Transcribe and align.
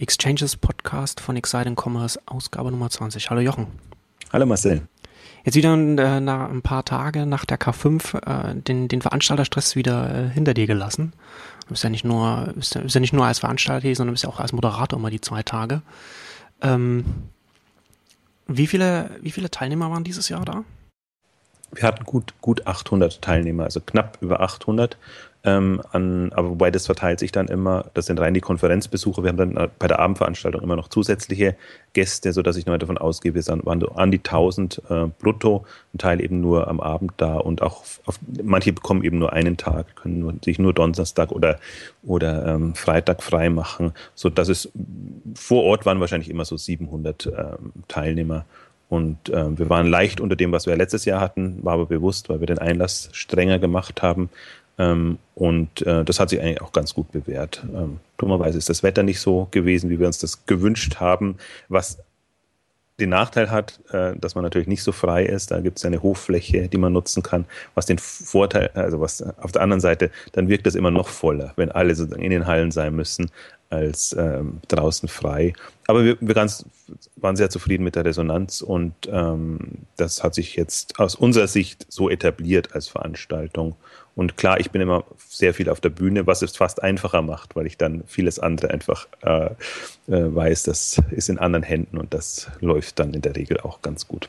Exchanges 0.00 0.56
Podcast 0.56 1.20
von 1.20 1.36
Exciting 1.36 1.74
Commerce, 1.74 2.20
Ausgabe 2.26 2.70
Nummer 2.70 2.88
20. 2.88 3.30
Hallo 3.30 3.40
Jochen. 3.40 3.66
Hallo 4.32 4.46
Marcel. 4.46 4.86
Jetzt 5.42 5.56
wieder 5.56 5.74
äh, 5.74 6.20
nach 6.20 6.50
ein 6.50 6.62
paar 6.62 6.84
Tage 6.84 7.26
nach 7.26 7.44
der 7.44 7.58
K5 7.58 8.14
äh, 8.24 8.54
den, 8.60 8.86
den 8.86 9.02
Veranstalterstress 9.02 9.74
wieder 9.74 10.14
äh, 10.14 10.30
hinter 10.30 10.54
dir 10.54 10.68
gelassen. 10.68 11.14
Du 11.62 11.70
bist 11.70 11.82
ja 11.82 11.90
nicht 11.90 12.04
nur, 12.04 12.52
bist 12.54 12.76
ja, 12.76 12.80
bist 12.82 12.94
ja 12.94 13.00
nicht 13.00 13.12
nur 13.12 13.26
als 13.26 13.40
Veranstalter 13.40 13.88
hier, 13.88 13.96
sondern 13.96 14.14
bist 14.14 14.22
ja 14.22 14.30
auch 14.30 14.38
als 14.38 14.52
Moderator 14.52 15.00
immer 15.00 15.10
die 15.10 15.20
zwei 15.20 15.42
Tage. 15.42 15.82
Ähm, 16.62 17.04
wie 18.46 18.68
viele, 18.68 19.10
wie 19.20 19.32
viele 19.32 19.50
Teilnehmer 19.50 19.90
waren 19.90 20.04
dieses 20.04 20.28
Jahr 20.28 20.44
da? 20.44 20.62
Wir 21.72 21.82
hatten 21.82 22.04
gut, 22.04 22.34
gut 22.40 22.68
800 22.68 23.20
Teilnehmer, 23.20 23.64
also 23.64 23.80
knapp 23.80 24.18
über 24.20 24.40
800. 24.42 24.96
Ähm, 25.44 25.80
an, 25.92 26.32
aber 26.32 26.50
wobei 26.50 26.72
das 26.72 26.86
verteilt 26.86 27.20
sich 27.20 27.30
dann 27.30 27.46
immer, 27.46 27.86
das 27.94 28.06
sind 28.06 28.18
rein 28.18 28.34
die 28.34 28.40
Konferenzbesucher. 28.40 29.22
Wir 29.22 29.28
haben 29.28 29.36
dann 29.36 29.56
äh, 29.56 29.68
bei 29.78 29.86
der 29.86 30.00
Abendveranstaltung 30.00 30.60
immer 30.62 30.74
noch 30.74 30.88
zusätzliche 30.88 31.56
Gäste, 31.92 32.32
sodass 32.32 32.56
ich 32.56 32.66
nur 32.66 32.76
davon 32.76 32.98
ausgehe, 32.98 33.34
wir 33.34 33.42
sind 33.42 33.64
waren 33.64 33.84
an 33.94 34.10
die 34.10 34.18
1000 34.18 34.82
äh, 34.90 35.06
brutto, 35.18 35.64
ein 35.94 35.98
Teil 35.98 36.20
eben 36.20 36.40
nur 36.40 36.66
am 36.66 36.80
Abend 36.80 37.12
da 37.18 37.36
und 37.36 37.62
auch 37.62 37.84
auf, 38.04 38.18
manche 38.42 38.72
bekommen 38.72 39.04
eben 39.04 39.18
nur 39.18 39.32
einen 39.32 39.56
Tag, 39.56 39.94
können 39.94 40.18
nur, 40.18 40.34
sich 40.44 40.58
nur 40.58 40.74
Donnerstag 40.74 41.30
oder, 41.30 41.60
oder 42.02 42.54
ähm, 42.54 42.74
Freitag 42.74 43.22
frei 43.22 43.48
machen, 43.48 43.92
so 44.16 44.30
dass 44.30 44.48
es 44.48 44.70
vor 45.36 45.62
Ort 45.62 45.86
waren 45.86 46.00
wahrscheinlich 46.00 46.30
immer 46.30 46.44
so 46.44 46.56
700 46.56 47.26
ähm, 47.26 47.72
Teilnehmer. 47.86 48.44
Und 48.88 49.28
äh, 49.28 49.56
wir 49.58 49.68
waren 49.68 49.86
leicht 49.86 50.20
unter 50.20 50.34
dem, 50.34 50.50
was 50.50 50.66
wir 50.66 50.74
letztes 50.74 51.04
Jahr 51.04 51.20
hatten, 51.20 51.62
war 51.62 51.74
aber 51.74 51.86
bewusst, 51.86 52.28
weil 52.28 52.40
wir 52.40 52.46
den 52.46 52.58
Einlass 52.58 53.10
strenger 53.12 53.58
gemacht 53.58 54.02
haben. 54.02 54.30
Ähm, 54.78 55.18
und 55.34 55.86
äh, 55.86 56.04
das 56.04 56.20
hat 56.20 56.30
sich 56.30 56.40
eigentlich 56.40 56.62
auch 56.62 56.72
ganz 56.72 56.94
gut 56.94 57.10
bewährt. 57.12 57.64
Ähm, 57.74 58.00
dummerweise 58.16 58.58
ist 58.58 58.68
das 58.68 58.82
Wetter 58.82 59.02
nicht 59.02 59.20
so 59.20 59.48
gewesen, 59.50 59.90
wie 59.90 59.98
wir 59.98 60.06
uns 60.06 60.18
das 60.18 60.46
gewünscht 60.46 60.96
haben, 61.00 61.36
was 61.68 61.98
den 63.00 63.10
Nachteil 63.10 63.50
hat, 63.50 63.80
äh, 63.92 64.14
dass 64.16 64.34
man 64.34 64.42
natürlich 64.42 64.68
nicht 64.68 64.82
so 64.82 64.92
frei 64.92 65.24
ist. 65.24 65.50
Da 65.50 65.60
gibt 65.60 65.78
es 65.78 65.84
eine 65.84 66.02
Hochfläche, 66.02 66.68
die 66.68 66.78
man 66.78 66.92
nutzen 66.92 67.22
kann. 67.22 67.44
Was 67.74 67.86
den 67.86 67.98
Vorteil, 67.98 68.70
also 68.74 69.00
was 69.00 69.22
auf 69.22 69.52
der 69.52 69.62
anderen 69.62 69.80
Seite, 69.80 70.10
dann 70.32 70.48
wirkt 70.48 70.66
das 70.66 70.74
immer 70.74 70.90
noch 70.90 71.08
voller, 71.08 71.52
wenn 71.56 71.70
alle 71.70 71.94
sozusagen 71.94 72.22
in 72.22 72.30
den 72.30 72.46
Hallen 72.46 72.70
sein 72.70 72.94
müssen, 72.94 73.30
als 73.70 74.14
ähm, 74.18 74.60
draußen 74.68 75.08
frei. 75.08 75.52
Aber 75.86 76.04
wir, 76.04 76.16
wir 76.20 76.34
ganz, 76.34 76.64
waren 77.16 77.36
sehr 77.36 77.50
zufrieden 77.50 77.84
mit 77.84 77.96
der 77.96 78.04
Resonanz 78.04 78.60
und 78.60 78.94
ähm, 79.10 79.58
das 79.96 80.22
hat 80.22 80.34
sich 80.34 80.56
jetzt 80.56 80.98
aus 80.98 81.14
unserer 81.14 81.48
Sicht 81.48 81.86
so 81.88 82.10
etabliert 82.10 82.74
als 82.74 82.88
Veranstaltung. 82.88 83.76
Und 84.14 84.36
klar, 84.36 84.58
ich 84.58 84.70
bin 84.70 84.82
immer 84.82 85.04
sehr 85.28 85.54
viel 85.54 85.68
auf 85.68 85.80
der 85.80 85.90
Bühne, 85.90 86.26
was 86.26 86.42
es 86.42 86.56
fast 86.56 86.82
einfacher 86.82 87.22
macht, 87.22 87.54
weil 87.54 87.66
ich 87.66 87.76
dann 87.76 88.02
vieles 88.06 88.38
andere 88.38 88.70
einfach 88.70 89.06
äh, 89.22 89.46
äh, 89.46 90.34
weiß, 90.34 90.64
das 90.64 91.00
ist 91.10 91.28
in 91.28 91.38
anderen 91.38 91.62
Händen 91.62 91.98
und 91.98 92.12
das 92.14 92.50
läuft 92.60 92.98
dann 92.98 93.14
in 93.14 93.22
der 93.22 93.36
Regel 93.36 93.60
auch 93.60 93.80
ganz 93.80 94.08
gut. 94.08 94.28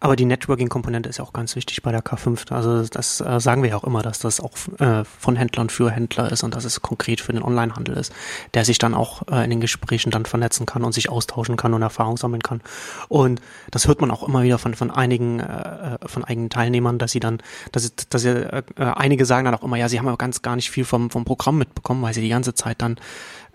Aber 0.00 0.14
die 0.14 0.26
Networking-Komponente 0.26 1.08
ist 1.08 1.18
ja 1.18 1.24
auch 1.24 1.32
ganz 1.32 1.56
wichtig 1.56 1.82
bei 1.82 1.90
der 1.90 2.04
K5. 2.04 2.52
Also 2.52 2.86
das 2.86 3.20
äh, 3.20 3.40
sagen 3.40 3.64
wir 3.64 3.70
ja 3.70 3.76
auch 3.76 3.84
immer, 3.84 4.00
dass 4.00 4.20
das 4.20 4.38
auch 4.40 4.52
äh, 4.78 5.04
von 5.04 5.34
Händlern 5.34 5.70
für 5.70 5.90
Händler 5.90 6.30
ist 6.30 6.44
und 6.44 6.54
dass 6.54 6.64
es 6.64 6.82
konkret 6.82 7.20
für 7.20 7.32
den 7.32 7.42
Onlinehandel 7.42 7.96
ist, 7.96 8.12
der 8.54 8.64
sich 8.64 8.78
dann 8.78 8.94
auch 8.94 9.22
äh, 9.28 9.42
in 9.42 9.50
den 9.50 9.60
Gesprächen 9.60 10.12
dann 10.12 10.24
vernetzen 10.24 10.66
kann 10.66 10.84
und 10.84 10.92
sich 10.92 11.08
austauschen 11.08 11.56
kann 11.56 11.74
und 11.74 11.82
Erfahrung 11.82 12.16
sammeln 12.16 12.42
kann. 12.42 12.60
Und 13.08 13.40
das 13.72 13.88
hört 13.88 14.00
man 14.00 14.12
auch 14.12 14.22
immer 14.22 14.44
wieder 14.44 14.58
von, 14.58 14.74
von 14.74 14.92
einigen, 14.92 15.40
äh, 15.40 15.96
äh 15.96 15.98
von 16.06 16.22
einigen 16.22 16.48
Teilnehmern, 16.48 16.98
dass 16.98 17.10
sie 17.10 17.20
dann, 17.20 17.42
dass, 17.72 17.92
dass 18.08 18.22
sie, 18.22 18.28
äh, 18.28 18.62
einige 18.76 19.24
sagen 19.24 19.46
dann 19.46 19.54
auch 19.56 19.64
immer, 19.64 19.76
ja, 19.76 19.88
sie 19.88 19.98
haben 19.98 20.06
aber 20.06 20.16
ganz 20.16 20.42
gar 20.42 20.54
nicht 20.54 20.70
viel 20.70 20.84
vom, 20.84 21.10
vom 21.10 21.24
Programm 21.24 21.58
mitbekommen, 21.58 22.02
weil 22.02 22.14
sie 22.14 22.20
die 22.20 22.28
ganze 22.28 22.54
Zeit 22.54 22.82
dann 22.82 23.00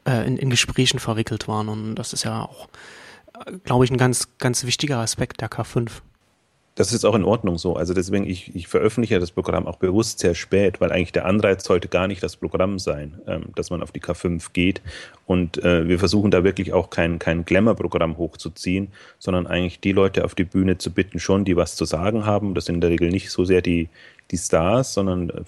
äh, 0.05 0.27
in, 0.27 0.35
in 0.35 0.49
Gesprächen 0.49 0.99
verwickelt 0.99 1.47
waren. 1.47 1.69
Und 1.69 1.95
das 1.95 2.11
ist 2.11 2.23
ja 2.23 2.41
auch, 2.41 2.67
äh, 3.45 3.53
glaube 3.63 3.85
ich, 3.85 3.91
ein 3.91 3.97
ganz, 3.97 4.27
ganz 4.39 4.65
wichtiger 4.65 4.97
Aspekt 4.97 5.39
der 5.39 5.49
K5 5.49 6.01
das 6.75 6.91
ist 6.91 7.05
auch 7.05 7.13
in 7.13 7.23
Ordnung 7.23 7.59
so. 7.59 7.75
Also 7.75 7.93
deswegen, 7.93 8.27
ich, 8.27 8.55
ich 8.55 8.67
veröffentliche 8.67 9.19
das 9.19 9.31
Programm 9.31 9.67
auch 9.67 9.77
bewusst 9.77 10.19
sehr 10.19 10.33
spät, 10.33 10.81
weil 10.81 10.91
eigentlich 10.91 11.11
der 11.11 11.25
Anreiz 11.25 11.63
sollte 11.63 11.87
gar 11.87 12.07
nicht 12.07 12.23
das 12.23 12.35
Programm 12.35 12.79
sein, 12.79 13.21
ähm, 13.27 13.43
dass 13.55 13.69
man 13.69 13.83
auf 13.83 13.91
die 13.91 14.01
K5 14.01 14.47
geht. 14.53 14.81
Und 15.27 15.63
äh, 15.63 15.87
wir 15.87 15.99
versuchen 15.99 16.31
da 16.31 16.43
wirklich 16.43 16.73
auch 16.73 16.89
kein, 16.89 17.19
kein 17.19 17.45
Glamour-Programm 17.45 18.17
hochzuziehen, 18.17 18.87
sondern 19.19 19.45
eigentlich 19.45 19.81
die 19.81 19.91
Leute 19.91 20.25
auf 20.25 20.33
die 20.33 20.45
Bühne 20.45 20.79
zu 20.79 20.91
bitten, 20.91 21.19
schon, 21.19 21.45
die 21.45 21.55
was 21.55 21.75
zu 21.75 21.85
sagen 21.85 22.25
haben. 22.25 22.55
Das 22.55 22.65
sind 22.65 22.75
in 22.75 22.81
der 22.81 22.89
Regel 22.89 23.11
nicht 23.11 23.29
so 23.29 23.45
sehr 23.45 23.61
die, 23.61 23.89
die 24.31 24.37
Stars, 24.37 24.95
sondern 24.95 25.29
äh, 25.29 25.41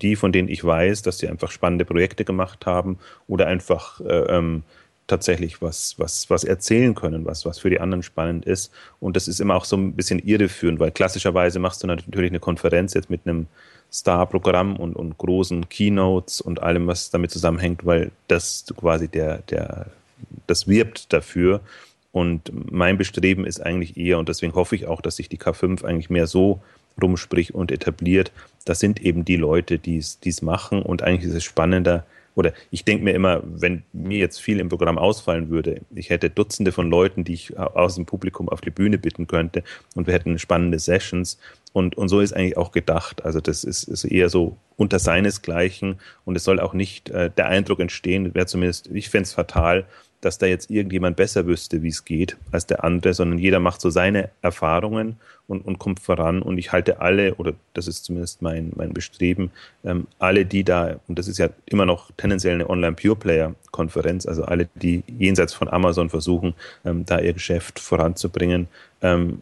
die, 0.00 0.14
von 0.14 0.30
denen 0.30 0.48
ich 0.48 0.62
weiß, 0.62 1.02
dass 1.02 1.18
sie 1.18 1.28
einfach 1.28 1.50
spannende 1.50 1.86
Projekte 1.86 2.24
gemacht 2.24 2.66
haben 2.66 2.98
oder 3.26 3.48
einfach 3.48 4.00
äh, 4.00 4.36
ähm, 4.36 4.62
tatsächlich 5.08 5.60
was, 5.60 5.98
was, 5.98 6.30
was 6.30 6.44
erzählen 6.44 6.94
können, 6.94 7.24
was, 7.24 7.44
was 7.44 7.58
für 7.58 7.70
die 7.70 7.80
anderen 7.80 8.04
spannend 8.04 8.44
ist. 8.44 8.70
Und 9.00 9.16
das 9.16 9.26
ist 9.26 9.40
immer 9.40 9.56
auch 9.56 9.64
so 9.64 9.76
ein 9.76 9.94
bisschen 9.94 10.20
irreführend, 10.20 10.78
weil 10.78 10.92
klassischerweise 10.92 11.58
machst 11.58 11.82
du 11.82 11.88
natürlich 11.88 12.30
eine 12.30 12.38
Konferenz 12.38 12.94
jetzt 12.94 13.10
mit 13.10 13.22
einem 13.24 13.48
Star-Programm 13.92 14.76
und, 14.76 14.94
und 14.94 15.18
großen 15.18 15.68
Keynotes 15.68 16.40
und 16.40 16.62
allem, 16.62 16.86
was 16.86 17.10
damit 17.10 17.30
zusammenhängt, 17.30 17.84
weil 17.86 18.12
das 18.28 18.66
quasi 18.76 19.08
der, 19.08 19.38
der, 19.50 19.86
das 20.46 20.68
wirbt 20.68 21.12
dafür. 21.12 21.60
Und 22.12 22.52
mein 22.70 22.98
Bestreben 22.98 23.46
ist 23.46 23.60
eigentlich 23.64 23.96
eher, 23.96 24.18
und 24.18 24.28
deswegen 24.28 24.54
hoffe 24.54 24.76
ich 24.76 24.86
auch, 24.86 25.00
dass 25.00 25.16
sich 25.16 25.28
die 25.28 25.38
K5 25.38 25.84
eigentlich 25.84 26.10
mehr 26.10 26.26
so 26.26 26.60
rumspricht 27.00 27.52
und 27.52 27.70
etabliert. 27.70 28.30
Das 28.64 28.80
sind 28.80 29.00
eben 29.00 29.24
die 29.24 29.36
Leute, 29.36 29.78
die 29.78 29.98
es 29.98 30.42
machen. 30.42 30.82
Und 30.82 31.02
eigentlich 31.02 31.30
ist 31.30 31.36
es 31.36 31.44
spannender, 31.44 32.04
oder 32.38 32.52
ich 32.70 32.84
denke 32.84 33.02
mir 33.02 33.14
immer, 33.14 33.42
wenn 33.44 33.82
mir 33.92 34.18
jetzt 34.18 34.40
viel 34.40 34.60
im 34.60 34.68
Programm 34.68 34.96
ausfallen 34.96 35.50
würde, 35.50 35.80
ich 35.92 36.08
hätte 36.08 36.30
Dutzende 36.30 36.70
von 36.70 36.88
Leuten, 36.88 37.24
die 37.24 37.34
ich 37.34 37.58
aus 37.58 37.96
dem 37.96 38.06
Publikum 38.06 38.48
auf 38.48 38.60
die 38.60 38.70
Bühne 38.70 38.96
bitten 38.96 39.26
könnte 39.26 39.64
und 39.96 40.06
wir 40.06 40.14
hätten 40.14 40.38
spannende 40.38 40.78
Sessions. 40.78 41.40
Und, 41.72 41.98
und 41.98 42.08
so 42.08 42.20
ist 42.20 42.32
eigentlich 42.32 42.56
auch 42.56 42.70
gedacht. 42.70 43.24
Also 43.24 43.40
das 43.40 43.64
ist, 43.64 43.82
ist 43.88 44.04
eher 44.04 44.28
so 44.28 44.56
unter 44.76 45.00
seinesgleichen 45.00 45.98
und 46.24 46.36
es 46.36 46.44
soll 46.44 46.60
auch 46.60 46.74
nicht 46.74 47.10
äh, 47.10 47.28
der 47.28 47.48
Eindruck 47.48 47.80
entstehen, 47.80 48.32
wäre 48.36 48.46
zumindest, 48.46 48.88
ich 48.92 49.10
fände 49.10 49.24
es 49.24 49.32
fatal, 49.32 49.84
dass 50.20 50.38
da 50.38 50.46
jetzt 50.46 50.70
irgendjemand 50.70 51.16
besser 51.16 51.46
wüsste, 51.46 51.82
wie 51.82 51.88
es 51.88 52.04
geht, 52.04 52.36
als 52.50 52.66
der 52.66 52.82
andere, 52.82 53.14
sondern 53.14 53.38
jeder 53.38 53.60
macht 53.60 53.80
so 53.80 53.90
seine 53.90 54.30
Erfahrungen 54.42 55.16
und, 55.46 55.64
und 55.64 55.78
kommt 55.78 56.00
voran. 56.00 56.42
Und 56.42 56.58
ich 56.58 56.72
halte 56.72 57.00
alle, 57.00 57.34
oder 57.36 57.54
das 57.74 57.86
ist 57.86 58.04
zumindest 58.04 58.42
mein, 58.42 58.72
mein 58.74 58.92
Bestreben, 58.92 59.50
ähm, 59.84 60.06
alle, 60.18 60.44
die 60.44 60.64
da, 60.64 60.98
und 61.06 61.18
das 61.18 61.28
ist 61.28 61.38
ja 61.38 61.48
immer 61.66 61.86
noch 61.86 62.10
tendenziell 62.16 62.54
eine 62.54 62.68
Online-Pure-Player-Konferenz, 62.68 64.26
also 64.26 64.44
alle, 64.44 64.68
die 64.74 65.04
jenseits 65.06 65.54
von 65.54 65.68
Amazon 65.68 66.10
versuchen, 66.10 66.54
ähm, 66.84 67.04
da 67.06 67.20
ihr 67.20 67.32
Geschäft 67.32 67.78
voranzubringen, 67.78 68.66
ähm, 69.02 69.40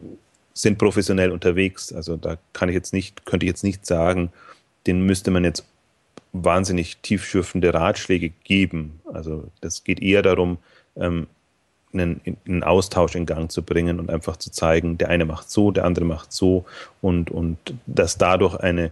sind 0.53 0.77
professionell 0.77 1.31
unterwegs. 1.31 1.91
Also 1.91 2.17
da 2.17 2.37
kann 2.53 2.69
ich 2.69 2.75
jetzt 2.75 2.93
nicht, 2.93 3.25
könnte 3.25 3.45
ich 3.45 3.49
jetzt 3.49 3.63
nicht 3.63 3.85
sagen, 3.85 4.31
den 4.85 5.01
müsste 5.05 5.31
man 5.31 5.43
jetzt 5.43 5.65
wahnsinnig 6.43 6.97
tiefschürfende 6.97 7.73
Ratschläge 7.73 8.31
geben. 8.43 8.99
Also 9.11 9.45
das 9.61 9.83
geht 9.83 10.01
eher 10.01 10.21
darum, 10.21 10.57
ähm, 10.95 11.27
einen, 11.93 12.21
einen, 12.45 12.63
Austausch 12.63 13.15
in 13.15 13.25
Gang 13.25 13.51
zu 13.51 13.63
bringen 13.63 13.99
und 13.99 14.09
einfach 14.09 14.37
zu 14.37 14.51
zeigen, 14.51 14.97
der 14.97 15.09
eine 15.09 15.25
macht 15.25 15.49
so, 15.49 15.71
der 15.71 15.85
andere 15.85 16.05
macht 16.05 16.31
so 16.31 16.65
und, 17.01 17.31
und 17.31 17.57
dass 17.85 18.17
dadurch 18.17 18.55
eine 18.55 18.91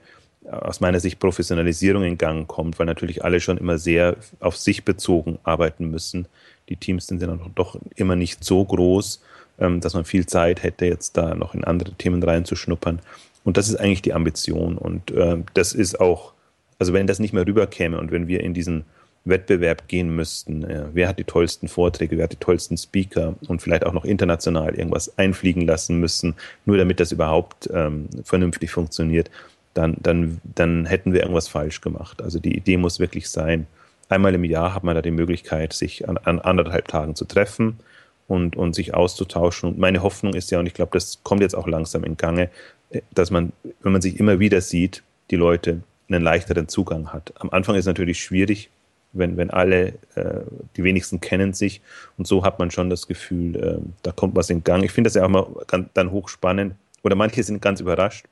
aus 0.49 0.79
meiner 0.79 0.99
Sicht 0.99 1.19
Professionalisierung 1.19 2.03
in 2.03 2.17
Gang 2.17 2.47
kommt, 2.47 2.77
weil 2.77 2.85
natürlich 2.85 3.23
alle 3.23 3.39
schon 3.39 3.57
immer 3.57 3.77
sehr 3.77 4.15
auf 4.39 4.57
sich 4.57 4.85
bezogen 4.85 5.39
arbeiten 5.43 5.89
müssen. 5.89 6.27
Die 6.69 6.75
Teams 6.75 7.07
sind 7.07 7.21
dann 7.21 7.39
doch 7.55 7.77
immer 7.95 8.15
nicht 8.15 8.43
so 8.43 8.63
groß, 8.63 9.21
ähm, 9.59 9.81
dass 9.81 9.93
man 9.93 10.05
viel 10.05 10.25
Zeit 10.25 10.63
hätte, 10.63 10.85
jetzt 10.85 11.17
da 11.17 11.33
noch 11.35 11.53
in 11.53 11.63
andere 11.63 11.93
Themen 11.93 12.21
reinzuschnuppern. 12.21 12.99
Und 13.43 13.57
das 13.57 13.69
ist 13.69 13.75
eigentlich 13.75 14.01
die 14.01 14.13
Ambition. 14.13 14.77
Und 14.77 15.11
äh, 15.11 15.37
das 15.53 15.73
ist 15.73 15.99
auch 15.99 16.33
also 16.79 16.93
wenn 16.93 17.07
das 17.07 17.19
nicht 17.19 17.33
mehr 17.33 17.45
rüberkäme 17.45 17.99
und 17.99 18.11
wenn 18.11 18.27
wir 18.27 18.41
in 18.41 18.53
diesen 18.53 18.85
Wettbewerb 19.25 19.87
gehen 19.87 20.15
müssten, 20.15 20.63
äh, 20.63 20.85
wer 20.93 21.07
hat 21.07 21.19
die 21.19 21.23
tollsten 21.23 21.67
Vorträge, 21.67 22.17
wer 22.17 22.25
hat 22.25 22.31
die 22.31 22.37
tollsten 22.37 22.77
Speaker 22.77 23.35
und 23.47 23.61
vielleicht 23.61 23.85
auch 23.85 23.93
noch 23.93 24.05
international 24.05 24.75
irgendwas 24.75 25.17
einfliegen 25.17 25.65
lassen 25.65 25.99
müssen, 25.99 26.35
nur 26.65 26.77
damit 26.77 26.99
das 26.99 27.11
überhaupt 27.11 27.69
ähm, 27.73 28.07
vernünftig 28.23 28.71
funktioniert, 28.71 29.31
dann, 29.73 29.97
dann, 29.99 30.39
dann 30.43 30.85
hätten 30.85 31.11
wir 31.11 31.21
irgendwas 31.21 31.47
falsch 31.47 31.81
gemacht. 31.81 32.21
Also 32.21 32.39
die 32.39 32.55
Idee 32.55 32.77
muss 32.77 32.99
wirklich 32.99 33.29
sein, 33.29 33.67
einmal 34.09 34.35
im 34.35 34.43
Jahr 34.43 34.73
hat 34.73 34.83
man 34.83 34.95
da 34.95 35.01
die 35.01 35.11
Möglichkeit, 35.11 35.73
sich 35.73 36.07
an, 36.07 36.17
an 36.17 36.39
anderthalb 36.39 36.87
Tagen 36.87 37.15
zu 37.15 37.25
treffen 37.25 37.79
und, 38.27 38.55
und 38.55 38.73
sich 38.75 38.93
auszutauschen. 38.93 39.69
Und 39.69 39.77
meine 39.79 40.03
Hoffnung 40.03 40.33
ist 40.33 40.51
ja, 40.51 40.59
und 40.59 40.67
ich 40.67 40.73
glaube, 40.73 40.91
das 40.93 41.19
kommt 41.23 41.41
jetzt 41.41 41.55
auch 41.55 41.67
langsam 41.67 42.03
in 42.03 42.15
Gange, 42.15 42.49
äh, 42.91 43.01
dass 43.13 43.31
man, 43.31 43.51
wenn 43.81 43.91
man 43.91 44.01
sich 44.01 44.19
immer 44.19 44.39
wieder 44.39 44.61
sieht, 44.61 45.03
die 45.31 45.35
Leute 45.35 45.81
einen 46.09 46.23
leichteren 46.23 46.67
Zugang 46.67 47.11
hat. 47.13 47.33
Am 47.39 47.49
Anfang 47.49 47.75
ist 47.75 47.81
es 47.81 47.87
natürlich 47.87 48.21
schwierig, 48.21 48.69
wenn, 49.13 49.37
wenn 49.37 49.49
alle, 49.49 49.93
äh, 50.15 50.41
die 50.75 50.83
wenigsten 50.83 51.21
kennen 51.21 51.53
sich 51.53 51.81
und 52.17 52.27
so 52.27 52.43
hat 52.43 52.59
man 52.59 52.69
schon 52.71 52.89
das 52.89 53.07
Gefühl, 53.07 53.55
äh, 53.55 53.77
da 54.03 54.11
kommt 54.11 54.35
was 54.35 54.49
in 54.49 54.63
Gang. 54.63 54.83
Ich 54.83 54.91
finde 54.91 55.07
das 55.07 55.15
ja 55.15 55.25
auch 55.25 55.29
mal 55.29 55.47
ganz, 55.67 55.89
dann 55.93 56.11
hochspannend 56.11 56.75
oder 57.03 57.15
manche 57.15 57.43
sind 57.43 57.61
ganz 57.61 57.79
überrascht, 57.79 58.25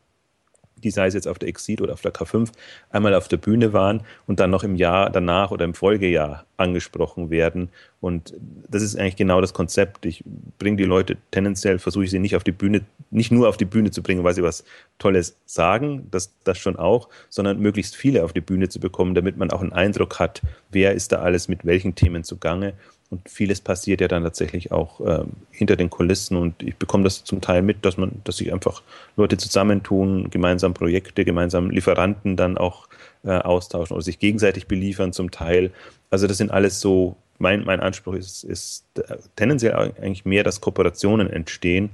die 0.77 0.91
sei 0.91 1.07
es 1.07 1.13
jetzt 1.13 1.27
auf 1.27 1.39
der 1.39 1.49
Exit 1.49 1.81
oder 1.81 1.93
auf 1.93 2.01
der 2.01 2.13
K5, 2.13 2.49
einmal 2.89 3.13
auf 3.13 3.27
der 3.27 3.37
Bühne 3.37 3.73
waren 3.73 4.01
und 4.27 4.39
dann 4.39 4.49
noch 4.49 4.63
im 4.63 4.75
Jahr 4.75 5.09
danach 5.09 5.51
oder 5.51 5.65
im 5.65 5.73
Folgejahr 5.73 6.45
angesprochen 6.57 7.29
werden. 7.29 7.69
Und 8.01 8.33
das 8.69 8.83
ist 8.83 8.97
eigentlich 8.97 9.15
genau 9.15 9.41
das 9.41 9.53
Konzept. 9.53 10.05
Ich 10.05 10.23
bringe 10.59 10.77
die 10.77 10.83
Leute 10.83 11.17
tendenziell, 11.31 11.79
versuche 11.79 12.03
ich 12.03 12.11
sie 12.11 12.19
nicht 12.19 12.35
auf 12.35 12.43
die 12.43 12.51
Bühne, 12.51 12.81
nicht 13.11 13.31
nur 13.31 13.47
auf 13.47 13.57
die 13.57 13.65
Bühne 13.65 13.91
zu 13.91 14.03
bringen, 14.03 14.23
weil 14.23 14.33
sie 14.33 14.43
was 14.43 14.63
Tolles 14.99 15.37
sagen, 15.45 16.07
das, 16.11 16.33
das 16.43 16.57
schon 16.57 16.75
auch, 16.75 17.09
sondern 17.29 17.59
möglichst 17.59 17.95
viele 17.95 18.23
auf 18.23 18.33
die 18.33 18.41
Bühne 18.41 18.69
zu 18.69 18.79
bekommen, 18.79 19.15
damit 19.15 19.37
man 19.37 19.51
auch 19.51 19.61
einen 19.61 19.73
Eindruck 19.73 20.19
hat, 20.19 20.41
wer 20.69 20.93
ist 20.93 21.11
da 21.11 21.19
alles 21.19 21.47
mit 21.47 21.65
welchen 21.65 21.95
Themen 21.95 22.23
zugange 22.23 22.73
und 23.13 23.29
vieles 23.29 23.61
passiert 23.61 24.01
ja 24.01 24.07
dann 24.07 24.23
tatsächlich 24.23 24.71
auch 24.71 24.99
ähm, 25.01 25.33
hinter 25.51 25.75
den 25.75 25.91
Kulissen 25.91 26.35
und 26.35 26.63
ich 26.63 26.75
bekomme 26.75 27.03
das 27.03 27.23
zum 27.23 27.41
Teil 27.41 27.61
mit, 27.61 27.85
dass 27.85 27.95
man, 27.95 28.21
dass 28.23 28.37
sich 28.37 28.51
einfach 28.51 28.81
Leute 29.15 29.37
zusammentun, 29.37 30.31
gemeinsam 30.31 30.73
Projekte, 30.73 31.23
gemeinsam 31.23 31.69
Lieferanten 31.69 32.35
dann 32.35 32.57
auch 32.57 32.87
äh, 33.23 33.29
austauschen 33.29 33.93
oder 33.93 34.03
sich 34.03 34.17
gegenseitig 34.17 34.65
beliefern 34.65 35.13
zum 35.13 35.29
Teil. 35.29 35.71
Also 36.09 36.25
das 36.25 36.37
sind 36.37 36.49
alles 36.49 36.79
so, 36.79 37.15
mein, 37.37 37.63
mein 37.65 37.81
Anspruch 37.81 38.15
ist, 38.15 38.43
ist 38.45 38.85
äh, 38.97 39.17
tendenziell 39.35 39.75
eigentlich 39.75 40.25
mehr, 40.25 40.43
dass 40.43 40.59
Kooperationen 40.59 41.29
entstehen 41.29 41.91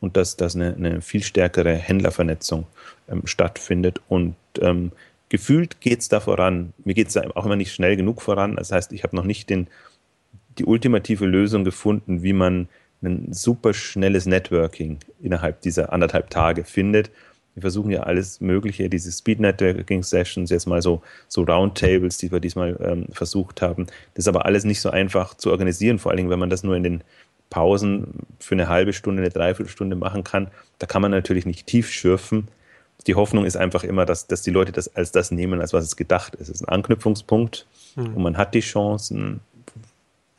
und 0.00 0.16
dass, 0.16 0.36
dass 0.36 0.56
eine, 0.56 0.74
eine 0.74 1.02
viel 1.02 1.22
stärkere 1.22 1.74
Händlervernetzung 1.74 2.66
ähm, 3.10 3.26
stattfindet 3.26 4.00
und 4.08 4.36
ähm, 4.58 4.92
gefühlt 5.28 5.82
geht 5.82 6.00
es 6.00 6.08
da 6.08 6.20
voran. 6.20 6.72
Mir 6.82 6.94
geht 6.94 7.08
es 7.08 7.16
auch 7.18 7.44
immer 7.44 7.56
nicht 7.56 7.74
schnell 7.74 7.96
genug 7.96 8.22
voran. 8.22 8.56
Das 8.56 8.72
heißt, 8.72 8.92
ich 8.92 9.02
habe 9.02 9.16
noch 9.16 9.24
nicht 9.24 9.50
den 9.50 9.66
die 10.58 10.64
ultimative 10.64 11.26
Lösung 11.26 11.64
gefunden, 11.64 12.22
wie 12.22 12.32
man 12.32 12.68
ein 13.02 13.32
super 13.32 13.74
schnelles 13.74 14.26
Networking 14.26 14.98
innerhalb 15.20 15.60
dieser 15.60 15.92
anderthalb 15.92 16.30
Tage 16.30 16.64
findet. 16.64 17.10
Wir 17.54 17.62
versuchen 17.62 17.90
ja 17.90 18.04
alles 18.04 18.40
Mögliche, 18.40 18.88
diese 18.88 19.12
Speed 19.12 19.40
Networking 19.40 20.02
Sessions, 20.02 20.50
jetzt 20.50 20.66
mal 20.66 20.80
so, 20.80 21.02
so 21.28 21.42
Roundtables, 21.42 22.16
die 22.16 22.32
wir 22.32 22.40
diesmal 22.40 22.78
ähm, 22.82 23.06
versucht 23.12 23.60
haben. 23.60 23.86
Das 24.14 24.24
ist 24.24 24.28
aber 24.28 24.46
alles 24.46 24.64
nicht 24.64 24.80
so 24.80 24.88
einfach 24.88 25.34
zu 25.34 25.50
organisieren, 25.50 25.98
vor 25.98 26.10
allen 26.10 26.16
Dingen, 26.16 26.30
wenn 26.30 26.38
man 26.38 26.50
das 26.50 26.62
nur 26.62 26.76
in 26.76 26.82
den 26.82 27.04
Pausen 27.50 28.20
für 28.38 28.54
eine 28.54 28.68
halbe 28.68 28.94
Stunde, 28.94 29.20
eine 29.20 29.30
Dreiviertelstunde 29.30 29.96
machen 29.96 30.24
kann. 30.24 30.48
Da 30.78 30.86
kann 30.86 31.02
man 31.02 31.10
natürlich 31.10 31.44
nicht 31.44 31.66
tief 31.66 31.90
schürfen. 31.90 32.48
Die 33.06 33.14
Hoffnung 33.14 33.44
ist 33.44 33.56
einfach 33.56 33.84
immer, 33.84 34.06
dass, 34.06 34.26
dass 34.26 34.40
die 34.40 34.50
Leute 34.50 34.72
das 34.72 34.96
als 34.96 35.12
das 35.12 35.30
nehmen, 35.30 35.60
als 35.60 35.74
was 35.74 35.84
es 35.84 35.96
gedacht 35.96 36.34
ist. 36.36 36.48
Es 36.48 36.60
ist 36.60 36.62
ein 36.62 36.68
Anknüpfungspunkt 36.68 37.66
mhm. 37.96 38.14
und 38.14 38.22
man 38.22 38.38
hat 38.38 38.54
die 38.54 38.60
Chancen, 38.60 39.40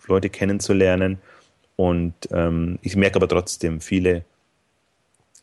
Leute 0.08 0.30
kennenzulernen. 0.30 1.18
Und 1.76 2.14
ähm, 2.32 2.80
ich 2.82 2.96
merke 2.96 3.16
aber 3.16 3.28
trotzdem, 3.28 3.82
viele, 3.82 4.24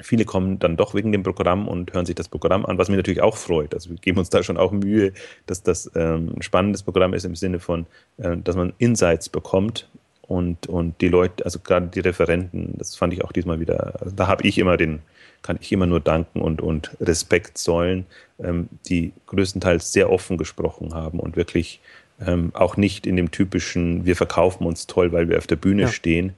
viele 0.00 0.24
kommen 0.24 0.58
dann 0.58 0.76
doch 0.76 0.94
wegen 0.94 1.12
dem 1.12 1.22
Programm 1.22 1.68
und 1.68 1.92
hören 1.92 2.06
sich 2.06 2.14
das 2.14 2.28
Programm 2.28 2.64
an, 2.64 2.78
was 2.78 2.88
mich 2.88 2.96
natürlich 2.96 3.22
auch 3.22 3.36
freut. 3.36 3.74
Also 3.74 3.90
wir 3.90 3.96
geben 3.96 4.18
uns 4.18 4.30
da 4.30 4.42
schon 4.42 4.56
auch 4.56 4.72
Mühe, 4.72 5.12
dass 5.46 5.62
das 5.62 5.90
ähm, 5.94 6.34
ein 6.36 6.42
spannendes 6.42 6.82
Programm 6.82 7.14
ist 7.14 7.24
im 7.24 7.34
Sinne 7.36 7.58
von, 7.58 7.86
äh, 8.18 8.36
dass 8.36 8.56
man 8.56 8.72
Insights 8.78 9.28
bekommt 9.28 9.88
und, 10.30 10.68
und 10.68 11.00
die 11.00 11.08
Leute, 11.08 11.44
also 11.44 11.58
gerade 11.58 11.88
die 11.88 11.98
Referenten, 11.98 12.74
das 12.78 12.94
fand 12.94 13.12
ich 13.12 13.24
auch 13.24 13.32
diesmal 13.32 13.58
wieder, 13.58 14.00
also 14.00 14.14
da 14.14 14.28
habe 14.28 14.46
ich 14.46 14.58
immer 14.58 14.76
den, 14.76 15.00
kann 15.42 15.58
ich 15.60 15.72
immer 15.72 15.86
nur 15.86 15.98
danken 15.98 16.40
und, 16.40 16.62
und 16.62 16.96
Respekt 17.00 17.58
zollen, 17.58 18.06
ähm, 18.38 18.68
die 18.88 19.12
größtenteils 19.26 19.92
sehr 19.92 20.08
offen 20.08 20.38
gesprochen 20.38 20.94
haben 20.94 21.18
und 21.18 21.34
wirklich 21.34 21.80
ähm, 22.24 22.50
auch 22.54 22.76
nicht 22.76 23.06
in 23.06 23.16
dem 23.16 23.30
typischen, 23.30 24.04
wir 24.04 24.16
verkaufen 24.16 24.66
uns 24.66 24.86
toll, 24.86 25.12
weil 25.12 25.28
wir 25.28 25.38
auf 25.38 25.46
der 25.46 25.56
Bühne 25.56 25.82
ja. 25.82 25.88
stehen. 25.88 26.34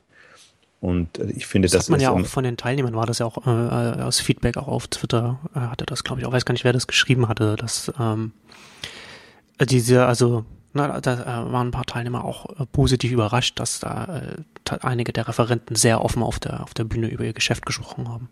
Und 0.80 1.18
äh, 1.18 1.30
ich 1.30 1.46
finde, 1.46 1.66
das, 1.66 1.72
das 1.72 1.84
hat 1.84 1.90
man 1.90 2.00
ja 2.00 2.10
auch 2.10 2.26
von 2.26 2.44
den 2.44 2.56
Teilnehmern 2.56 2.94
war 2.94 3.06
das 3.06 3.18
ja 3.18 3.26
auch 3.26 3.46
äh, 3.46 4.02
aus 4.02 4.20
Feedback 4.20 4.56
auch 4.56 4.68
auf 4.68 4.88
Twitter 4.88 5.38
äh, 5.54 5.60
hatte 5.60 5.86
das, 5.86 6.04
glaube 6.04 6.20
ich, 6.20 6.26
auch 6.26 6.32
weiß 6.32 6.44
gar 6.44 6.52
nicht, 6.52 6.64
wer 6.64 6.72
das 6.72 6.86
geschrieben 6.86 7.28
hatte, 7.28 7.56
dass 7.56 7.92
ähm, 7.98 8.32
diese, 9.60 10.06
also 10.06 10.44
na, 10.72 11.00
da 11.00 11.14
äh, 11.14 11.52
waren 11.52 11.68
ein 11.68 11.72
paar 11.72 11.84
Teilnehmer 11.84 12.24
auch 12.24 12.58
äh, 12.58 12.66
positiv 12.66 13.12
überrascht, 13.12 13.60
dass 13.60 13.80
da 13.80 14.34
äh, 14.68 14.78
einige 14.80 15.12
der 15.12 15.28
Referenten 15.28 15.76
sehr 15.76 16.02
offen 16.02 16.22
auf 16.22 16.40
der 16.40 16.62
auf 16.62 16.74
der 16.74 16.84
Bühne 16.84 17.08
über 17.08 17.24
ihr 17.24 17.32
Geschäft 17.34 17.66
gesprochen 17.66 18.08
haben. 18.08 18.28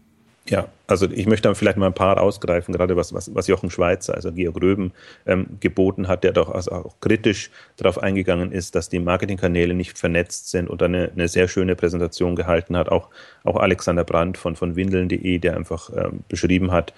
Ja, 0.48 0.68
also 0.86 1.08
ich 1.08 1.26
möchte 1.26 1.44
dann 1.48 1.54
vielleicht 1.54 1.76
mal 1.76 1.86
ein 1.86 1.92
paar 1.92 2.20
ausgreifen, 2.20 2.74
gerade 2.74 2.96
was, 2.96 3.12
was, 3.12 3.32
was 3.34 3.46
Jochen 3.46 3.70
Schweizer, 3.70 4.14
also 4.14 4.32
Georg 4.32 4.60
Röben, 4.60 4.92
ähm, 5.26 5.46
geboten 5.60 6.08
hat, 6.08 6.24
der 6.24 6.32
doch 6.32 6.50
also 6.50 6.72
auch 6.72 6.94
kritisch 7.00 7.50
darauf 7.76 8.02
eingegangen 8.02 8.50
ist, 8.50 8.74
dass 8.74 8.88
die 8.88 8.98
Marketingkanäle 8.98 9.74
nicht 9.74 9.98
vernetzt 9.98 10.50
sind 10.50 10.68
und 10.68 10.82
eine, 10.82 11.10
eine 11.14 11.28
sehr 11.28 11.46
schöne 11.46 11.76
Präsentation 11.76 12.34
gehalten 12.34 12.76
hat. 12.76 12.88
Auch, 12.88 13.08
auch 13.44 13.56
Alexander 13.56 14.02
Brandt 14.02 14.38
von, 14.38 14.56
von 14.56 14.74
windeln.de, 14.74 15.38
der 15.38 15.56
einfach 15.56 15.90
ähm, 15.94 16.24
beschrieben 16.28 16.72
hat, 16.72 16.94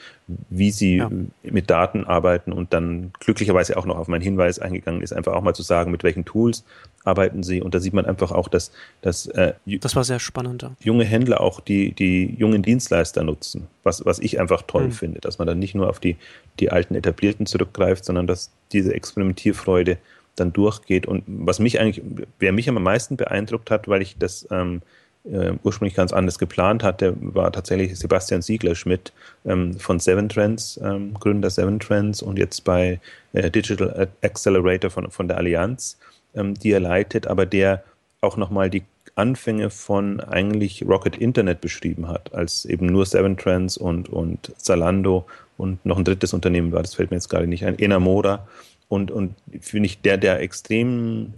wie 0.49 0.71
sie 0.71 0.99
ja. 0.99 1.11
mit 1.43 1.69
Daten 1.69 2.05
arbeiten 2.05 2.53
und 2.53 2.73
dann 2.73 3.13
glücklicherweise 3.21 3.77
auch 3.77 3.85
noch 3.85 3.99
auf 3.99 4.09
meinen 4.09 4.23
Hinweis 4.23 4.61
eingegangen 4.61 5.03
ist, 5.03 5.13
einfach 5.13 5.35
auch 5.35 5.43
mal 5.43 5.55
zu 5.55 5.63
sagen, 5.63 5.91
mit 5.91 6.05
welchen 6.05 6.25
Tools 6.25 6.65
arbeiten 7.05 7.43
sie. 7.43 7.63
Und 7.63 7.75
da 7.75 7.81
sieht 7.81 7.93
man 7.93 8.07
einfach 8.07 8.33
auch, 8.33 8.49
dass, 8.49 8.73
dass 9.01 9.27
äh, 9.27 9.55
das 9.67 9.97
war 9.97 10.05
sehr 10.05 10.21
spannend, 10.21 10.63
ja. 10.63 10.73
junge 10.81 11.05
Händler 11.05 11.41
auch 11.41 11.61
die, 11.61 11.93
die 11.93 12.35
jungen 12.39 12.63
Dienstleister 12.63 13.25
nutzen, 13.25 13.67
was, 13.83 14.05
was 14.05 14.19
ich 14.19 14.41
einfach 14.41 14.63
toll 14.63 14.87
mhm. 14.87 14.93
finde, 14.93 15.21
dass 15.21 15.39
man 15.39 15.47
dann 15.47 15.59
nicht 15.59 15.75
nur 15.75 15.89
auf 15.89 16.01
die, 16.01 16.17
die 16.61 16.71
alten 16.71 16.95
Etablierten 16.95 17.47
zurückgreift, 17.47 18.05
sondern 18.05 18.27
dass 18.27 18.51
diese 18.73 18.95
Experimentierfreude 18.95 19.99
dann 20.37 20.53
durchgeht. 20.53 21.07
Und 21.07 21.25
was 21.27 21.59
mich 21.59 21.81
eigentlich, 21.81 22.05
wer 22.39 22.53
mich 22.53 22.69
am 22.69 22.83
meisten 22.83 23.17
beeindruckt 23.17 23.71
hat, 23.71 23.89
weil 23.89 24.03
ich 24.03 24.17
das 24.19 24.47
ähm, 24.51 24.83
äh, 25.25 25.53
ursprünglich 25.63 25.95
ganz 25.95 26.13
anders 26.13 26.39
geplant 26.39 26.83
hatte, 26.83 27.15
war 27.21 27.53
tatsächlich 27.53 27.99
Sebastian 27.99 28.43
Siegler-Schmidt 28.43 29.13
ähm, 29.45 29.79
von 29.79 30.01
Seven 30.01 30.29
Trends, 30.29 30.81
ähm, 30.83 31.15
Gründer 31.15 31.51
Seven 31.51 31.79
Trends 31.79 32.23
und 32.23 32.39
jetzt 32.39 32.65
bei 32.65 33.01
äh, 33.33 33.51
Digital 33.51 34.09
Accelerator 34.23 34.91
von, 34.91 35.11
von 35.11 35.29
der 35.29 35.37
Allianz 35.37 35.99
ähm, 36.35 36.55
die 36.55 36.73
er 36.73 36.81
leitet, 36.81 37.27
aber 37.27 37.47
der 37.47 37.83
auch 38.21 38.37
nochmal 38.37 38.71
die 38.71 38.85
Anfänge 39.15 39.69
von 39.71 40.21
eigentlich 40.21 40.85
Rocket 40.87 41.17
Internet 41.17 41.61
beschrieben 41.61 42.09
hat, 42.09 42.35
als 42.35 42.65
eben 42.65 42.87
nur 42.87 43.05
Seven 43.05 43.37
Trends 43.37 43.77
und, 43.77 44.09
und 44.09 44.53
Zalando 44.57 45.27
und 45.59 45.85
noch 45.85 45.99
ein 45.99 46.05
drittes 46.05 46.33
Unternehmen 46.33 46.73
war, 46.73 46.83
das 46.83 46.95
fällt 46.95 47.11
mir 47.11 47.17
jetzt 47.17 47.29
gerade 47.29 47.47
nicht 47.47 47.65
ein, 47.65 47.79
Enamora. 47.79 48.47
Und, 48.89 49.11
und 49.11 49.35
finde 49.61 49.87
ich, 49.87 50.03
der, 50.03 50.19
der 50.19 50.41
extrem 50.41 51.35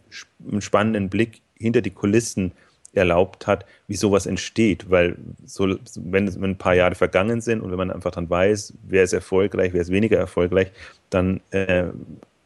spannenden 0.59 1.09
Blick 1.09 1.41
hinter 1.57 1.83
die 1.83 1.91
Kulissen 1.91 2.53
erlaubt 2.93 3.47
hat, 3.47 3.65
wie 3.87 3.97
sowas 3.97 4.27
entsteht. 4.27 4.91
Weil 4.91 5.17
so, 5.45 5.77
wenn, 5.97 6.33
wenn 6.41 6.51
ein 6.51 6.59
paar 6.59 6.75
Jahre 6.75 6.95
vergangen 6.95 7.41
sind 7.41 7.61
und 7.61 7.71
wenn 7.71 7.79
man 7.79 7.91
einfach 7.91 8.11
dann 8.11 8.29
weiß, 8.29 8.75
wer 8.85 9.05
ist 9.05 9.13
erfolgreich, 9.13 9.73
wer 9.73 9.83
ist 9.83 9.91
weniger 9.91 10.19
erfolgreich, 10.19 10.73
dann 11.11 11.41
äh, 11.51 11.87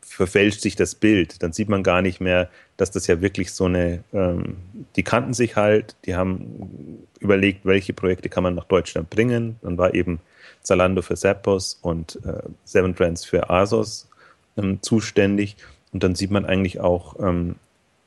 verfälscht 0.09 0.61
sich 0.61 0.77
das 0.77 0.95
Bild. 0.95 1.43
Dann 1.43 1.53
sieht 1.53 1.69
man 1.69 1.83
gar 1.83 2.03
nicht 2.03 2.21
mehr, 2.21 2.49
dass 2.77 2.91
das 2.91 3.07
ja 3.07 3.21
wirklich 3.21 3.53
so 3.53 3.65
eine, 3.65 4.05
ähm, 4.13 4.57
die 4.97 5.03
kannten 5.03 5.35
sich 5.35 5.57
halt, 5.57 5.97
die 6.05 6.15
haben 6.15 7.07
überlegt, 7.21 7.65
welche 7.65 7.93
Projekte 7.93 8.29
kann 8.29 8.43
man 8.43 8.55
nach 8.55 8.65
Deutschland 8.65 9.11
bringen. 9.11 9.57
Dann 9.62 9.79
war 9.79 9.95
eben 9.95 10.21
Zalando 10.62 11.03
für 11.03 11.17
Zappos 11.17 11.79
und 11.83 12.19
äh, 12.25 12.43
Seven 12.65 12.95
Trends 12.95 13.25
für 13.25 13.50
Asos 13.50 14.09
ähm, 14.57 14.83
zuständig. 14.83 15.57
Und 15.93 16.03
dann 16.03 16.15
sieht 16.15 16.31
man 16.31 16.45
eigentlich 16.45 16.81
auch, 16.81 17.19
ähm, 17.21 17.57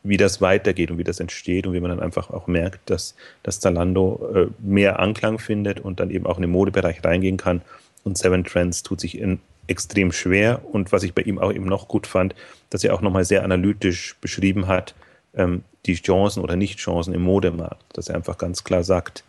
wie 0.03 0.17
das 0.17 0.41
weitergeht 0.41 0.89
und 0.91 0.97
wie 0.97 1.03
das 1.03 1.19
entsteht 1.19 1.67
und 1.67 1.73
wie 1.73 1.79
man 1.79 1.91
dann 1.91 1.99
einfach 1.99 2.29
auch 2.31 2.47
merkt, 2.47 2.89
dass, 2.89 3.15
dass 3.43 3.59
Zalando 3.59 4.31
äh, 4.33 4.47
mehr 4.59 4.99
Anklang 4.99 5.37
findet 5.37 5.79
und 5.79 5.99
dann 5.99 6.09
eben 6.09 6.25
auch 6.25 6.37
in 6.37 6.43
den 6.43 6.51
Modebereich 6.51 7.03
reingehen 7.03 7.37
kann. 7.37 7.61
Und 8.03 8.17
Seven 8.17 8.43
Trends 8.43 8.81
tut 8.81 8.99
sich 8.99 9.17
in 9.17 9.39
extrem 9.67 10.11
schwer. 10.11 10.61
Und 10.71 10.91
was 10.91 11.03
ich 11.03 11.13
bei 11.13 11.21
ihm 11.21 11.39
auch 11.39 11.51
eben 11.51 11.65
noch 11.65 11.87
gut 11.87 12.07
fand, 12.07 12.35
dass 12.69 12.83
er 12.83 12.93
auch 12.93 13.01
nochmal 13.01 13.25
sehr 13.25 13.43
analytisch 13.43 14.15
beschrieben 14.21 14.67
hat, 14.67 14.95
ähm, 15.33 15.63
die 15.85 15.95
Chancen 15.95 16.43
oder 16.43 16.55
Nicht-Chancen 16.55 17.13
im 17.13 17.21
Modemarkt. 17.21 17.85
Dass 17.93 18.09
er 18.09 18.15
einfach 18.15 18.37
ganz 18.37 18.63
klar 18.63 18.83
sagt, 18.83 19.23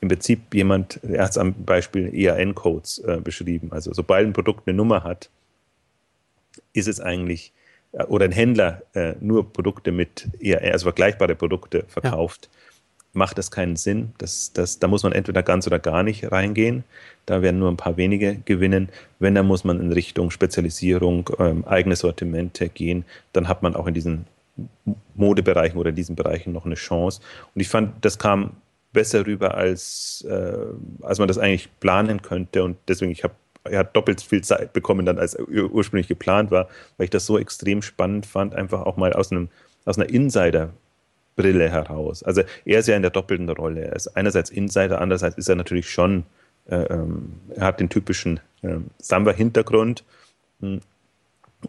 im 0.00 0.08
Prinzip 0.08 0.54
jemand, 0.54 1.00
er 1.02 1.24
hat 1.24 1.30
es 1.30 1.38
am 1.38 1.54
Beispiel 1.54 2.14
EAN-Codes 2.14 2.98
äh, 3.00 3.20
beschrieben. 3.22 3.68
Also 3.72 3.92
sobald 3.92 4.26
ein 4.26 4.32
Produkt 4.32 4.68
eine 4.68 4.76
Nummer 4.76 5.02
hat, 5.02 5.28
ist 6.72 6.86
es 6.86 7.00
eigentlich, 7.00 7.52
äh, 7.92 8.04
oder 8.04 8.26
ein 8.26 8.32
Händler 8.32 8.82
äh, 8.94 9.14
nur 9.20 9.52
Produkte 9.52 9.90
mit 9.90 10.28
EAN, 10.40 10.72
also 10.72 10.84
vergleichbare 10.84 11.34
Produkte 11.34 11.84
verkauft, 11.88 12.48
ja 12.52 12.58
macht 13.12 13.38
das 13.38 13.50
keinen 13.50 13.76
Sinn. 13.76 14.12
Das, 14.18 14.52
das, 14.52 14.78
da 14.78 14.88
muss 14.88 15.02
man 15.02 15.12
entweder 15.12 15.42
ganz 15.42 15.66
oder 15.66 15.78
gar 15.78 16.02
nicht 16.02 16.30
reingehen. 16.30 16.84
Da 17.26 17.42
werden 17.42 17.58
nur 17.58 17.70
ein 17.70 17.76
paar 17.76 17.96
wenige 17.96 18.36
gewinnen. 18.44 18.88
Wenn, 19.18 19.34
dann 19.34 19.46
muss 19.46 19.64
man 19.64 19.80
in 19.80 19.92
Richtung 19.92 20.30
Spezialisierung, 20.30 21.30
ähm, 21.38 21.64
eigene 21.64 21.96
Sortimente 21.96 22.68
gehen. 22.68 23.04
Dann 23.32 23.48
hat 23.48 23.62
man 23.62 23.74
auch 23.74 23.86
in 23.86 23.94
diesen 23.94 24.26
Modebereichen 25.14 25.78
oder 25.78 25.90
in 25.90 25.96
diesen 25.96 26.16
Bereichen 26.16 26.52
noch 26.52 26.66
eine 26.66 26.74
Chance. 26.74 27.20
Und 27.54 27.60
ich 27.60 27.68
fand, 27.68 28.04
das 28.04 28.18
kam 28.18 28.52
besser 28.92 29.26
rüber, 29.26 29.54
als, 29.54 30.24
äh, 30.28 30.56
als 31.02 31.18
man 31.18 31.28
das 31.28 31.38
eigentlich 31.38 31.68
planen 31.80 32.22
könnte. 32.22 32.64
Und 32.64 32.76
deswegen, 32.88 33.12
ich 33.12 33.24
habe 33.24 33.34
hat 33.70 33.94
doppelt 33.94 34.22
viel 34.22 34.42
Zeit 34.42 34.72
bekommen, 34.72 35.04
dann 35.04 35.18
als 35.18 35.36
ursprünglich 35.38 36.08
geplant 36.08 36.50
war, 36.50 36.68
weil 36.96 37.04
ich 37.04 37.10
das 37.10 37.26
so 37.26 37.38
extrem 37.38 37.82
spannend 37.82 38.24
fand, 38.24 38.54
einfach 38.54 38.82
auch 38.86 38.96
mal 38.96 39.12
aus 39.12 39.30
einem 39.30 39.50
aus 39.84 39.98
einer 39.98 40.08
Insider 40.08 40.70
Brille 41.38 41.70
heraus. 41.70 42.22
Also 42.22 42.42
er 42.64 42.80
ist 42.80 42.88
ja 42.88 42.96
in 42.96 43.02
der 43.02 43.10
doppelten 43.10 43.48
Rolle. 43.48 43.86
Er 43.86 43.96
ist 43.96 44.08
einerseits 44.08 44.50
Insider, 44.50 45.00
andererseits 45.00 45.38
ist 45.38 45.48
er 45.48 45.56
natürlich 45.56 45.88
schon 45.90 46.24
äh, 46.68 46.82
ähm, 46.84 47.32
er 47.54 47.66
hat 47.66 47.80
den 47.80 47.88
typischen 47.88 48.40
äh, 48.62 48.76
Samba-Hintergrund 48.98 50.04
hm, 50.60 50.80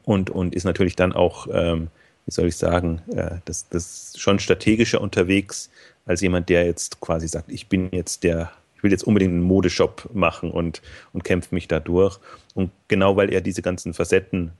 und, 0.03 0.29
und 0.29 0.53
ist 0.53 0.65
natürlich 0.65 0.95
dann 0.95 1.13
auch, 1.13 1.47
ähm, 1.51 1.87
wie 2.25 2.31
soll 2.31 2.47
ich 2.47 2.57
sagen, 2.57 3.01
äh, 3.15 3.37
das, 3.45 3.69
das 3.69 4.13
schon 4.17 4.39
strategischer 4.39 5.01
unterwegs 5.01 5.69
als 6.05 6.21
jemand, 6.21 6.49
der 6.49 6.65
jetzt 6.65 6.99
quasi 6.99 7.27
sagt, 7.27 7.49
ich 7.49 7.67
bin 7.67 7.89
jetzt 7.91 8.23
der, 8.23 8.51
ich 8.75 8.83
will 8.83 8.91
jetzt 8.91 9.03
unbedingt 9.03 9.33
einen 9.33 9.41
Modeshop 9.41 10.09
machen 10.13 10.51
und, 10.51 10.81
und 11.13 11.23
kämpfe 11.23 11.55
mich 11.55 11.67
da 11.67 11.79
durch. 11.79 12.19
Und 12.53 12.71
genau 12.87 13.15
weil 13.15 13.31
er 13.31 13.41
diese 13.41 13.61
ganzen 13.61 13.93
Facetten 13.93 14.51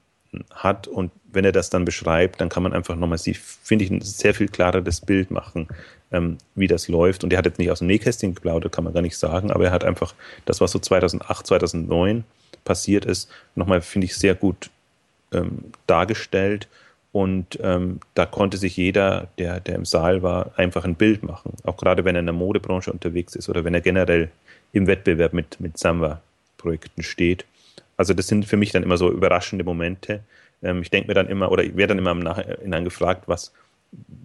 hat 0.54 0.86
und 0.86 1.10
wenn 1.32 1.44
er 1.44 1.52
das 1.52 1.70
dann 1.70 1.84
beschreibt, 1.84 2.40
dann 2.40 2.48
kann 2.48 2.62
man 2.62 2.72
einfach 2.72 2.96
nochmal, 2.96 3.18
finde 3.18 3.84
ich, 3.84 3.90
ein 3.90 4.00
sehr 4.00 4.34
viel 4.34 4.48
klareres 4.48 5.00
Bild 5.00 5.30
machen, 5.30 5.68
ähm, 6.12 6.38
wie 6.54 6.66
das 6.66 6.88
läuft. 6.88 7.24
Und 7.24 7.32
er 7.32 7.38
hat 7.38 7.46
jetzt 7.46 7.58
nicht 7.58 7.70
aus 7.70 7.78
dem 7.80 7.88
Nähkästchen 7.88 8.34
geplaudert, 8.34 8.72
kann 8.72 8.84
man 8.84 8.92
gar 8.92 9.02
nicht 9.02 9.16
sagen, 9.16 9.50
aber 9.50 9.66
er 9.66 9.72
hat 9.72 9.84
einfach 9.84 10.14
das, 10.46 10.60
was 10.60 10.72
so 10.72 10.78
2008, 10.78 11.46
2009 11.46 12.24
passiert 12.64 13.04
ist, 13.04 13.30
nochmal, 13.54 13.80
finde 13.80 14.06
ich, 14.06 14.16
sehr 14.16 14.34
gut 14.34 14.70
ähm, 15.32 15.72
dargestellt. 15.86 16.68
Und 17.12 17.58
ähm, 17.60 17.98
da 18.14 18.24
konnte 18.24 18.56
sich 18.56 18.76
jeder, 18.76 19.26
der, 19.38 19.58
der 19.58 19.74
im 19.74 19.84
Saal 19.84 20.22
war, 20.22 20.52
einfach 20.56 20.84
ein 20.84 20.94
Bild 20.94 21.24
machen. 21.24 21.54
Auch 21.64 21.76
gerade 21.76 22.04
wenn 22.04 22.14
er 22.14 22.20
in 22.20 22.26
der 22.26 22.32
Modebranche 22.32 22.92
unterwegs 22.92 23.34
ist 23.34 23.48
oder 23.48 23.64
wenn 23.64 23.74
er 23.74 23.80
generell 23.80 24.30
im 24.72 24.86
Wettbewerb 24.86 25.32
mit, 25.32 25.58
mit 25.58 25.76
Samba-Projekten 25.76 27.02
steht. 27.02 27.44
Also 28.00 28.14
das 28.14 28.28
sind 28.28 28.46
für 28.46 28.56
mich 28.56 28.72
dann 28.72 28.82
immer 28.82 28.96
so 28.96 29.10
überraschende 29.10 29.62
Momente. 29.62 30.20
Ähm, 30.62 30.80
ich 30.80 30.90
denke 30.90 31.08
mir 31.08 31.14
dann 31.14 31.28
immer, 31.28 31.52
oder 31.52 31.62
ich 31.62 31.76
werde 31.76 31.88
dann 31.88 31.98
immer 31.98 32.12
im 32.12 32.20
Nachhinein 32.20 32.82
gefragt, 32.82 33.24
was, 33.26 33.52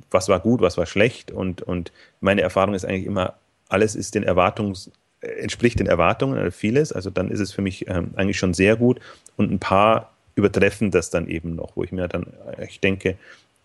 was 0.09 0.29
war 0.29 0.39
gut, 0.39 0.61
was 0.61 0.77
war 0.77 0.85
schlecht. 0.85 1.29
Und, 1.29 1.61
und 1.61 1.91
meine 2.21 2.39
Erfahrung 2.39 2.73
ist 2.73 2.85
eigentlich 2.85 3.05
immer, 3.05 3.33
alles 3.67 3.95
ist 3.95 4.15
den 4.15 4.23
Erwartungs, 4.23 4.91
entspricht 5.19 5.77
den 5.81 5.87
Erwartungen, 5.87 6.53
vieles. 6.53 6.93
Also 6.93 7.09
dann 7.09 7.29
ist 7.29 7.41
es 7.41 7.51
für 7.51 7.61
mich 7.61 7.89
ähm, 7.89 8.11
eigentlich 8.15 8.39
schon 8.39 8.53
sehr 8.53 8.77
gut. 8.77 9.01
Und 9.35 9.51
ein 9.51 9.59
paar 9.59 10.13
übertreffen 10.35 10.89
das 10.89 11.09
dann 11.09 11.27
eben 11.27 11.55
noch, 11.55 11.75
wo 11.75 11.83
ich 11.83 11.91
mir 11.91 12.07
dann, 12.07 12.27
äh, 12.57 12.67
ich 12.69 12.79
denke, 12.79 13.17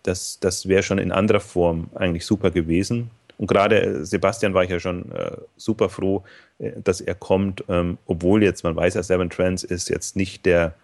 das, 0.03 0.39
das 0.41 0.67
wäre 0.67 0.83
schon 0.83 0.97
in 0.97 1.13
anderer 1.13 1.39
Form 1.39 1.89
eigentlich 1.95 2.25
super 2.25 2.51
gewesen. 2.51 3.11
Und 3.41 3.47
gerade 3.47 3.81
äh, 3.81 4.05
Sebastian 4.05 4.53
war 4.53 4.63
ich 4.63 4.69
ja 4.69 4.79
schon 4.79 5.11
äh, 5.13 5.35
super 5.57 5.89
froh, 5.89 6.23
äh, 6.59 6.73
dass 6.83 7.01
er 7.01 7.15
kommt, 7.15 7.63
ähm, 7.69 7.97
obwohl 8.05 8.43
jetzt, 8.43 8.63
man 8.63 8.75
weiß 8.75 8.93
ja, 8.93 9.01
Seven 9.01 9.31
Trends 9.31 9.63
ist 9.63 9.89
jetzt 9.89 10.15
nicht 10.15 10.45
der 10.45 10.75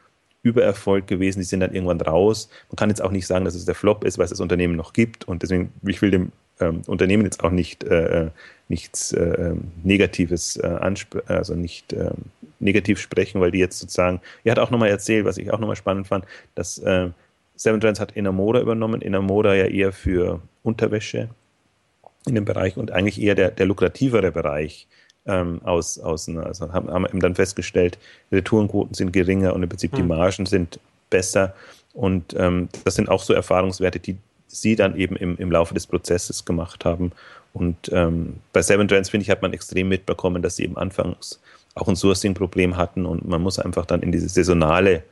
Übererfolg 0.42 1.06
gewesen, 1.06 1.40
die 1.40 1.46
sind 1.46 1.60
dann 1.60 1.76
irgendwann 1.76 2.02
raus. 2.02 2.50
Man 2.70 2.76
kann 2.76 2.90
jetzt 2.90 3.02
auch 3.04 3.12
nicht 3.12 3.28
sagen, 3.28 3.46
dass 3.46 3.54
es 3.54 3.66
der 3.66 3.76
Flop 3.76 4.04
ist, 4.04 4.18
weil 4.18 4.26
es 4.26 4.32
das 4.32 4.40
Unternehmen 4.40 4.76
noch 4.76 4.94
gibt. 4.94 5.28
Und 5.28 5.44
deswegen, 5.44 5.72
ich 5.86 6.02
will 6.02 6.10
dem 6.10 6.32
ähm, 6.60 6.82
Unternehmen 6.88 7.26
jetzt 7.26 7.44
auch 7.44 7.52
nicht 7.52 7.84
äh, 7.84 8.32
nichts 8.70 9.12
äh, 9.12 9.22
ähm, 9.24 9.66
Negatives 9.84 10.58
äh, 10.58 10.66
also 11.28 11.54
nicht 11.54 11.94
äh, 11.94 12.10
negativ 12.60 13.00
sprechen, 13.00 13.40
weil 13.40 13.52
die 13.52 13.60
jetzt 13.60 13.78
sozusagen, 13.78 14.20
er 14.44 14.54
hat 14.54 14.60
auch 14.60 14.72
nochmal 14.72 14.90
erzählt, 14.90 15.26
was 15.26 15.38
ich 15.38 15.52
auch 15.54 15.60
nochmal 15.60 15.76
spannend 15.76 16.08
fand, 16.08 16.26
dass 16.56 16.80
äh, 16.80 17.10
Seven 17.56 17.80
Trends 17.80 18.00
hat 18.00 18.14
Inamoda 18.14 18.62
übernommen, 18.62 19.04
Inamoda 19.04 19.54
ja 19.54 19.66
eher 19.66 19.92
für 19.92 20.42
Unterwäsche 20.64 21.30
in 22.28 22.36
dem 22.36 22.46
Bereich 22.46 22.78
und 22.78 22.92
eigentlich 22.92 23.22
eher 23.22 23.36
der, 23.36 23.52
der 23.52 23.66
lukrativere 23.66 24.32
Bereich 24.32 24.88
ähm, 25.26 25.62
aus, 25.64 26.00
aus 26.00 26.30
also 26.30 26.72
haben, 26.72 26.90
haben 26.90 27.06
eben 27.06 27.20
dann 27.20 27.36
festgestellt, 27.36 27.98
Retourenquoten 28.32 28.94
sind 28.94 29.12
geringer 29.14 29.54
und 29.54 29.64
im 29.64 29.70
Prinzip 29.70 29.94
mhm. 29.94 29.98
die 29.98 30.04
Margen 30.04 30.46
sind 30.46 30.80
besser 31.10 31.54
und 31.94 32.36
ähm, 32.38 32.70
das 32.84 32.96
sind 32.96 33.10
auch 33.10 33.24
so 33.24 33.34
Erfahrungswerte, 33.34 34.00
die 34.00 34.18
sie 34.48 34.76
dann 34.76 34.96
eben 34.96 35.16
im, 35.16 35.38
im 35.38 35.52
Laufe 35.52 35.74
des 35.74 35.88
Prozesses 35.88 36.46
gemacht 36.46 36.86
haben 36.86 37.12
und 37.54 37.90
ähm, 37.92 38.36
bei 38.54 38.62
Seven 38.62 38.88
Trends, 38.88 39.10
finde 39.10 39.24
ich, 39.24 39.30
hat 39.30 39.42
man 39.42 39.54
extrem 39.54 39.90
mitbekommen, 39.90 40.42
dass 40.42 40.58
sie 40.58 40.64
eben 40.64 40.78
anfangs 40.78 41.40
auch 41.76 41.88
ein 41.88 41.96
Sourcing-Problem 41.96 42.78
hatten 42.78 43.06
und 43.06 43.28
man 43.28 43.42
muss 43.42 43.60
einfach 43.60 43.86
dann 43.86 44.02
in 44.02 44.12
diese 44.12 44.30
saisonale 44.30 45.04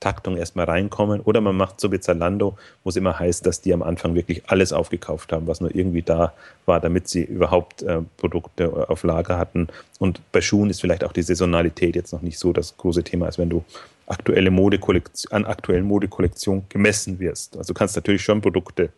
Taktung 0.00 0.36
erstmal 0.36 0.66
reinkommen. 0.66 1.20
Oder 1.20 1.40
man 1.40 1.56
macht 1.56 1.80
so 1.80 1.90
wie 1.90 2.00
Zalando, 2.00 2.56
wo 2.82 2.90
es 2.90 2.96
immer 2.96 3.18
heißt, 3.18 3.46
dass 3.46 3.60
die 3.60 3.72
am 3.72 3.82
Anfang 3.82 4.14
wirklich 4.14 4.42
alles 4.48 4.72
aufgekauft 4.72 5.32
haben, 5.32 5.46
was 5.46 5.60
nur 5.60 5.74
irgendwie 5.74 6.02
da 6.02 6.34
war, 6.66 6.80
damit 6.80 7.08
sie 7.08 7.24
überhaupt 7.24 7.82
äh, 7.82 8.02
Produkte 8.16 8.88
auf 8.90 9.02
Lager 9.02 9.38
hatten. 9.38 9.68
Und 9.98 10.20
bei 10.32 10.40
Schuhen 10.40 10.70
ist 10.70 10.80
vielleicht 10.80 11.04
auch 11.04 11.12
die 11.12 11.22
Saisonalität 11.22 11.96
jetzt 11.96 12.12
noch 12.12 12.22
nicht 12.22 12.38
so 12.38 12.52
das 12.52 12.76
große 12.76 13.02
Thema, 13.02 13.26
als 13.26 13.38
wenn 13.38 13.48
du 13.48 13.64
aktuelle 14.06 14.50
Modekollektion, 14.50 15.32
an 15.32 15.44
aktuellen 15.46 15.84
Modekollektionen 15.84 16.64
gemessen 16.68 17.18
wirst. 17.18 17.56
Also 17.56 17.72
du 17.72 17.78
kannst 17.78 17.96
natürlich 17.96 18.22
schon 18.22 18.42
Produkte 18.42 18.90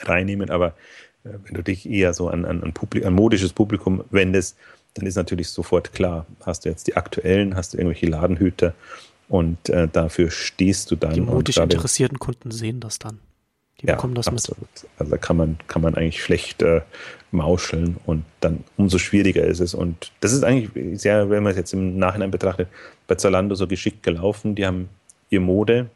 reinnehmen, 0.00 0.50
aber 0.50 0.68
äh, 1.24 1.30
wenn 1.44 1.54
du 1.54 1.62
dich 1.62 1.88
eher 1.88 2.12
so 2.12 2.28
an, 2.28 2.44
an, 2.44 2.62
an, 2.62 2.72
Publik, 2.72 3.06
an 3.06 3.14
modisches 3.14 3.52
Publikum 3.52 4.04
wendest, 4.10 4.56
dann 4.94 5.06
ist 5.06 5.16
natürlich 5.16 5.48
sofort 5.48 5.92
klar, 5.94 6.26
hast 6.44 6.64
du 6.64 6.68
jetzt 6.68 6.86
die 6.86 6.96
aktuellen, 6.96 7.56
hast 7.56 7.72
du 7.72 7.78
irgendwelche 7.78 8.06
Ladenhüter 8.06 8.74
und 9.32 9.70
äh, 9.70 9.88
dafür 9.88 10.30
stehst 10.30 10.90
du 10.90 10.96
dann. 10.96 11.14
Die 11.14 11.22
modisch 11.22 11.56
interessierten 11.56 12.18
Kunden 12.18 12.50
sehen 12.50 12.80
das 12.80 12.98
dann. 12.98 13.18
Die 13.80 13.86
ja, 13.86 13.94
bekommen 13.94 14.14
das 14.14 14.28
absolut. 14.28 14.60
mit. 14.60 14.90
Also 14.98 15.10
da 15.10 15.16
kann 15.16 15.38
man, 15.38 15.56
kann 15.68 15.80
man 15.80 15.94
eigentlich 15.94 16.22
schlecht 16.22 16.60
äh, 16.60 16.82
mauscheln 17.30 17.96
und 18.04 18.26
dann 18.40 18.62
umso 18.76 18.98
schwieriger 18.98 19.42
ist 19.42 19.60
es. 19.60 19.72
Und 19.72 20.12
das 20.20 20.34
ist 20.34 20.44
eigentlich 20.44 21.00
sehr, 21.00 21.30
wenn 21.30 21.42
man 21.42 21.52
es 21.52 21.56
jetzt 21.56 21.72
im 21.72 21.98
Nachhinein 21.98 22.30
betrachtet, 22.30 22.68
bei 23.06 23.14
Zalando 23.14 23.54
so 23.54 23.66
geschickt 23.66 24.02
gelaufen. 24.02 24.54
Die 24.54 24.66
haben 24.66 24.90
ihr 25.30 25.40
Mode 25.40 25.88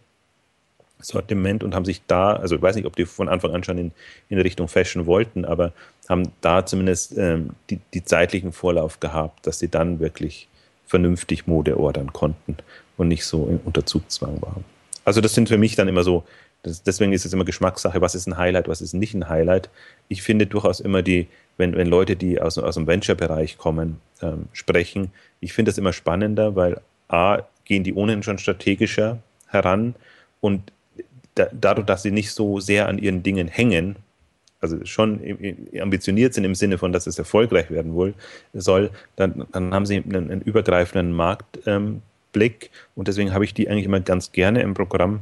Sortiment 0.99 1.63
und 1.63 1.75
haben 1.75 1.85
sich 1.85 2.01
da, 2.07 2.37
also 2.37 2.57
ich 2.57 2.63
weiß 2.63 2.75
nicht, 2.75 2.87
ob 2.87 2.97
die 2.97 3.05
von 3.05 3.29
Anfang 3.29 3.55
an 3.55 3.63
schon 3.63 3.77
in, 3.77 3.93
in 4.31 4.41
Richtung 4.41 4.67
Fashion 4.67 5.05
wollten, 5.05 5.45
aber 5.45 5.75
haben 6.09 6.33
da 6.41 6.65
zumindest 6.65 7.19
ähm, 7.19 7.51
die, 7.69 7.81
die 7.93 8.03
zeitlichen 8.03 8.53
Vorlauf 8.53 8.99
gehabt, 8.99 9.47
dass 9.47 9.59
sie 9.59 9.69
dann 9.69 10.01
wirklich 10.01 10.49
vernünftig 10.87 11.47
Mode 11.47 11.79
ordern 11.79 12.13
konnten 12.13 12.57
und 12.97 13.09
nicht 13.09 13.25
so 13.25 13.61
unter 13.65 13.85
Zugzwang 13.85 14.41
waren. 14.41 14.65
Also 15.05 15.21
das 15.21 15.35
sind 15.35 15.49
für 15.49 15.59
mich 15.59 15.77
dann 15.77 15.89
immer 15.89 16.03
so, 16.03 16.25
das, 16.63 16.83
deswegen 16.83 17.13
ist 17.13 17.25
es 17.25 17.33
immer 17.33 17.45
Geschmackssache, 17.45 18.01
was 18.01 18.15
ist 18.15 18.27
ein 18.27 18.37
Highlight, 18.37 18.69
was 18.69 18.81
ist 18.81 18.93
nicht 18.93 19.15
ein 19.15 19.29
Highlight. 19.29 19.71
Ich 20.09 20.23
finde 20.23 20.47
durchaus 20.47 20.81
immer 20.81 21.03
die, 21.03 21.29
wenn, 21.57 21.77
wenn 21.77 21.87
Leute, 21.87 22.17
die 22.17 22.41
aus, 22.41 22.59
aus 22.59 22.75
dem 22.75 22.87
Venture-Bereich 22.87 23.59
kommen, 23.59 24.01
ähm, 24.23 24.47
sprechen, 24.53 25.13
ich 25.41 25.53
finde 25.53 25.71
das 25.71 25.79
immer 25.79 25.93
spannender, 25.93 26.57
weil 26.57 26.81
A, 27.09 27.43
gehen 27.65 27.85
die 27.85 27.95
ohnehin 27.95 28.23
schon 28.23 28.39
strategischer 28.39 29.19
heran 29.49 29.95
und 30.41 30.73
da, 31.35 31.49
dadurch, 31.53 31.87
dass 31.87 32.03
sie 32.03 32.11
nicht 32.11 32.33
so 32.33 32.61
sehr 32.61 32.89
an 32.89 32.99
ihren 32.99 33.23
Dingen 33.23 33.49
hängen, 33.49 33.97
also 34.73 34.85
schon 34.85 35.21
ambitioniert 35.81 36.35
sind 36.35 36.45
im 36.45 36.55
Sinne 36.55 36.79
von, 36.79 36.93
dass 36.93 37.07
es 37.07 37.19
erfolgreich 37.19 37.71
werden 37.71 37.95
wohl, 37.95 38.15
soll, 38.53 38.91
dann, 39.17 39.47
dann 39.53 39.73
haben 39.73 39.87
sie 39.87 39.97
einen, 39.97 40.31
einen 40.31 40.43
übergreifenden 40.43 41.13
Marktblick 41.13 41.67
ähm, 41.67 42.01
und 42.95 43.09
deswegen 43.09 43.33
habe 43.33 43.45
ich 43.45 43.55
die 43.55 43.69
eigentlich 43.69 43.85
immer 43.85 44.01
ganz 44.01 44.33
gerne 44.33 44.63
im 44.63 44.75
Programm. 44.75 45.21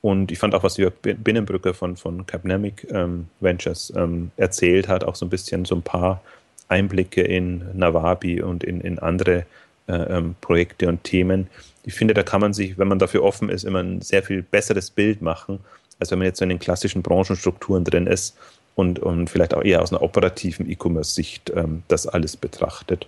Und 0.00 0.30
ich 0.30 0.38
fand 0.38 0.54
auch, 0.54 0.62
was 0.62 0.76
Jörg 0.76 0.92
Binnenbrücke 1.00 1.72
von, 1.72 1.96
von 1.96 2.26
Capnamic 2.26 2.86
ähm, 2.90 3.26
Ventures 3.40 3.90
ähm, 3.96 4.30
erzählt 4.36 4.86
hat, 4.86 5.02
auch 5.02 5.14
so 5.14 5.24
ein 5.24 5.30
bisschen 5.30 5.64
so 5.64 5.74
ein 5.74 5.82
paar 5.82 6.20
Einblicke 6.68 7.22
in 7.22 7.64
Nawabi 7.72 8.42
und 8.42 8.64
in, 8.64 8.82
in 8.82 8.98
andere 8.98 9.46
äh, 9.86 9.92
ähm, 9.94 10.34
Projekte 10.42 10.88
und 10.88 11.04
Themen, 11.04 11.48
ich 11.84 11.94
finde, 11.94 12.14
da 12.14 12.22
kann 12.22 12.40
man 12.40 12.54
sich, 12.54 12.78
wenn 12.78 12.88
man 12.88 12.98
dafür 12.98 13.22
offen 13.22 13.50
ist, 13.50 13.64
immer 13.64 13.80
ein 13.80 14.00
sehr 14.00 14.22
viel 14.22 14.42
besseres 14.42 14.90
Bild 14.90 15.20
machen, 15.20 15.60
als 16.00 16.10
wenn 16.10 16.18
man 16.18 16.26
jetzt 16.26 16.38
so 16.38 16.44
in 16.44 16.48
den 16.48 16.58
klassischen 16.58 17.02
Branchenstrukturen 17.02 17.84
drin 17.84 18.06
ist 18.06 18.36
und, 18.74 18.98
und 18.98 19.30
vielleicht 19.30 19.54
auch 19.54 19.62
eher 19.62 19.82
aus 19.82 19.92
einer 19.92 20.02
operativen 20.02 20.68
E-Commerce-Sicht 20.70 21.52
ähm, 21.54 21.82
das 21.88 22.06
alles 22.06 22.36
betrachtet. 22.36 23.06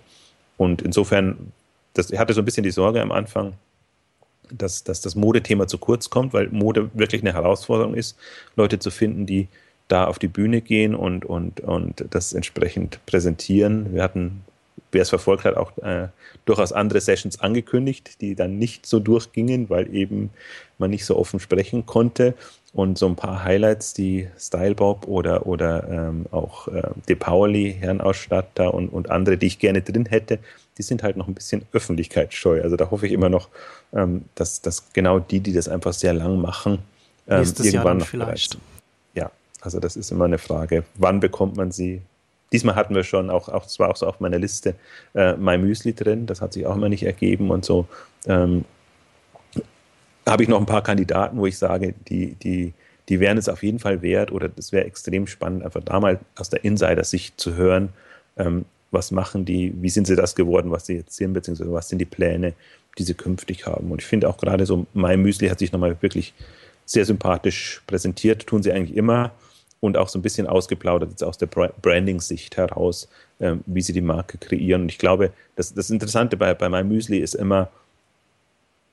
Und 0.57 0.81
insofern, 0.81 1.51
das, 1.93 2.11
ich 2.11 2.19
hatte 2.19 2.33
so 2.33 2.41
ein 2.41 2.45
bisschen 2.45 2.63
die 2.63 2.71
Sorge 2.71 3.01
am 3.01 3.11
Anfang, 3.11 3.53
dass, 4.49 4.83
dass 4.83 5.01
das 5.01 5.15
Modethema 5.15 5.67
zu 5.67 5.77
kurz 5.77 6.09
kommt, 6.09 6.33
weil 6.33 6.47
Mode 6.49 6.89
wirklich 6.93 7.21
eine 7.21 7.33
Herausforderung 7.33 7.95
ist, 7.95 8.17
Leute 8.55 8.79
zu 8.79 8.91
finden, 8.91 9.25
die 9.25 9.47
da 9.89 10.05
auf 10.05 10.19
die 10.19 10.27
Bühne 10.27 10.61
gehen 10.61 10.95
und, 10.95 11.25
und, 11.25 11.61
und 11.61 12.05
das 12.09 12.33
entsprechend 12.33 13.05
präsentieren. 13.05 13.93
Wir 13.93 14.03
hatten 14.03 14.43
wer 14.91 15.01
es 15.01 15.09
verfolgt 15.09 15.43
hat, 15.43 15.57
auch 15.57 15.77
äh, 15.79 16.07
durchaus 16.45 16.71
andere 16.71 17.01
Sessions 17.01 17.39
angekündigt, 17.39 18.21
die 18.21 18.35
dann 18.35 18.57
nicht 18.57 18.85
so 18.85 18.99
durchgingen, 18.99 19.69
weil 19.69 19.93
eben 19.93 20.29
man 20.77 20.89
nicht 20.89 21.05
so 21.05 21.17
offen 21.17 21.39
sprechen 21.39 21.85
konnte. 21.85 22.35
Und 22.77 22.99
so 22.99 23.07
ein 23.07 23.15
paar 23.15 23.43
Highlights, 23.43 23.95
die 23.95 24.27
Style 24.37 24.75
Bob 24.75 25.07
oder, 25.07 25.47
oder 25.47 25.89
ähm, 25.89 26.27
auch 26.29 26.67
äh, 26.67 26.83
De 27.09 27.15
Pauli, 27.15 27.75
Herrenausstatter 27.79 28.71
und, 28.71 28.89
und 28.89 29.09
andere, 29.09 29.35
die 29.35 29.47
ich 29.47 29.57
gerne 29.57 29.81
drin 29.81 30.05
hätte, 30.05 30.37
die 30.77 30.83
sind 30.83 31.01
halt 31.01 31.17
noch 31.17 31.27
ein 31.27 31.33
bisschen 31.33 31.63
öffentlichkeitsscheu. 31.71 32.61
Also 32.61 32.75
da 32.75 32.91
hoffe 32.91 33.07
ich 33.07 33.13
immer 33.13 33.29
noch, 33.29 33.49
ähm, 33.93 34.25
dass, 34.35 34.61
dass 34.61 34.93
genau 34.93 35.17
die, 35.17 35.39
die 35.39 35.53
das 35.53 35.67
einfach 35.67 35.91
sehr 35.91 36.13
lang 36.13 36.39
machen, 36.39 36.77
ähm, 37.27 37.51
irgendwann 37.63 37.97
noch 37.97 38.05
vielleicht. 38.05 38.59
Ja, 39.15 39.31
also 39.61 39.79
das 39.79 39.95
ist 39.95 40.11
immer 40.11 40.25
eine 40.25 40.37
Frage, 40.37 40.83
wann 40.93 41.19
bekommt 41.19 41.57
man 41.57 41.71
sie, 41.71 42.03
Diesmal 42.53 42.75
hatten 42.75 42.95
wir 42.95 43.03
schon 43.03 43.29
auch, 43.29 43.49
auch 43.49 43.63
das 43.63 43.77
war 43.77 43.89
auch 43.89 43.97
so 43.97 44.05
auf 44.05 44.21
meiner 44.21 44.39
Liste, 44.39 44.75
äh, 45.13 45.35
My 45.35 45.57
Müsli 45.57 45.93
drin. 45.93 46.27
Das 46.27 46.39
hat 46.39 46.53
sich 46.53 46.65
auch 46.65 46.75
immer 46.75 46.87
nicht 46.87 47.03
ergeben 47.03 47.49
und 47.49 47.65
so. 47.65 47.87
Ähm, 48.25 48.63
habe 50.27 50.43
ich 50.43 50.49
noch 50.49 50.59
ein 50.59 50.65
paar 50.65 50.83
Kandidaten, 50.83 51.37
wo 51.37 51.45
ich 51.45 51.57
sage, 51.57 51.93
die, 52.07 52.35
die, 52.35 52.73
die 53.09 53.19
wären 53.19 53.37
es 53.37 53.49
auf 53.49 53.63
jeden 53.63 53.79
Fall 53.79 54.01
wert 54.01 54.31
oder 54.31 54.49
das 54.49 54.71
wäre 54.71 54.85
extrem 54.85 55.27
spannend, 55.27 55.63
einfach 55.63 55.83
da 55.83 55.99
mal 55.99 56.19
aus 56.35 56.49
der 56.49 56.63
Insider-Sicht 56.63 57.39
zu 57.39 57.55
hören, 57.55 57.89
ähm, 58.37 58.65
was 58.91 59.11
machen 59.11 59.45
die, 59.45 59.73
wie 59.81 59.89
sind 59.89 60.07
sie 60.07 60.15
das 60.15 60.35
geworden, 60.35 60.71
was 60.71 60.85
sie 60.85 60.95
jetzt 60.95 61.15
sind, 61.15 61.33
beziehungsweise 61.33 61.71
was 61.71 61.89
sind 61.89 61.99
die 61.99 62.05
Pläne, 62.05 62.53
die 62.97 63.03
sie 63.03 63.13
künftig 63.13 63.65
haben. 63.65 63.91
Und 63.91 64.01
ich 64.01 64.07
finde 64.07 64.29
auch 64.29 64.37
gerade 64.37 64.65
so, 64.65 64.85
My 64.93 65.17
Müsli 65.17 65.49
hat 65.49 65.59
sich 65.59 65.71
nochmal 65.71 65.97
wirklich 66.01 66.33
sehr 66.85 67.05
sympathisch 67.05 67.81
präsentiert, 67.85 68.47
tun 68.47 68.63
sie 68.63 68.71
eigentlich 68.71 68.95
immer 68.95 69.31
und 69.79 69.97
auch 69.97 70.09
so 70.09 70.17
ein 70.17 70.21
bisschen 70.21 70.47
ausgeplaudert, 70.47 71.11
jetzt 71.11 71.23
aus 71.23 71.37
der 71.37 71.47
Branding-Sicht 71.47 72.57
heraus, 72.57 73.07
ähm, 73.39 73.61
wie 73.65 73.81
sie 73.81 73.93
die 73.93 74.01
Marke 74.01 74.37
kreieren. 74.37 74.83
Und 74.83 74.89
ich 74.89 74.97
glaube, 74.97 75.31
das, 75.55 75.73
das 75.73 75.89
Interessante 75.89 76.37
bei, 76.37 76.53
bei 76.53 76.83
Müsli 76.83 77.19
ist 77.19 77.35
immer, 77.35 77.69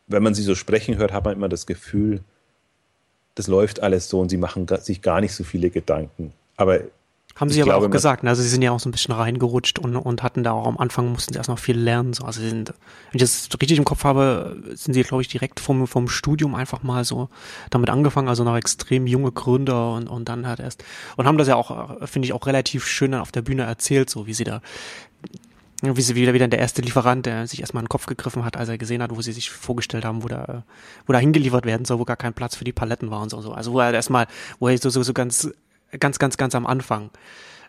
wenn 0.06 0.22
man 0.22 0.34
sie 0.34 0.42
so 0.42 0.54
sprechen 0.54 0.96
hört, 0.96 1.12
hat 1.12 1.24
man 1.24 1.34
immer 1.34 1.48
das 1.48 1.66
Gefühl, 1.66 2.20
das 3.34 3.46
läuft 3.48 3.80
alles 3.80 4.08
so 4.08 4.20
und 4.20 4.28
sie 4.28 4.36
machen 4.36 4.66
sich 4.80 5.02
gar 5.02 5.20
nicht 5.20 5.34
so 5.34 5.44
viele 5.44 5.70
Gedanken. 5.70 6.32
Aber 6.56 6.80
haben 7.36 7.50
sie 7.50 7.62
aber 7.62 7.72
glaube, 7.72 7.86
auch 7.86 7.90
gesagt, 7.90 8.22
ne? 8.22 8.30
also 8.30 8.42
sie 8.42 8.48
sind 8.48 8.62
ja 8.62 8.70
auch 8.70 8.78
so 8.78 8.88
ein 8.88 8.92
bisschen 8.92 9.12
reingerutscht 9.12 9.80
und, 9.80 9.96
und 9.96 10.22
hatten 10.22 10.44
da 10.44 10.52
auch 10.52 10.68
am 10.68 10.78
Anfang 10.78 11.10
mussten 11.10 11.32
sie 11.32 11.38
erst 11.38 11.48
noch 11.48 11.58
viel 11.58 11.76
lernen. 11.76 12.12
So. 12.12 12.24
Also 12.24 12.40
sie 12.40 12.48
sind, 12.48 12.68
wenn 12.68 12.76
ich 13.14 13.22
das 13.22 13.48
richtig 13.60 13.76
im 13.76 13.84
Kopf 13.84 14.04
habe, 14.04 14.62
sind 14.74 14.94
sie, 14.94 15.02
glaube 15.02 15.22
ich, 15.22 15.28
direkt 15.28 15.58
vom, 15.58 15.88
vom 15.88 16.08
Studium 16.08 16.54
einfach 16.54 16.84
mal 16.84 17.04
so 17.04 17.28
damit 17.70 17.90
angefangen, 17.90 18.28
also 18.28 18.44
noch 18.44 18.56
extrem 18.56 19.08
junge 19.08 19.32
Gründer 19.32 19.94
und, 19.94 20.08
und 20.08 20.28
dann 20.28 20.46
halt 20.46 20.60
erst 20.60 20.84
und 21.16 21.26
haben 21.26 21.38
das 21.38 21.48
ja 21.48 21.56
auch, 21.56 22.06
finde 22.06 22.26
ich, 22.26 22.32
auch 22.32 22.46
relativ 22.46 22.86
schön 22.86 23.10
dann 23.10 23.20
auf 23.20 23.32
der 23.32 23.42
Bühne 23.42 23.64
erzählt, 23.64 24.10
so 24.10 24.28
wie 24.28 24.34
sie 24.34 24.44
da 24.44 24.62
wie 25.84 26.02
sie 26.02 26.14
wieder 26.14 26.34
wieder 26.34 26.48
der 26.48 26.58
erste 26.58 26.82
Lieferant, 26.82 27.26
der 27.26 27.46
sich 27.46 27.60
erstmal 27.60 27.82
in 27.82 27.86
den 27.86 27.90
Kopf 27.90 28.06
gegriffen 28.06 28.44
hat, 28.44 28.56
als 28.56 28.68
er 28.68 28.78
gesehen 28.78 29.02
hat, 29.02 29.14
wo 29.14 29.22
sie 29.22 29.32
sich 29.32 29.50
vorgestellt 29.50 30.04
haben, 30.04 30.22
wo 30.22 30.28
da, 30.28 30.64
wo 31.06 31.12
da 31.12 31.18
hingeliefert 31.18 31.66
werden 31.66 31.84
soll, 31.84 31.98
wo 31.98 32.04
gar 32.04 32.16
kein 32.16 32.34
Platz 32.34 32.56
für 32.56 32.64
die 32.64 32.72
Paletten 32.72 33.10
war 33.10 33.22
und 33.22 33.30
so. 33.30 33.52
Also 33.52 33.72
wo 33.72 33.80
er 33.80 33.92
erstmal, 33.92 34.26
wo 34.58 34.68
er 34.68 34.78
so, 34.78 34.90
so, 34.90 35.02
so 35.02 35.12
ganz 35.12 35.50
ganz, 35.98 36.18
ganz, 36.18 36.36
ganz 36.36 36.54
am 36.54 36.66
Anfang 36.66 37.10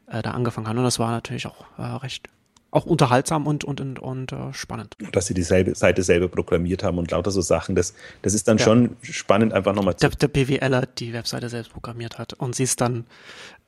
äh, 0.08 0.22
da 0.22 0.32
angefangen 0.32 0.68
haben. 0.68 0.78
Und 0.78 0.84
das 0.84 1.00
war 1.00 1.12
natürlich 1.12 1.48
auch 1.48 1.66
äh, 1.78 1.84
recht 1.84 2.30
auch 2.76 2.86
unterhaltsam 2.86 3.48
und, 3.48 3.64
und, 3.64 3.82
und, 3.82 4.00
und 4.00 4.32
äh, 4.32 4.54
spannend. 4.54 4.96
Dass 5.12 5.28
sie 5.28 5.34
dieselbe 5.34 5.76
Seite 5.76 6.04
selber 6.04 6.28
programmiert 6.28 6.84
haben 6.84 6.98
und 6.98 7.12
lauter 7.12 7.32
so 7.32 7.42
Sachen, 7.42 7.76
das, 7.76 7.94
das 8.22 8.34
ist 8.34 8.48
dann 8.48 8.58
ja. 8.58 8.66
schon 8.66 8.96
spannend, 9.02 9.54
einfach 9.54 9.74
nochmal 9.74 9.96
zu. 9.96 10.08
Der, 10.08 10.18
der 10.18 10.28
BWLer 10.28 10.86
die 10.86 11.14
Webseite 11.14 11.50
selbst 11.50 11.72
programmiert 11.72 12.18
hat 12.18 12.34
und 12.34 12.56
sie 12.56 12.64
es 12.64 12.76
dann 12.76 13.06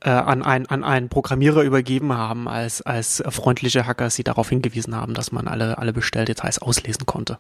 äh, 0.02 0.10
an, 0.10 0.44
ein, 0.44 0.68
an 0.68 0.84
einen 0.84 1.10
Programmierer 1.10 1.64
übergeben 1.64 2.14
haben, 2.14 2.48
als, 2.48 2.82
als 2.82 3.24
freundliche 3.30 3.88
Hacker 3.88 4.10
sie 4.10 4.24
darauf 4.24 4.50
hingewiesen 4.50 4.96
haben, 4.96 5.14
dass 5.14 5.32
man 5.32 5.48
alle, 5.48 5.78
alle 5.78 5.94
Bestelldetails 5.94 6.60
auslesen 6.60 7.06
konnte. 7.06 7.38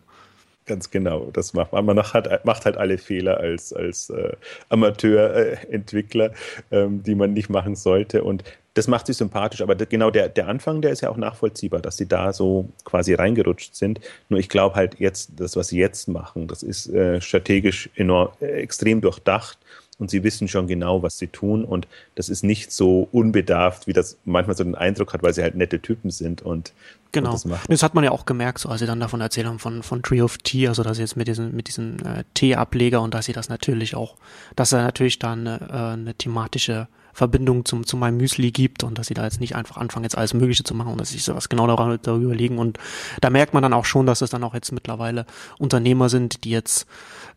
Ganz 0.67 0.91
genau, 0.91 1.31
das 1.31 1.53
macht 1.53 1.71
man. 1.71 1.85
Man 1.85 1.97
hat, 1.97 2.43
macht 2.45 2.65
halt 2.65 2.75
alle 2.75 2.97
Fehler 2.97 3.37
als, 3.37 3.71
als 3.71 4.09
äh, 4.09 4.33
Amateurentwickler, 4.67 6.31
äh, 6.71 6.83
ähm, 6.83 7.03
die 7.03 7.15
man 7.15 7.31
nicht 7.31 7.49
machen 7.49 7.77
sollte. 7.77 8.21
Und 8.21 8.43
das 8.73 8.89
macht 8.89 9.07
sie 9.07 9.13
sympathisch. 9.13 9.61
Aber 9.61 9.75
genau 9.75 10.11
der, 10.11 10.27
der 10.27 10.49
Anfang, 10.49 10.81
der 10.81 10.91
ist 10.91 11.01
ja 11.01 11.09
auch 11.09 11.15
nachvollziehbar, 11.15 11.79
dass 11.79 11.95
sie 11.95 12.05
da 12.05 12.33
so 12.33 12.67
quasi 12.83 13.13
reingerutscht 13.13 13.75
sind. 13.75 14.01
Nur 14.27 14.41
ich 14.41 14.49
glaube 14.49 14.75
halt 14.75 14.99
jetzt, 14.99 15.31
das, 15.37 15.55
was 15.55 15.69
sie 15.69 15.79
jetzt 15.79 16.09
machen, 16.09 16.47
das 16.47 16.63
ist 16.63 16.89
äh, 16.89 17.21
strategisch 17.21 17.89
enorm, 17.95 18.29
äh, 18.41 18.61
extrem 18.61 18.99
durchdacht 18.99 19.57
und 19.99 20.09
sie 20.09 20.23
wissen 20.23 20.47
schon 20.47 20.67
genau, 20.67 21.03
was 21.03 21.17
sie 21.17 21.27
tun 21.27 21.65
und 21.65 21.87
das 22.15 22.29
ist 22.29 22.43
nicht 22.43 22.71
so 22.71 23.07
unbedarft, 23.11 23.87
wie 23.87 23.93
das 23.93 24.17
manchmal 24.25 24.55
so 24.55 24.63
den 24.63 24.75
Eindruck 24.75 25.13
hat, 25.13 25.23
weil 25.23 25.33
sie 25.33 25.41
halt 25.41 25.55
nette 25.55 25.81
Typen 25.81 26.11
sind 26.11 26.41
und 26.41 26.73
Genau. 27.13 27.29
Und 27.29 27.35
das, 27.35 27.45
machen. 27.45 27.65
das 27.69 27.83
hat 27.83 27.95
man 27.95 28.03
ja 28.03 28.11
auch 28.11 28.25
gemerkt, 28.25 28.59
so 28.59 28.69
als 28.69 28.81
sie 28.81 28.85
dann 28.85 28.99
davon 28.99 29.21
erzählt 29.21 29.47
haben 29.47 29.59
von, 29.59 29.81
von 29.81 30.03
Tree 30.03 30.21
of 30.21 30.37
Tea, 30.39 30.67
also 30.67 30.83
dass 30.83 30.97
sie 30.97 31.03
jetzt 31.03 31.15
mit 31.15 31.27
diesem, 31.27 31.55
mit 31.55 31.67
diesem 31.67 31.97
äh, 31.99 32.23
Tee-Ableger 32.33 33.01
und 33.01 33.13
dass 33.13 33.25
sie 33.25 33.33
das 33.33 33.49
natürlich 33.49 33.95
auch, 33.95 34.15
dass 34.55 34.73
er 34.73 34.83
natürlich 34.83 35.17
da 35.17 35.31
eine, 35.31 35.59
äh, 35.69 35.93
eine 35.93 36.13
thematische 36.15 36.87
Verbindung 37.17 37.65
zum, 37.65 37.83
zu 37.83 37.97
meinem 37.97 38.17
Müsli 38.17 38.51
gibt 38.51 38.83
und 38.83 38.99
dass 38.99 39.07
sie 39.07 39.15
da 39.15 39.23
jetzt 39.23 39.39
nicht 39.39 39.55
einfach 39.55 39.77
anfangen, 39.77 40.03
jetzt 40.03 40.15
alles 40.15 40.35
Mögliche 40.35 40.63
zu 40.63 40.75
machen 40.75 40.91
und 40.91 41.01
dass 41.01 41.09
sie 41.09 41.15
sich 41.15 41.23
sowas 41.23 41.49
genau 41.49 41.65
darüber, 41.65 41.97
darüber 41.97 42.25
überlegen. 42.25 42.59
Und 42.59 42.77
da 43.21 43.31
merkt 43.31 43.55
man 43.55 43.63
dann 43.63 43.73
auch 43.73 43.85
schon, 43.85 44.05
dass 44.05 44.21
es 44.21 44.29
dann 44.29 44.43
auch 44.43 44.53
jetzt 44.53 44.71
mittlerweile 44.71 45.25
Unternehmer 45.57 46.09
sind, 46.09 46.43
die 46.43 46.51
jetzt 46.51 46.85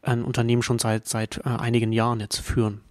ein 0.02 0.22
Unternehmen 0.22 0.62
schon 0.62 0.78
seit, 0.78 1.08
seit 1.08 1.38
äh, 1.38 1.48
einigen 1.48 1.92
Jahren 1.92 2.20
jetzt 2.20 2.40
führen. 2.40 2.82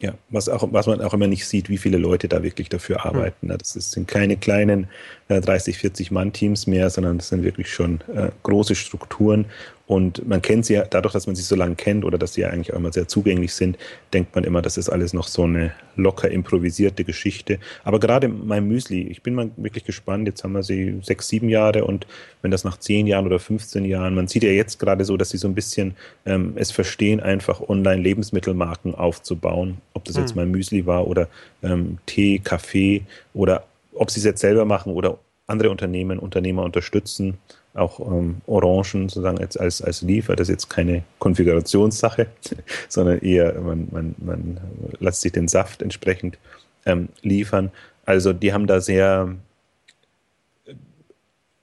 Ja, 0.00 0.14
was, 0.30 0.48
auch, 0.48 0.66
was 0.72 0.86
man 0.86 1.02
auch 1.02 1.12
immer 1.12 1.26
nicht 1.26 1.46
sieht, 1.46 1.68
wie 1.68 1.76
viele 1.76 1.98
Leute 1.98 2.28
da 2.28 2.42
wirklich 2.42 2.70
dafür 2.70 3.04
hm. 3.04 3.10
arbeiten. 3.10 3.48
Mhm. 3.48 3.58
Das 3.58 3.74
sind 3.74 4.08
keine 4.08 4.38
kleinen 4.38 4.88
äh, 5.28 5.42
30, 5.42 5.76
40 5.76 6.10
Mann-Teams 6.12 6.66
mehr, 6.66 6.88
sondern 6.88 7.18
das 7.18 7.28
sind 7.28 7.44
wirklich 7.44 7.70
schon 7.70 8.00
äh, 8.14 8.30
große 8.42 8.74
Strukturen. 8.74 9.44
Und 9.92 10.26
man 10.26 10.40
kennt 10.40 10.64
sie 10.64 10.72
ja, 10.72 10.86
dadurch, 10.86 11.12
dass 11.12 11.26
man 11.26 11.36
sie 11.36 11.42
so 11.42 11.54
lange 11.54 11.74
kennt 11.74 12.06
oder 12.06 12.16
dass 12.16 12.32
sie 12.32 12.40
ja 12.40 12.48
eigentlich 12.48 12.72
auch 12.72 12.78
immer 12.78 12.94
sehr 12.94 13.08
zugänglich 13.08 13.52
sind, 13.52 13.76
denkt 14.14 14.34
man 14.34 14.42
immer, 14.42 14.62
das 14.62 14.78
ist 14.78 14.88
alles 14.88 15.12
noch 15.12 15.28
so 15.28 15.42
eine 15.42 15.74
locker 15.96 16.30
improvisierte 16.30 17.04
Geschichte. 17.04 17.58
Aber 17.84 18.00
gerade 18.00 18.26
mein 18.26 18.66
Müsli, 18.66 19.02
ich 19.02 19.22
bin 19.22 19.34
mal 19.34 19.50
wirklich 19.58 19.84
gespannt, 19.84 20.26
jetzt 20.26 20.44
haben 20.44 20.54
wir 20.54 20.62
sie 20.62 20.98
sechs, 21.02 21.28
sieben 21.28 21.50
Jahre 21.50 21.84
und 21.84 22.06
wenn 22.40 22.50
das 22.50 22.64
nach 22.64 22.78
zehn 22.78 23.06
Jahren 23.06 23.26
oder 23.26 23.38
15 23.38 23.84
Jahren, 23.84 24.14
man 24.14 24.28
sieht 24.28 24.44
ja 24.44 24.50
jetzt 24.50 24.78
gerade 24.78 25.04
so, 25.04 25.18
dass 25.18 25.28
sie 25.28 25.36
so 25.36 25.46
ein 25.46 25.54
bisschen 25.54 25.94
ähm, 26.24 26.54
es 26.56 26.70
verstehen, 26.70 27.20
einfach 27.20 27.60
online 27.60 28.00
Lebensmittelmarken 28.00 28.94
aufzubauen, 28.94 29.76
ob 29.92 30.06
das 30.06 30.16
jetzt 30.16 30.34
mein 30.34 30.50
Müsli 30.50 30.86
war 30.86 31.06
oder 31.06 31.28
ähm, 31.62 31.98
Tee, 32.06 32.38
Kaffee 32.38 33.02
oder 33.34 33.66
ob 33.92 34.10
sie 34.10 34.20
es 34.20 34.24
jetzt 34.24 34.40
selber 34.40 34.64
machen 34.64 34.94
oder 34.94 35.18
andere 35.46 35.68
Unternehmen, 35.68 36.18
Unternehmer 36.18 36.62
unterstützen 36.62 37.36
auch 37.74 38.00
ähm, 38.00 38.42
Orangen 38.46 39.08
sozusagen 39.08 39.38
als, 39.38 39.56
als, 39.56 39.82
als 39.82 40.02
Liefer. 40.02 40.36
Das 40.36 40.48
ist 40.48 40.52
jetzt 40.52 40.68
keine 40.68 41.04
Konfigurationssache, 41.18 42.26
sondern 42.88 43.18
eher, 43.20 43.58
man, 43.60 43.88
man, 43.90 44.14
man 44.18 44.60
lässt 45.00 45.22
sich 45.22 45.32
den 45.32 45.48
Saft 45.48 45.82
entsprechend 45.82 46.38
ähm, 46.84 47.08
liefern. 47.22 47.70
Also 48.04 48.32
die 48.32 48.52
haben 48.52 48.66
da 48.66 48.80
sehr, 48.80 49.34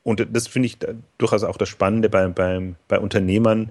und 0.04 0.28
das 0.32 0.48
finde 0.48 0.68
ich 0.68 0.78
durchaus 1.18 1.44
auch 1.44 1.58
das 1.58 1.70
Spannende 1.70 2.10
bei, 2.10 2.28
bei, 2.28 2.74
bei 2.88 3.00
Unternehmern, 3.00 3.70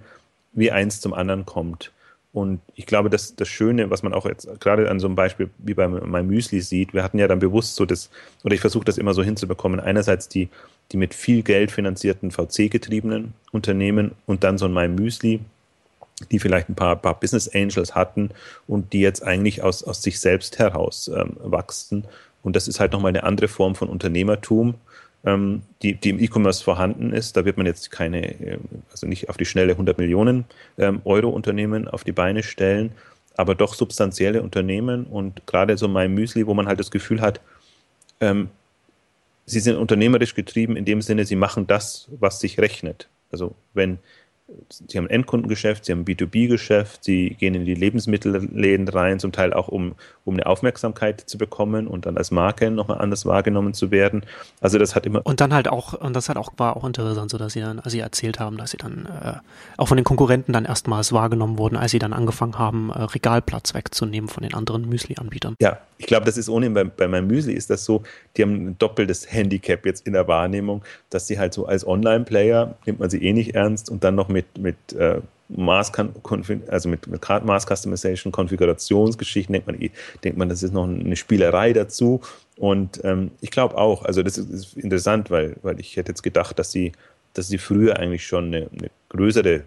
wie 0.52 0.70
eins 0.70 1.00
zum 1.00 1.14
anderen 1.14 1.46
kommt. 1.46 1.92
Und 2.32 2.60
ich 2.74 2.86
glaube, 2.86 3.08
dass 3.10 3.34
das 3.34 3.48
Schöne, 3.48 3.90
was 3.90 4.02
man 4.02 4.12
auch 4.12 4.26
jetzt 4.26 4.60
gerade 4.60 4.90
an 4.90 5.00
so 5.00 5.06
einem 5.06 5.16
Beispiel 5.16 5.48
wie 5.58 5.74
bei 5.74 5.88
meinem 5.88 6.28
Müsli 6.28 6.60
sieht, 6.60 6.92
wir 6.92 7.02
hatten 7.02 7.18
ja 7.18 7.26
dann 7.26 7.38
bewusst 7.38 7.74
so 7.74 7.86
das, 7.86 8.10
oder 8.44 8.54
ich 8.54 8.60
versuche 8.60 8.84
das 8.84 8.98
immer 8.98 9.14
so 9.14 9.22
hinzubekommen, 9.22 9.80
einerseits 9.80 10.28
die, 10.28 10.50
die 10.92 10.96
mit 10.96 11.14
viel 11.14 11.42
Geld 11.42 11.70
finanzierten 11.70 12.30
VC-getriebenen 12.30 13.34
Unternehmen 13.52 14.12
und 14.26 14.44
dann 14.44 14.58
so 14.58 14.66
ein 14.66 14.72
My 14.72 14.88
Müsli, 14.88 15.40
die 16.30 16.38
vielleicht 16.38 16.68
ein 16.68 16.74
paar, 16.74 16.96
paar 16.96 17.18
Business 17.18 17.48
Angels 17.54 17.94
hatten 17.94 18.30
und 18.66 18.92
die 18.92 19.00
jetzt 19.00 19.22
eigentlich 19.22 19.62
aus, 19.62 19.82
aus 19.84 20.02
sich 20.02 20.18
selbst 20.18 20.58
heraus 20.58 21.10
ähm, 21.14 21.36
wachsen. 21.38 22.04
Und 22.42 22.56
das 22.56 22.68
ist 22.68 22.80
halt 22.80 22.92
nochmal 22.92 23.10
eine 23.10 23.24
andere 23.24 23.48
Form 23.48 23.74
von 23.74 23.88
Unternehmertum, 23.88 24.74
ähm, 25.24 25.62
die, 25.82 25.94
die 25.94 26.10
im 26.10 26.20
E-Commerce 26.20 26.62
vorhanden 26.62 27.12
ist. 27.12 27.36
Da 27.36 27.44
wird 27.44 27.56
man 27.56 27.66
jetzt 27.66 27.90
keine, 27.90 28.40
äh, 28.40 28.58
also 28.90 29.06
nicht 29.06 29.28
auf 29.28 29.36
die 29.36 29.44
schnelle 29.44 29.72
100 29.72 29.98
Millionen 29.98 30.44
ähm, 30.78 31.00
Euro 31.04 31.28
Unternehmen 31.28 31.86
auf 31.86 32.04
die 32.04 32.12
Beine 32.12 32.42
stellen, 32.42 32.92
aber 33.36 33.54
doch 33.54 33.74
substanzielle 33.74 34.42
Unternehmen 34.42 35.04
und 35.04 35.46
gerade 35.46 35.76
so 35.76 35.86
My 35.86 36.08
Müsli, 36.08 36.46
wo 36.46 36.54
man 36.54 36.66
halt 36.66 36.80
das 36.80 36.90
Gefühl 36.90 37.20
hat, 37.20 37.40
ähm, 38.20 38.48
sie 39.48 39.60
sind 39.60 39.76
unternehmerisch 39.76 40.34
getrieben 40.34 40.76
in 40.76 40.84
dem 40.84 41.02
Sinne, 41.02 41.24
sie 41.24 41.36
machen 41.36 41.66
das, 41.66 42.08
was 42.18 42.40
sich 42.40 42.58
rechnet. 42.58 43.08
Also 43.30 43.54
wenn 43.74 43.98
Sie 44.70 44.96
haben 44.96 45.04
ein 45.04 45.10
Endkundengeschäft, 45.10 45.84
Sie 45.84 45.92
haben 45.92 46.00
ein 46.00 46.04
B2B-Geschäft, 46.06 47.04
Sie 47.04 47.30
gehen 47.34 47.54
in 47.54 47.66
die 47.66 47.74
Lebensmittelläden 47.74 48.88
rein, 48.88 49.20
zum 49.20 49.30
Teil 49.30 49.52
auch 49.52 49.68
um, 49.68 49.94
um 50.24 50.34
eine 50.34 50.46
Aufmerksamkeit 50.46 51.20
zu 51.20 51.36
bekommen 51.36 51.86
und 51.86 52.06
dann 52.06 52.16
als 52.16 52.30
Marke 52.30 52.70
nochmal 52.70 52.98
anders 52.98 53.26
wahrgenommen 53.26 53.74
zu 53.74 53.90
werden. 53.90 54.24
Also 54.62 54.78
das 54.78 54.94
hat 54.94 55.04
immer. 55.04 55.20
Und 55.24 55.42
dann 55.42 55.52
halt 55.52 55.68
auch, 55.68 55.92
und 55.92 56.16
das 56.16 56.30
hat 56.30 56.38
auch, 56.38 56.52
war 56.56 56.78
auch 56.78 56.84
interessant, 56.84 57.30
so 57.30 57.36
dass 57.36 57.52
Sie 57.52 57.60
dann, 57.60 57.78
als 57.78 57.92
Sie 57.92 58.00
erzählt 58.00 58.40
haben, 58.40 58.56
dass 58.56 58.70
Sie 58.70 58.78
dann 58.78 59.06
äh, 59.06 59.34
auch 59.76 59.88
von 59.88 59.98
den 59.98 60.04
Konkurrenten 60.04 60.54
dann 60.54 60.64
erstmals 60.64 61.12
wahrgenommen 61.12 61.58
wurden, 61.58 61.76
als 61.76 61.90
Sie 61.90 61.98
dann 61.98 62.14
angefangen 62.14 62.58
haben, 62.58 62.90
äh, 62.90 63.02
Regalplatz 63.02 63.74
wegzunehmen 63.74 64.28
von 64.28 64.42
den 64.42 64.54
anderen 64.54 64.88
Müsli-Anbietern. 64.88 65.56
Ja, 65.60 65.78
ich 65.98 66.06
glaube, 66.06 66.24
das 66.24 66.38
ist 66.38 66.48
ohnehin 66.48 66.72
bei, 66.72 66.84
bei 66.84 67.08
meinem 67.08 67.26
Müsli 67.26 67.52
ist 67.52 67.68
das 67.68 67.84
so, 67.84 68.02
die 68.36 68.42
haben 68.42 68.68
ein 68.68 68.78
doppeltes 68.78 69.30
Handicap 69.30 69.84
jetzt 69.84 70.06
in 70.06 70.14
der 70.14 70.26
Wahrnehmung, 70.26 70.82
dass 71.10 71.26
sie 71.26 71.38
halt 71.38 71.52
so 71.52 71.66
als 71.66 71.86
Online-Player 71.86 72.76
nimmt 72.86 73.00
man 73.00 73.10
sie 73.10 73.22
eh 73.22 73.32
nicht 73.32 73.54
ernst 73.54 73.90
und 73.90 74.04
dann 74.04 74.14
noch 74.14 74.28
mit, 74.38 74.58
mit 74.58 74.92
äh, 74.92 75.20
Maß, 75.48 75.92
also 76.68 76.88
mit, 76.88 77.06
mit 77.06 77.28
Maß 77.28 77.66
Customization, 77.66 78.32
Konfigurationsgeschichten, 78.32 79.52
denkt 79.52 79.66
man, 79.66 79.78
denkt 80.22 80.38
man, 80.38 80.48
das 80.48 80.62
ist 80.62 80.72
noch 80.72 80.86
eine 80.86 81.16
Spielerei 81.16 81.72
dazu. 81.72 82.20
Und 82.56 83.00
ähm, 83.04 83.30
ich 83.40 83.50
glaube 83.50 83.76
auch, 83.78 84.04
also 84.04 84.22
das 84.22 84.36
ist, 84.36 84.50
ist, 84.50 84.76
interessant, 84.76 85.30
weil, 85.30 85.56
weil 85.62 85.80
ich 85.80 85.96
hätte 85.96 86.12
jetzt 86.12 86.22
gedacht, 86.22 86.58
dass 86.58 86.70
sie, 86.70 86.92
dass 87.32 87.48
sie 87.48 87.58
früher 87.58 87.98
eigentlich 87.98 88.26
schon 88.26 88.46
eine, 88.46 88.68
eine 88.76 88.90
größere 89.08 89.62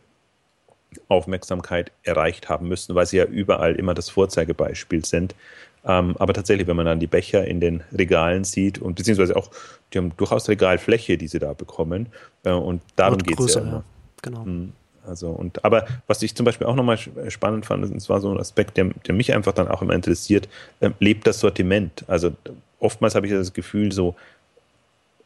Aufmerksamkeit 1.08 1.92
erreicht 2.04 2.50
haben 2.50 2.68
müssen, 2.68 2.96
weil 2.96 3.06
sie 3.06 3.18
ja 3.18 3.26
überall 3.26 3.76
immer 3.76 3.94
das 3.94 4.10
Vorzeigebeispiel 4.10 5.06
sind. 5.06 5.36
Ähm, 5.84 6.16
aber 6.20 6.34
tatsächlich, 6.34 6.68
wenn 6.68 6.76
man 6.76 6.86
dann 6.86 7.00
die 7.00 7.08
Becher 7.08 7.48
in 7.48 7.60
den 7.60 7.82
Regalen 7.92 8.44
sieht 8.44 8.80
und 8.80 8.96
beziehungsweise 8.96 9.36
auch, 9.36 9.50
die 9.94 9.98
haben 9.98 10.12
durchaus 10.16 10.48
Regalfläche, 10.48 11.18
die 11.18 11.28
sie 11.28 11.40
da 11.40 11.54
bekommen. 11.54 12.08
Äh, 12.44 12.52
und 12.52 12.84
darum 12.98 13.18
geht 13.18 13.40
es 13.40 13.56
ja 13.56 13.62
immer. 13.62 13.84
Genau. 14.22 14.46
Mhm. 14.46 14.74
Also, 15.06 15.30
und, 15.30 15.66
aber 15.66 15.88
was 16.06 16.22
ich 16.22 16.36
zum 16.36 16.46
Beispiel 16.46 16.68
auch 16.68 16.76
nochmal 16.76 16.98
spannend 17.30 17.66
fand, 17.66 17.84
und 17.84 18.00
zwar 18.00 18.22
so 18.22 18.32
ein 18.32 18.40
Aspekt, 18.40 18.78
der, 18.78 18.86
der 19.08 19.16
mich 19.16 19.34
einfach 19.34 19.54
dann 19.54 19.68
auch 19.68 19.82
immer 19.82 19.94
interessiert, 19.94 20.48
äh, 20.80 20.92
lebt 21.00 21.26
das 21.26 21.40
Sortiment. 21.40 22.06
Also 22.08 22.34
oftmals 22.80 23.16
habe 23.16 23.26
ich 23.26 23.34
das 23.34 23.54
Gefühl, 23.54 23.92
so 23.92 24.16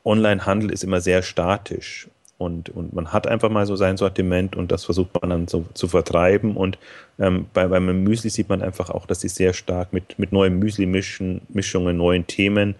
Online-Handel 0.05 0.71
ist 0.71 0.83
immer 0.83 1.01
sehr 1.01 1.23
statisch 1.23 2.07
und, 2.37 2.69
und 2.69 2.93
man 2.93 3.13
hat 3.13 3.27
einfach 3.27 3.49
mal 3.49 3.65
so 3.65 3.75
sein 3.75 3.97
Sortiment 3.97 4.55
und 4.55 4.71
das 4.71 4.85
versucht 4.85 5.21
man 5.21 5.29
dann 5.29 5.47
so 5.47 5.65
zu 5.73 5.87
vertreiben. 5.87 6.57
Und 6.57 6.77
ähm, 7.17 7.47
bei, 7.53 7.67
beim 7.67 8.03
Müsli 8.03 8.29
sieht 8.29 8.49
man 8.49 8.61
einfach 8.61 8.89
auch, 8.89 9.05
dass 9.05 9.21
sie 9.21 9.29
sehr 9.29 9.53
stark 9.53 9.93
mit, 9.93 10.19
mit 10.19 10.31
neuen 10.31 10.59
Müsli-Mischungen, 10.59 11.97
neuen 11.97 12.27
Themen, 12.27 12.75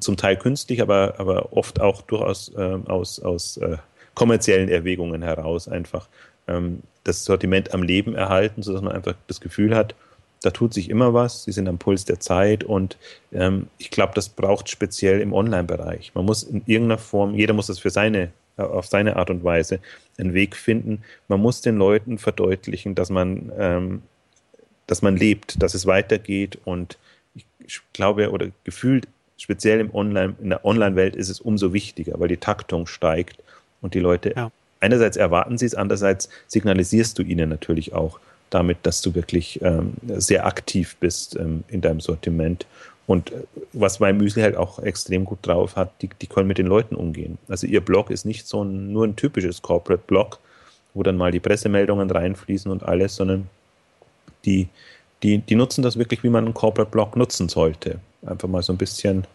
zum 0.00 0.18
Teil 0.18 0.36
künstlich, 0.36 0.82
aber, 0.82 1.14
aber 1.16 1.54
oft 1.54 1.80
auch 1.80 2.02
durchaus 2.02 2.52
äh, 2.54 2.78
aus, 2.86 3.20
aus 3.20 3.56
äh, 3.56 3.78
kommerziellen 4.18 4.68
Erwägungen 4.68 5.22
heraus 5.22 5.68
einfach 5.68 6.08
ähm, 6.48 6.82
das 7.04 7.24
Sortiment 7.24 7.72
am 7.72 7.84
Leben 7.84 8.16
erhalten, 8.16 8.64
sodass 8.64 8.82
man 8.82 8.90
einfach 8.90 9.14
das 9.28 9.40
Gefühl 9.40 9.76
hat, 9.76 9.94
da 10.42 10.50
tut 10.50 10.74
sich 10.74 10.90
immer 10.90 11.14
was, 11.14 11.44
sie 11.44 11.52
sind 11.52 11.68
am 11.68 11.78
Puls 11.78 12.04
der 12.04 12.18
Zeit 12.18 12.64
und 12.64 12.98
ähm, 13.32 13.68
ich 13.78 13.92
glaube, 13.92 14.14
das 14.14 14.28
braucht 14.28 14.68
speziell 14.70 15.20
im 15.20 15.32
Online-Bereich. 15.32 16.16
Man 16.16 16.24
muss 16.24 16.42
in 16.42 16.62
irgendeiner 16.66 16.98
Form, 16.98 17.32
jeder 17.34 17.54
muss 17.54 17.68
das 17.68 17.78
für 17.78 17.90
seine 17.90 18.30
auf 18.56 18.86
seine 18.86 19.14
Art 19.14 19.30
und 19.30 19.44
Weise 19.44 19.78
einen 20.18 20.34
Weg 20.34 20.56
finden. 20.56 21.04
Man 21.28 21.38
muss 21.38 21.60
den 21.60 21.76
Leuten 21.76 22.18
verdeutlichen, 22.18 22.96
dass 22.96 23.08
man, 23.08 23.52
ähm, 23.56 24.02
dass 24.88 25.00
man 25.00 25.16
lebt, 25.16 25.62
dass 25.62 25.74
es 25.74 25.86
weitergeht 25.86 26.58
und 26.64 26.98
ich 27.36 27.80
glaube 27.92 28.32
oder 28.32 28.48
gefühlt 28.64 29.06
speziell 29.36 29.78
im 29.78 29.94
Online, 29.94 30.34
in 30.42 30.48
der 30.48 30.64
Online-Welt 30.64 31.14
ist 31.14 31.28
es 31.28 31.40
umso 31.40 31.72
wichtiger, 31.72 32.18
weil 32.18 32.26
die 32.26 32.38
Taktung 32.38 32.88
steigt 32.88 33.44
und 33.80 33.94
die 33.94 34.00
Leute 34.00 34.32
ja. 34.34 34.50
einerseits 34.80 35.16
erwarten 35.16 35.58
sie 35.58 35.66
es, 35.66 35.74
andererseits 35.74 36.28
signalisierst 36.46 37.18
du 37.18 37.22
ihnen 37.22 37.48
natürlich 37.48 37.92
auch 37.92 38.18
damit, 38.50 38.78
dass 38.82 39.02
du 39.02 39.14
wirklich 39.14 39.60
ähm, 39.62 39.92
sehr 40.06 40.46
aktiv 40.46 40.96
bist 41.00 41.36
ähm, 41.36 41.64
in 41.68 41.80
deinem 41.80 42.00
Sortiment 42.00 42.66
und 43.08 43.32
äh, 43.32 43.42
was 43.72 44.00
mein 44.00 44.18
Müsli 44.18 44.42
halt 44.42 44.56
auch 44.56 44.78
extrem 44.78 45.24
gut 45.24 45.38
drauf 45.42 45.74
hat, 45.74 45.90
die, 46.02 46.10
die 46.20 46.26
können 46.28 46.46
mit 46.46 46.58
den 46.58 46.66
Leuten 46.66 46.94
umgehen. 46.94 47.38
Also 47.48 47.66
ihr 47.66 47.80
Blog 47.80 48.10
ist 48.10 48.24
nicht 48.24 48.46
so 48.46 48.62
ein, 48.62 48.92
nur 48.92 49.06
ein 49.06 49.16
typisches 49.16 49.62
Corporate-Blog, 49.62 50.38
wo 50.94 51.02
dann 51.02 51.16
mal 51.16 51.32
die 51.32 51.40
Pressemeldungen 51.40 52.10
reinfließen 52.10 52.70
und 52.70 52.82
alles, 52.82 53.16
sondern 53.16 53.48
die, 54.44 54.68
die, 55.22 55.38
die 55.38 55.54
nutzen 55.54 55.82
das 55.82 55.98
wirklich, 55.98 56.22
wie 56.22 56.28
man 56.28 56.44
einen 56.44 56.54
Corporate-Blog 56.54 57.16
nutzen 57.16 57.48
sollte. 57.48 57.98
Einfach 58.26 58.48
mal 58.48 58.62
so 58.62 58.74
ein 58.74 58.78
bisschen 58.78 59.26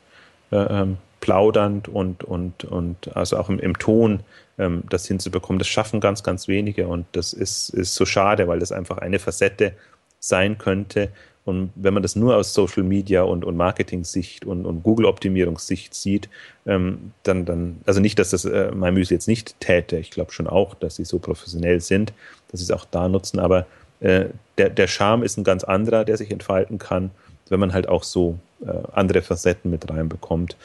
äh, 0.52 0.58
ähm, 0.58 0.98
plaudernd 1.24 1.88
und, 1.88 2.24
und, 2.24 2.66
und 2.66 3.16
also 3.16 3.38
auch 3.38 3.50
im, 3.50 3.60
im 3.60 3.80
Ton 3.80 4.20
ähm, 4.58 4.84
das 4.90 5.08
hinzubekommen. 5.08 5.58
Das 5.58 5.70
schaffen 5.70 6.02
ganz, 6.02 6.22
ganz 6.22 6.50
wenige 6.50 6.88
und 6.88 7.06
das 7.14 7.32
ist, 7.32 7.70
ist 7.70 7.96
so 7.96 8.06
schade, 8.06 8.48
weil 8.48 8.60
das 8.60 8.74
einfach 8.74 8.98
eine 8.98 9.20
Facette 9.20 9.74
sein 10.20 10.58
könnte, 10.58 11.10
und 11.46 11.72
wenn 11.76 11.94
man 11.94 12.04
das 12.04 12.16
nur 12.16 12.38
aus 12.38 12.54
Social 12.54 12.84
Media 12.84 13.24
und, 13.24 13.44
und 13.44 13.58
Marketing-Sicht 13.58 14.46
und, 14.46 14.66
und 14.66 14.84
Google-Optimierungssicht 14.84 15.94
sieht, 15.94 16.30
ähm, 16.66 17.12
dann, 17.24 17.44
dann, 17.46 17.82
also 17.86 18.00
nicht, 18.00 18.18
dass 18.18 18.30
das 18.30 18.46
äh, 18.46 18.72
MyMüsli 18.72 19.16
jetzt 19.16 19.28
nicht 19.28 19.60
täte, 19.60 19.98
ich 19.98 20.12
glaube 20.12 20.32
schon 20.32 20.48
auch, 20.48 20.74
dass 20.74 20.96
sie 20.96 21.04
so 21.04 21.20
professionell 21.20 21.82
sind, 21.82 22.14
dass 22.50 22.62
sie 22.62 22.66
es 22.66 22.72
auch 22.72 22.86
da 22.86 23.10
nutzen, 23.10 23.40
aber 23.40 23.66
äh, 24.00 24.28
der, 24.58 24.70
der 24.70 24.88
Charme 24.88 25.24
ist 25.24 25.38
ein 25.38 25.44
ganz 25.44 25.66
anderer, 25.66 26.06
der 26.06 26.16
sich 26.16 26.32
entfalten 26.32 26.78
kann, 26.78 27.12
wenn 27.50 27.60
man 27.60 27.74
halt 27.74 27.90
auch 27.90 28.04
so 28.04 28.38
äh, 28.66 28.72
andere 28.94 29.22
Facetten 29.22 29.70
mit 29.70 29.90
reinbekommt. 29.90 30.56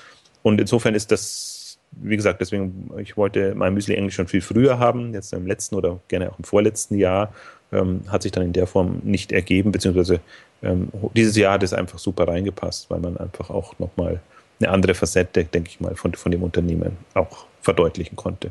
Und 0.49 0.59
insofern 0.61 0.95
ist 0.95 1.13
das, 1.13 1.79
wie 1.93 2.17
gesagt, 2.17 2.41
deswegen, 2.41 2.91
ich 2.99 3.19
wollte 3.19 3.55
MyMüsli 3.55 3.97
eigentlich 3.97 4.15
schon 4.15 4.29
viel 4.29 4.41
früher 4.41 4.79
haben, 4.79 5.13
jetzt 5.13 5.33
im 5.35 5.47
letzten 5.47 5.75
oder 5.75 6.01
gerne 6.09 6.33
auch 6.33 6.39
im 6.39 6.45
vorletzten 6.45 6.97
Jahr, 6.97 7.35
ähm, 7.71 8.01
hat 8.09 8.23
sich 8.23 8.33
dann 8.33 8.45
in 8.45 8.55
der 8.55 8.67
Form 8.67 9.01
nicht 9.05 9.31
ergeben, 9.31 9.73
beziehungsweise 9.73 10.21
ähm, 10.63 10.89
dieses 11.15 11.37
Jahr 11.37 11.53
hat 11.53 11.63
es 11.63 11.75
einfach 11.75 11.99
super 11.99 12.27
reingepasst, 12.27 12.89
weil 12.91 12.99
man 12.99 13.19
einfach 13.19 13.51
auch 13.51 13.79
nochmal 13.79 14.21
eine 14.59 14.71
andere 14.71 14.95
Facette, 14.95 15.45
denke 15.45 15.69
ich 15.69 15.81
mal, 15.81 15.95
von, 15.95 16.15
von 16.15 16.33
dem 16.33 16.43
Unternehmen 16.43 16.97
auch 17.13 17.45
verdeutlichen 17.61 18.17
konnte. 18.17 18.51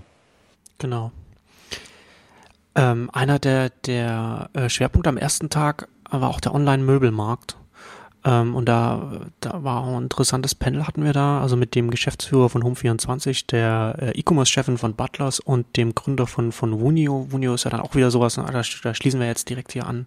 Genau. 0.77 1.11
Ähm, 2.75 3.09
einer 3.11 3.39
der, 3.39 3.71
der 3.87 4.51
äh, 4.53 4.69
Schwerpunkte 4.69 5.09
am 5.09 5.17
ersten 5.17 5.49
Tag 5.49 5.87
war 6.11 6.29
auch 6.29 6.39
der 6.39 6.53
Online-Möbelmarkt. 6.53 7.57
Ähm, 8.27 8.55
und 8.55 8.65
da, 8.65 9.21
da 9.39 9.63
war 9.63 9.83
auch 9.83 9.95
ein 9.95 10.03
interessantes 10.03 10.53
Panel 10.53 10.85
hatten 10.85 11.03
wir 11.03 11.13
da, 11.13 11.41
also 11.41 11.55
mit 11.55 11.75
dem 11.75 11.89
Geschäftsführer 11.89 12.49
von 12.49 12.61
Home24, 12.61 13.47
der 13.47 13.95
äh, 13.99 14.19
E-Commerce-Chefin 14.19 14.77
von 14.77 14.95
Butlers 14.95 15.39
und 15.39 15.77
dem 15.77 15.95
Gründer 15.95 16.27
von, 16.27 16.51
von 16.51 16.79
Wunio. 16.81 17.27
Wunio 17.31 17.53
ist 17.53 17.63
ja 17.63 17.71
dann 17.71 17.79
auch 17.79 17.95
wieder 17.95 18.11
sowas, 18.11 18.35
da, 18.35 18.43
da 18.43 18.93
schließen 18.93 19.19
wir 19.19 19.27
jetzt 19.27 19.49
direkt 19.49 19.71
hier 19.71 19.87
an 19.87 20.05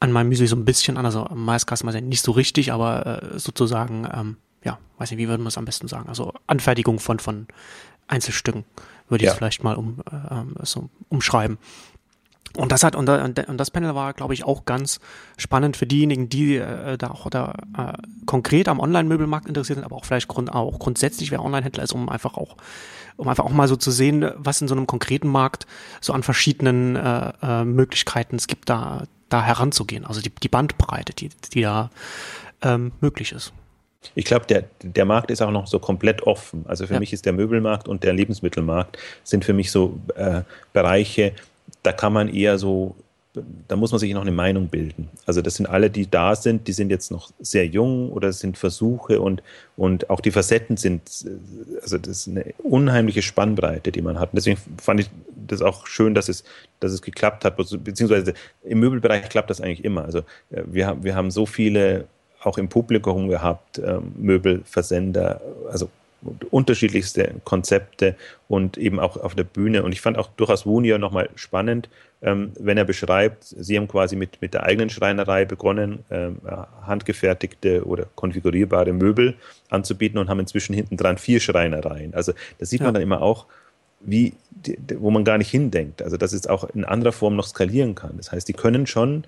an 0.00 0.12
meinem 0.12 0.28
Müsli 0.28 0.46
so 0.46 0.56
ein 0.56 0.64
bisschen 0.64 0.96
an, 0.96 1.06
also 1.06 1.26
Mais 1.34 1.66
Customer 1.66 2.00
nicht 2.00 2.22
so 2.22 2.32
richtig, 2.32 2.72
aber 2.72 3.22
äh, 3.22 3.38
sozusagen, 3.38 4.06
ähm, 4.12 4.36
ja, 4.62 4.78
weiß 4.98 5.10
nicht, 5.10 5.18
wie 5.18 5.28
würden 5.28 5.42
wir 5.42 5.48
es 5.48 5.58
am 5.58 5.64
besten 5.64 5.88
sagen? 5.88 6.08
Also 6.08 6.34
Anfertigung 6.46 7.00
von, 7.00 7.18
von 7.18 7.48
Einzelstücken 8.06 8.64
würde 9.08 9.24
ich 9.24 9.26
ja. 9.26 9.32
es 9.32 9.38
vielleicht 9.38 9.64
mal 9.64 9.74
um, 9.74 9.98
äh, 10.10 10.64
so 10.64 10.88
umschreiben. 11.08 11.58
Und 12.56 12.72
das 12.72 12.82
hat 12.82 12.96
und, 12.96 13.06
das 13.06 13.70
Panel 13.70 13.94
war, 13.94 14.14
glaube 14.14 14.34
ich, 14.34 14.44
auch 14.44 14.64
ganz 14.64 15.00
spannend 15.36 15.76
für 15.76 15.86
diejenigen, 15.86 16.28
die 16.28 16.56
äh, 16.56 16.96
da 16.96 17.10
auch 17.10 17.30
da 17.30 17.54
äh, 17.76 17.92
konkret 18.26 18.68
am 18.68 18.80
Online-Möbelmarkt 18.80 19.46
interessiert 19.46 19.76
sind, 19.76 19.84
aber 19.84 19.96
auch 19.96 20.04
vielleicht 20.04 20.28
grund, 20.28 20.52
auch 20.52 20.78
grundsätzlich 20.78 21.30
wer 21.30 21.44
Online-Händler 21.44 21.84
ist, 21.84 21.92
um 21.92 22.08
einfach 22.08 22.36
auch 22.36 22.56
um 23.16 23.26
einfach 23.26 23.44
auch 23.44 23.50
mal 23.50 23.66
so 23.66 23.74
zu 23.74 23.90
sehen, 23.90 24.30
was 24.36 24.60
in 24.60 24.68
so 24.68 24.76
einem 24.76 24.86
konkreten 24.86 25.26
Markt 25.26 25.66
so 26.00 26.12
an 26.12 26.22
verschiedenen 26.22 26.94
äh, 26.94 27.32
äh, 27.42 27.64
Möglichkeiten 27.64 28.36
es 28.36 28.46
gibt, 28.46 28.70
da 28.70 29.02
da 29.28 29.42
heranzugehen. 29.42 30.04
Also 30.04 30.20
die, 30.20 30.30
die 30.30 30.48
Bandbreite, 30.48 31.12
die, 31.12 31.30
die 31.52 31.62
da 31.62 31.90
ähm, 32.62 32.92
möglich 33.00 33.32
ist. 33.32 33.52
Ich 34.14 34.24
glaube, 34.24 34.46
der, 34.46 34.64
der 34.82 35.04
Markt 35.04 35.30
ist 35.30 35.42
auch 35.42 35.50
noch 35.50 35.66
so 35.66 35.78
komplett 35.78 36.22
offen. 36.22 36.64
Also 36.68 36.86
für 36.86 36.94
ja. 36.94 37.00
mich 37.00 37.12
ist 37.12 37.26
der 37.26 37.32
Möbelmarkt 37.32 37.88
und 37.88 38.04
der 38.04 38.12
Lebensmittelmarkt 38.12 38.96
sind 39.24 39.44
für 39.44 39.52
mich 39.52 39.70
so 39.70 39.98
äh, 40.14 40.42
Bereiche, 40.72 41.32
da 41.88 41.92
kann 41.92 42.12
man 42.12 42.28
eher 42.28 42.58
so 42.58 42.94
da 43.68 43.76
muss 43.76 43.92
man 43.92 44.00
sich 44.00 44.12
noch 44.14 44.22
eine 44.22 44.32
Meinung 44.32 44.68
bilden. 44.68 45.08
Also 45.26 45.42
das 45.42 45.54
sind 45.54 45.66
alle, 45.66 45.90
die 45.90 46.10
da 46.10 46.34
sind, 46.34 46.66
die 46.66 46.72
sind 46.72 46.90
jetzt 46.90 47.10
noch 47.10 47.30
sehr 47.38 47.66
jung 47.66 48.10
oder 48.10 48.32
sind 48.32 48.58
Versuche 48.58 49.20
und, 49.20 49.42
und 49.76 50.10
auch 50.10 50.20
die 50.20 50.30
Facetten 50.30 50.76
sind, 50.76 51.02
also 51.80 51.98
das 51.98 52.08
ist 52.08 52.28
eine 52.28 52.54
unheimliche 52.58 53.22
Spannbreite, 53.22 53.92
die 53.92 54.02
man 54.02 54.18
hat. 54.18 54.32
Und 54.32 54.36
deswegen 54.36 54.58
fand 54.82 55.00
ich 55.00 55.10
das 55.46 55.62
auch 55.62 55.86
schön, 55.86 56.14
dass 56.14 56.28
es, 56.28 56.42
dass 56.80 56.90
es 56.92 57.00
geklappt 57.00 57.44
hat, 57.44 57.56
beziehungsweise 57.56 58.34
im 58.64 58.80
Möbelbereich 58.80 59.28
klappt 59.28 59.50
das 59.50 59.60
eigentlich 59.60 59.84
immer. 59.84 60.04
Also 60.04 60.20
äh, 60.50 60.62
wir 60.66 60.86
haben, 60.86 61.04
wir 61.04 61.14
haben 61.14 61.30
so 61.30 61.46
viele 61.46 62.06
auch 62.42 62.58
im 62.58 62.68
Publikum 62.68 63.28
gehabt, 63.28 63.78
ähm, 63.78 64.14
Möbelversender, 64.16 65.40
also 65.70 65.90
unterschiedlichste 66.50 67.34
Konzepte 67.44 68.16
und 68.48 68.76
eben 68.76 68.98
auch 68.98 69.16
auf 69.16 69.34
der 69.34 69.44
Bühne. 69.44 69.82
Und 69.82 69.92
ich 69.92 70.00
fand 70.00 70.18
auch 70.18 70.28
durchaus 70.36 70.66
Wunio 70.66 70.98
nochmal 70.98 71.28
spannend, 71.36 71.88
ähm, 72.20 72.52
wenn 72.58 72.76
er 72.76 72.84
beschreibt, 72.84 73.44
sie 73.44 73.76
haben 73.76 73.86
quasi 73.86 74.16
mit, 74.16 74.42
mit 74.42 74.54
der 74.54 74.64
eigenen 74.64 74.90
Schreinerei 74.90 75.44
begonnen, 75.44 76.00
ähm, 76.10 76.38
handgefertigte 76.82 77.86
oder 77.86 78.06
konfigurierbare 78.16 78.92
Möbel 78.92 79.34
anzubieten 79.70 80.18
und 80.18 80.28
haben 80.28 80.40
inzwischen 80.40 80.74
hinten 80.74 80.96
dran 80.96 81.18
vier 81.18 81.38
Schreinereien. 81.38 82.14
Also 82.14 82.32
da 82.58 82.66
sieht 82.66 82.80
ja. 82.80 82.86
man 82.86 82.94
dann 82.94 83.02
immer 83.02 83.22
auch, 83.22 83.46
wie, 84.00 84.32
wo 84.96 85.10
man 85.10 85.24
gar 85.24 85.38
nicht 85.38 85.50
hindenkt. 85.50 86.02
Also 86.02 86.16
dass 86.16 86.32
es 86.32 86.48
auch 86.48 86.68
in 86.74 86.84
anderer 86.84 87.12
Form 87.12 87.36
noch 87.36 87.46
skalieren 87.46 87.94
kann. 87.94 88.16
Das 88.16 88.32
heißt, 88.32 88.48
die 88.48 88.52
können 88.52 88.86
schon 88.86 89.24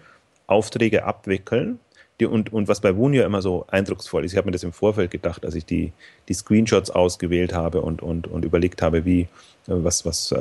Aufträge 0.48 1.04
abwickeln, 1.04 1.78
die, 2.20 2.26
und, 2.26 2.52
und 2.52 2.68
was 2.68 2.80
bei 2.80 2.96
Wunio 2.96 3.24
immer 3.24 3.42
so 3.42 3.64
eindrucksvoll 3.68 4.24
ist, 4.24 4.32
ich 4.32 4.38
habe 4.38 4.46
mir 4.46 4.52
das 4.52 4.62
im 4.62 4.72
Vorfeld 4.72 5.10
gedacht, 5.10 5.44
als 5.44 5.54
ich 5.54 5.64
die, 5.64 5.92
die 6.28 6.34
Screenshots 6.34 6.90
ausgewählt 6.90 7.52
habe 7.52 7.80
und, 7.80 8.02
und, 8.02 8.28
und 8.28 8.44
überlegt 8.44 8.82
habe, 8.82 9.04
wie, 9.04 9.28
was, 9.66 10.04
was, 10.04 10.32
äh, 10.32 10.40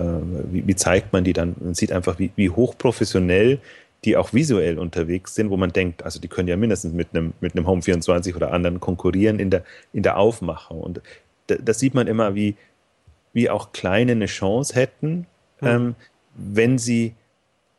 wie, 0.52 0.68
wie 0.68 0.76
zeigt 0.76 1.14
man 1.14 1.24
die 1.24 1.34
dann? 1.34 1.56
Man 1.60 1.74
sieht 1.74 1.92
einfach, 1.92 2.20
wie, 2.20 2.32
wie 2.36 2.50
hochprofessionell 2.50 3.60
die 4.06 4.16
auch 4.16 4.34
visuell 4.34 4.80
unterwegs 4.80 5.36
sind, 5.36 5.50
wo 5.50 5.58
man 5.58 5.74
denkt, 5.74 6.04
also 6.04 6.22
die 6.22 6.30
können 6.30 6.48
ja 6.48 6.56
mindestens 6.56 6.94
mit 6.94 7.10
einem, 7.14 7.34
mit 7.42 7.56
einem 7.56 7.68
Home 7.68 7.82
24 7.82 8.36
oder 8.36 8.54
anderen 8.54 8.80
konkurrieren 8.80 9.40
in 9.40 9.50
der, 9.50 9.64
in 9.92 10.04
der 10.04 10.18
Aufmachung. 10.18 10.80
Und 10.80 11.02
da, 11.48 11.56
das 11.56 11.80
sieht 11.80 11.94
man 11.94 12.08
immer, 12.08 12.34
wie, 12.34 12.56
wie 13.34 13.50
auch 13.50 13.74
Kleine 13.74 14.14
eine 14.14 14.28
Chance 14.28 14.74
hätten, 14.74 15.28
mhm. 15.60 15.68
ähm, 15.68 15.96
wenn 16.36 16.78
sie 16.78 17.14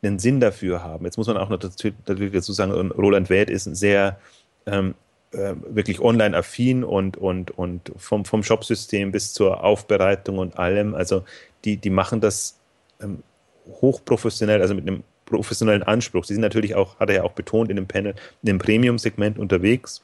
einen 0.01 0.19
Sinn 0.19 0.39
dafür 0.39 0.83
haben. 0.83 1.05
Jetzt 1.05 1.17
muss 1.17 1.27
man 1.27 1.37
auch 1.37 1.49
noch 1.49 1.59
dazu, 1.59 1.89
dazu 2.05 2.53
sagen, 2.53 2.91
Roland 2.91 3.29
Wäth 3.29 3.49
ist 3.49 3.67
ein 3.67 3.75
sehr 3.75 4.19
ähm, 4.65 4.95
äh, 5.31 5.53
wirklich 5.69 5.99
online-affin 5.99 6.83
und, 6.83 7.17
und, 7.17 7.51
und 7.51 7.91
vom, 7.95 8.25
vom 8.25 8.43
Shopsystem 8.43 9.11
bis 9.11 9.33
zur 9.33 9.63
Aufbereitung 9.63 10.39
und 10.39 10.57
allem. 10.57 10.95
Also 10.95 11.23
die, 11.65 11.77
die 11.77 11.89
machen 11.89 12.19
das 12.19 12.57
ähm, 13.01 13.23
hochprofessionell, 13.67 14.61
also 14.61 14.73
mit 14.73 14.87
einem 14.87 15.03
professionellen 15.25 15.83
Anspruch. 15.83 16.25
Sie 16.25 16.33
sind 16.33 16.41
natürlich 16.41 16.75
auch, 16.75 16.99
hat 16.99 17.09
er 17.09 17.17
ja 17.17 17.23
auch 17.23 17.33
betont, 17.33 17.69
in 17.69 17.75
dem 17.75 17.87
Panel, 17.87 18.15
in 18.41 18.47
dem 18.47 18.57
Premium-Segment 18.57 19.37
unterwegs. 19.37 20.01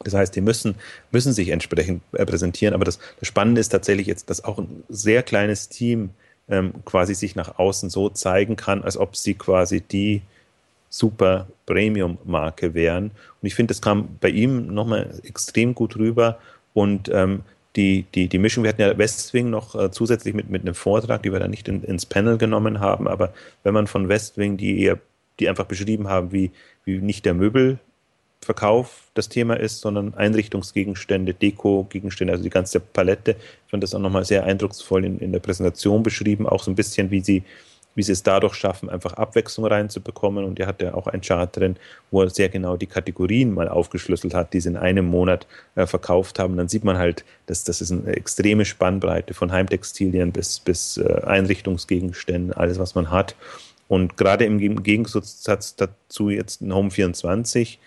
Das 0.00 0.12
heißt, 0.12 0.34
die 0.34 0.40
müssen, 0.40 0.74
müssen 1.12 1.32
sich 1.32 1.48
entsprechend 1.48 2.02
äh, 2.12 2.26
präsentieren. 2.26 2.74
Aber 2.74 2.84
das, 2.84 2.98
das 3.20 3.28
Spannende 3.28 3.60
ist 3.60 3.68
tatsächlich 3.70 4.06
jetzt, 4.06 4.28
dass 4.28 4.44
auch 4.44 4.58
ein 4.58 4.82
sehr 4.88 5.22
kleines 5.22 5.68
Team 5.68 6.10
ähm, 6.48 6.72
quasi 6.84 7.14
sich 7.14 7.36
nach 7.36 7.58
außen 7.58 7.90
so 7.90 8.08
zeigen 8.08 8.56
kann, 8.56 8.82
als 8.82 8.96
ob 8.96 9.16
sie 9.16 9.34
quasi 9.34 9.80
die 9.80 10.22
super 10.90 11.48
Premium-Marke 11.66 12.74
wären. 12.74 13.06
Und 13.06 13.46
ich 13.46 13.54
finde, 13.54 13.72
das 13.72 13.82
kam 13.82 14.16
bei 14.20 14.28
ihm 14.28 14.72
nochmal 14.72 15.18
extrem 15.24 15.74
gut 15.74 15.96
rüber. 15.96 16.38
Und 16.72 17.10
ähm, 17.12 17.42
die, 17.76 18.04
die, 18.14 18.28
die 18.28 18.38
Mischung, 18.38 18.62
wir 18.62 18.68
hatten 18.68 18.80
ja 18.80 18.96
Westwing 18.96 19.50
noch 19.50 19.74
äh, 19.74 19.90
zusätzlich 19.90 20.34
mit, 20.34 20.50
mit 20.50 20.62
einem 20.62 20.74
Vortrag, 20.74 21.22
die 21.22 21.32
wir 21.32 21.40
dann 21.40 21.50
nicht 21.50 21.66
in, 21.66 21.82
ins 21.82 22.06
Panel 22.06 22.38
genommen 22.38 22.80
haben, 22.80 23.08
aber 23.08 23.32
wenn 23.64 23.74
man 23.74 23.86
von 23.86 24.08
Westwing, 24.08 24.56
die 24.56 24.80
eher, 24.80 25.00
die 25.40 25.48
einfach 25.48 25.64
beschrieben 25.64 26.08
haben, 26.08 26.30
wie, 26.30 26.52
wie 26.84 26.98
nicht 26.98 27.24
der 27.24 27.34
Möbelverkauf 28.44 29.04
das 29.14 29.28
Thema 29.28 29.54
ist, 29.54 29.80
sondern 29.80 30.14
Einrichtungsgegenstände, 30.14 31.34
Deko-Gegenstände, 31.34 32.32
also 32.32 32.44
die 32.44 32.50
ganze 32.50 32.80
Palette. 32.80 33.36
Ich 33.64 33.70
fand 33.70 33.82
das 33.82 33.94
auch 33.94 34.00
nochmal 34.00 34.24
sehr 34.24 34.44
eindrucksvoll 34.44 35.04
in, 35.04 35.18
in 35.18 35.32
der 35.32 35.40
Präsentation 35.40 36.02
beschrieben, 36.02 36.46
auch 36.46 36.62
so 36.62 36.70
ein 36.70 36.74
bisschen, 36.74 37.10
wie 37.10 37.20
sie 37.20 37.42
wie 37.96 38.02
sie 38.02 38.10
es 38.10 38.24
dadurch 38.24 38.54
schaffen, 38.54 38.90
einfach 38.90 39.12
Abwechslung 39.12 39.66
reinzubekommen. 39.66 40.44
Und 40.44 40.58
er 40.58 40.66
hat 40.66 40.82
ja 40.82 40.94
auch 40.94 41.06
ein 41.06 41.20
Chart 41.20 41.56
drin, 41.56 41.76
wo 42.10 42.22
er 42.22 42.30
sehr 42.30 42.48
genau 42.48 42.76
die 42.76 42.88
Kategorien 42.88 43.54
mal 43.54 43.68
aufgeschlüsselt 43.68 44.34
hat, 44.34 44.52
die 44.52 44.58
sie 44.58 44.70
in 44.70 44.76
einem 44.76 45.04
Monat 45.04 45.46
äh, 45.76 45.86
verkauft 45.86 46.40
haben. 46.40 46.56
Dann 46.56 46.66
sieht 46.66 46.82
man 46.82 46.98
halt, 46.98 47.24
dass 47.46 47.62
das 47.62 47.80
ist 47.80 47.92
eine 47.92 48.16
extreme 48.16 48.64
Spannbreite 48.64 49.32
von 49.32 49.52
Heimtextilien 49.52 50.32
bis, 50.32 50.58
bis 50.58 50.96
äh, 50.96 51.20
Einrichtungsgegenständen, 51.24 52.52
alles, 52.52 52.80
was 52.80 52.96
man 52.96 53.12
hat. 53.12 53.36
Und 53.86 54.16
gerade 54.16 54.44
im 54.44 54.82
Gegensatz 54.82 55.44
dazu 55.76 56.30
jetzt 56.30 56.62
ein 56.62 56.74
Home 56.74 56.90
24, 56.90 57.78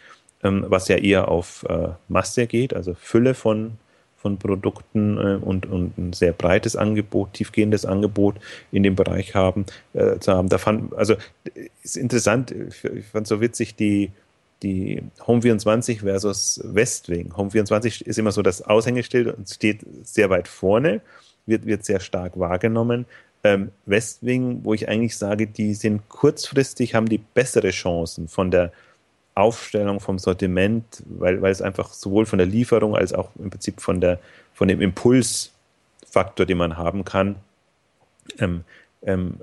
ähm, 0.43 0.65
was 0.67 0.87
ja 0.87 0.97
eher 0.97 1.29
auf 1.29 1.65
äh, 1.69 1.89
Masse 2.07 2.47
geht, 2.47 2.73
also 2.73 2.93
Fülle 2.93 3.33
von 3.33 3.77
von 4.17 4.37
Produkten 4.37 5.17
äh, 5.17 5.35
und, 5.41 5.65
und 5.67 5.97
ein 5.97 6.13
sehr 6.13 6.33
breites 6.33 6.75
Angebot, 6.75 7.33
tiefgehendes 7.33 7.85
Angebot 7.85 8.35
in 8.71 8.83
dem 8.83 8.95
Bereich 8.95 9.35
haben, 9.35 9.65
äh, 9.93 10.17
zu 10.19 10.33
haben. 10.33 10.49
Da 10.49 10.57
fand, 10.57 10.93
also 10.95 11.15
ist 11.83 11.97
interessant, 11.97 12.51
ich 12.51 13.05
fand 13.05 13.27
so 13.27 13.39
witzig, 13.39 13.75
die, 13.75 14.11
die 14.63 15.03
Home 15.25 15.43
24 15.43 16.01
versus 16.01 16.59
Westwing. 16.63 17.37
Home 17.37 17.51
24 17.51 18.05
ist 18.05 18.19
immer 18.19 18.31
so 18.31 18.41
das 18.41 18.63
Aushängeschild 18.63 19.37
und 19.37 19.49
steht 19.49 19.85
sehr 20.03 20.29
weit 20.29 20.47
vorne, 20.47 21.01
wird, 21.45 21.65
wird 21.65 21.85
sehr 21.85 21.99
stark 21.99 22.37
wahrgenommen. 22.39 23.05
Ähm, 23.43 23.69
Westwing, 23.85 24.61
wo 24.63 24.73
ich 24.73 24.89
eigentlich 24.89 25.15
sage, 25.15 25.45
die 25.45 25.75
sind 25.75 26.09
kurzfristig, 26.09 26.95
haben 26.95 27.07
die 27.07 27.19
bessere 27.19 27.69
Chancen 27.69 28.27
von 28.27 28.49
der 28.49 28.73
Aufstellung 29.37 29.99
vom 29.99 30.19
Sortiment, 30.19 31.03
weil, 31.05 31.41
weil 31.41 31.51
es 31.51 31.61
einfach 31.61 31.93
sowohl 31.93 32.25
von 32.25 32.37
der 32.37 32.47
Lieferung 32.47 32.95
als 32.95 33.13
auch 33.13 33.29
im 33.39 33.49
Prinzip 33.49 33.81
von, 33.81 34.01
der, 34.01 34.19
von 34.53 34.67
dem 34.67 34.81
Impulsfaktor, 34.81 36.45
den 36.45 36.57
man 36.57 36.77
haben 36.77 37.05
kann, 37.05 37.35
ähm, 38.39 38.63
ähm, 39.03 39.39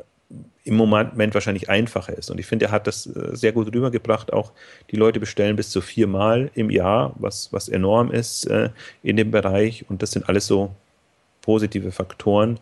im 0.64 0.76
Moment 0.76 1.34
wahrscheinlich 1.34 1.68
einfacher 1.68 2.16
ist. 2.16 2.30
Und 2.30 2.40
ich 2.40 2.46
finde, 2.46 2.66
er 2.66 2.72
hat 2.72 2.86
das 2.86 3.06
äh, 3.06 3.36
sehr 3.36 3.52
gut 3.52 3.72
rübergebracht. 3.74 4.32
Auch 4.32 4.52
die 4.90 4.96
Leute 4.96 5.20
bestellen 5.20 5.56
bis 5.56 5.70
zu 5.70 5.80
viermal 5.80 6.50
im 6.54 6.70
Jahr, 6.70 7.12
was, 7.16 7.52
was 7.52 7.68
enorm 7.68 8.10
ist 8.10 8.46
äh, 8.46 8.70
in 9.02 9.16
dem 9.16 9.30
Bereich. 9.30 9.84
Und 9.88 10.02
das 10.02 10.12
sind 10.12 10.28
alles 10.28 10.46
so 10.46 10.74
positive 11.42 11.92
Faktoren. 11.92 12.58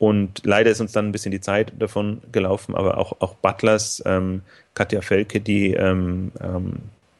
Und 0.00 0.46
leider 0.46 0.70
ist 0.70 0.80
uns 0.80 0.92
dann 0.92 1.08
ein 1.08 1.12
bisschen 1.12 1.30
die 1.30 1.42
Zeit 1.42 1.74
davon 1.78 2.22
gelaufen, 2.32 2.74
aber 2.74 2.96
auch, 2.96 3.20
auch 3.20 3.34
Butlers, 3.34 4.02
ähm, 4.06 4.40
Katja 4.72 5.02
Felke, 5.02 5.42
die 5.42 5.74
ähm, 5.74 6.32
ähm, 6.42 6.76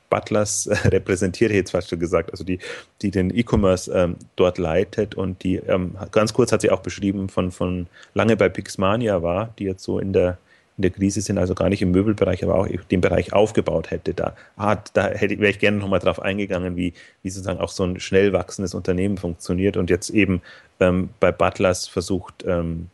Butlers 0.08 0.66
äh, 0.66 0.74
repräsentiert, 0.88 1.52
jetzt 1.52 1.72
fast 1.72 1.90
schon 1.90 2.00
gesagt, 2.00 2.30
also 2.30 2.42
die, 2.42 2.58
die 3.02 3.10
den 3.10 3.36
E-Commerce 3.36 3.92
ähm, 3.92 4.16
dort 4.34 4.56
leitet 4.56 5.14
und 5.14 5.44
die, 5.44 5.56
ähm, 5.56 5.94
ganz 6.10 6.32
kurz 6.32 6.52
hat 6.52 6.62
sie 6.62 6.70
auch 6.70 6.80
beschrieben, 6.80 7.28
von, 7.28 7.52
von 7.52 7.86
lange 8.14 8.34
bei 8.38 8.48
Pixmania 8.48 9.22
war, 9.22 9.52
die 9.58 9.64
jetzt 9.64 9.84
so 9.84 9.98
in 9.98 10.14
der 10.14 10.38
in 10.80 10.82
der 10.82 10.90
Krise 10.92 11.20
sind, 11.20 11.36
also 11.36 11.54
gar 11.54 11.68
nicht 11.68 11.82
im 11.82 11.90
Möbelbereich, 11.90 12.42
aber 12.42 12.54
auch 12.54 12.66
den 12.66 13.02
Bereich 13.02 13.34
aufgebaut 13.34 13.90
hätte. 13.90 14.14
Da, 14.14 14.34
ah, 14.56 14.76
da 14.94 15.08
hätte, 15.08 15.38
wäre 15.38 15.50
ich 15.50 15.58
gerne 15.58 15.76
nochmal 15.76 16.00
drauf 16.00 16.22
eingegangen, 16.22 16.74
wie, 16.74 16.94
wie 17.22 17.28
sozusagen 17.28 17.60
auch 17.60 17.68
so 17.68 17.84
ein 17.84 18.00
schnell 18.00 18.32
wachsendes 18.32 18.72
Unternehmen 18.72 19.18
funktioniert 19.18 19.76
und 19.76 19.90
jetzt 19.90 20.08
eben 20.08 20.40
ähm, 20.80 21.10
bei 21.20 21.32
Butlers 21.32 21.86
versucht, 21.86 22.44
ähm, 22.46 22.88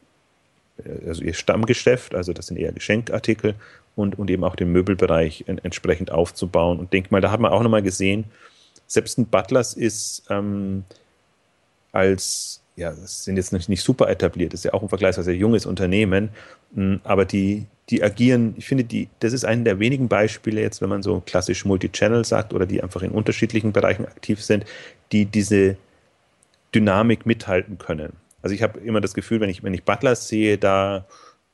äh, 0.84 1.06
also 1.06 1.22
ihr 1.22 1.34
Stammgeschäft, 1.34 2.16
also 2.16 2.32
das 2.32 2.48
sind 2.48 2.58
eher 2.58 2.72
Geschenkartikel 2.72 3.54
und, 3.94 4.18
und 4.18 4.28
eben 4.30 4.42
auch 4.42 4.56
den 4.56 4.72
Möbelbereich 4.72 5.44
en 5.46 5.58
entsprechend 5.58 6.10
aufzubauen. 6.10 6.80
Und 6.80 6.92
denke 6.92 7.10
mal, 7.12 7.20
da 7.20 7.30
hat 7.30 7.38
man 7.38 7.52
auch 7.52 7.62
nochmal 7.62 7.82
gesehen, 7.82 8.24
selbst 8.88 9.16
ein 9.16 9.26
Butlers 9.26 9.74
ist 9.74 10.24
ähm, 10.28 10.82
als 11.92 12.60
ja, 12.76 12.90
das 12.90 13.24
sind 13.24 13.36
jetzt 13.36 13.52
nicht, 13.52 13.82
super 13.82 14.08
etabliert, 14.08 14.52
das 14.52 14.60
ist 14.60 14.64
ja 14.64 14.74
auch 14.74 14.82
ein 14.82 14.88
vergleichsweise 14.88 15.32
junges 15.32 15.66
Unternehmen, 15.66 16.28
hm, 16.74 17.00
aber 17.04 17.24
die, 17.24 17.66
die 17.90 18.02
agieren, 18.02 18.54
ich 18.56 18.66
finde, 18.66 18.84
die, 18.84 19.08
das 19.20 19.32
ist 19.32 19.44
ein 19.44 19.64
der 19.64 19.78
wenigen 19.78 20.08
Beispiele 20.08 20.60
jetzt, 20.60 20.82
wenn 20.82 20.88
man 20.88 21.02
so 21.02 21.22
klassisch 21.24 21.64
Multichannel 21.64 22.24
sagt 22.24 22.52
oder 22.52 22.66
die 22.66 22.82
einfach 22.82 23.02
in 23.02 23.12
unterschiedlichen 23.12 23.72
Bereichen 23.72 24.04
aktiv 24.06 24.42
sind, 24.42 24.64
die 25.12 25.24
diese 25.24 25.76
Dynamik 26.74 27.26
mithalten 27.26 27.78
können. 27.78 28.14
Also 28.42 28.54
ich 28.54 28.62
habe 28.62 28.80
immer 28.80 29.00
das 29.00 29.14
Gefühl, 29.14 29.40
wenn 29.40 29.50
ich, 29.50 29.62
wenn 29.62 29.74
ich 29.74 29.84
Butlers 29.84 30.28
sehe, 30.28 30.58
da 30.58 31.06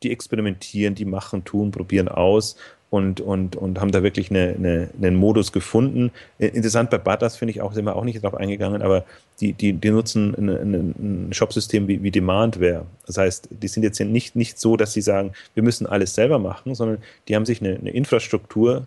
die 0.03 0.11
experimentieren, 0.11 0.95
die 0.95 1.05
machen, 1.05 1.45
tun, 1.45 1.71
probieren 1.71 2.09
aus 2.09 2.57
und, 2.93 3.23
und, 3.23 3.57
und 3.57 3.81
haben 3.81 3.91
da 3.91 4.03
wirklich 4.03 4.29
eine, 4.29 4.55
eine, 4.55 4.91
einen 5.01 5.17
Modus 5.17 5.51
gefunden. 5.51 6.11
Interessant 6.37 6.91
bei 6.91 6.99
Butters 6.99 7.39
finde 7.39 7.53
ich 7.53 7.63
auch, 7.63 7.73
sind 7.73 7.87
wir 7.87 7.97
auch 7.97 8.05
nicht 8.05 8.23
darauf 8.23 8.39
eingegangen, 8.39 8.83
aber 8.83 9.07
die, 9.41 9.55
die, 9.55 9.73
die 9.73 9.91
nutzen 9.91 10.35
ein, 10.37 11.29
ein 11.29 11.33
Shopsystem 11.33 11.89
wie, 11.89 12.03
wie 12.03 12.11
Demandware. 12.11 12.85
Das 13.07 13.17
heißt, 13.17 13.49
die 13.51 13.69
sind 13.69 13.83
jetzt 13.83 13.99
nicht, 13.99 14.37
nicht 14.37 14.61
so, 14.61 14.77
dass 14.77 14.93
sie 14.93 15.01
sagen, 15.01 15.33
wir 15.55 15.63
müssen 15.63 15.87
alles 15.87 16.15
selber 16.15 16.39
machen, 16.39 16.75
sondern 16.75 16.99
die 17.29 17.35
haben 17.35 17.47
sich 17.47 17.63
eine, 17.63 17.77
eine 17.77 17.91
Infrastruktur 17.93 18.87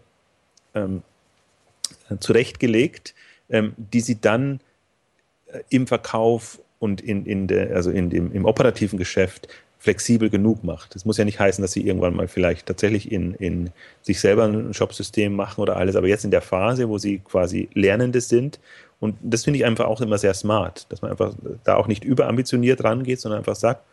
ähm, 0.76 1.02
zurechtgelegt, 2.20 3.16
ähm, 3.50 3.74
die 3.76 4.02
sie 4.02 4.22
dann 4.22 4.60
äh, 5.48 5.62
im 5.70 5.88
Verkauf 5.88 6.60
und 6.78 7.02
in, 7.02 7.26
in 7.26 7.48
der, 7.48 7.76
also 7.76 7.90
in 7.90 8.12
dem, 8.12 8.32
im 8.34 8.46
operativen 8.46 9.00
Geschäft 9.00 9.48
flexibel 9.86 10.32
genug 10.32 10.64
macht. 10.64 10.96
Das 10.96 11.06
muss 11.06 11.18
ja 11.18 11.26
nicht 11.26 11.40
heißen, 11.40 11.62
dass 11.62 11.72
sie 11.72 11.86
irgendwann 11.86 12.16
mal 12.16 12.28
vielleicht 12.28 12.66
tatsächlich 12.66 13.12
in, 13.12 13.36
in 13.36 13.70
sich 14.02 14.20
selber 14.20 14.46
ein 14.46 14.74
Shopsystem 14.74 15.36
machen 15.36 15.62
oder 15.62 15.78
alles, 15.78 15.96
aber 15.96 16.08
jetzt 16.08 16.26
in 16.26 16.32
der 16.32 16.42
Phase, 16.42 16.90
wo 16.90 16.98
sie 16.98 17.20
quasi 17.20 17.70
Lernende 17.76 18.20
sind. 18.20 18.60
Und 19.00 19.16
das 19.22 19.44
finde 19.44 19.60
ich 19.60 19.66
einfach 19.66 19.86
auch 19.86 20.02
immer 20.02 20.18
sehr 20.18 20.34
smart, 20.34 20.88
dass 20.90 21.04
man 21.04 21.12
einfach 21.12 21.36
da 21.64 21.76
auch 21.76 21.86
nicht 21.86 22.04
überambitioniert 22.04 22.84
rangeht, 22.84 23.22
sondern 23.22 23.38
einfach 23.38 23.56
sagt, 23.56 23.84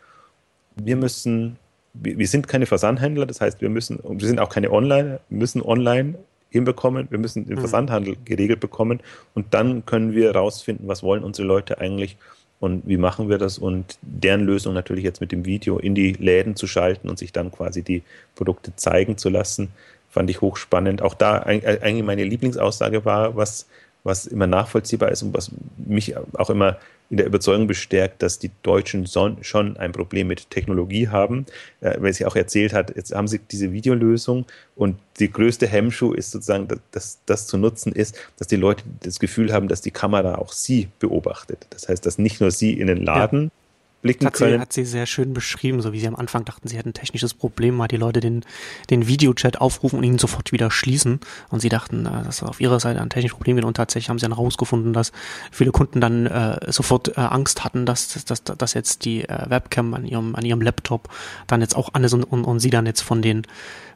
wir 0.75 0.95
müssen, 0.95 1.57
wir, 1.93 2.17
wir 2.17 2.27
sind 2.27 2.47
keine 2.47 2.65
Versandhändler, 2.65 3.27
das 3.27 3.39
heißt, 3.39 3.61
wir 3.61 3.69
müssen, 3.69 3.97
und 3.97 4.19
wir 4.19 4.27
sind 4.27 4.39
auch 4.39 4.49
keine 4.49 4.71
Online, 4.71 5.19
müssen 5.29 5.61
online 5.61 6.15
hinbekommen, 6.49 7.05
wir 7.11 7.19
müssen 7.19 7.45
den 7.45 7.57
mhm. 7.57 7.59
Versandhandel 7.59 8.17
geregelt 8.25 8.61
bekommen 8.61 8.99
und 9.35 9.53
dann 9.53 9.85
können 9.85 10.13
wir 10.13 10.35
rausfinden, 10.35 10.87
was 10.87 11.03
wollen 11.03 11.23
unsere 11.23 11.47
Leute 11.47 11.77
eigentlich 11.77 12.17
und 12.63 12.87
wie 12.87 12.95
machen 12.95 13.27
wir 13.27 13.37
das 13.37 13.57
und 13.57 13.97
deren 14.01 14.45
Lösung 14.45 14.73
natürlich 14.73 15.03
jetzt 15.03 15.19
mit 15.19 15.33
dem 15.33 15.43
Video 15.43 15.79
in 15.79 15.95
die 15.95 16.13
Läden 16.13 16.55
zu 16.55 16.65
schalten 16.65 17.09
und 17.09 17.19
sich 17.19 17.33
dann 17.33 17.51
quasi 17.51 17.83
die 17.83 18.03
Produkte 18.35 18.73
zeigen 18.77 19.17
zu 19.17 19.27
lassen, 19.27 19.73
fand 20.09 20.29
ich 20.29 20.39
hochspannend. 20.39 21.01
Auch 21.01 21.13
da 21.13 21.39
eigentlich 21.39 22.03
meine 22.03 22.23
Lieblingsaussage 22.23 23.03
war, 23.03 23.35
was, 23.35 23.67
was 24.05 24.25
immer 24.27 24.47
nachvollziehbar 24.47 25.11
ist 25.11 25.23
und 25.23 25.33
was 25.33 25.51
mich 25.75 26.15
auch 26.15 26.49
immer 26.49 26.77
in 27.13 27.17
der 27.17 27.27
Überzeugung 27.27 27.67
bestärkt, 27.67 28.23
dass 28.23 28.39
die 28.39 28.49
Deutschen 28.63 29.05
schon 29.05 29.77
ein 29.77 29.91
Problem 29.91 30.25
mit 30.25 30.49
Technologie 30.49 31.09
haben. 31.09 31.45
Äh, 31.79 32.01
weil 32.01 32.11
sie 32.11 32.25
auch 32.25 32.35
erzählt 32.35 32.73
hat, 32.73 32.95
jetzt 32.95 33.13
haben 33.13 33.27
sie 33.27 33.37
diese 33.37 33.71
Videolösung 33.71 34.47
und 34.75 34.97
die 35.19 35.31
größte 35.31 35.67
Hemmschuh 35.67 36.13
ist 36.13 36.31
sozusagen, 36.31 36.67
dass 36.89 37.19
das 37.27 37.45
zu 37.45 37.59
nutzen 37.59 37.93
ist, 37.93 38.17
dass 38.39 38.47
die 38.47 38.55
Leute 38.55 38.83
das 39.01 39.19
Gefühl 39.19 39.53
haben, 39.53 39.67
dass 39.67 39.81
die 39.81 39.91
Kamera 39.91 40.39
auch 40.39 40.53
sie 40.53 40.87
beobachtet. 40.97 41.67
Das 41.69 41.87
heißt, 41.87 42.03
dass 42.03 42.17
nicht 42.17 42.41
nur 42.41 42.49
sie 42.49 42.73
in 42.73 42.87
den 42.87 43.05
Laden 43.05 43.43
ja 43.43 43.62
blicken 44.03 44.27
hat 44.27 44.35
können. 44.35 44.53
Sie, 44.53 44.59
hat 44.59 44.73
sie 44.73 44.85
sehr 44.85 45.07
schön 45.07 45.33
beschrieben, 45.33 45.81
so 45.81 45.93
wie 45.93 45.99
sie 45.99 46.07
am 46.07 46.15
Anfang 46.15 46.45
dachten, 46.45 46.67
sie 46.67 46.77
hätten 46.77 46.89
ein 46.89 46.93
technisches 46.93 47.33
Problem, 47.33 47.75
mal 47.75 47.87
die 47.87 47.97
Leute 47.97 48.19
den, 48.19 48.45
den 48.89 49.07
Videochat 49.07 49.59
aufrufen 49.59 49.97
und 49.97 50.03
ihn 50.03 50.19
sofort 50.19 50.51
wieder 50.51 50.69
schließen. 50.69 51.19
Und 51.49 51.61
sie 51.61 51.69
dachten, 51.69 52.05
äh, 52.05 52.23
dass 52.23 52.43
auf 52.43 52.61
ihrer 52.61 52.79
Seite 52.79 53.01
ein 53.01 53.09
technisches 53.09 53.35
Problem 53.35 53.55
gibt. 53.55 53.65
Und 53.65 53.75
tatsächlich 53.75 54.09
haben 54.09 54.19
sie 54.19 54.23
dann 54.23 54.35
herausgefunden, 54.35 54.93
dass 54.93 55.11
viele 55.51 55.71
Kunden 55.71 56.01
dann 56.01 56.27
äh, 56.27 56.71
sofort 56.71 57.17
äh, 57.17 57.21
Angst 57.21 57.63
hatten, 57.63 57.85
dass, 57.85 58.23
dass, 58.25 58.43
dass 58.43 58.73
jetzt 58.73 59.05
die 59.05 59.27
äh, 59.27 59.49
Webcam 59.49 59.93
an 59.95 60.05
ihrem, 60.05 60.35
an 60.35 60.45
ihrem 60.45 60.61
Laptop 60.61 61.09
dann 61.47 61.61
jetzt 61.61 61.75
auch 61.75 61.93
an 61.93 62.03
ist 62.03 62.13
und, 62.13 62.23
und, 62.23 62.43
und 62.43 62.59
sie 62.59 62.69
dann 62.69 62.85
jetzt 62.85 63.01
von 63.01 63.21
den, 63.21 63.47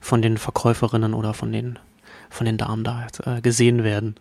von 0.02 0.22
den 0.22 0.38
Verkäuferinnen 0.38 1.14
oder 1.14 1.34
von 1.34 1.52
den, 1.52 1.78
von 2.30 2.46
den 2.46 2.58
Damen 2.58 2.84
da 2.84 3.08
äh, 3.26 3.42
gesehen 3.42 3.84
werden 3.84 4.16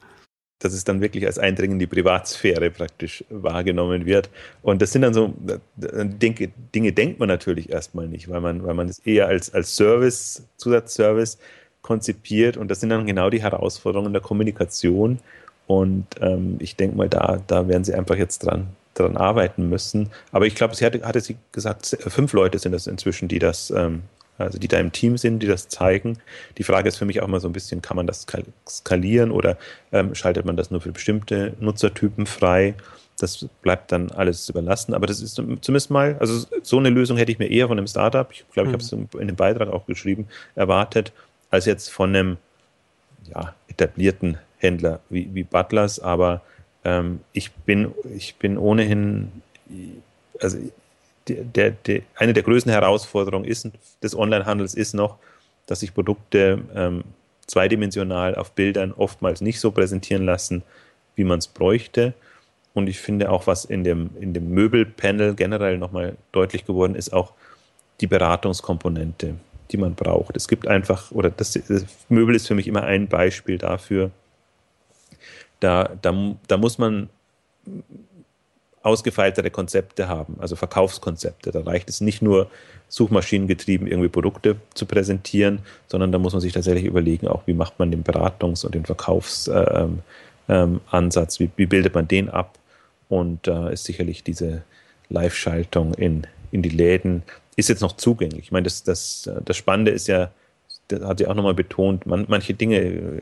dass 0.58 0.72
es 0.72 0.84
dann 0.84 1.00
wirklich 1.00 1.26
als 1.26 1.38
Eindringen 1.38 1.74
in 1.74 1.78
die 1.78 1.86
Privatsphäre 1.86 2.70
praktisch 2.70 3.24
wahrgenommen 3.28 4.06
wird. 4.06 4.30
Und 4.62 4.80
das 4.80 4.92
sind 4.92 5.02
dann 5.02 5.12
so 5.12 5.34
Dinge, 5.76 6.50
Dinge 6.74 6.92
denkt 6.92 7.18
man 7.18 7.28
natürlich 7.28 7.70
erstmal 7.70 8.08
nicht, 8.08 8.28
weil 8.30 8.40
man, 8.40 8.64
weil 8.64 8.74
man 8.74 8.88
es 8.88 8.98
eher 9.00 9.26
als, 9.26 9.52
als 9.52 9.76
Service, 9.76 10.42
Zusatzservice 10.56 11.38
konzipiert. 11.82 12.56
Und 12.56 12.70
das 12.70 12.80
sind 12.80 12.88
dann 12.88 13.06
genau 13.06 13.28
die 13.28 13.42
Herausforderungen 13.42 14.12
der 14.12 14.22
Kommunikation. 14.22 15.18
Und 15.66 16.06
ähm, 16.20 16.56
ich 16.58 16.76
denke 16.76 16.96
mal, 16.96 17.08
da, 17.08 17.42
da 17.46 17.68
werden 17.68 17.84
sie 17.84 17.94
einfach 17.94 18.16
jetzt 18.16 18.38
dran, 18.38 18.68
dran 18.94 19.16
arbeiten 19.18 19.68
müssen. 19.68 20.10
Aber 20.32 20.46
ich 20.46 20.54
glaube, 20.54 20.74
sie 20.74 20.86
hatte, 20.86 21.02
hatte 21.02 21.20
sie 21.20 21.36
gesagt, 21.52 21.98
fünf 22.00 22.32
Leute 22.32 22.58
sind 22.58 22.72
das 22.72 22.86
inzwischen, 22.86 23.28
die 23.28 23.38
das 23.38 23.70
ähm, 23.70 24.02
also 24.38 24.58
die 24.58 24.68
da 24.68 24.78
im 24.78 24.92
Team 24.92 25.16
sind, 25.16 25.40
die 25.40 25.46
das 25.46 25.68
zeigen. 25.68 26.18
Die 26.58 26.64
Frage 26.64 26.88
ist 26.88 26.96
für 26.96 27.04
mich 27.04 27.22
auch 27.22 27.28
mal 27.28 27.40
so 27.40 27.48
ein 27.48 27.52
bisschen, 27.52 27.82
kann 27.82 27.96
man 27.96 28.06
das 28.06 28.26
skalieren 28.68 29.30
oder 29.30 29.56
ähm, 29.92 30.14
schaltet 30.14 30.44
man 30.44 30.56
das 30.56 30.70
nur 30.70 30.80
für 30.80 30.92
bestimmte 30.92 31.54
Nutzertypen 31.60 32.26
frei? 32.26 32.74
Das 33.18 33.46
bleibt 33.62 33.92
dann 33.92 34.10
alles 34.10 34.48
überlassen. 34.48 34.92
Aber 34.92 35.06
das 35.06 35.22
ist 35.22 35.36
zumindest 35.36 35.90
mal, 35.90 36.16
also 36.20 36.46
so 36.62 36.78
eine 36.78 36.90
Lösung 36.90 37.16
hätte 37.16 37.32
ich 37.32 37.38
mir 37.38 37.50
eher 37.50 37.68
von 37.68 37.78
einem 37.78 37.86
Startup, 37.86 38.30
ich 38.30 38.44
glaube, 38.52 38.68
ich 38.68 38.72
habe 38.74 38.82
es 38.82 38.92
mhm. 38.92 39.08
in 39.18 39.28
dem 39.28 39.36
Beitrag 39.36 39.68
auch 39.68 39.86
geschrieben, 39.86 40.28
erwartet, 40.54 41.12
als 41.50 41.64
jetzt 41.64 41.88
von 41.88 42.10
einem 42.10 42.36
ja, 43.24 43.54
etablierten 43.68 44.38
Händler 44.58 45.00
wie, 45.08 45.30
wie 45.32 45.44
Butlers. 45.44 45.98
Aber 45.98 46.42
ähm, 46.84 47.20
ich, 47.32 47.52
bin, 47.52 47.92
ich 48.14 48.36
bin 48.36 48.58
ohnehin, 48.58 49.32
also 50.40 50.58
der, 51.28 51.70
der, 51.72 52.02
eine 52.16 52.32
der 52.32 52.42
größten 52.42 52.72
Herausforderungen 52.72 53.44
ist, 53.44 53.68
des 54.02 54.16
Onlinehandels 54.16 54.74
ist 54.74 54.94
noch, 54.94 55.16
dass 55.66 55.80
sich 55.80 55.94
Produkte 55.94 56.62
ähm, 56.74 57.04
zweidimensional 57.46 58.34
auf 58.34 58.52
Bildern 58.52 58.92
oftmals 58.92 59.40
nicht 59.40 59.60
so 59.60 59.70
präsentieren 59.70 60.24
lassen, 60.24 60.62
wie 61.14 61.24
man 61.24 61.38
es 61.38 61.48
bräuchte. 61.48 62.14
Und 62.74 62.88
ich 62.88 62.98
finde 62.98 63.30
auch, 63.30 63.46
was 63.46 63.64
in 63.64 63.84
dem, 63.84 64.10
in 64.20 64.34
dem 64.34 64.50
Möbelpanel 64.50 65.34
generell 65.34 65.78
nochmal 65.78 66.16
deutlich 66.32 66.64
geworden 66.64 66.94
ist, 66.94 67.12
auch 67.12 67.32
die 68.00 68.06
Beratungskomponente, 68.06 69.34
die 69.70 69.76
man 69.76 69.94
braucht. 69.94 70.36
Es 70.36 70.48
gibt 70.48 70.68
einfach, 70.68 71.10
oder 71.10 71.30
das, 71.30 71.52
das 71.52 71.86
Möbel 72.08 72.34
ist 72.34 72.46
für 72.46 72.54
mich 72.54 72.66
immer 72.66 72.82
ein 72.82 73.08
Beispiel 73.08 73.58
dafür, 73.58 74.10
da, 75.60 75.90
da, 76.02 76.34
da 76.46 76.56
muss 76.58 76.76
man 76.76 77.08
ausgefeiltere 78.86 79.50
Konzepte 79.50 80.08
haben, 80.08 80.36
also 80.38 80.56
Verkaufskonzepte. 80.56 81.50
Da 81.50 81.60
reicht 81.60 81.88
es 81.88 82.00
nicht 82.00 82.22
nur, 82.22 82.48
suchmaschinengetrieben 82.88 83.86
irgendwie 83.86 84.08
Produkte 84.08 84.56
zu 84.74 84.86
präsentieren, 84.86 85.60
sondern 85.88 86.12
da 86.12 86.18
muss 86.18 86.32
man 86.32 86.40
sich 86.40 86.52
tatsächlich 86.52 86.84
überlegen, 86.84 87.28
auch 87.28 87.42
wie 87.46 87.54
macht 87.54 87.78
man 87.78 87.90
den 87.90 88.04
Beratungs- 88.04 88.64
und 88.64 88.74
den 88.74 88.84
Verkaufsansatz, 88.84 89.48
ähm, 89.74 90.02
ähm, 90.48 90.80
wie, 91.38 91.50
wie, 91.56 91.66
bildet 91.66 91.94
man 91.94 92.06
den 92.06 92.28
ab? 92.28 92.58
Und 93.08 93.46
da 93.46 93.70
äh, 93.70 93.72
ist 93.72 93.84
sicherlich 93.84 94.22
diese 94.22 94.62
Live-Schaltung 95.08 95.94
in, 95.94 96.26
in 96.52 96.62
die 96.62 96.68
Läden, 96.68 97.22
ist 97.56 97.68
jetzt 97.68 97.82
noch 97.82 97.96
zugänglich. 97.96 98.44
Ich 98.44 98.52
meine, 98.52 98.64
das, 98.64 98.82
das, 98.82 99.30
das 99.44 99.56
Spannende 99.56 99.90
ist 99.90 100.06
ja, 100.06 100.30
das 100.88 101.00
hat 101.02 101.18
sie 101.18 101.26
auch 101.26 101.34
nochmal 101.34 101.54
betont, 101.54 102.06
man, 102.06 102.26
manche 102.28 102.54
Dinge 102.54 102.78
äh, 102.78 103.20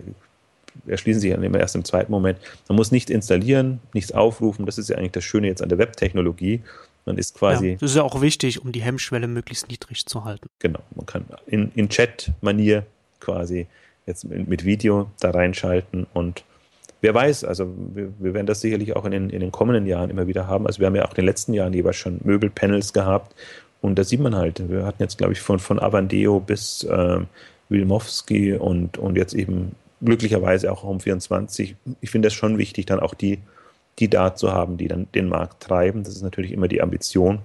erschließen 0.87 1.21
sich 1.21 1.33
dann 1.33 1.43
immer 1.43 1.59
erst 1.59 1.75
im 1.75 1.85
zweiten 1.85 2.11
Moment. 2.11 2.39
Man 2.69 2.77
muss 2.77 2.93
nichts 2.93 3.11
installieren, 3.11 3.81
nichts 3.93 4.13
aufrufen. 4.13 4.67
Das 4.67 4.79
ist 4.79 4.89
ja 4.89 4.97
eigentlich 4.97 5.13
das 5.13 5.25
Schöne 5.25 5.47
jetzt 5.47 5.63
an 5.63 5.69
der 5.69 5.79
Webtechnologie. 5.79 6.63
Man 7.07 7.19
ist 7.19 7.35
quasi. 7.35 7.71
Ja, 7.71 7.77
das 7.77 7.91
ist 7.91 7.97
ja 7.97 8.03
auch 8.03 8.21
wichtig, 8.21 8.63
um 8.63 8.73
die 8.73 8.83
Hemmschwelle 8.83 9.27
möglichst 9.27 9.69
niedrig 9.69 10.07
zu 10.07 10.25
halten. 10.25 10.49
Genau. 10.59 10.81
Man 10.95 11.07
kann 11.07 11.25
in, 11.47 11.71
in 11.75 11.89
Chat-Manier 11.89 12.87
quasi 13.21 13.67
jetzt 14.07 14.25
mit 14.25 14.65
Video 14.65 15.11
da 15.21 15.31
reinschalten 15.31 16.07
und 16.13 16.45
wer 17.01 17.15
weiß, 17.15 17.45
also 17.45 17.75
wir, 17.95 18.13
wir, 18.19 18.35
werden 18.35 18.47
das 18.47 18.61
sicherlich 18.61 18.97
auch 18.97 19.05
in 19.07 19.13
den, 19.13 19.31
in 19.31 19.41
den 19.41 19.51
kommenden 19.51 19.87
Jahren 19.87 20.11
immer 20.11 20.27
wieder 20.27 20.47
haben. 20.47 20.67
Also 20.67 20.81
wir 20.81 20.87
haben 20.87 20.95
ja 20.95 21.05
auch 21.05 21.11
in 21.11 21.17
den 21.17 21.25
letzten 21.25 21.55
Jahren 21.55 21.73
jeweils 21.73 21.97
schon 21.97 22.21
Möbelpanels 22.23 22.93
gehabt 22.93 23.35
und 23.81 23.99
da 23.99 24.05
sieht 24.05 24.21
man 24.21 24.35
halt, 24.35 24.69
wir 24.69 24.85
hatten 24.85 25.03
jetzt 25.03 25.19
glaube 25.19 25.33
ich 25.33 25.41
von, 25.41 25.59
von 25.59 25.79
Avandeo 25.79 26.41
bis 26.41 26.87
ähm, 26.91 27.27
Wilmowski 27.69 28.55
und, 28.55 28.99
und 28.99 29.17
jetzt 29.17 29.35
eben 29.35 29.73
glücklicherweise 30.05 30.71
auch 30.71 30.85
Home24. 30.85 31.75
Ich 32.01 32.11
finde 32.11 32.29
es 32.29 32.35
schon 32.35 32.59
wichtig, 32.59 32.87
dann 32.87 33.01
auch 33.01 33.14
die, 33.14 33.38
die 33.99 34.09
da 34.09 34.35
zu 34.35 34.53
haben, 34.53 34.77
die 34.77 34.88
dann 34.88 35.07
den 35.14 35.29
Markt 35.29 35.62
treiben. 35.62 36.05
Das 36.05 36.14
ist 36.14 36.23
natürlich 36.23 36.53
immer 36.53 36.69
die 36.69 36.83
Ambition. 36.83 37.40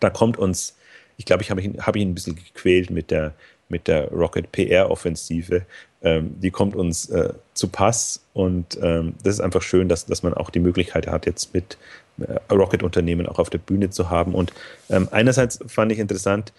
Da 0.00 0.10
kommt 0.10 0.38
uns, 0.38 0.76
ich 1.16 1.24
glaube, 1.24 1.42
ich 1.42 1.50
habe 1.50 1.62
ihn, 1.62 1.78
hab 1.78 1.96
ihn 1.96 2.10
ein 2.10 2.14
bisschen 2.14 2.36
gequält 2.36 2.90
mit 2.90 3.10
der, 3.10 3.34
mit 3.68 3.88
der 3.88 4.08
Rocket 4.10 4.50
PR-Offensive. 4.52 5.62
Ähm, 6.02 6.34
die 6.40 6.50
kommt 6.50 6.74
uns 6.74 7.08
äh, 7.10 7.32
zu 7.54 7.68
Pass 7.68 8.24
und 8.32 8.78
ähm, 8.82 9.14
das 9.22 9.34
ist 9.34 9.40
einfach 9.40 9.62
schön, 9.62 9.88
dass, 9.88 10.06
dass 10.06 10.22
man 10.22 10.34
auch 10.34 10.50
die 10.50 10.58
Möglichkeit 10.58 11.06
hat, 11.06 11.26
jetzt 11.26 11.54
mit 11.54 11.78
äh, 12.18 12.52
Rocket-Unternehmen 12.52 13.26
auch 13.26 13.38
auf 13.38 13.50
der 13.50 13.58
Bühne 13.58 13.90
zu 13.90 14.10
haben. 14.10 14.34
Und 14.34 14.52
ähm, 14.90 15.08
einerseits 15.12 15.60
fand 15.66 15.92
ich 15.92 15.98
interessant, 15.98 16.52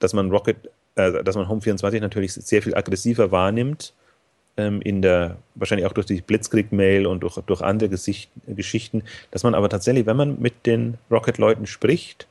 dass 0.00 0.14
man 0.14 0.30
Rocket, 0.30 0.56
äh, 0.96 1.22
dass 1.22 1.36
man 1.36 1.46
Home24 1.46 2.00
natürlich 2.00 2.32
sehr 2.32 2.62
viel 2.62 2.74
aggressiver 2.74 3.30
wahrnimmt 3.30 3.92
in 4.58 5.02
der, 5.02 5.36
wahrscheinlich 5.54 5.86
auch 5.86 5.92
durch 5.92 6.06
die 6.06 6.20
Blitzkrieg-Mail 6.20 7.06
und 7.06 7.20
durch, 7.20 7.36
durch 7.46 7.62
andere 7.62 7.88
Gesicht, 7.88 8.30
Geschichten, 8.46 9.02
dass 9.30 9.42
man 9.42 9.54
aber 9.54 9.68
tatsächlich, 9.68 10.06
wenn 10.06 10.16
man 10.16 10.40
mit 10.40 10.66
den 10.66 10.98
Rocket-Leuten 11.10 11.66
spricht, 11.66 12.26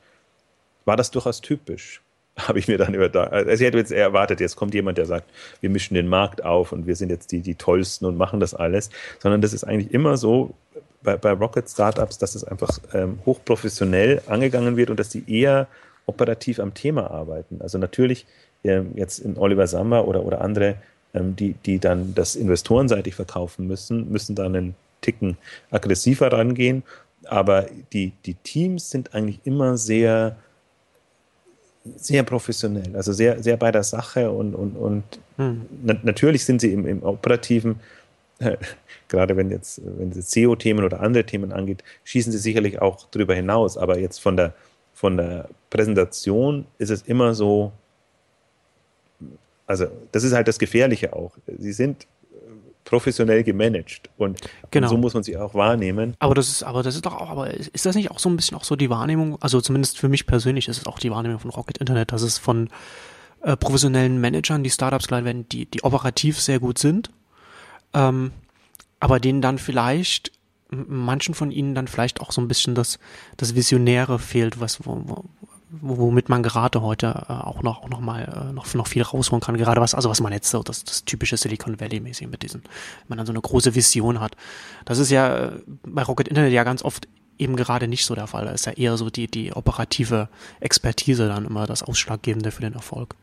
war 0.86 0.98
das 0.98 1.12
durchaus 1.12 1.42
typisch. 1.42 2.02
Habe 2.38 2.60
ich 2.60 2.68
mir 2.68 2.78
dann 2.78 2.94
über 2.94 3.10
da. 3.10 3.24
Also 3.26 3.50
ich 3.50 3.62
hätte 3.62 3.78
jetzt 3.78 3.92
erwartet, 3.92 4.40
jetzt 4.40 4.56
kommt 4.56 4.74
jemand, 4.74 4.98
der 4.98 5.06
sagt, 5.06 5.30
wir 5.62 5.70
mischen 5.70 5.96
den 5.96 6.08
Markt 6.08 6.44
auf 6.44 6.72
und 6.72 6.86
wir 6.86 6.96
sind 6.96 7.10
jetzt 7.10 7.32
die, 7.32 7.42
die 7.42 7.56
tollsten 7.56 8.06
und 8.06 8.18
machen 8.18 8.40
das 8.40 8.54
alles. 8.54 8.90
Sondern 9.20 9.42
das 9.42 9.54
ist 9.54 9.64
eigentlich 9.64 9.94
immer 9.94 10.18
so 10.18 10.54
bei, 11.02 11.18
bei 11.18 11.32
Rocket 11.32 11.70
Startups, 11.70 12.18
dass 12.18 12.36
es 12.36 12.44
einfach 12.44 12.80
ähm, 12.94 13.20
hochprofessionell 13.26 14.22
angegangen 14.28 14.78
wird 14.78 14.90
und 14.90 15.00
dass 15.00 15.10
die 15.10 15.24
eher 15.28 15.68
operativ 16.06 16.60
am 16.60 16.74
Thema 16.74 17.10
arbeiten. 17.10 17.60
Also 17.62 17.78
natürlich 17.78 18.26
ähm, 18.64 18.92
jetzt 18.96 19.20
in 19.20 19.38
Oliver 19.38 19.68
Samba 19.68 20.02
oder, 20.02 20.24
oder 20.24 20.42
andere 20.42 20.68
ähm, 20.70 20.76
die, 21.14 21.54
die 21.66 21.80
dann 21.80 22.14
das 22.14 22.36
investorenseitig 22.36 23.16
verkaufen 23.16 23.68
müssen, 23.68 24.12
müssen 24.12 24.36
dann 24.36 24.56
einen 24.56 24.76
Ticken 25.02 25.38
aggressiver 25.72 26.32
rangehen. 26.32 26.84
Aber 27.26 27.68
die, 27.94 28.14
die 28.26 28.36
Teams 28.36 28.90
sind 28.90 29.14
eigentlich 29.14 29.40
immer 29.44 29.78
sehr, 29.78 30.38
sehr 31.96 32.24
professionell, 32.24 32.96
also 32.96 33.14
sehr, 33.14 33.42
sehr 33.42 33.58
bei 33.58 33.72
der 33.72 33.84
Sache 33.84 34.30
und, 34.30 34.54
und, 34.54 34.76
und 34.76 35.04
hm. 35.38 35.66
na, 35.84 35.96
natürlich 36.04 36.46
sind 36.46 36.62
sie 36.62 36.74
im, 36.74 36.86
im 36.86 37.04
operativen, 37.04 37.80
äh, 38.40 38.58
gerade 39.08 39.36
wenn 39.38 39.50
jetzt, 39.50 39.82
wenn 39.84 40.12
es 40.12 40.32
SEO-Themen 40.32 40.84
oder 40.84 41.00
andere 41.00 41.26
Themen 41.26 41.52
angeht, 41.52 41.84
schießen 42.04 42.32
sie 42.32 42.38
sicherlich 42.38 42.82
auch 42.82 43.08
darüber 43.12 43.36
hinaus. 43.36 43.78
Aber 43.78 43.98
jetzt 43.98 44.20
von 44.20 44.38
der, 44.38 44.54
von 44.94 45.18
der 45.18 45.50
Präsentation 45.70 46.66
ist 46.78 46.90
es 46.90 47.02
immer 47.04 47.34
so, 47.34 47.72
also 49.68 49.86
das 50.14 50.24
ist 50.24 50.34
halt 50.34 50.48
das 50.48 50.58
Gefährliche 50.58 51.14
auch. 51.14 51.38
Sie 51.46 51.74
sind 51.74 52.04
äh, 52.04 52.38
professionell 52.86 53.44
gemanagt 53.44 54.10
und, 54.18 54.40
genau. 54.72 54.88
und, 54.88 54.90
so 54.90 54.98
muss 54.98 55.14
man 55.14 55.24
sie 55.24 55.38
auch 55.38 55.54
wahrnehmen. 55.54 56.16
Aber 56.20 56.34
das 56.34 56.48
ist, 56.48 56.64
aber 56.64 56.82
das 56.82 56.96
ist 56.96 57.06
doch 57.06 57.16
auch, 57.16 57.30
aber 57.30 57.54
ist 57.54 57.86
das 57.86 57.96
nicht 57.96 58.10
auch 58.10 58.20
so 58.20 58.30
ein 58.30 58.38
bisschen 58.38 58.58
auch 58.58 58.64
so 58.64 58.76
die 58.76 58.90
Wahrnehmung, 58.90 59.38
also 59.42 59.62
zumindest 59.62 60.00
für 60.00 60.10
mich 60.10 60.26
persönlich 60.26 60.68
ist 60.70 60.80
es 60.80 60.88
auch 60.88 60.98
die 60.98 61.12
Wahrnehmung 61.12 61.40
von 61.40 61.52
Rocket 61.52 61.78
Internet, 61.78 62.14
dass 62.14 62.22
es 62.22 62.38
von 62.38 62.70
äh, 63.42 63.58
professionellen 63.58 64.20
Managern, 64.20 64.64
die 64.64 64.72
Startups 64.72 65.08
geleitet 65.08 65.26
werden, 65.26 65.50
die, 65.50 65.66
die 65.66 65.84
operativ 65.84 66.40
sehr 66.40 66.60
gut 66.60 66.80
sind, 66.80 67.12
ähm, 67.94 68.32
aber 69.00 69.20
denen 69.20 69.42
dann 69.42 69.58
vielleicht 69.58 70.32
manchen 70.70 71.34
von 71.34 71.52
ihnen 71.52 71.76
dann 71.76 71.88
vielleicht 71.88 72.22
auch 72.22 72.32
so 72.32 72.42
ein 72.42 72.48
bisschen 72.48 72.76
das, 72.76 73.00
das 73.38 73.56
Visionäre 73.56 74.20
fehlt, 74.20 74.60
was, 74.60 74.86
wo, 74.86 75.26
womit 75.70 76.30
man 76.30 76.44
gerade 76.44 76.82
heute 76.82 77.26
äh, 77.28 77.34
auch 77.34 77.62
noch 77.62 77.84
auch 77.84 77.90
noch 77.90 78.00
mal 78.00 78.50
äh, 78.50 78.54
noch 78.54 78.74
noch 78.74 78.88
viel 78.88 79.02
rausholen 79.02 79.42
kann. 79.42 79.58
Gerade 79.58 79.82
was 79.82 79.94
also 79.94 80.10
was 80.10 80.22
man 80.22 80.34
jetzt 80.34 80.50
so 80.50 80.64
das, 80.64 80.84
das 80.84 81.04
typische 81.06 81.38
Silicon 81.38 81.80
Valley 81.80 82.00
mäßig 82.00 82.28
mit 82.28 82.44
diesen 82.44 82.64
wenn 82.64 83.10
man 83.10 83.18
dann 83.18 83.28
so 83.28 83.34
eine 83.34 83.42
große 83.42 83.76
Vision 83.76 84.20
hat. 84.20 84.36
Das 84.86 84.98
ist 84.98 85.12
ja 85.12 85.48
äh, 85.48 85.52
bei 85.86 86.04
Rocket 86.04 86.28
Internet 86.28 86.54
ja 86.54 86.64
ganz 86.64 86.84
oft 86.84 87.08
eben 87.38 87.56
gerade 87.56 87.88
nicht 87.88 88.06
so 88.06 88.16
der 88.16 88.28
Fall. 88.28 88.46
Da 88.46 88.52
ist 88.52 88.66
ja 88.66 88.74
eher 88.74 88.98
so 88.98 89.10
die 89.10 89.28
die 89.28 89.54
operative 89.54 90.30
Expertise 90.60 91.28
dann 91.28 91.46
immer 91.46 91.68
das 91.68 91.84
ausschlaggebende 91.84 92.52
für 92.52 92.62
den 92.62 92.74
Erfolg. 92.74 93.16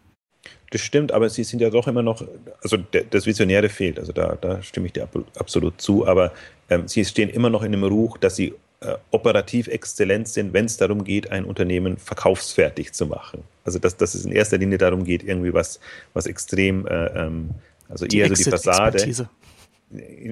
Das 0.71 0.81
stimmt, 0.81 1.13
aber 1.13 1.31
sie 1.31 1.45
sind 1.45 1.61
ja 1.61 1.71
doch 1.71 1.87
immer 1.87 2.03
noch, 2.03 2.27
also 2.63 2.77
das 2.77 3.27
Visionäre 3.27 3.69
fehlt, 3.69 3.99
also 3.99 4.13
da, 4.13 4.37
da 4.41 4.61
stimme 4.61 4.87
ich 4.87 4.93
dir 4.93 5.09
absolut 5.39 5.81
zu, 5.81 6.07
aber 6.07 6.33
ähm, 6.69 6.89
sie 6.89 7.05
stehen 7.05 7.29
immer 7.29 7.49
noch 7.49 7.63
in 7.63 7.73
dem 7.73 7.85
Ruch, 7.85 8.19
dass 8.19 8.37
sie 8.37 8.55
äh, 8.85 8.97
operativ 9.11 9.69
exzellent 9.69 10.29
sind, 10.29 10.53
wenn 10.53 10.67
es 10.67 10.77
darum 10.77 11.05
geht, 11.05 11.31
ein 11.31 11.45
Unternehmen 11.45 11.97
verkaufsfertig 11.97 12.93
zu 12.93 13.07
machen. 13.07 13.43
Also 13.65 13.79
dass, 13.79 13.97
dass 13.97 14.15
es 14.15 14.25
in 14.25 14.33
erster 14.33 14.59
Linie 14.59 14.79
darum 14.79 15.05
geht, 15.05 15.23
irgendwie 15.23 15.55
was, 15.55 15.81
was 16.13 16.27
extrem, 16.27 16.87
äh, 16.87 17.07
ähm, 17.07 17.51
also 17.89 18.07
die 18.07 18.19
eher 18.19 18.29
so 18.29 18.35
die 18.35 18.45
Fassade, 18.45 19.27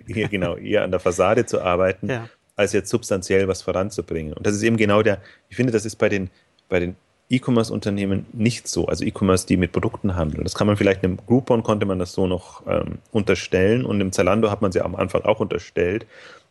hier, 0.06 0.28
genau, 0.28 0.56
eher 0.56 0.82
an 0.82 0.90
der 0.90 1.00
Fassade 1.00 1.46
zu 1.46 1.60
arbeiten, 1.62 2.08
ja. 2.08 2.28
als 2.56 2.72
jetzt 2.72 2.90
substanziell 2.90 3.48
was 3.48 3.62
voranzubringen. 3.62 4.32
Und 4.32 4.46
das 4.46 4.54
ist 4.54 4.62
eben 4.62 4.76
genau 4.76 5.02
der, 5.02 5.22
ich 5.48 5.56
finde, 5.56 5.72
das 5.72 5.84
ist 5.84 5.96
bei 5.96 6.08
den, 6.08 6.30
bei 6.68 6.80
den 6.80 6.96
E-Commerce-Unternehmen 7.30 8.26
nicht 8.32 8.68
so. 8.68 8.86
Also 8.86 9.04
E-Commerce, 9.04 9.46
die 9.46 9.56
mit 9.56 9.72
Produkten 9.72 10.16
handeln. 10.16 10.44
Das 10.44 10.54
kann 10.54 10.66
man 10.66 10.76
vielleicht 10.76 11.02
einem 11.02 11.16
Groupon 11.16 11.62
konnte 11.62 11.86
man 11.86 11.98
das 11.98 12.12
so 12.12 12.26
noch 12.26 12.66
ähm, 12.66 12.98
unterstellen 13.10 13.86
und 13.86 14.00
im 14.00 14.12
Zalando 14.12 14.50
hat 14.50 14.60
man 14.60 14.72
sie 14.72 14.82
am 14.82 14.94
Anfang 14.94 15.22
auch 15.22 15.40
unterstellt. 15.40 16.06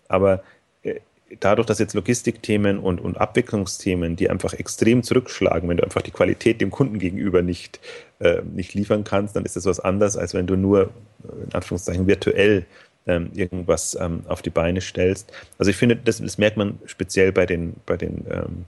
Aber 0.08 0.36
äh, 0.36 0.40
dadurch, 1.40 1.66
dass 1.68 1.80
jetzt 1.80 1.94
Logistikthemen 1.94 2.80
und, 2.80 3.00
und 3.00 3.20
Abwicklungsthemen, 3.20 4.16
die 4.16 4.30
einfach 4.30 4.54
extrem 4.54 5.04
zurückschlagen, 5.04 5.70
wenn 5.70 5.78
du 5.78 5.84
einfach 5.84 6.02
die 6.02 6.12
Qualität 6.12 6.62
dem 6.62 6.72
Kunden 6.72 7.00
gegenüber 7.00 7.42
nicht, 7.42 7.80
äh, 8.20 8.42
nicht 8.42 8.74
liefern 8.74 9.04
kannst, 9.04 9.36
dann 9.36 9.46
ist 9.46 9.56
das 9.56 9.66
was 9.66 9.80
anderes, 9.80 10.18
als 10.18 10.34
wenn 10.34 10.48
du 10.48 10.56
nur, 10.56 10.90
äh, 11.24 11.44
in 11.46 11.54
Anführungszeichen, 11.54 12.08
virtuell 12.08 12.66
ähm, 13.08 13.32
irgendwas 13.34 13.98
ähm, 14.00 14.24
auf 14.28 14.42
die 14.42 14.50
Beine 14.50 14.82
stellst. 14.82 15.32
Also 15.58 15.72
ich 15.72 15.78
finde, 15.78 15.96
das, 15.96 16.20
das 16.20 16.38
merkt 16.38 16.58
man 16.58 16.80
speziell 16.86 17.32
bei 17.32 17.46
den, 17.46 17.76
bei 17.86 17.98
den 17.98 18.26
ähm, 18.30 18.66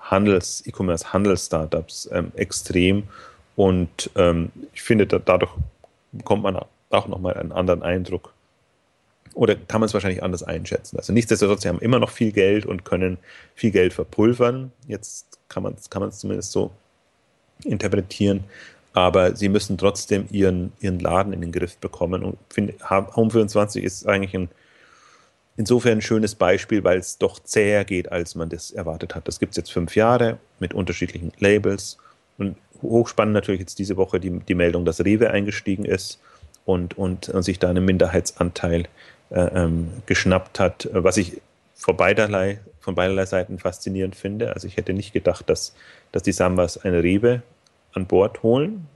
Handels, 0.00 0.64
E-Commerce, 0.66 1.12
Handels-Startups 1.12 2.08
ähm, 2.12 2.32
extrem. 2.34 3.04
Und 3.56 4.10
ähm, 4.16 4.50
ich 4.72 4.82
finde, 4.82 5.06
da, 5.06 5.18
dadurch 5.18 5.52
bekommt 6.12 6.42
man 6.42 6.58
auch 6.90 7.08
nochmal 7.08 7.34
einen 7.34 7.52
anderen 7.52 7.82
Eindruck 7.82 8.32
Oder 9.34 9.56
kann 9.56 9.80
man 9.80 9.86
es 9.86 9.94
wahrscheinlich 9.94 10.22
anders 10.22 10.42
einschätzen? 10.42 10.96
Also 10.96 11.12
nichtsdestotrotz, 11.12 11.62
sie 11.62 11.68
haben 11.68 11.80
immer 11.80 11.98
noch 11.98 12.10
viel 12.10 12.32
Geld 12.32 12.66
und 12.66 12.84
können 12.84 13.18
viel 13.54 13.70
Geld 13.70 13.92
verpulvern. 13.92 14.72
Jetzt 14.86 15.38
kann 15.48 15.62
man 15.62 15.74
es 15.74 15.90
kann 15.90 16.10
zumindest 16.12 16.52
so 16.52 16.70
interpretieren. 17.64 18.44
Aber 18.92 19.36
sie 19.36 19.48
müssen 19.48 19.78
trotzdem 19.78 20.26
ihren, 20.30 20.72
ihren 20.80 20.98
Laden 20.98 21.32
in 21.32 21.40
den 21.40 21.52
Griff 21.52 21.76
bekommen. 21.76 22.24
Und 22.24 22.38
finde, 22.50 22.74
Home24 22.74 23.80
ist 23.80 24.08
eigentlich 24.08 24.34
ein, 24.34 24.48
insofern 25.56 25.98
ein 25.98 26.02
schönes 26.02 26.34
Beispiel, 26.34 26.82
weil 26.82 26.98
es 26.98 27.18
doch 27.18 27.38
zäher 27.38 27.84
geht, 27.84 28.10
als 28.10 28.34
man 28.34 28.48
das 28.48 28.70
erwartet 28.70 29.14
hat. 29.14 29.28
Das 29.28 29.38
gibt 29.38 29.52
es 29.52 29.56
jetzt 29.56 29.72
fünf 29.72 29.94
Jahre 29.94 30.38
mit 30.58 30.74
unterschiedlichen 30.74 31.32
Labels. 31.38 31.98
Und 32.38 32.56
hochspannend 32.82 33.34
natürlich 33.34 33.60
jetzt 33.60 33.78
diese 33.78 33.96
Woche 33.96 34.20
die, 34.20 34.40
die 34.40 34.54
Meldung, 34.54 34.84
dass 34.84 35.04
Rewe 35.04 35.30
eingestiegen 35.30 35.84
ist 35.84 36.20
und, 36.64 36.96
und, 36.98 37.28
und 37.28 37.42
sich 37.42 37.58
da 37.58 37.70
einen 37.70 37.84
Minderheitsanteil 37.84 38.84
ähm, 39.30 39.90
geschnappt 40.06 40.60
hat, 40.60 40.88
was 40.92 41.16
ich 41.16 41.40
von 41.74 41.96
beiderlei, 41.96 42.60
von 42.80 42.94
beiderlei 42.94 43.26
Seiten 43.26 43.58
faszinierend 43.58 44.16
finde. 44.16 44.54
Also 44.54 44.66
ich 44.66 44.76
hätte 44.76 44.92
nicht 44.92 45.12
gedacht, 45.12 45.48
dass, 45.48 45.74
dass 46.12 46.22
die 46.22 46.32
Sambas 46.32 46.78
eine 46.78 47.02
Rewe 47.02 47.42
an 47.92 48.06
Bord 48.06 48.42
holen. 48.42 48.88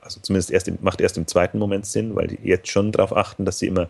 Also 0.00 0.20
zumindest 0.20 0.50
erst 0.50 0.68
im, 0.68 0.78
macht 0.80 1.00
erst 1.00 1.16
im 1.16 1.26
zweiten 1.26 1.58
Moment 1.58 1.86
Sinn, 1.86 2.14
weil 2.14 2.28
die 2.28 2.38
jetzt 2.42 2.68
schon 2.68 2.92
darauf 2.92 3.16
achten, 3.16 3.44
dass 3.44 3.58
sie 3.58 3.66
immer 3.66 3.88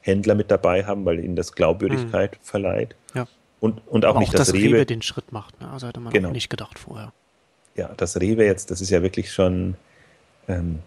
Händler 0.00 0.34
mit 0.34 0.50
dabei 0.50 0.84
haben, 0.84 1.04
weil 1.04 1.22
ihnen 1.22 1.36
das 1.36 1.52
Glaubwürdigkeit 1.52 2.36
hm. 2.36 2.42
verleiht. 2.42 2.94
Ja. 3.14 3.26
Und, 3.60 3.86
und 3.88 4.04
auch 4.06 4.10
Aber 4.10 4.20
nicht, 4.20 4.30
auch, 4.30 4.34
dass 4.34 4.48
dass 4.48 4.56
Rewe, 4.56 4.76
Rewe 4.76 4.86
den 4.86 5.02
Schritt 5.02 5.32
macht. 5.32 5.60
Ne? 5.60 5.68
Also 5.70 5.86
hätte 5.86 6.00
man 6.00 6.12
genau. 6.12 6.28
auch 6.28 6.32
nicht 6.32 6.48
gedacht 6.48 6.78
vorher. 6.78 7.12
Ja, 7.76 7.90
das 7.96 8.18
Rewe 8.18 8.44
jetzt, 8.44 8.70
das 8.70 8.80
ist 8.80 8.90
ja 8.90 9.02
wirklich 9.02 9.32
schon, 9.32 9.76
ähm, 10.48 10.80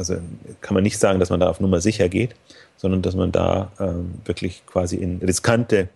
also 0.00 0.16
kann 0.62 0.74
man 0.74 0.82
nicht 0.82 0.98
sagen, 0.98 1.20
dass 1.20 1.30
man 1.30 1.40
da 1.40 1.48
auf 1.48 1.60
Nummer 1.60 1.80
sicher 1.80 2.08
geht, 2.08 2.34
sondern 2.76 3.02
dass 3.02 3.14
man 3.14 3.30
da 3.30 3.70
ähm, 3.78 4.14
wirklich 4.24 4.64
quasi 4.66 4.96
in 4.96 5.18
riskante 5.18 5.88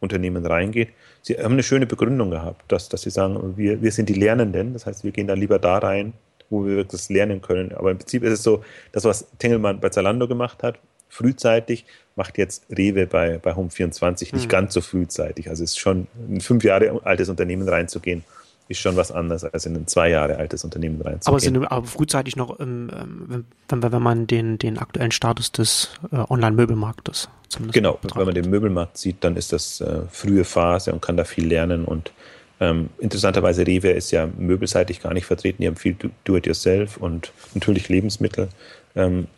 Unternehmen 0.00 0.44
reingeht. 0.46 0.88
Sie 1.22 1.36
haben 1.36 1.52
eine 1.52 1.62
schöne 1.62 1.86
Begründung 1.86 2.30
gehabt, 2.30 2.72
dass, 2.72 2.88
dass 2.88 3.02
sie 3.02 3.10
sagen, 3.10 3.56
wir, 3.56 3.82
wir 3.82 3.92
sind 3.92 4.08
die 4.08 4.14
Lernenden, 4.14 4.72
das 4.72 4.86
heißt, 4.86 5.04
wir 5.04 5.10
gehen 5.10 5.26
da 5.26 5.34
lieber 5.34 5.58
da 5.58 5.76
rein, 5.78 6.14
wo 6.48 6.64
wir 6.64 6.76
wirklich 6.76 7.02
das 7.02 7.10
lernen 7.10 7.42
können. 7.42 7.72
Aber 7.74 7.90
im 7.90 7.98
Prinzip 7.98 8.22
ist 8.22 8.32
es 8.32 8.42
so, 8.42 8.64
das, 8.92 9.04
was 9.04 9.26
Tengelmann 9.38 9.80
bei 9.80 9.90
Zalando 9.90 10.26
gemacht 10.26 10.62
hat, 10.62 10.78
frühzeitig, 11.10 11.84
macht 12.16 12.38
jetzt 12.38 12.64
Rewe 12.70 13.06
bei, 13.06 13.38
bei 13.38 13.52
Home24 13.52 14.34
nicht 14.34 14.44
hm. 14.44 14.48
ganz 14.48 14.72
so 14.72 14.80
frühzeitig. 14.80 15.50
Also 15.50 15.64
es 15.64 15.72
ist 15.72 15.78
schon 15.78 16.06
ein 16.30 16.40
fünf 16.40 16.64
Jahre 16.64 17.00
altes 17.04 17.28
Unternehmen 17.28 17.68
reinzugehen 17.68 18.24
ist 18.68 18.80
schon 18.80 18.96
was 18.96 19.10
anderes, 19.10 19.44
als 19.44 19.66
in 19.66 19.74
ein 19.74 19.86
zwei 19.86 20.10
Jahre 20.10 20.36
altes 20.36 20.62
Unternehmen 20.62 21.00
reinzugehen. 21.00 21.26
Aber 21.26 21.40
sind 21.40 21.72
aber 21.72 21.86
frühzeitig 21.86 22.36
noch, 22.36 22.60
ähm, 22.60 23.44
wenn, 23.68 23.92
wenn 23.92 24.02
man 24.02 24.26
den, 24.26 24.58
den 24.58 24.78
aktuellen 24.78 25.10
Status 25.10 25.52
des 25.52 25.90
äh, 26.12 26.16
Online-Möbelmarktes 26.16 27.28
zumindest 27.48 27.74
Genau, 27.74 27.92
betrachtet. 27.94 28.18
wenn 28.18 28.26
man 28.26 28.34
den 28.34 28.50
Möbelmarkt 28.50 28.98
sieht, 28.98 29.24
dann 29.24 29.36
ist 29.36 29.52
das 29.52 29.80
äh, 29.80 30.02
frühe 30.10 30.44
Phase 30.44 30.92
und 30.92 31.00
kann 31.00 31.16
da 31.16 31.24
viel 31.24 31.46
lernen 31.46 31.84
und 31.84 32.12
ähm, 32.60 32.90
interessanterweise 32.98 33.66
Rewe 33.66 33.90
ist 33.90 34.10
ja 34.10 34.28
möbelseitig 34.36 35.00
gar 35.00 35.14
nicht 35.14 35.26
vertreten, 35.26 35.62
die 35.62 35.68
haben 35.68 35.76
viel 35.76 35.96
Do-it-yourself 36.24 36.96
und 36.96 37.32
natürlich 37.54 37.88
Lebensmittelhandel, 37.88 38.48
ähm, 38.96 39.28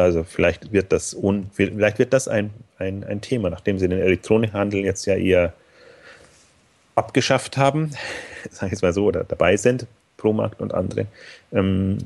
also 0.00 0.24
vielleicht 0.24 0.72
wird 0.72 0.92
das 0.92 1.16
vielleicht 1.52 1.98
wird 1.98 2.12
das 2.12 2.28
ein, 2.28 2.50
ein, 2.78 3.02
ein 3.04 3.20
Thema, 3.20 3.50
nachdem 3.50 3.78
sie 3.78 3.88
den 3.88 4.00
Elektronikhandel 4.00 4.84
jetzt 4.84 5.04
ja 5.06 5.16
eher 5.16 5.52
abgeschafft 6.94 7.56
haben, 7.56 7.90
sage 8.50 8.66
ich 8.66 8.72
jetzt 8.72 8.82
mal 8.82 8.92
so, 8.92 9.06
oder 9.06 9.24
dabei 9.24 9.56
sind, 9.56 9.86
Promarkt 10.16 10.60
und 10.60 10.74
andere, 10.74 11.06
ähm, 11.52 11.98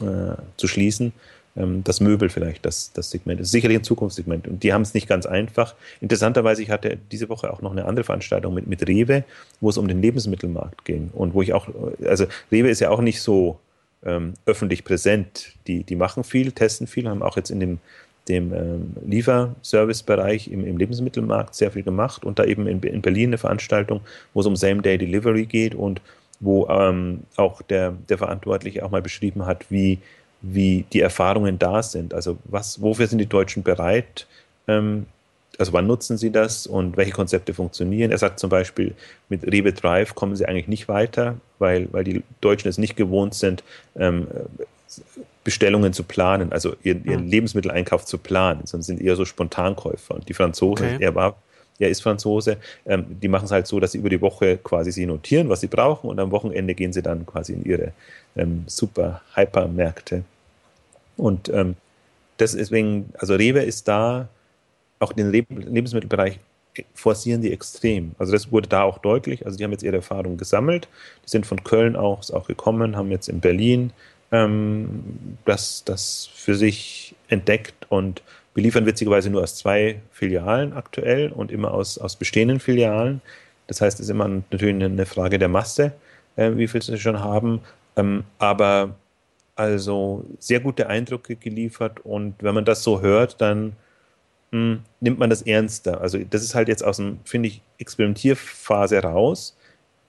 äh, 0.00 0.34
zu 0.56 0.66
schließen. 0.66 1.12
Ähm, 1.56 1.82
das 1.84 2.00
Möbel 2.00 2.28
vielleicht, 2.28 2.64
das, 2.64 2.92
das 2.92 3.10
Segment, 3.10 3.40
ist 3.40 3.50
sicherlich 3.50 3.78
ein 3.78 3.84
Zukunftssegment. 3.84 4.46
Und 4.48 4.62
die 4.62 4.72
haben 4.72 4.82
es 4.82 4.94
nicht 4.94 5.08
ganz 5.08 5.26
einfach. 5.26 5.74
Interessanterweise, 6.00 6.62
ich 6.62 6.70
hatte 6.70 6.98
diese 7.10 7.28
Woche 7.28 7.52
auch 7.52 7.62
noch 7.62 7.72
eine 7.72 7.84
andere 7.84 8.04
Veranstaltung 8.04 8.54
mit, 8.54 8.66
mit 8.66 8.86
Rewe, 8.86 9.24
wo 9.60 9.70
es 9.70 9.76
um 9.76 9.88
den 9.88 10.00
Lebensmittelmarkt 10.00 10.84
ging. 10.84 11.10
Und 11.12 11.34
wo 11.34 11.42
ich 11.42 11.52
auch, 11.52 11.68
also 12.04 12.26
Rewe 12.52 12.68
ist 12.68 12.80
ja 12.80 12.90
auch 12.90 13.00
nicht 13.00 13.20
so 13.20 13.58
ähm, 14.04 14.34
öffentlich 14.46 14.84
präsent. 14.84 15.52
Die, 15.66 15.84
die 15.84 15.96
machen 15.96 16.24
viel, 16.24 16.52
testen 16.52 16.86
viel, 16.86 17.08
haben 17.08 17.22
auch 17.22 17.36
jetzt 17.36 17.50
in 17.50 17.60
dem 17.60 17.78
dem 18.28 18.52
ähm, 18.52 18.96
Lieferservice-Bereich 19.06 20.48
im, 20.48 20.64
im, 20.64 20.76
Lebensmittelmarkt 20.76 21.54
sehr 21.54 21.70
viel 21.70 21.82
gemacht 21.82 22.24
und 22.24 22.38
da 22.38 22.44
eben 22.44 22.66
in, 22.66 22.80
in 22.82 23.02
Berlin 23.02 23.30
eine 23.30 23.38
Veranstaltung, 23.38 24.00
wo 24.34 24.40
es 24.40 24.46
um 24.46 24.56
Same-Day-Delivery 24.56 25.46
geht 25.46 25.74
und 25.74 26.00
wo 26.38 26.68
ähm, 26.68 27.20
auch 27.36 27.62
der, 27.62 27.92
der 28.08 28.18
Verantwortliche 28.18 28.84
auch 28.84 28.90
mal 28.90 29.02
beschrieben 29.02 29.46
hat, 29.46 29.66
wie, 29.70 29.98
wie 30.42 30.84
die 30.92 31.00
Erfahrungen 31.00 31.58
da 31.58 31.82
sind. 31.82 32.14
Also 32.14 32.38
was, 32.44 32.80
wofür 32.80 33.06
sind 33.06 33.18
die 33.18 33.26
Deutschen 33.26 33.62
bereit? 33.62 34.26
Ähm, 34.68 35.06
also 35.58 35.74
wann 35.74 35.86
nutzen 35.86 36.16
sie 36.16 36.30
das 36.30 36.66
und 36.66 36.96
welche 36.96 37.12
Konzepte 37.12 37.52
funktionieren? 37.52 38.10
Er 38.10 38.18
sagt 38.18 38.40
zum 38.40 38.48
Beispiel, 38.48 38.94
mit 39.28 39.44
Rewe 39.44 39.72
Drive 39.72 40.14
kommen 40.14 40.34
sie 40.34 40.46
eigentlich 40.46 40.68
nicht 40.68 40.88
weiter, 40.88 41.36
weil, 41.58 41.88
weil 41.92 42.04
die 42.04 42.22
Deutschen 42.40 42.68
es 42.68 42.78
nicht 42.78 42.96
gewohnt 42.96 43.34
sind, 43.34 43.62
ähm, 43.96 44.26
Bestellungen 45.44 45.92
zu 45.92 46.02
planen, 46.02 46.52
also 46.52 46.76
ihren, 46.82 47.04
ihren 47.04 47.22
hm. 47.22 47.28
Lebensmitteleinkauf 47.28 48.04
zu 48.04 48.18
planen, 48.18 48.62
sondern 48.66 48.84
sind 48.84 49.00
eher 49.00 49.16
so 49.16 49.24
Spontankäufer. 49.24 50.14
Und 50.14 50.28
die 50.28 50.34
Franzosen, 50.34 50.94
okay. 50.94 51.04
er 51.04 51.14
war, 51.14 51.36
er 51.78 51.88
ist 51.88 52.02
Franzose, 52.02 52.58
ähm, 52.84 53.06
die 53.08 53.28
machen 53.28 53.46
es 53.46 53.50
halt 53.50 53.66
so, 53.66 53.80
dass 53.80 53.92
sie 53.92 53.98
über 53.98 54.10
die 54.10 54.20
Woche 54.20 54.58
quasi 54.58 54.92
sie 54.92 55.06
notieren, 55.06 55.48
was 55.48 55.60
sie 55.60 55.66
brauchen 55.66 56.10
und 56.10 56.20
am 56.20 56.30
Wochenende 56.30 56.74
gehen 56.74 56.92
sie 56.92 57.02
dann 57.02 57.24
quasi 57.24 57.54
in 57.54 57.64
ihre 57.64 57.92
ähm, 58.36 58.64
super 58.66 59.22
Hypermärkte. 59.34 60.24
Und 61.16 61.48
ähm, 61.48 61.76
deswegen, 62.38 63.10
also 63.18 63.34
Rewe 63.34 63.62
ist 63.62 63.88
da, 63.88 64.28
auch 64.98 65.14
den 65.14 65.30
Lebensmittelbereich 65.30 66.38
forcieren 66.94 67.40
die 67.40 67.52
extrem. 67.52 68.12
Also 68.18 68.32
das 68.32 68.52
wurde 68.52 68.68
da 68.68 68.82
auch 68.82 68.98
deutlich. 68.98 69.44
Also 69.44 69.58
die 69.58 69.64
haben 69.64 69.72
jetzt 69.72 69.82
ihre 69.82 69.96
Erfahrungen 69.96 70.36
gesammelt. 70.36 70.88
Die 71.24 71.30
sind 71.30 71.46
von 71.46 71.64
Köln 71.64 71.96
auch, 71.96 72.28
auch 72.30 72.46
gekommen, 72.46 72.96
haben 72.96 73.10
jetzt 73.10 73.28
in 73.28 73.40
Berlin 73.40 73.92
ähm, 74.32 75.36
das, 75.44 75.84
das 75.84 76.30
für 76.34 76.54
sich 76.54 77.14
entdeckt 77.28 77.86
und 77.88 78.22
beliefern 78.54 78.86
witzigerweise 78.86 79.30
nur 79.30 79.42
aus 79.42 79.56
zwei 79.56 80.00
Filialen 80.12 80.72
aktuell 80.72 81.30
und 81.32 81.52
immer 81.52 81.72
aus, 81.72 81.98
aus 81.98 82.16
bestehenden 82.16 82.60
Filialen. 82.60 83.20
Das 83.66 83.80
heißt, 83.80 84.00
es 84.00 84.06
ist 84.06 84.10
immer 84.10 84.28
natürlich 84.28 84.82
eine 84.82 85.06
Frage 85.06 85.38
der 85.38 85.48
Masse, 85.48 85.92
äh, 86.36 86.50
wie 86.56 86.66
viel 86.66 86.82
sie 86.82 86.98
schon 86.98 87.20
haben. 87.20 87.60
Ähm, 87.96 88.24
aber 88.38 88.96
also 89.56 90.24
sehr 90.38 90.60
gute 90.60 90.88
Eindrücke 90.88 91.36
geliefert 91.36 92.00
und 92.04 92.34
wenn 92.40 92.54
man 92.54 92.64
das 92.64 92.82
so 92.82 93.00
hört, 93.00 93.40
dann 93.40 93.76
mh, 94.50 94.58
hm, 94.58 94.80
nimmt 95.00 95.18
man 95.18 95.30
das 95.30 95.42
ernster. 95.42 96.00
Also 96.00 96.18
das 96.18 96.42
ist 96.42 96.54
halt 96.54 96.68
jetzt 96.68 96.84
aus 96.84 96.96
dem, 96.96 97.20
finde 97.24 97.48
ich, 97.48 97.62
Experimentierphase 97.78 99.02
raus, 99.02 99.56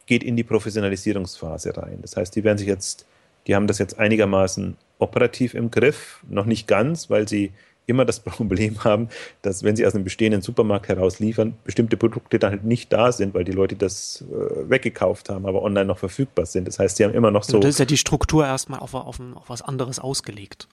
geht 0.05 0.23
in 0.23 0.35
die 0.35 0.43
Professionalisierungsphase 0.43 1.75
rein. 1.77 1.99
Das 2.01 2.17
heißt, 2.17 2.35
die 2.35 2.43
werden 2.43 2.57
sich 2.57 2.67
jetzt 2.67 3.05
die 3.47 3.55
haben 3.55 3.67
das 3.67 3.79
jetzt 3.79 3.99
einigermaßen 3.99 4.77
operativ 4.99 5.53
im 5.53 5.71
Griff, 5.71 6.23
noch 6.29 6.45
nicht 6.45 6.67
ganz, 6.67 7.09
weil 7.09 7.27
sie 7.27 7.51
immer 7.87 8.05
das 8.05 8.19
Problem 8.21 8.83
haben, 8.83 9.09
dass 9.41 9.63
wenn 9.63 9.75
sie 9.75 9.85
aus 9.85 9.95
einem 9.95 10.03
bestehenden 10.03 10.41
Supermarkt 10.41 10.87
heraus 10.87 11.19
liefern, 11.19 11.55
bestimmte 11.63 11.97
Produkte 11.97 12.39
dann 12.39 12.51
halt 12.51 12.63
nicht 12.63 12.91
da 12.93 13.11
sind, 13.11 13.33
weil 13.33 13.43
die 13.43 13.51
Leute 13.51 13.75
das 13.75 14.23
äh, 14.31 14.69
weggekauft 14.69 15.29
haben, 15.29 15.45
aber 15.45 15.63
online 15.63 15.85
noch 15.85 15.97
verfügbar 15.97 16.45
sind. 16.45 16.67
Das 16.67 16.79
heißt, 16.79 16.97
sie 16.97 17.03
haben 17.03 17.13
immer 17.13 17.31
noch 17.31 17.43
so. 17.43 17.57
Und 17.57 17.63
das 17.63 17.71
ist 17.71 17.79
ja 17.79 17.85
die 17.85 17.97
Struktur 17.97 18.45
erstmal 18.45 18.79
auf, 18.79 18.93
auf, 18.93 19.19
auf 19.19 19.49
was 19.49 19.61
anderes 19.61 19.99
ausgelegt. 19.99 20.67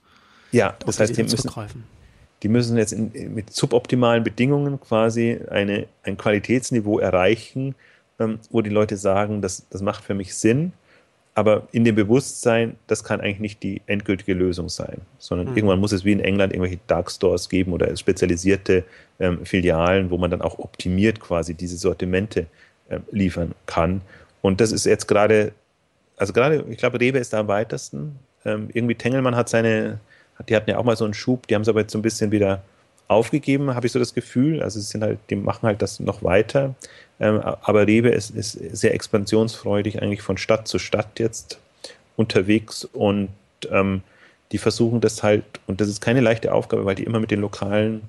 Ja, 0.53 0.77
das 0.87 1.01
heißt, 1.01 1.17
die 1.17 1.23
müssen, 1.23 1.51
die 2.43 2.49
müssen 2.49 2.79
jetzt 2.79 2.93
in, 2.93 3.35
mit 3.35 3.53
suboptimalen 3.53 4.25
Bedingungen 4.25 4.81
quasi 4.81 5.41
eine, 5.51 5.89
ein 6.03 6.17
Qualitätsniveau 6.17 6.99
erreichen, 6.99 7.75
ähm, 8.19 8.39
wo 8.51 8.63
die 8.63 8.71
Leute 8.71 8.97
sagen, 8.97 9.43
das, 9.43 9.67
das 9.69 9.83
macht 9.83 10.05
für 10.05 10.15
mich 10.15 10.35
Sinn 10.35 10.73
aber 11.39 11.69
in 11.71 11.85
dem 11.85 11.95
Bewusstsein, 11.95 12.75
das 12.89 13.05
kann 13.05 13.21
eigentlich 13.21 13.39
nicht 13.39 13.63
die 13.63 13.81
endgültige 13.87 14.35
Lösung 14.35 14.69
sein, 14.69 15.03
sondern 15.19 15.51
mhm. 15.51 15.57
irgendwann 15.57 15.79
muss 15.79 15.93
es 15.93 16.05
wie 16.05 16.11
in 16.11 16.19
England 16.19 16.53
irgendwelche 16.53 16.81
Dark 16.89 17.13
Stores 17.13 17.49
geben 17.49 17.73
oder 17.73 17.97
spezialisierte 17.97 18.83
ähm, 19.21 19.47
Filialen, 19.47 20.11
wo 20.11 20.19
man 20.19 20.33
dann 20.33 20.43
auch 20.43 20.59
optimiert 20.59 21.21
quasi 21.21 21.55
diese 21.55 21.77
Sortimente 21.77 22.47
äh, 22.89 22.99
liefern 23.13 23.55
kann. 23.67 24.01
Und 24.43 24.61
das 24.61 24.73
ist 24.73 24.85
jetzt 24.85 25.07
gerade, 25.07 25.53
also 26.17 26.33
gerade, 26.33 26.65
ich 26.71 26.79
glaube, 26.79 26.99
Rewe 26.99 27.19
ist 27.19 27.33
da 27.33 27.39
am 27.39 27.47
weitesten. 27.47 28.19
Ähm, 28.45 28.69
irgendwie 28.73 28.97
Tengelmann 28.97 29.37
hat 29.37 29.49
seine, 29.49 30.01
die 30.49 30.57
hatten 30.57 30.71
ja 30.71 30.79
auch 30.79 30.85
mal 30.85 30.97
so 30.97 31.05
einen 31.05 31.15
Schub, 31.15 31.47
die 31.47 31.55
haben 31.55 31.63
es 31.63 31.69
aber 31.69 31.83
jetzt 31.83 31.93
so 31.93 32.01
ein 32.01 32.03
bisschen 32.03 32.33
wieder 32.33 32.65
aufgegeben, 33.09 33.75
habe 33.75 33.87
ich 33.87 33.93
so 33.93 33.99
das 33.99 34.15
Gefühl. 34.15 34.63
Also 34.63 34.79
sie 34.79 34.87
sind 34.87 35.03
halt, 35.03 35.19
die 35.31 35.37
machen 35.37 35.67
halt 35.67 35.83
das 35.83 35.99
noch 35.99 36.23
weiter. 36.23 36.75
Ähm, 37.19 37.41
aber 37.41 37.87
Rewe 37.87 38.11
ist, 38.11 38.31
ist 38.31 38.53
sehr 38.53 38.95
expansionsfreudig 38.95 40.01
eigentlich 40.03 40.23
von 40.23 40.37
Stadt 40.37 40.69
zu 40.69 40.79
Stadt 40.79 41.19
jetzt 41.19 41.59
unterwegs 42.17 42.85
und 42.85 43.31
ähm, 43.71 44.03
die 44.53 44.59
versuchen 44.59 45.01
das 45.01 45.23
halt, 45.23 45.45
und 45.67 45.81
das 45.81 45.89
ist 45.89 46.01
keine 46.01 46.21
leichte 46.21 46.53
Aufgabe, 46.53 46.85
weil 46.85 46.95
die 46.95 47.05
immer 47.05 47.21
mit 47.21 47.31
den 47.31 47.41
lokalen 47.41 48.03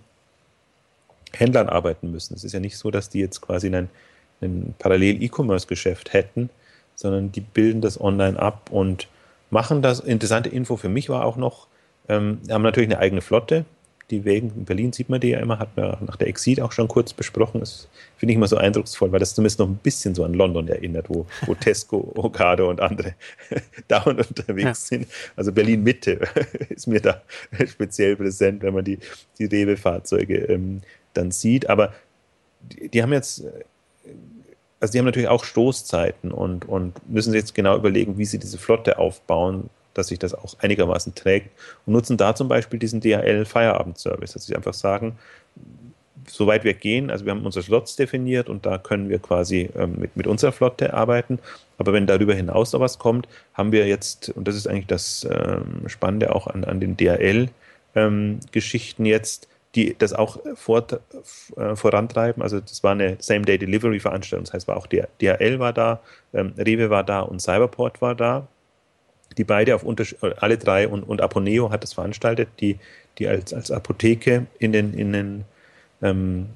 Händlern 1.34 1.70
arbeiten 1.70 2.12
müssen. 2.12 2.34
Es 2.34 2.44
ist 2.44 2.54
ja 2.54 2.60
nicht 2.60 2.78
so, 2.78 2.92
dass 2.92 3.10
die 3.10 3.20
jetzt 3.20 3.42
quasi 3.42 3.68
ein, 3.68 3.90
ein 4.42 4.74
Parallel-E-Commerce-Geschäft 4.80 6.14
hätten, 6.14 6.50
sondern 6.96 7.32
die 7.32 7.42
bilden 7.42 7.82
das 7.82 8.00
online 8.00 8.40
ab 8.40 8.70
und 8.72 9.08
machen 9.50 9.82
das. 9.82 10.00
Interessante 10.00 10.50
Info 10.50 10.76
für 10.78 10.90
mich 10.90 11.10
war 11.10 11.26
auch 11.26 11.38
noch, 11.38 11.68
ähm, 12.08 12.40
haben 12.50 12.62
natürlich 12.62 12.90
eine 12.90 13.00
eigene 13.00 13.22
Flotte, 13.22 13.66
Die 14.10 14.26
Wägen 14.26 14.52
in 14.56 14.66
Berlin 14.66 14.92
sieht 14.92 15.10
man 15.10 15.20
die 15.20 15.30
ja 15.30 15.40
immer, 15.40 15.60
hat 15.60 15.76
man 15.78 15.98
nach 16.06 16.16
der 16.16 16.28
Exit 16.28 16.62
auch 16.62 16.72
schon 16.72 16.88
kurz 16.88 17.14
besprochen. 17.14 17.60
Das 17.60 17.88
finde 18.18 18.32
ich 18.32 18.38
immer 18.38 18.48
so 18.48 18.58
eindrucksvoll, 18.58 19.12
weil 19.12 19.20
das 19.20 19.36
zumindest 19.36 19.60
noch 19.60 19.68
ein 19.68 19.76
bisschen 19.76 20.16
so 20.16 20.24
an 20.24 20.34
London 20.34 20.68
erinnert, 20.68 21.10
wo, 21.10 21.26
wo 21.46 21.54
Tesco, 21.56 22.12
Ocado 22.16 22.70
und 22.70 22.82
andere 22.82 23.14
dauernd 23.88 24.28
unterwegs 24.28 24.64
ja. 24.64 24.74
sind. 24.98 25.08
Also 25.36 25.52
Berlin 25.52 25.84
Mitte 25.84 26.20
ist 26.70 26.88
mir 26.88 27.02
da 27.02 27.22
speziell 27.68 28.16
präsent, 28.16 28.64
wenn 28.64 28.74
man 28.74 28.84
die, 28.84 29.00
die 29.38 29.46
Rewe-Fahrzeuge 29.46 30.38
ähm, 30.46 30.82
dann 31.14 31.32
sieht. 31.32 31.70
Aber 31.70 31.94
die, 32.62 32.90
die 32.90 33.04
haben 33.04 33.14
jetzt 33.14 33.44
also 34.80 34.92
die 34.94 35.00
haben 35.00 35.06
natürlich 35.06 35.28
auch 35.28 35.44
Stoßzeiten 35.44 36.32
und, 36.32 36.68
und 36.68 36.94
müssen 37.10 37.32
sich 37.32 37.42
jetzt 37.42 37.54
genau 37.54 37.76
überlegen, 37.76 38.18
wie 38.18 38.26
sie 38.26 38.40
diese 38.40 38.58
Flotte 38.58 38.98
aufbauen, 38.98 39.70
dass 39.94 40.08
sich 40.08 40.20
das 40.20 40.34
auch 40.34 40.56
einigermaßen 40.60 41.16
trägt 41.16 41.50
und 41.86 41.94
nutzen 41.94 42.18
da 42.18 42.36
zum 42.36 42.48
Beispiel 42.48 42.80
diesen 42.80 43.02
DHL-Feierabend-Service, 43.02 44.34
dass 44.34 44.46
sie 44.46 44.56
einfach 44.56 44.74
sagen, 44.74 45.18
soweit 46.28 46.64
wir 46.64 46.74
gehen, 46.74 47.10
also 47.10 47.26
wir 47.26 47.32
haben 47.32 47.46
unsere 47.46 47.64
Slots 47.64 47.96
definiert 47.96 48.50
und 48.50 48.66
da 48.66 48.78
können 48.78 49.10
wir 49.10 49.20
quasi 49.20 49.70
ähm, 49.76 49.96
mit, 49.98 50.16
mit 50.16 50.28
unserer 50.28 50.52
Flotte 50.52 50.94
arbeiten, 50.94 51.40
aber 51.78 51.94
wenn 51.94 52.08
darüber 52.08 52.36
hinaus 52.36 52.74
noch 52.74 52.82
was 52.82 53.00
kommt, 53.00 53.28
haben 53.54 53.72
wir 53.72 53.88
jetzt, 53.88 54.30
und 54.30 54.48
das 54.48 54.56
ist 54.56 54.68
eigentlich 54.68 54.88
das 54.88 55.28
ähm, 55.30 55.88
Spannende 55.88 56.36
auch 56.36 56.48
an, 56.48 56.64
an 56.66 56.80
den 56.80 56.98
DHL-Geschichten 56.98 59.06
ähm, 59.06 59.12
jetzt, 59.12 59.48
die 59.76 59.96
das 59.98 60.14
auch 60.14 60.40
vor, 60.56 60.86
äh, 61.58 61.76
vorantreiben. 61.76 62.42
Also 62.42 62.60
das 62.60 62.84
war 62.84 62.94
eine 62.94 63.18
Same-Day-Delivery-Veranstaltung. 63.20 64.46
Das 64.46 64.54
heißt, 64.54 64.68
war 64.68 64.78
auch 64.78 64.88
DHL 64.88 65.60
war 65.60 65.74
da, 65.74 66.00
ähm, 66.34 66.54
Rewe 66.58 66.90
war 66.90 67.04
da 67.04 67.20
und 67.22 67.40
Cyberport 67.40 68.02
war 68.02 68.16
da. 68.16 68.48
Die 69.38 69.44
beide 69.44 69.76
auf 69.76 69.84
Unterschied, 69.84 70.18
alle 70.22 70.58
drei 70.58 70.88
und, 70.88 71.04
und 71.04 71.22
Aponeo 71.22 71.72
hat 71.72 71.84
das 71.84 71.94
veranstaltet, 71.94 72.50
die, 72.60 72.78
die 73.18 73.28
als, 73.28 73.54
als 73.54 73.72
Apotheke 73.72 74.48
in 74.58 74.72
den, 74.72 74.94
in 74.94 75.14
den 75.14 75.46
ähm, 76.02 76.48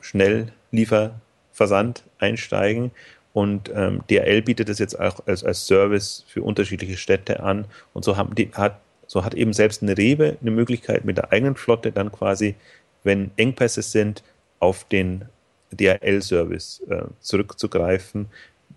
Schnelllieferversand 0.00 2.02
einsteigen. 2.18 2.90
Und 3.32 3.70
ähm, 3.74 4.02
DHL 4.10 4.42
bietet 4.42 4.68
das 4.68 4.78
jetzt 4.78 4.98
auch 4.98 5.26
als, 5.26 5.44
als 5.44 5.66
Service 5.66 6.24
für 6.26 6.42
unterschiedliche 6.42 6.96
Städte 6.96 7.40
an. 7.40 7.66
Und 7.92 8.04
so 8.04 8.16
haben 8.16 8.34
die, 8.34 8.50
hat 8.52 8.80
so 9.08 9.24
hat 9.24 9.34
eben 9.34 9.52
selbst 9.52 9.82
eine 9.82 9.96
Rewe 9.96 10.36
eine 10.40 10.50
Möglichkeit, 10.50 11.04
mit 11.04 11.16
der 11.16 11.32
eigenen 11.32 11.56
Flotte 11.56 11.90
dann 11.90 12.12
quasi, 12.12 12.54
wenn 13.02 13.30
Engpässe 13.36 13.82
sind, 13.82 14.22
auf 14.60 14.84
den 14.84 15.24
DHL-Service 15.72 16.82
äh, 16.88 17.04
zurückzugreifen. 17.20 18.26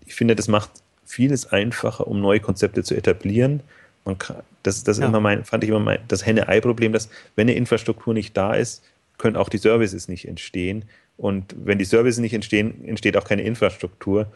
Ich 0.06 0.14
finde, 0.14 0.34
das 0.34 0.48
macht 0.48 0.70
vieles 1.12 1.52
einfacher, 1.52 2.06
um 2.06 2.20
neue 2.20 2.40
Konzepte 2.40 2.82
zu 2.82 2.94
etablieren. 2.94 3.60
Man 4.04 4.18
kann, 4.18 4.36
das 4.62 4.82
das 4.82 4.98
ja. 4.98 5.06
immer 5.06 5.20
mein, 5.20 5.44
fand 5.44 5.62
ich 5.62 5.70
immer 5.70 5.78
mein, 5.78 5.98
das 6.08 6.24
Henne-Ei-Problem, 6.24 6.92
dass 6.92 7.10
wenn 7.36 7.48
eine 7.48 7.56
Infrastruktur 7.56 8.14
nicht 8.14 8.36
da 8.36 8.54
ist, 8.54 8.82
können 9.18 9.36
auch 9.36 9.50
die 9.50 9.58
Services 9.58 10.08
nicht 10.08 10.26
entstehen. 10.26 10.86
Und 11.18 11.54
wenn 11.56 11.78
die 11.78 11.84
Services 11.84 12.18
nicht 12.18 12.32
entstehen, 12.32 12.82
entsteht 12.86 13.16
auch 13.18 13.24
keine 13.24 13.42
Infrastruktur. 13.42 14.26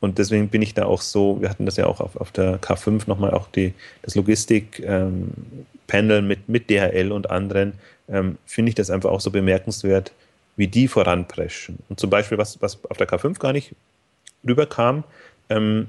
Und 0.00 0.18
deswegen 0.18 0.48
bin 0.48 0.60
ich 0.60 0.74
da 0.74 0.86
auch 0.86 1.00
so, 1.00 1.40
wir 1.40 1.48
hatten 1.48 1.66
das 1.66 1.76
ja 1.76 1.86
auch 1.86 2.00
auf, 2.00 2.16
auf 2.16 2.32
der 2.32 2.60
K5 2.60 3.04
nochmal 3.06 3.30
auch 3.30 3.48
die, 3.48 3.72
das 4.02 4.16
Logistik-Panel 4.16 6.18
ähm, 6.18 6.26
mit, 6.26 6.48
mit 6.48 6.68
DHL 6.68 7.12
und 7.12 7.30
anderen, 7.30 7.74
ähm, 8.08 8.38
finde 8.44 8.70
ich 8.70 8.74
das 8.74 8.90
einfach 8.90 9.10
auch 9.10 9.20
so 9.20 9.30
bemerkenswert, 9.30 10.12
wie 10.56 10.66
die 10.66 10.88
voranpreschen. 10.88 11.78
Und 11.88 12.00
zum 12.00 12.10
Beispiel, 12.10 12.38
was, 12.38 12.60
was 12.60 12.84
auf 12.90 12.96
der 12.96 13.08
K5 13.08 13.38
gar 13.38 13.52
nicht 13.52 13.76
rüberkam, 14.46 15.04
ähm, 15.48 15.86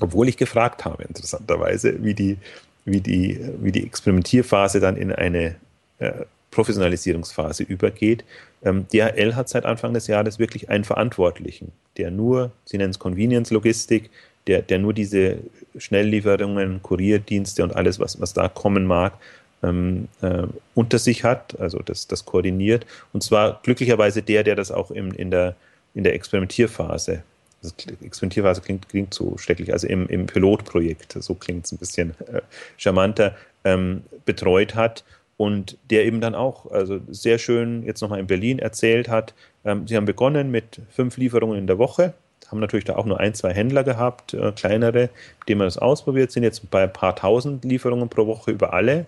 obwohl 0.00 0.28
ich 0.28 0.36
gefragt 0.36 0.84
habe, 0.84 1.04
interessanterweise, 1.04 2.02
wie 2.02 2.14
die, 2.14 2.38
wie 2.84 3.00
die, 3.00 3.40
wie 3.60 3.72
die 3.72 3.84
Experimentierphase 3.84 4.80
dann 4.80 4.96
in 4.96 5.12
eine 5.12 5.56
äh, 5.98 6.12
Professionalisierungsphase 6.50 7.64
übergeht. 7.64 8.24
Ähm, 8.64 8.86
DHL 8.92 9.34
hat 9.34 9.48
seit 9.48 9.64
Anfang 9.66 9.92
des 9.92 10.06
Jahres 10.06 10.38
wirklich 10.38 10.70
einen 10.70 10.84
Verantwortlichen, 10.84 11.72
der 11.96 12.10
nur, 12.10 12.52
sie 12.64 12.78
nennen 12.78 12.90
es 12.90 12.98
Convenience-Logistik, 12.98 14.10
der, 14.46 14.62
der 14.62 14.78
nur 14.78 14.92
diese 14.92 15.38
Schnelllieferungen, 15.76 16.82
Kurierdienste 16.82 17.62
und 17.62 17.74
alles, 17.74 17.98
was, 17.98 18.20
was 18.20 18.32
da 18.32 18.48
kommen 18.48 18.86
mag, 18.86 19.14
ähm, 19.62 20.08
äh, 20.22 20.44
unter 20.74 20.98
sich 20.98 21.24
hat, 21.24 21.58
also 21.58 21.78
das, 21.78 22.06
das 22.06 22.24
koordiniert. 22.24 22.86
Und 23.12 23.22
zwar 23.22 23.60
glücklicherweise 23.62 24.22
der, 24.22 24.44
der 24.44 24.54
das 24.54 24.70
auch 24.70 24.90
im, 24.90 25.12
in, 25.12 25.30
der, 25.30 25.56
in 25.94 26.04
der 26.04 26.14
Experimentierphase 26.14 27.22
das 27.64 27.74
Experimentierphase 28.02 28.60
klingt, 28.60 28.88
klingt 28.88 29.14
so 29.14 29.36
schrecklich, 29.38 29.72
also 29.72 29.86
im, 29.86 30.06
im 30.08 30.26
Pilotprojekt, 30.26 31.16
so 31.20 31.34
klingt 31.34 31.64
es 31.64 31.72
ein 31.72 31.78
bisschen 31.78 32.14
äh, 32.32 32.40
charmanter, 32.76 33.34
ähm, 33.64 34.02
betreut 34.24 34.74
hat 34.74 35.04
und 35.36 35.78
der 35.90 36.04
eben 36.04 36.20
dann 36.20 36.34
auch 36.34 36.70
also 36.70 37.00
sehr 37.08 37.38
schön 37.38 37.82
jetzt 37.84 38.00
nochmal 38.00 38.20
in 38.20 38.26
Berlin 38.26 38.58
erzählt 38.58 39.08
hat, 39.08 39.34
ähm, 39.64 39.86
sie 39.88 39.96
haben 39.96 40.04
begonnen 40.04 40.50
mit 40.50 40.80
fünf 40.90 41.16
Lieferungen 41.16 41.58
in 41.58 41.66
der 41.66 41.78
Woche, 41.78 42.14
haben 42.48 42.60
natürlich 42.60 42.84
da 42.84 42.96
auch 42.96 43.06
nur 43.06 43.20
ein, 43.20 43.34
zwei 43.34 43.52
Händler 43.52 43.84
gehabt, 43.84 44.34
äh, 44.34 44.52
kleinere, 44.52 45.10
mit 45.40 45.48
denen 45.48 45.58
man 45.58 45.66
das 45.66 45.78
ausprobiert, 45.78 46.30
sind 46.30 46.42
jetzt 46.42 46.70
bei 46.70 46.84
ein 46.84 46.92
paar 46.92 47.16
tausend 47.16 47.64
Lieferungen 47.64 48.08
pro 48.08 48.26
Woche 48.26 48.50
über 48.50 48.72
alle 48.74 49.06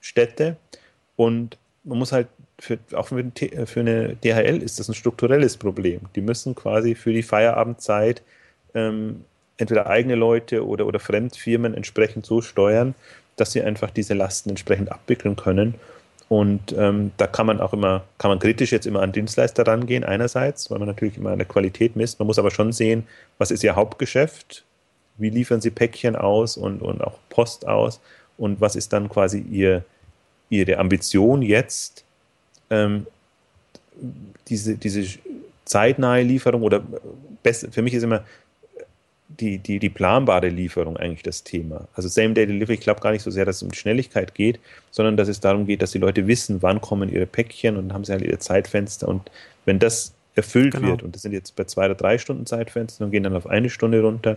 Städte 0.00 0.56
und 1.16 1.58
man 1.84 1.98
muss 1.98 2.12
halt 2.12 2.28
für, 2.60 2.78
auch 2.92 3.08
für, 3.08 3.24
für 3.66 3.80
eine 3.80 4.16
DHL 4.16 4.62
ist 4.62 4.78
das 4.78 4.88
ein 4.88 4.94
strukturelles 4.94 5.56
Problem. 5.56 6.02
Die 6.14 6.20
müssen 6.20 6.54
quasi 6.54 6.94
für 6.94 7.12
die 7.12 7.22
Feierabendzeit 7.22 8.22
ähm, 8.74 9.24
entweder 9.56 9.86
eigene 9.88 10.14
Leute 10.14 10.66
oder, 10.66 10.86
oder 10.86 11.00
Fremdfirmen 11.00 11.74
entsprechend 11.74 12.26
so 12.26 12.42
steuern, 12.42 12.94
dass 13.36 13.52
sie 13.52 13.62
einfach 13.62 13.90
diese 13.90 14.14
Lasten 14.14 14.50
entsprechend 14.50 14.92
abwickeln 14.92 15.36
können. 15.36 15.74
Und 16.28 16.72
ähm, 16.78 17.10
da 17.16 17.26
kann 17.26 17.46
man 17.46 17.60
auch 17.60 17.72
immer, 17.72 18.04
kann 18.18 18.30
man 18.30 18.38
kritisch 18.38 18.70
jetzt 18.70 18.86
immer 18.86 19.02
an 19.02 19.10
Dienstleister 19.10 19.66
rangehen, 19.66 20.04
einerseits, 20.04 20.70
weil 20.70 20.78
man 20.78 20.86
natürlich 20.86 21.16
immer 21.16 21.30
eine 21.30 21.44
Qualität 21.44 21.96
misst. 21.96 22.20
Man 22.20 22.26
muss 22.26 22.38
aber 22.38 22.52
schon 22.52 22.72
sehen, 22.72 23.06
was 23.38 23.50
ist 23.50 23.64
ihr 23.64 23.74
Hauptgeschäft, 23.74 24.64
wie 25.18 25.30
liefern 25.30 25.60
sie 25.60 25.70
Päckchen 25.70 26.14
aus 26.14 26.56
und, 26.56 26.82
und 26.82 27.02
auch 27.02 27.18
Post 27.30 27.66
aus 27.66 28.00
und 28.38 28.60
was 28.60 28.76
ist 28.76 28.92
dann 28.92 29.08
quasi 29.08 29.40
ihr, 29.40 29.84
ihre 30.50 30.78
Ambition 30.78 31.42
jetzt, 31.42 32.04
ähm, 32.70 33.06
diese, 34.48 34.76
diese 34.76 35.18
zeitnahe 35.64 36.22
Lieferung 36.22 36.62
oder 36.62 36.82
besser, 37.42 37.70
für 37.70 37.82
mich 37.82 37.94
ist 37.94 38.02
immer 38.02 38.24
die, 39.38 39.58
die, 39.58 39.78
die 39.78 39.88
planbare 39.88 40.48
Lieferung 40.48 40.96
eigentlich 40.96 41.22
das 41.22 41.44
Thema. 41.44 41.86
Also 41.94 42.08
Same-Day-Delivery, 42.08 42.74
ich 42.74 42.80
glaube 42.80 43.00
gar 43.00 43.12
nicht 43.12 43.22
so 43.22 43.30
sehr, 43.30 43.44
dass 43.44 43.56
es 43.56 43.62
um 43.62 43.72
Schnelligkeit 43.72 44.34
geht, 44.34 44.58
sondern 44.90 45.16
dass 45.16 45.28
es 45.28 45.40
darum 45.40 45.66
geht, 45.66 45.82
dass 45.82 45.92
die 45.92 45.98
Leute 45.98 46.26
wissen, 46.26 46.62
wann 46.62 46.80
kommen 46.80 47.08
ihre 47.08 47.26
Päckchen 47.26 47.76
und 47.76 47.88
dann 47.88 47.94
haben 47.94 48.04
sie 48.04 48.12
halt 48.12 48.22
ihre 48.22 48.38
Zeitfenster. 48.38 49.06
Und 49.06 49.30
wenn 49.64 49.78
das 49.78 50.12
erfüllt 50.34 50.74
genau. 50.74 50.88
wird, 50.88 51.02
und 51.02 51.14
das 51.14 51.22
sind 51.22 51.32
jetzt 51.32 51.54
bei 51.56 51.64
zwei 51.64 51.86
oder 51.86 51.94
drei 51.94 52.18
Stunden 52.18 52.46
Zeitfenster 52.46 53.04
und 53.04 53.12
gehen 53.12 53.22
dann 53.22 53.36
auf 53.36 53.46
eine 53.46 53.70
Stunde 53.70 54.02
runter, 54.02 54.36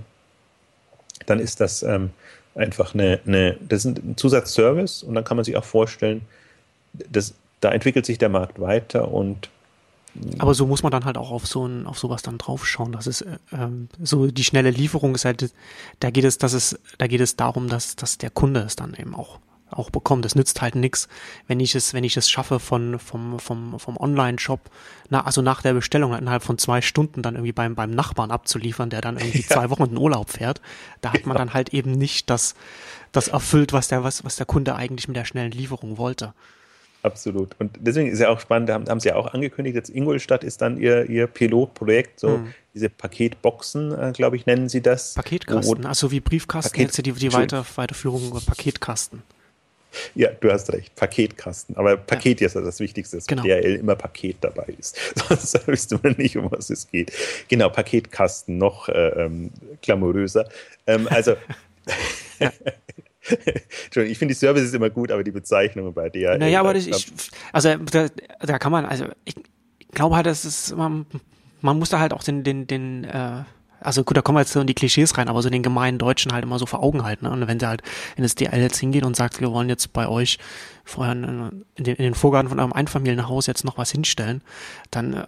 dann 1.25 1.39
ist 1.39 1.59
das 1.59 1.83
ähm, 1.83 2.11
einfach 2.55 2.93
eine, 2.93 3.19
eine, 3.25 3.57
das 3.67 3.85
ist 3.85 3.97
ein 3.97 4.17
Zusatzservice 4.17 5.03
und 5.03 5.15
dann 5.15 5.23
kann 5.23 5.37
man 5.37 5.43
sich 5.43 5.57
auch 5.57 5.63
vorstellen, 5.63 6.21
dass 6.93 7.33
da 7.63 7.71
entwickelt 7.71 8.05
sich 8.05 8.17
der 8.17 8.29
Markt 8.29 8.59
weiter 8.59 9.11
und 9.11 9.49
aber 10.37 10.53
so 10.53 10.67
muss 10.67 10.83
man 10.83 10.91
dann 10.91 11.05
halt 11.05 11.17
auch 11.17 11.31
auf 11.31 11.47
so 11.47 11.65
ein, 11.65 11.87
auf 11.87 11.97
sowas 11.97 12.21
dann 12.21 12.37
draufschauen. 12.37 12.91
Das 12.91 13.07
ist 13.07 13.21
äh, 13.21 13.37
ähm, 13.51 13.89
so 13.99 14.27
die 14.27 14.43
schnelle 14.43 14.69
Lieferung 14.69 15.15
ist 15.15 15.25
halt, 15.25 15.51
da 15.99 16.11
geht 16.11 16.23
es, 16.23 16.37
das 16.37 16.53
ist, 16.53 16.79
da 16.99 17.07
geht 17.07 17.21
es 17.21 17.35
darum, 17.35 17.67
dass, 17.67 17.95
dass 17.95 18.19
der 18.19 18.29
Kunde 18.29 18.59
es 18.61 18.75
dann 18.75 18.93
eben 18.93 19.15
auch 19.15 19.39
auch 19.71 19.89
bekommt. 19.89 20.23
Das 20.23 20.35
nützt 20.35 20.61
halt 20.61 20.75
nichts, 20.75 21.07
wenn 21.47 21.59
ich 21.59 21.73
es, 21.73 21.95
wenn 21.95 22.03
ich 22.03 22.15
es 22.15 22.29
schaffe 22.29 22.59
von 22.59 22.99
vom 22.99 23.39
vom 23.39 23.79
vom 23.79 23.97
Online-Shop, 23.97 24.69
na, 25.09 25.25
also 25.25 25.41
nach 25.41 25.63
der 25.63 25.73
Bestellung 25.73 26.15
innerhalb 26.15 26.43
von 26.43 26.59
zwei 26.59 26.81
Stunden 26.81 27.23
dann 27.23 27.33
irgendwie 27.33 27.53
beim 27.53 27.73
beim 27.73 27.89
Nachbarn 27.89 28.29
abzuliefern, 28.29 28.91
der 28.91 29.01
dann 29.01 29.17
irgendwie 29.17 29.41
ja. 29.49 29.55
zwei 29.55 29.71
Wochen 29.71 29.83
in 29.83 29.89
den 29.89 29.97
Urlaub 29.97 30.29
fährt. 30.29 30.61
Da 31.01 31.11
hat 31.13 31.25
man 31.25 31.37
dann 31.37 31.55
halt 31.55 31.73
eben 31.73 31.91
nicht 31.91 32.29
das 32.29 32.53
das 33.11 33.29
erfüllt, 33.29 33.73
was 33.73 33.87
der 33.87 34.03
was 34.03 34.23
was 34.23 34.35
der 34.35 34.45
Kunde 34.45 34.75
eigentlich 34.75 35.07
mit 35.07 35.17
der 35.17 35.25
schnellen 35.25 35.51
Lieferung 35.51 35.97
wollte. 35.97 36.33
Absolut. 37.03 37.55
Und 37.59 37.77
deswegen 37.81 38.09
ist 38.09 38.19
ja 38.19 38.29
auch 38.29 38.39
spannend, 38.39 38.69
haben, 38.69 38.87
haben 38.87 39.01
sie 39.01 39.09
ja 39.09 39.15
auch 39.15 39.33
angekündigt, 39.33 39.75
jetzt 39.75 39.89
Ingolstadt 39.89 40.43
ist 40.43 40.61
dann 40.61 40.77
ihr, 40.77 41.09
ihr 41.09 41.27
Pilotprojekt, 41.27 42.17
so 42.17 42.37
mhm. 42.37 42.53
diese 42.73 42.89
Paketboxen, 42.89 43.91
äh, 43.91 44.11
glaube 44.13 44.37
ich, 44.37 44.45
nennen 44.45 44.69
sie 44.69 44.81
das. 44.81 45.13
Paketkasten, 45.13 45.85
also 45.85 46.11
wie 46.11 46.21
Briefkasten, 46.21 46.71
Paket, 46.71 46.97
jetzt 46.97 47.05
die, 47.05 47.11
die 47.11 47.33
Weiter, 47.33 47.65
Weiterführung 47.75 48.25
über 48.25 48.39
Paketkasten. 48.39 49.21
Ja, 50.15 50.29
du 50.39 50.51
hast 50.51 50.71
recht, 50.71 50.95
Paketkasten. 50.95 51.75
Aber 51.77 51.97
Paket 51.97 52.41
ja. 52.41 52.47
ist 52.47 52.55
ja 52.55 52.61
das 52.61 52.79
Wichtigste, 52.79 53.17
dass 53.17 53.27
genau. 53.27 53.43
DHL 53.43 53.75
immer 53.75 53.95
Paket 53.95 54.37
dabei 54.41 54.73
ist. 54.79 54.97
Sonst 55.27 55.67
wüsste 55.67 55.99
man 56.01 56.13
nicht, 56.13 56.37
um 56.37 56.49
was 56.51 56.69
es 56.69 56.89
geht. 56.89 57.11
Genau, 57.47 57.69
Paketkasten, 57.69 58.57
noch 58.57 58.89
äh, 58.89 59.09
ähm, 59.09 59.51
glamouröser. 59.81 60.47
Ähm, 60.87 61.07
also, 61.09 61.35
Entschuldigung, 63.85 64.11
ich 64.11 64.17
finde 64.17 64.33
die 64.33 64.39
Services 64.39 64.73
immer 64.73 64.89
gut, 64.89 65.11
aber 65.11 65.23
die 65.23 65.31
Bezeichnungen 65.31 65.93
bei 65.93 66.09
DHL. 66.09 66.37
Naja, 66.37 66.59
aber 66.59 66.73
das, 66.73 66.87
ich, 66.87 67.11
also 67.51 67.75
da, 67.75 68.07
da 68.39 68.59
kann 68.59 68.71
man, 68.71 68.85
also 68.85 69.05
ich, 69.25 69.35
ich 69.79 69.87
glaube 69.89 70.15
halt, 70.15 70.25
dass 70.25 70.43
es, 70.43 70.75
man, 70.75 71.05
man 71.61 71.79
muss 71.79 71.89
da 71.89 71.99
halt 71.99 72.13
auch 72.13 72.23
den, 72.23 72.43
den, 72.43 72.67
den, 72.67 73.05
äh, 73.05 73.43
also 73.79 74.03
gut, 74.03 74.17
da 74.17 74.21
kommen 74.21 74.37
wir 74.37 74.41
jetzt 74.41 74.53
so 74.53 74.61
in 74.61 74.67
die 74.67 74.73
Klischees 74.73 75.17
rein, 75.17 75.27
aber 75.27 75.41
so 75.41 75.49
den 75.49 75.63
gemeinen 75.63 75.97
Deutschen 75.97 76.33
halt 76.33 76.43
immer 76.43 76.57
so 76.57 76.65
vor 76.65 76.81
Augen 76.81 77.03
halten. 77.03 77.25
Ne? 77.25 77.31
Und 77.31 77.47
wenn 77.47 77.59
sie 77.59 77.67
halt 77.67 77.81
in 78.15 78.23
das 78.23 78.35
DL 78.35 78.59
jetzt 78.59 78.77
hingeht 78.77 79.05
und 79.05 79.15
sagt, 79.15 79.41
wir 79.41 79.51
wollen 79.51 79.69
jetzt 79.69 79.93
bei 79.93 80.07
euch 80.07 80.39
vorher 80.83 81.13
in, 81.13 81.65
den, 81.77 81.95
in 81.95 82.03
den 82.03 82.15
Vorgarten 82.15 82.49
von 82.49 82.59
eurem 82.59 82.73
Einfamilienhaus 82.73 83.47
jetzt 83.47 83.65
noch 83.65 83.77
was 83.77 83.91
hinstellen, 83.91 84.41
dann 84.89 85.13
äh, 85.13 85.27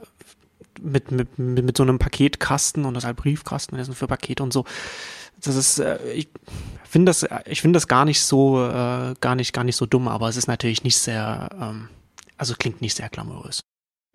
mit, 0.81 1.11
mit, 1.11 1.37
mit, 1.37 1.65
mit 1.65 1.77
so 1.77 1.83
einem 1.83 1.99
Paketkasten 1.99 2.85
und 2.85 2.93
das 2.93 3.05
halt 3.05 3.17
Briefkasten, 3.17 3.77
das 3.77 3.87
sind 3.87 3.95
für 3.95 4.07
Pakete 4.07 4.43
und 4.43 4.53
so. 4.53 4.65
Das 5.41 5.55
ist, 5.55 5.79
äh, 5.79 5.97
ich 6.13 6.29
finde 6.83 7.09
das, 7.09 7.25
ich 7.45 7.61
finde 7.61 7.77
das 7.77 7.87
gar 7.87 8.05
nicht 8.05 8.21
so, 8.21 8.63
äh, 8.63 9.13
gar 9.19 9.35
nicht, 9.35 9.53
gar 9.53 9.63
nicht 9.63 9.75
so 9.75 9.85
dumm, 9.85 10.07
aber 10.07 10.29
es 10.29 10.37
ist 10.37 10.47
natürlich 10.47 10.83
nicht 10.83 10.97
sehr, 10.97 11.49
ähm, 11.61 11.89
also 12.37 12.55
klingt 12.57 12.81
nicht 12.81 12.95
sehr 12.95 13.09
glamourös. 13.09 13.61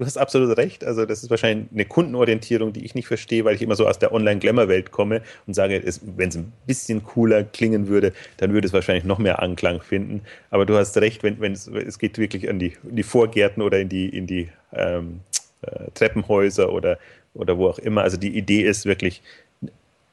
Du 0.00 0.06
hast 0.06 0.16
absolut 0.16 0.56
recht. 0.56 0.82
Also, 0.82 1.04
das 1.04 1.22
ist 1.22 1.28
wahrscheinlich 1.28 1.70
eine 1.74 1.84
Kundenorientierung, 1.84 2.72
die 2.72 2.86
ich 2.86 2.94
nicht 2.94 3.06
verstehe, 3.06 3.44
weil 3.44 3.54
ich 3.54 3.60
immer 3.60 3.76
so 3.76 3.86
aus 3.86 3.98
der 3.98 4.14
Online-Glamour-Welt 4.14 4.92
komme 4.92 5.20
und 5.46 5.52
sage, 5.52 5.82
wenn 6.16 6.28
es 6.30 6.36
ein 6.36 6.54
bisschen 6.66 7.04
cooler 7.04 7.44
klingen 7.44 7.86
würde, 7.86 8.14
dann 8.38 8.54
würde 8.54 8.66
es 8.66 8.72
wahrscheinlich 8.72 9.04
noch 9.04 9.18
mehr 9.18 9.42
Anklang 9.42 9.82
finden. 9.82 10.22
Aber 10.48 10.64
du 10.64 10.74
hast 10.74 10.96
recht, 10.96 11.22
wenn, 11.22 11.38
wenn 11.40 11.52
es, 11.52 11.66
es 11.66 11.98
geht 11.98 12.16
wirklich 12.16 12.48
an 12.48 12.58
die, 12.58 12.78
in 12.82 12.96
die 12.96 13.02
Vorgärten 13.02 13.60
oder 13.60 13.78
in 13.78 13.90
die, 13.90 14.08
in 14.08 14.26
die 14.26 14.48
ähm, 14.72 15.20
äh, 15.60 15.90
Treppenhäuser 15.92 16.72
oder, 16.72 16.98
oder 17.34 17.58
wo 17.58 17.68
auch 17.68 17.78
immer. 17.78 18.00
Also, 18.00 18.16
die 18.16 18.34
Idee 18.34 18.62
ist 18.62 18.86
wirklich, 18.86 19.20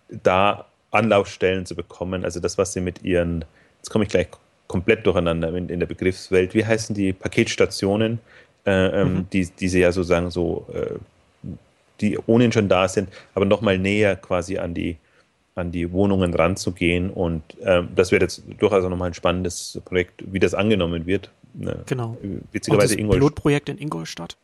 da 0.10 0.66
Anlaufstellen 0.92 1.66
zu 1.66 1.76
bekommen. 1.76 2.24
Also, 2.24 2.40
das, 2.40 2.58
was 2.58 2.74
sie 2.74 2.82
mit 2.82 3.04
ihren, 3.04 3.46
jetzt 3.78 3.90
komme 3.90 4.06
ich 4.06 4.10
gleich 4.10 4.28
komplett 4.68 5.06
durcheinander 5.06 5.54
in, 5.56 5.70
in 5.70 5.80
der 5.80 5.88
Begriffswelt. 5.88 6.54
Wie 6.54 6.66
heißen 6.66 6.94
die 6.96 7.14
Paketstationen? 7.14 8.20
äh, 8.68 9.02
ähm, 9.02 9.14
mhm. 9.14 9.30
die, 9.32 9.46
die 9.46 9.70
sie 9.70 9.80
ja 9.80 9.92
sozusagen 9.92 10.30
so, 10.30 10.68
äh, 10.74 11.00
die 12.02 12.20
ohnehin 12.28 12.52
schon 12.52 12.68
da 12.70 12.88
sind, 12.88 13.10
aber 13.34 13.46
nochmal 13.46 13.80
näher 13.80 14.16
quasi 14.18 14.58
an 14.58 14.74
die, 14.74 14.98
an 15.56 15.72
die 15.72 15.92
Wohnungen 15.92 16.34
ranzugehen. 16.34 17.10
Und 17.10 17.42
ähm, 17.62 17.88
das 17.96 18.12
wird 18.12 18.22
jetzt 18.22 18.44
durchaus 18.60 18.84
auch 18.84 18.90
nochmal 18.90 19.10
ein 19.10 19.14
spannendes 19.14 19.82
Projekt, 19.86 20.22
wie 20.32 20.40
das 20.40 20.54
angenommen 20.54 21.06
wird. 21.06 21.32
Ne? 21.54 21.80
Genau. 21.86 22.18
Witzigerweise 22.52 22.98
das 22.98 23.10
Pilotprojekt 23.10 23.70
in 23.70 23.78
Ingolstadt. 23.78 24.36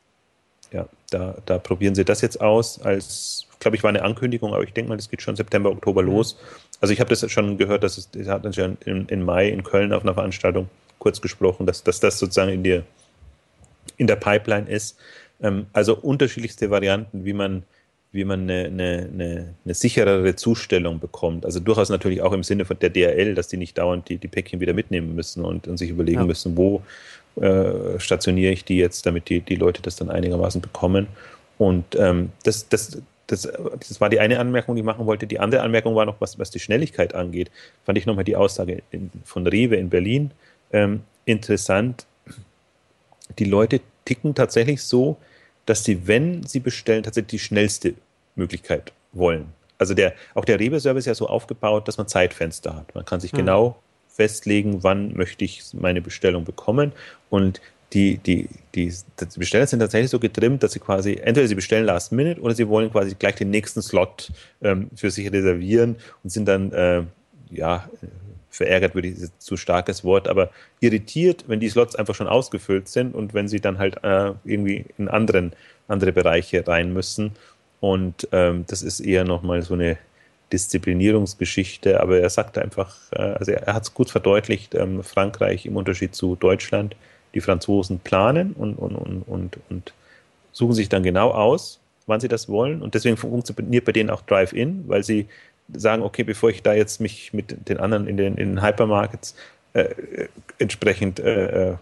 Ja, 0.72 0.88
da, 1.12 1.36
da 1.46 1.60
probieren 1.60 1.94
sie 1.94 2.06
das 2.06 2.22
jetzt 2.22 2.42
aus 2.42 2.82
als, 2.82 3.46
glaube 3.64 3.76
ich, 3.76 3.84
war 3.84 3.90
eine 3.90 4.04
Ankündigung, 4.04 4.54
aber 4.54 4.64
ich 4.64 4.74
denke 4.74 4.90
mal, 4.90 4.96
das 4.96 5.10
geht 5.10 5.22
schon 5.22 5.36
September, 5.36 5.72
Oktober 5.72 6.04
los. 6.04 6.38
Also 6.80 6.94
ich 6.94 7.00
habe 7.00 7.10
das 7.10 7.30
schon 7.32 7.58
gehört, 7.58 7.84
dass 7.84 7.98
es, 7.98 8.12
das 8.12 8.28
hat 8.28 8.46
uns 8.46 8.56
ja 8.56 8.70
in, 8.86 9.08
in 9.08 9.24
Mai 9.24 9.50
in 9.50 9.64
Köln 9.64 9.92
auf 9.94 10.04
einer 10.04 10.14
Veranstaltung 10.14 10.70
kurz 11.00 11.22
gesprochen, 11.22 11.66
dass, 11.66 11.84
dass 11.84 12.00
das 12.00 12.20
sozusagen 12.20 12.52
in 12.52 12.64
die 12.64 12.82
in 13.98 14.08
der 14.08 14.16
Pipeline 14.16 14.70
ist. 14.70 14.98
Ähm, 15.42 15.68
also 15.74 15.96
unterschiedlichste 15.96 16.70
Varianten, 16.70 17.26
wie 17.26 17.34
man, 17.34 17.64
wie 18.12 18.24
man 18.24 18.42
eine, 18.42 18.66
eine, 18.66 19.10
eine, 19.12 19.56
eine, 19.66 19.74
sicherere 19.74 20.36
Zustellung 20.36 21.00
bekommt. 21.00 21.46
Also 21.46 21.60
durchaus 21.60 21.90
natürlich 21.90 22.22
auch 22.22 22.34
im 22.34 22.44
Sinne 22.44 22.66
von 22.66 22.78
der 22.80 22.90
DRL, 22.90 23.36
dass 23.36 23.48
die 23.48 23.58
nicht 23.58 23.78
dauernd 23.78 24.10
die, 24.10 24.18
die 24.18 24.28
Päckchen 24.28 24.60
wieder 24.60 24.74
mitnehmen 24.74 25.16
müssen 25.16 25.44
und, 25.44 25.68
und 25.68 25.78
sich 25.78 25.90
überlegen 25.90 26.22
ja. 26.22 26.26
müssen, 26.26 26.56
wo 26.56 26.82
äh, 27.36 28.00
stationiere 28.00 28.54
ich 28.54 28.64
die 28.64 28.78
jetzt, 28.78 29.06
damit 29.06 29.30
die, 29.30 29.42
die 29.42 29.56
Leute 29.56 29.82
das 29.82 29.96
dann 29.96 30.10
einigermaßen 30.10 30.62
bekommen. 30.62 31.08
Und 31.58 31.86
ähm, 31.96 32.32
das, 32.44 32.70
das, 32.70 32.98
das, 33.34 33.52
das 33.88 34.00
war 34.00 34.10
die 34.10 34.20
eine 34.20 34.40
Anmerkung, 34.40 34.76
die 34.76 34.82
ich 34.82 34.86
machen 34.86 35.06
wollte. 35.06 35.28
Die 35.28 35.40
andere 35.40 35.62
Anmerkung 35.62 35.96
war 35.96 36.06
noch, 36.06 36.20
was, 36.20 36.40
was 36.40 36.52
die 36.52 36.60
Schnelligkeit 36.60 37.14
angeht, 37.16 37.52
fand 37.86 37.98
ich 37.98 38.06
nochmal 38.06 38.24
die 38.24 38.36
Aussage 38.36 38.84
in, 38.92 39.12
von 39.26 39.46
Rewe 39.48 39.76
in 39.76 39.90
Berlin 39.90 40.32
ähm, 40.72 41.02
interessant 41.26 42.06
die 43.40 43.46
Leute 43.46 43.82
ticken 44.06 44.36
tatsächlich 44.36 44.82
so, 44.84 45.18
dass 45.66 45.84
sie, 45.84 46.08
wenn 46.08 46.44
sie 46.46 46.60
bestellen, 46.60 47.04
tatsächlich 47.04 47.32
die 47.32 47.40
schnellste 47.40 47.94
Möglichkeit 48.36 48.92
wollen. 49.12 49.54
Also 49.78 49.94
der, 49.94 50.14
auch 50.34 50.46
der 50.46 50.60
Rewe-Service 50.60 51.04
ist 51.04 51.08
ja 51.08 51.16
so 51.16 51.28
aufgebaut, 51.28 51.88
dass 51.88 51.98
man 51.98 52.08
Zeitfenster 52.08 52.76
hat. 52.76 52.94
Man 52.96 53.06
kann 53.06 53.20
sich 53.20 53.34
mhm. 53.34 53.38
genau 53.38 53.78
festlegen, 54.10 54.84
wann 54.84 55.16
möchte 55.16 55.44
ich 55.44 55.64
meine 55.74 56.02
Bestellung 56.02 56.44
bekommen. 56.44 56.92
Und 57.30 57.62
die, 57.94 58.18
die, 58.18 58.50
die, 58.76 58.92
die 58.92 59.40
Besteller 59.40 59.68
sind 59.68 59.80
tatsächlich 59.80 60.10
so 60.10 60.20
getrimmt, 60.20 60.64
dass 60.64 60.74
sie 60.74 60.80
quasi, 60.80 61.20
entweder 61.22 61.48
sie 61.48 61.56
bestellen 61.56 61.86
Last 61.86 62.12
Minute 62.12 62.42
oder 62.42 62.56
sie 62.56 62.68
wollen 62.68 62.92
quasi 62.92 63.16
gleich 63.18 63.36
den 63.36 63.50
nächsten 63.50 63.82
Slot 63.82 64.32
ähm, 64.62 64.90
für 64.96 65.12
sich 65.12 65.32
reservieren 65.32 65.98
und 66.24 66.30
sind 66.30 66.48
dann 66.48 66.72
äh, 66.72 67.04
ja, 67.52 67.88
verärgert 68.50 68.96
würde 68.96 69.08
ich, 69.10 69.20
ist 69.20 69.42
zu 69.42 69.58
starkes 69.58 70.04
Wort, 70.04 70.28
aber 70.28 70.50
irritiert, 70.80 71.46
wenn 71.48 71.60
die 71.60 71.70
Slots 71.70 71.96
einfach 71.96 72.16
schon 72.16 72.28
ausgefüllt 72.28 72.88
sind 72.88 73.16
und 73.16 73.34
wenn 73.34 73.48
sie 73.48 73.60
dann 73.60 73.78
halt 73.78 74.04
äh, 74.04 74.34
irgendwie 74.44 74.86
in 74.98 75.08
anderen, 75.08 75.54
andere 75.88 76.12
Bereiche 76.12 76.66
rein 76.68 76.94
müssen. 76.94 77.32
Und 77.80 78.28
ähm, 78.32 78.66
das 78.68 78.82
ist 78.82 79.00
eher 79.00 79.24
nochmal 79.24 79.62
so 79.62 79.74
eine 79.74 79.98
Disziplinierungsgeschichte, 80.52 82.00
aber 82.00 82.20
er 82.20 82.30
sagt 82.30 82.58
einfach, 82.58 82.96
äh, 83.12 83.22
also 83.22 83.52
er 83.52 83.74
hat 83.74 83.84
es 83.84 83.94
gut 83.94 84.10
verdeutlicht, 84.10 84.76
ähm, 84.76 85.04
Frankreich 85.04 85.66
im 85.66 85.76
Unterschied 85.76 86.16
zu 86.16 86.36
Deutschland, 86.36 86.96
die 87.34 87.42
Franzosen 87.42 88.00
planen 88.00 88.54
und, 88.54 88.76
und, 88.76 88.96
und, 88.96 89.24
und, 89.24 89.60
und 89.70 89.94
suchen 90.52 90.74
sich 90.74 90.90
dann 90.90 91.04
genau 91.04 91.32
aus, 91.32 91.80
wann 92.06 92.20
sie 92.20 92.28
das 92.28 92.48
wollen. 92.50 92.82
Und 92.82 92.94
deswegen 92.96 93.18
funktioniert 93.18 93.86
bei 93.86 93.92
denen 93.92 94.10
auch 94.10 94.22
Drive-In, 94.22 94.88
weil 94.88 95.04
sie 95.04 95.28
sagen, 95.74 96.04
okay, 96.04 96.24
bevor 96.24 96.50
ich 96.50 96.62
da 96.62 96.74
jetzt 96.74 97.02
mich 97.02 97.34
mit 97.34 97.70
den 97.70 97.80
anderen 97.80 98.08
in 98.08 98.18
den, 98.18 98.36
in 98.36 98.56
den 98.56 98.62
Hypermarkets 98.62 99.36
äh, 99.74 100.28
entsprechend 100.60 101.20
äh, 101.20 101.72
äh 101.72 101.76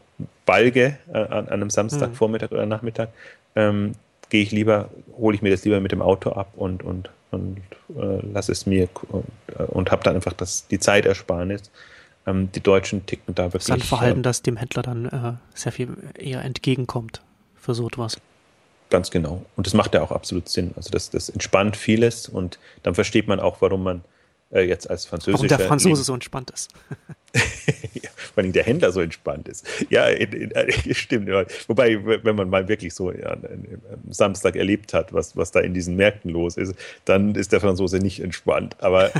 balge 0.45 0.97
äh, 1.13 1.17
an, 1.17 1.49
einem 1.49 1.69
Samstagvormittag 1.69 2.51
mhm. 2.51 2.57
oder 2.57 2.65
Nachmittag, 2.65 3.09
ähm, 3.55 3.93
gehe 4.29 4.43
ich 4.43 4.51
lieber, 4.51 4.89
hole 5.17 5.35
ich 5.35 5.41
mir 5.41 5.49
das 5.49 5.63
lieber 5.65 5.79
mit 5.79 5.91
dem 5.91 6.01
Auto 6.01 6.31
ab 6.31 6.51
und, 6.55 6.83
und, 6.83 7.09
und 7.31 7.57
äh, 7.95 8.25
lasse 8.31 8.51
es 8.51 8.65
mir 8.65 8.87
und, 9.09 9.25
äh, 9.57 9.63
und 9.63 9.91
habe 9.91 10.03
dann 10.03 10.15
einfach 10.15 10.33
das, 10.33 10.67
die 10.67 10.79
Zeitersparnis. 10.79 11.71
Ähm, 12.27 12.51
die 12.51 12.61
Deutschen 12.61 13.05
ticken 13.05 13.35
da 13.35 13.45
wirklich. 13.45 13.65
Das 13.65 13.77
ist 13.77 13.83
ein 13.83 13.87
Verhalten, 13.87 14.23
das 14.23 14.41
dem 14.41 14.57
Händler 14.57 14.83
dann 14.83 15.39
sehr 15.53 15.71
viel 15.71 15.95
eher 16.17 16.43
entgegenkommt 16.43 17.21
für 17.55 17.73
so 17.73 17.87
etwas. 17.87 18.17
Ganz 18.89 19.09
genau. 19.09 19.45
Und 19.55 19.67
das 19.67 19.73
macht 19.73 19.93
ja 19.93 20.01
auch 20.01 20.11
absolut 20.11 20.49
Sinn. 20.49 20.73
Also 20.75 20.89
das, 20.89 21.09
das 21.09 21.29
entspannt 21.29 21.77
vieles 21.77 22.27
und 22.27 22.59
dann 22.83 22.93
versteht 22.93 23.27
man 23.27 23.39
auch, 23.39 23.61
warum 23.61 23.83
man 23.83 24.03
äh, 24.51 24.61
jetzt 24.61 24.89
als 24.89 25.05
Französischer... 25.05 25.37
Warum 25.37 25.47
der 25.47 25.59
Franzose 25.59 26.03
so 26.03 26.13
entspannt 26.13 26.51
ist. 26.51 26.69
ja, 27.93 28.09
vor 28.33 28.43
allem 28.43 28.51
der 28.51 28.63
Händler 28.63 28.91
so 28.91 28.99
entspannt 28.99 29.47
ist. 29.47 29.65
Ja, 29.89 30.07
in, 30.07 30.31
in, 30.33 30.51
in, 30.51 30.93
stimmt. 30.93 31.29
Wobei, 31.67 32.23
wenn 32.23 32.35
man 32.35 32.49
mal 32.49 32.67
wirklich 32.67 32.93
so 32.93 33.09
am 33.09 33.41
Samstag 34.09 34.55
erlebt 34.55 34.93
hat, 34.93 35.13
was, 35.13 35.37
was 35.37 35.51
da 35.51 35.61
in 35.61 35.73
diesen 35.73 35.95
Märkten 35.95 36.29
los 36.31 36.57
ist, 36.57 36.75
dann 37.05 37.35
ist 37.35 37.53
der 37.53 37.61
Franzose 37.61 37.99
nicht 37.99 38.19
entspannt. 38.19 38.75
Aber 38.79 39.11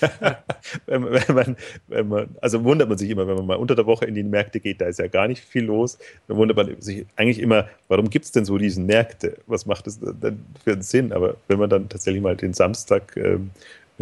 wenn, 0.86 1.10
wenn, 1.10 1.34
man, 1.34 1.56
wenn 1.88 2.08
man, 2.08 2.36
also 2.40 2.62
wundert 2.64 2.88
man 2.88 2.98
sich 2.98 3.08
immer, 3.08 3.26
wenn 3.26 3.36
man 3.36 3.46
mal 3.46 3.56
unter 3.56 3.74
der 3.74 3.86
Woche 3.86 4.04
in 4.04 4.14
die 4.14 4.22
Märkte 4.22 4.60
geht, 4.60 4.80
da 4.80 4.86
ist 4.86 4.98
ja 4.98 5.06
gar 5.06 5.28
nicht 5.28 5.42
viel 5.42 5.64
los. 5.64 5.98
Dann 6.28 6.36
wundert 6.36 6.56
man 6.56 6.80
sich 6.80 7.06
eigentlich 7.16 7.38
immer, 7.38 7.68
warum 7.88 8.10
gibt 8.10 8.26
es 8.26 8.32
denn 8.32 8.44
so 8.44 8.58
diesen 8.58 8.84
Märkte? 8.84 9.38
Was 9.46 9.64
macht 9.64 9.86
das 9.86 10.00
denn 10.00 10.44
für 10.62 10.72
einen 10.72 10.82
Sinn? 10.82 11.12
Aber 11.12 11.36
wenn 11.48 11.58
man 11.58 11.70
dann 11.70 11.88
tatsächlich 11.88 12.22
mal 12.22 12.36
den 12.36 12.52
Samstag 12.52 13.16
ähm, 13.16 13.50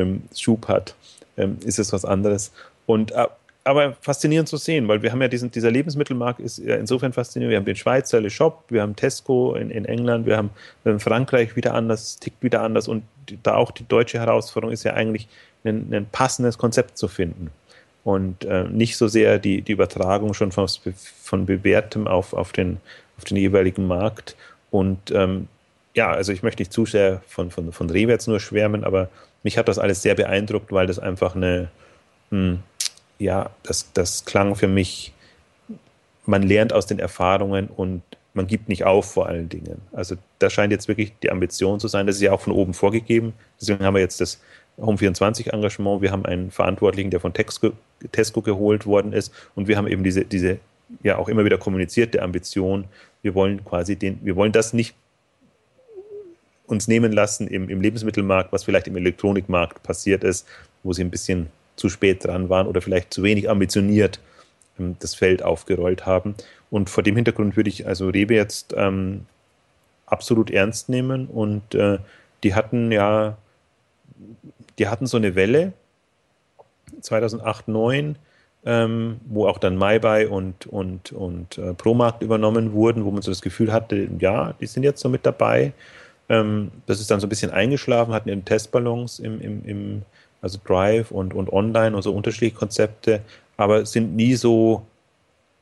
ähm, 0.01 0.22
Schub 0.36 0.68
hat, 0.68 0.94
ähm, 1.36 1.59
ist 1.64 1.78
es 1.78 1.92
was 1.92 2.05
anderes. 2.05 2.53
Und 2.86 3.12
äh, 3.12 3.26
aber 3.62 3.92
faszinierend 4.01 4.48
zu 4.48 4.57
sehen, 4.57 4.88
weil 4.88 5.03
wir 5.03 5.12
haben 5.12 5.20
ja 5.20 5.28
diesen, 5.28 5.51
dieser 5.51 5.70
Lebensmittelmarkt 5.70 6.40
ist 6.40 6.59
ja 6.59 6.76
insofern 6.76 7.12
faszinierend. 7.12 7.51
Wir 7.51 7.59
haben 7.59 7.66
den 7.66 7.76
Schweizer 7.76 8.20
Le 8.20 8.30
Shop, 8.30 8.64
wir 8.68 8.82
haben 8.82 8.96
Tesco 8.96 9.55
in, 9.55 9.70
in 9.70 9.84
England, 9.84 10.26
wir 10.26 10.36
haben 10.38 10.51
Frankreich 10.98 11.57
wieder 11.57 11.74
anders, 11.74 12.18
tickt 12.18 12.42
wieder 12.42 12.62
anders 12.62 12.88
und 12.88 13.05
da 13.42 13.55
auch 13.55 13.70
die 13.70 13.86
deutsche 13.86 14.18
Herausforderung 14.18 14.72
ist 14.72 14.84
ja 14.84 14.94
eigentlich 14.94 15.28
ein, 15.64 15.92
ein 15.92 16.07
passendes 16.11 16.57
Konzept 16.57 16.96
zu 16.96 17.07
finden 17.07 17.51
und 18.03 18.44
äh, 18.44 18.64
nicht 18.64 18.96
so 18.96 19.09
sehr 19.09 19.38
die, 19.38 19.61
die 19.61 19.72
Übertragung 19.72 20.32
schon 20.32 20.53
von, 20.53 20.66
von 21.22 21.46
bewährtem 21.46 22.07
auf, 22.07 22.32
auf, 22.32 22.53
den, 22.53 22.78
auf 23.18 23.24
den 23.24 23.36
jeweiligen 23.36 23.86
Markt 23.86 24.36
und 24.70 25.11
ähm, 25.11 25.48
ja, 25.94 26.11
also 26.11 26.32
ich 26.32 26.42
möchte 26.42 26.62
nicht 26.62 26.72
zu 26.72 26.86
sehr 26.86 27.20
von, 27.26 27.51
von, 27.51 27.72
von 27.72 27.90
Rewe 27.90 28.12
jetzt 28.12 28.28
nur 28.28 28.40
schwärmen, 28.40 28.84
aber 28.84 29.11
mich 29.43 29.59
hat 29.59 29.68
das 29.68 29.78
alles 29.78 30.03
sehr 30.03 30.14
beeindruckt, 30.14 30.72
weil 30.72 30.86
das 30.86 30.99
einfach 30.99 31.34
eine, 31.34 31.70
mh, 32.30 32.38
hm, 32.38 32.59
ja, 33.18 33.51
das, 33.62 33.93
das 33.93 34.24
klang 34.24 34.55
für 34.57 34.68
mich, 34.68 35.12
man 36.26 36.43
lernt 36.43 36.72
aus 36.72 36.86
den 36.86 36.99
Erfahrungen 36.99 37.68
und 37.68 38.03
man 38.32 38.47
gibt 38.47 38.68
nicht 38.68 38.84
auf 38.84 39.12
vor 39.12 39.26
allen 39.26 39.49
Dingen. 39.49 39.82
Also 39.93 40.16
da 40.38 40.51
scheint 40.51 40.72
jetzt 40.72 40.88
wirklich 40.88 41.12
die 41.22 41.30
Ambition 41.30 41.80
zu 41.80 41.88
sein. 41.88 42.07
Das 42.07 42.16
ist 42.16 42.22
ja 42.22 42.32
auch 42.32 42.41
von 42.41 42.53
oben 42.53 42.74
vorgegeben. 42.74 43.34
Deswegen 43.61 43.84
haben 43.84 43.95
wir 43.95 44.01
jetzt 44.01 44.20
das 44.20 44.41
Home24-Engagement. 44.78 46.01
Wir 46.01 46.12
haben 46.12 46.24
einen 46.24 46.51
Verantwortlichen, 46.51 47.11
der 47.11 47.20
von 47.20 47.34
Tesco, 47.34 47.72
Tesco 48.12 48.41
geholt 48.41 48.86
worden 48.86 49.12
ist. 49.12 49.32
Und 49.55 49.68
wir 49.68 49.76
haben 49.76 49.88
eben 49.88 50.05
diese, 50.05 50.24
diese 50.24 50.59
ja 51.03 51.18
auch 51.18 51.28
immer 51.28 51.45
wieder 51.45 51.59
kommunizierte 51.59 52.22
Ambition. 52.22 52.84
Wir 53.22 53.34
wollen 53.34 53.64
quasi 53.64 53.97
den, 53.97 54.20
wir 54.22 54.36
wollen 54.36 54.53
das 54.53 54.72
nicht 54.72 54.95
uns 56.70 56.88
nehmen 56.88 57.12
lassen 57.12 57.46
im, 57.46 57.68
im 57.68 57.80
Lebensmittelmarkt, 57.80 58.52
was 58.52 58.64
vielleicht 58.64 58.86
im 58.86 58.96
Elektronikmarkt 58.96 59.82
passiert 59.82 60.24
ist, 60.24 60.46
wo 60.82 60.92
sie 60.92 61.02
ein 61.02 61.10
bisschen 61.10 61.48
zu 61.76 61.88
spät 61.88 62.24
dran 62.24 62.48
waren 62.48 62.66
oder 62.66 62.80
vielleicht 62.80 63.12
zu 63.12 63.22
wenig 63.22 63.50
ambitioniert 63.50 64.20
ähm, 64.78 64.96
das 65.00 65.14
Feld 65.14 65.42
aufgerollt 65.42 66.06
haben. 66.06 66.34
Und 66.70 66.90
vor 66.90 67.02
dem 67.02 67.16
Hintergrund 67.16 67.56
würde 67.56 67.70
ich 67.70 67.86
also 67.86 68.08
Rewe 68.08 68.34
jetzt 68.34 68.74
ähm, 68.76 69.26
absolut 70.06 70.50
ernst 70.50 70.88
nehmen 70.88 71.26
und 71.26 71.74
äh, 71.74 71.98
die 72.42 72.54
hatten 72.54 72.92
ja 72.92 73.36
die 74.78 74.88
hatten 74.88 75.06
so 75.06 75.16
eine 75.16 75.34
Welle 75.34 75.72
2008, 77.00 77.66
2009, 77.66 78.16
ähm, 78.64 79.20
wo 79.26 79.46
auch 79.46 79.58
dann 79.58 79.76
MyBuy 79.78 80.26
und, 80.26 80.66
und, 80.66 81.12
und 81.12 81.58
äh, 81.58 81.74
ProMarkt 81.74 82.22
übernommen 82.22 82.72
wurden, 82.72 83.04
wo 83.04 83.10
man 83.10 83.22
so 83.22 83.30
das 83.30 83.42
Gefühl 83.42 83.72
hatte, 83.72 84.08
ja, 84.18 84.54
die 84.60 84.66
sind 84.66 84.82
jetzt 84.82 85.00
so 85.00 85.08
mit 85.08 85.24
dabei. 85.24 85.72
Ähm, 86.31 86.70
das 86.87 87.01
ist 87.01 87.11
dann 87.11 87.20
so 87.20 87.26
ein 87.26 87.28
bisschen 87.28 87.51
eingeschlafen, 87.51 88.14
hatten 88.14 88.31
ihren 88.31 88.45
Testballons 88.45 89.18
im, 89.18 89.41
im, 89.41 89.64
im 89.66 90.03
also 90.41 90.59
Drive 90.64 91.11
und, 91.11 91.35
und 91.35 91.53
Online 91.53 91.95
und 91.95 92.03
so 92.03 92.14
unterschiedliche 92.14 92.57
Konzepte, 92.57 93.20
aber 93.59 93.85
sind 93.85 94.16
nie 94.16 94.37
so 94.37 94.87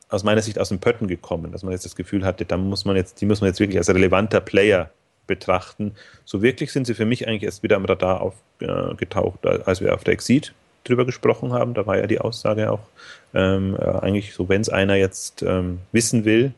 aus 0.07 0.23
meiner 0.23 0.41
Sicht 0.41 0.57
aus 0.57 0.69
dem 0.69 0.79
Pötten 0.79 1.07
gekommen, 1.07 1.51
dass 1.51 1.63
man 1.63 1.73
jetzt 1.73 1.85
das 1.85 1.95
Gefühl 1.95 2.23
hatte, 2.23 2.45
da 2.45 2.55
muss 2.55 2.85
man 2.85 2.95
jetzt, 2.95 3.19
die 3.19 3.25
muss 3.25 3.41
man 3.41 3.49
jetzt 3.49 3.59
wirklich 3.59 3.77
als 3.77 3.89
relevanter 3.89 4.39
Player 4.39 4.89
betrachten. 5.27 5.93
So 6.23 6.41
wirklich 6.41 6.71
sind 6.71 6.87
sie 6.87 6.93
für 6.93 7.05
mich 7.05 7.27
eigentlich 7.27 7.43
erst 7.43 7.61
wieder 7.61 7.75
am 7.75 7.85
Radar 7.85 8.21
aufgetaucht, 8.21 9.45
äh, 9.45 9.59
als 9.65 9.81
wir 9.81 9.93
auf 9.93 10.03
der 10.03 10.13
Exit 10.13 10.53
drüber 10.83 11.05
gesprochen 11.05 11.53
haben. 11.53 11.73
Da 11.73 11.85
war 11.85 11.97
ja 11.97 12.07
die 12.07 12.19
Aussage 12.19 12.71
auch 12.71 12.79
ähm, 13.33 13.75
äh, 13.79 13.85
eigentlich 13.85 14.33
so, 14.33 14.49
wenn 14.49 14.61
es 14.61 14.69
einer 14.69 14.95
jetzt 14.95 15.43
ähm, 15.43 15.79
wissen 15.91 16.25
will, 16.25 16.53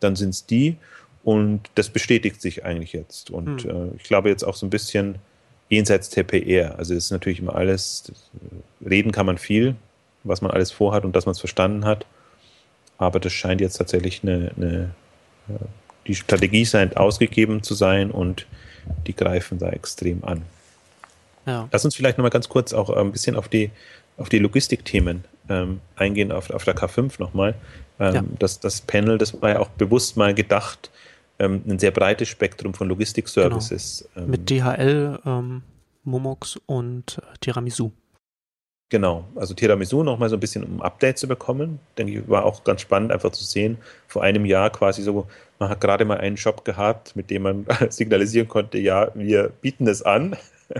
dann 0.00 0.16
sind 0.16 0.30
es 0.30 0.46
die. 0.46 0.76
Und 1.22 1.62
das 1.74 1.90
bestätigt 1.90 2.40
sich 2.40 2.64
eigentlich 2.64 2.92
jetzt. 2.92 3.30
Und 3.30 3.64
hm. 3.64 3.70
äh, 3.70 3.96
ich 3.96 4.04
glaube 4.04 4.28
jetzt 4.28 4.42
auch 4.42 4.54
so 4.54 4.66
ein 4.66 4.70
bisschen 4.70 5.16
jenseits 5.68 6.10
der 6.10 6.24
PR. 6.24 6.78
Also 6.78 6.94
es 6.94 7.06
ist 7.06 7.10
natürlich 7.10 7.40
immer 7.40 7.54
alles, 7.54 8.12
äh, 8.34 8.88
reden 8.88 9.12
kann 9.12 9.26
man 9.26 9.38
viel, 9.38 9.76
was 10.24 10.40
man 10.40 10.50
alles 10.50 10.72
vorhat 10.72 11.04
und 11.04 11.14
dass 11.14 11.26
man 11.26 11.32
es 11.32 11.38
verstanden 11.38 11.84
hat. 11.84 12.06
Aber 12.98 13.20
das 13.20 13.32
scheint 13.32 13.60
jetzt 13.60 13.76
tatsächlich 13.76 14.22
eine, 14.22 14.52
eine 14.56 14.90
äh, 15.48 15.64
die 16.06 16.14
Strategie 16.14 16.66
scheint 16.66 16.96
ausgegeben 16.96 17.62
zu 17.62 17.74
sein 17.74 18.10
und 18.10 18.46
die 19.06 19.14
greifen 19.14 19.58
da 19.58 19.70
extrem 19.70 20.24
an. 20.24 20.42
Ja. 21.46 21.68
Lass 21.70 21.84
uns 21.84 21.94
vielleicht 21.94 22.18
nochmal 22.18 22.30
ganz 22.30 22.48
kurz 22.48 22.72
auch 22.72 22.90
ein 22.90 23.12
bisschen 23.12 23.36
auf 23.36 23.48
die, 23.48 23.70
auf 24.16 24.28
die 24.28 24.38
Logistikthemen 24.38 25.24
ähm, 25.48 25.80
eingehen, 25.96 26.32
auf, 26.32 26.50
auf 26.50 26.64
der 26.64 26.76
K5 26.76 27.14
nochmal. 27.18 27.54
Ähm, 27.98 28.14
ja. 28.14 28.24
das, 28.38 28.60
das 28.60 28.80
Panel, 28.80 29.18
das 29.18 29.40
war 29.40 29.50
ja 29.50 29.58
auch 29.60 29.68
bewusst 29.68 30.16
mal 30.16 30.34
gedacht, 30.34 30.90
ähm, 31.40 31.62
ein 31.66 31.78
sehr 31.78 31.90
breites 31.90 32.28
Spektrum 32.28 32.74
von 32.74 32.88
Logistik-Services. 32.88 34.08
Genau. 34.14 34.26
Mit 34.28 34.48
DHL, 34.48 35.18
ähm, 35.24 35.62
Momox 36.04 36.60
und 36.66 37.18
äh, 37.18 37.38
Tiramisu. 37.40 37.90
Genau, 38.90 39.24
also 39.36 39.54
Tiramisu 39.54 40.02
nochmal 40.02 40.28
so 40.28 40.36
ein 40.36 40.40
bisschen 40.40 40.64
um 40.64 40.82
Update 40.82 41.18
zu 41.18 41.28
bekommen. 41.28 41.78
Denke 41.96 42.12
ich, 42.12 42.28
war 42.28 42.44
auch 42.44 42.64
ganz 42.64 42.82
spannend 42.82 43.12
einfach 43.12 43.30
zu 43.30 43.44
sehen. 43.44 43.78
Vor 44.06 44.22
einem 44.22 44.44
Jahr 44.44 44.70
quasi 44.70 45.02
so, 45.02 45.26
man 45.58 45.68
hat 45.70 45.80
gerade 45.80 46.04
mal 46.04 46.18
einen 46.18 46.36
Shop 46.36 46.64
gehabt, 46.64 47.16
mit 47.16 47.30
dem 47.30 47.42
man 47.42 47.66
signalisieren 47.88 48.48
konnte, 48.48 48.78
ja, 48.78 49.10
wir 49.14 49.50
bieten 49.60 49.86
es 49.86 50.02
an. 50.02 50.36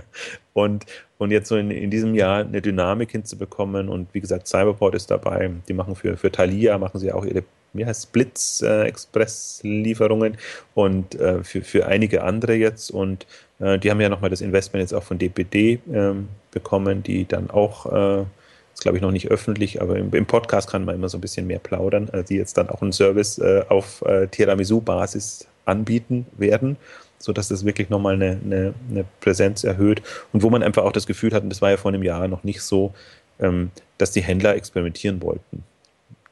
Und, 0.53 0.85
und 1.17 1.31
jetzt 1.31 1.49
so 1.49 1.57
in, 1.57 1.69
in 1.69 1.89
diesem 1.89 2.15
Jahr 2.15 2.45
eine 2.45 2.61
Dynamik 2.61 3.11
hinzubekommen 3.11 3.89
und 3.89 4.13
wie 4.13 4.21
gesagt, 4.21 4.47
Cyberport 4.47 4.95
ist 4.95 5.11
dabei. 5.11 5.51
Die 5.67 5.73
machen 5.73 5.95
für, 5.95 6.15
für 6.15 6.31
Thalia, 6.31 6.77
machen 6.77 6.99
sie 6.99 7.11
auch 7.11 7.25
ihre 7.25 7.43
wie 7.73 7.85
heißt 7.85 8.11
Blitz 8.11 8.61
äh, 8.61 8.83
Express 8.83 9.61
Lieferungen 9.63 10.37
und 10.73 11.15
äh, 11.15 11.43
für, 11.43 11.61
für 11.61 11.85
einige 11.85 12.23
andere 12.23 12.53
jetzt 12.55 12.91
und 12.91 13.25
äh, 13.59 13.79
die 13.79 13.89
haben 13.89 14.01
ja 14.01 14.09
nochmal 14.09 14.29
das 14.29 14.41
Investment 14.41 14.81
jetzt 14.81 14.93
auch 14.93 15.03
von 15.03 15.17
DPD 15.17 15.79
ähm, 15.91 16.29
bekommen, 16.51 17.03
die 17.03 17.25
dann 17.25 17.49
auch 17.49 17.85
äh, 17.91 18.25
ist 18.73 18.81
glaube 18.81 18.97
ich 18.97 19.01
noch 19.01 19.11
nicht 19.11 19.29
öffentlich, 19.29 19.81
aber 19.81 19.97
im, 19.97 20.13
im, 20.13 20.25
Podcast 20.25 20.69
kann 20.69 20.85
man 20.85 20.95
immer 20.95 21.09
so 21.09 21.17
ein 21.17 21.21
bisschen 21.21 21.47
mehr 21.47 21.59
plaudern, 21.59 22.09
also 22.11 22.25
die 22.25 22.35
jetzt 22.35 22.57
dann 22.57 22.69
auch 22.69 22.81
einen 22.81 22.93
Service 22.93 23.37
äh, 23.37 23.63
auf 23.69 24.03
Tiramisu-Basis 24.31 25.47
anbieten 25.65 26.25
werden, 26.37 26.77
sodass 27.19 27.47
das 27.47 27.65
wirklich 27.65 27.89
nochmal 27.89 28.15
eine, 28.15 28.39
eine, 28.43 28.73
eine 28.89 29.05
Präsenz 29.19 29.63
erhöht 29.63 30.01
und 30.33 30.43
wo 30.43 30.49
man 30.49 30.63
einfach 30.63 30.83
auch 30.83 30.91
das 30.91 31.05
Gefühl 31.05 31.33
hat, 31.33 31.43
und 31.43 31.49
das 31.49 31.61
war 31.61 31.69
ja 31.69 31.77
vor 31.77 31.91
einem 31.91 32.03
Jahr 32.03 32.27
noch 32.27 32.43
nicht 32.43 32.61
so, 32.61 32.93
ähm, 33.39 33.71
dass 33.97 34.11
die 34.11 34.21
Händler 34.21 34.55
experimentieren 34.55 35.21
wollten. 35.21 35.63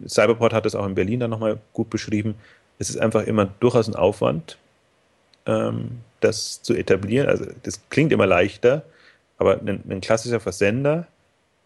Cyberport 0.08 0.54
hat 0.54 0.66
es 0.66 0.76
auch 0.76 0.86
in 0.86 0.96
Berlin 0.96 1.20
dann 1.20 1.30
nochmal 1.30 1.60
gut 1.74 1.90
beschrieben. 1.90 2.36
Es 2.78 2.90
ist 2.90 2.98
einfach 2.98 3.24
immer 3.24 3.46
durchaus 3.60 3.88
ein 3.88 3.96
Aufwand, 3.96 4.58
ähm, 5.46 6.00
das 6.22 6.62
zu 6.62 6.74
etablieren. 6.74 7.28
Also 7.28 7.46
das 7.64 7.82
klingt 7.90 8.12
immer 8.12 8.26
leichter, 8.26 8.84
aber 9.38 9.60
ein, 9.60 9.84
ein 9.90 10.02
klassischer 10.02 10.40
Versender 10.40 11.08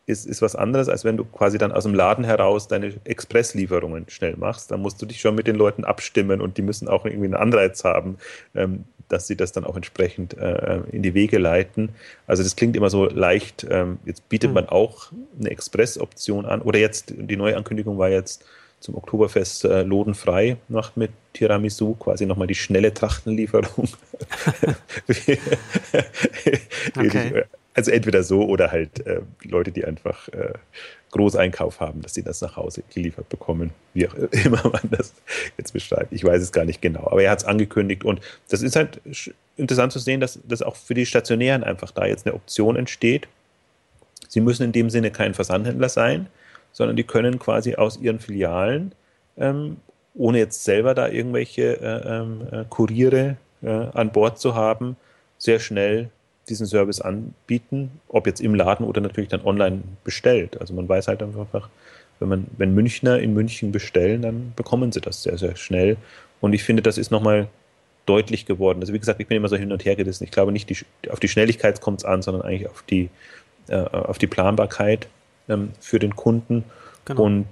ist, 0.05 0.25
ist 0.25 0.41
was 0.41 0.55
anderes, 0.55 0.89
als 0.89 1.05
wenn 1.05 1.17
du 1.17 1.23
quasi 1.23 1.57
dann 1.57 1.71
aus 1.71 1.83
dem 1.83 1.93
Laden 1.93 2.25
heraus 2.25 2.67
deine 2.67 2.93
Expresslieferungen 3.05 4.05
schnell 4.09 4.35
machst. 4.35 4.71
Da 4.71 4.77
musst 4.77 5.01
du 5.01 5.05
dich 5.05 5.21
schon 5.21 5.35
mit 5.35 5.47
den 5.47 5.55
Leuten 5.55 5.85
abstimmen 5.85 6.41
und 6.41 6.57
die 6.57 6.61
müssen 6.61 6.87
auch 6.87 7.05
irgendwie 7.05 7.25
einen 7.25 7.35
Anreiz 7.35 7.83
haben, 7.83 8.17
ähm, 8.53 8.83
dass 9.07 9.27
sie 9.27 9.37
das 9.37 9.53
dann 9.53 9.63
auch 9.63 9.75
entsprechend 9.75 10.37
äh, 10.37 10.81
in 10.91 11.03
die 11.03 11.13
Wege 11.13 11.37
leiten. 11.37 11.89
Also 12.27 12.43
das 12.43 12.55
klingt 12.55 12.75
immer 12.75 12.89
so 12.89 13.05
leicht. 13.05 13.65
Ähm, 13.69 13.99
jetzt 14.05 14.27
bietet 14.27 14.49
mhm. 14.49 14.55
man 14.55 14.69
auch 14.69 15.11
eine 15.39 15.49
Express-Option 15.49 16.45
an. 16.45 16.61
Oder 16.61 16.79
jetzt, 16.79 17.13
die 17.15 17.37
neue 17.37 17.55
Ankündigung 17.55 17.97
war 17.97 18.09
jetzt 18.09 18.43
zum 18.81 18.95
Oktoberfest 18.95 19.63
äh, 19.63 19.83
lodenfrei, 19.83 20.57
macht 20.67 20.97
mit 20.97 21.11
Tiramisu 21.31 21.95
quasi 21.95 22.25
nochmal 22.25 22.47
die 22.47 22.55
schnelle 22.55 22.93
Trachtenlieferung. 22.93 23.87
okay. 26.97 27.45
Also 27.75 27.91
entweder 27.91 28.23
so 28.23 28.43
oder 28.43 28.71
halt 28.71 29.05
äh, 29.05 29.21
Leute, 29.43 29.71
die 29.71 29.83
einfach 29.83 30.27
äh, 30.29 30.53
Großeinkauf 31.11 31.79
haben, 31.79 32.01
dass 32.01 32.13
sie 32.13 32.23
das 32.23 32.41
nach 32.41 32.55
Hause 32.55 32.83
geliefert 32.93 33.29
bekommen, 33.29 33.71
wie 33.93 34.07
auch 34.07 34.13
immer 34.45 34.61
man 34.63 34.89
das 34.91 35.13
jetzt 35.57 35.73
beschreibt. 35.73 36.11
Ich 36.11 36.23
weiß 36.23 36.41
es 36.41 36.51
gar 36.51 36.65
nicht 36.65 36.81
genau, 36.81 37.07
aber 37.07 37.23
er 37.23 37.31
hat 37.31 37.39
es 37.39 37.45
angekündigt 37.45 38.03
und 38.03 38.19
das 38.49 38.61
ist 38.61 38.75
halt 38.75 39.01
interessant 39.57 39.91
zu 39.91 39.99
sehen, 39.99 40.19
dass 40.19 40.39
das 40.47 40.61
auch 40.61 40.75
für 40.75 40.93
die 40.93 41.05
Stationären 41.05 41.63
einfach 41.63 41.91
da 41.91 42.05
jetzt 42.05 42.25
eine 42.25 42.35
Option 42.35 42.75
entsteht. 42.75 43.27
Sie 44.27 44.41
müssen 44.41 44.63
in 44.63 44.71
dem 44.71 44.89
Sinne 44.89 45.11
kein 45.11 45.33
Versandhändler 45.33 45.89
sein, 45.89 46.27
sondern 46.71 46.95
die 46.95 47.03
können 47.03 47.39
quasi 47.39 47.75
aus 47.75 47.97
ihren 47.97 48.19
Filialen, 48.19 48.93
ähm, 49.37 49.77
ohne 50.15 50.39
jetzt 50.39 50.63
selber 50.63 50.93
da 50.93 51.07
irgendwelche 51.07 51.79
äh, 51.79 52.17
ähm, 52.17 52.47
äh, 52.51 52.65
Kuriere 52.69 53.37
äh, 53.61 53.69
an 53.69 54.11
Bord 54.11 54.39
zu 54.39 54.55
haben, 54.55 54.95
sehr 55.37 55.59
schnell 55.59 56.09
diesen 56.49 56.65
Service 56.65 56.99
anbieten, 56.99 57.91
ob 58.09 58.27
jetzt 58.27 58.41
im 58.41 58.55
Laden 58.55 58.85
oder 58.85 59.01
natürlich 59.01 59.29
dann 59.29 59.43
online 59.45 59.81
bestellt. 60.03 60.59
Also 60.59 60.73
man 60.73 60.89
weiß 60.89 61.07
halt 61.07 61.23
einfach, 61.23 61.69
wenn 62.19 62.29
man, 62.29 62.47
wenn 62.57 62.73
Münchner 62.73 63.19
in 63.19 63.33
München 63.33 63.71
bestellen, 63.71 64.21
dann 64.21 64.53
bekommen 64.55 64.91
sie 64.91 65.01
das 65.01 65.23
sehr, 65.23 65.37
sehr 65.37 65.55
schnell. 65.55 65.97
Und 66.41 66.53
ich 66.53 66.63
finde, 66.63 66.81
das 66.81 66.97
ist 66.97 67.11
nochmal 67.11 67.47
deutlich 68.05 68.45
geworden. 68.45 68.79
Also 68.81 68.93
wie 68.93 68.99
gesagt, 68.99 69.19
ich 69.19 69.27
bin 69.27 69.37
immer 69.37 69.47
so 69.47 69.55
hin 69.55 69.71
und 69.71 69.85
her 69.85 69.95
gerissen. 69.95 70.23
Ich 70.23 70.31
glaube 70.31 70.51
nicht, 70.51 70.69
die, 70.69 70.77
auf 71.09 71.19
die 71.19 71.27
Schnelligkeit 71.27 71.79
kommt 71.81 72.01
es 72.01 72.05
an, 72.05 72.21
sondern 72.21 72.43
eigentlich 72.43 72.69
auf 72.69 72.83
die, 72.83 73.09
äh, 73.67 73.75
auf 73.75 74.17
die 74.17 74.27
Planbarkeit 74.27 75.07
ähm, 75.47 75.71
für 75.79 75.99
den 75.99 76.15
Kunden. 76.15 76.65
Genau. 77.05 77.23
Und 77.23 77.47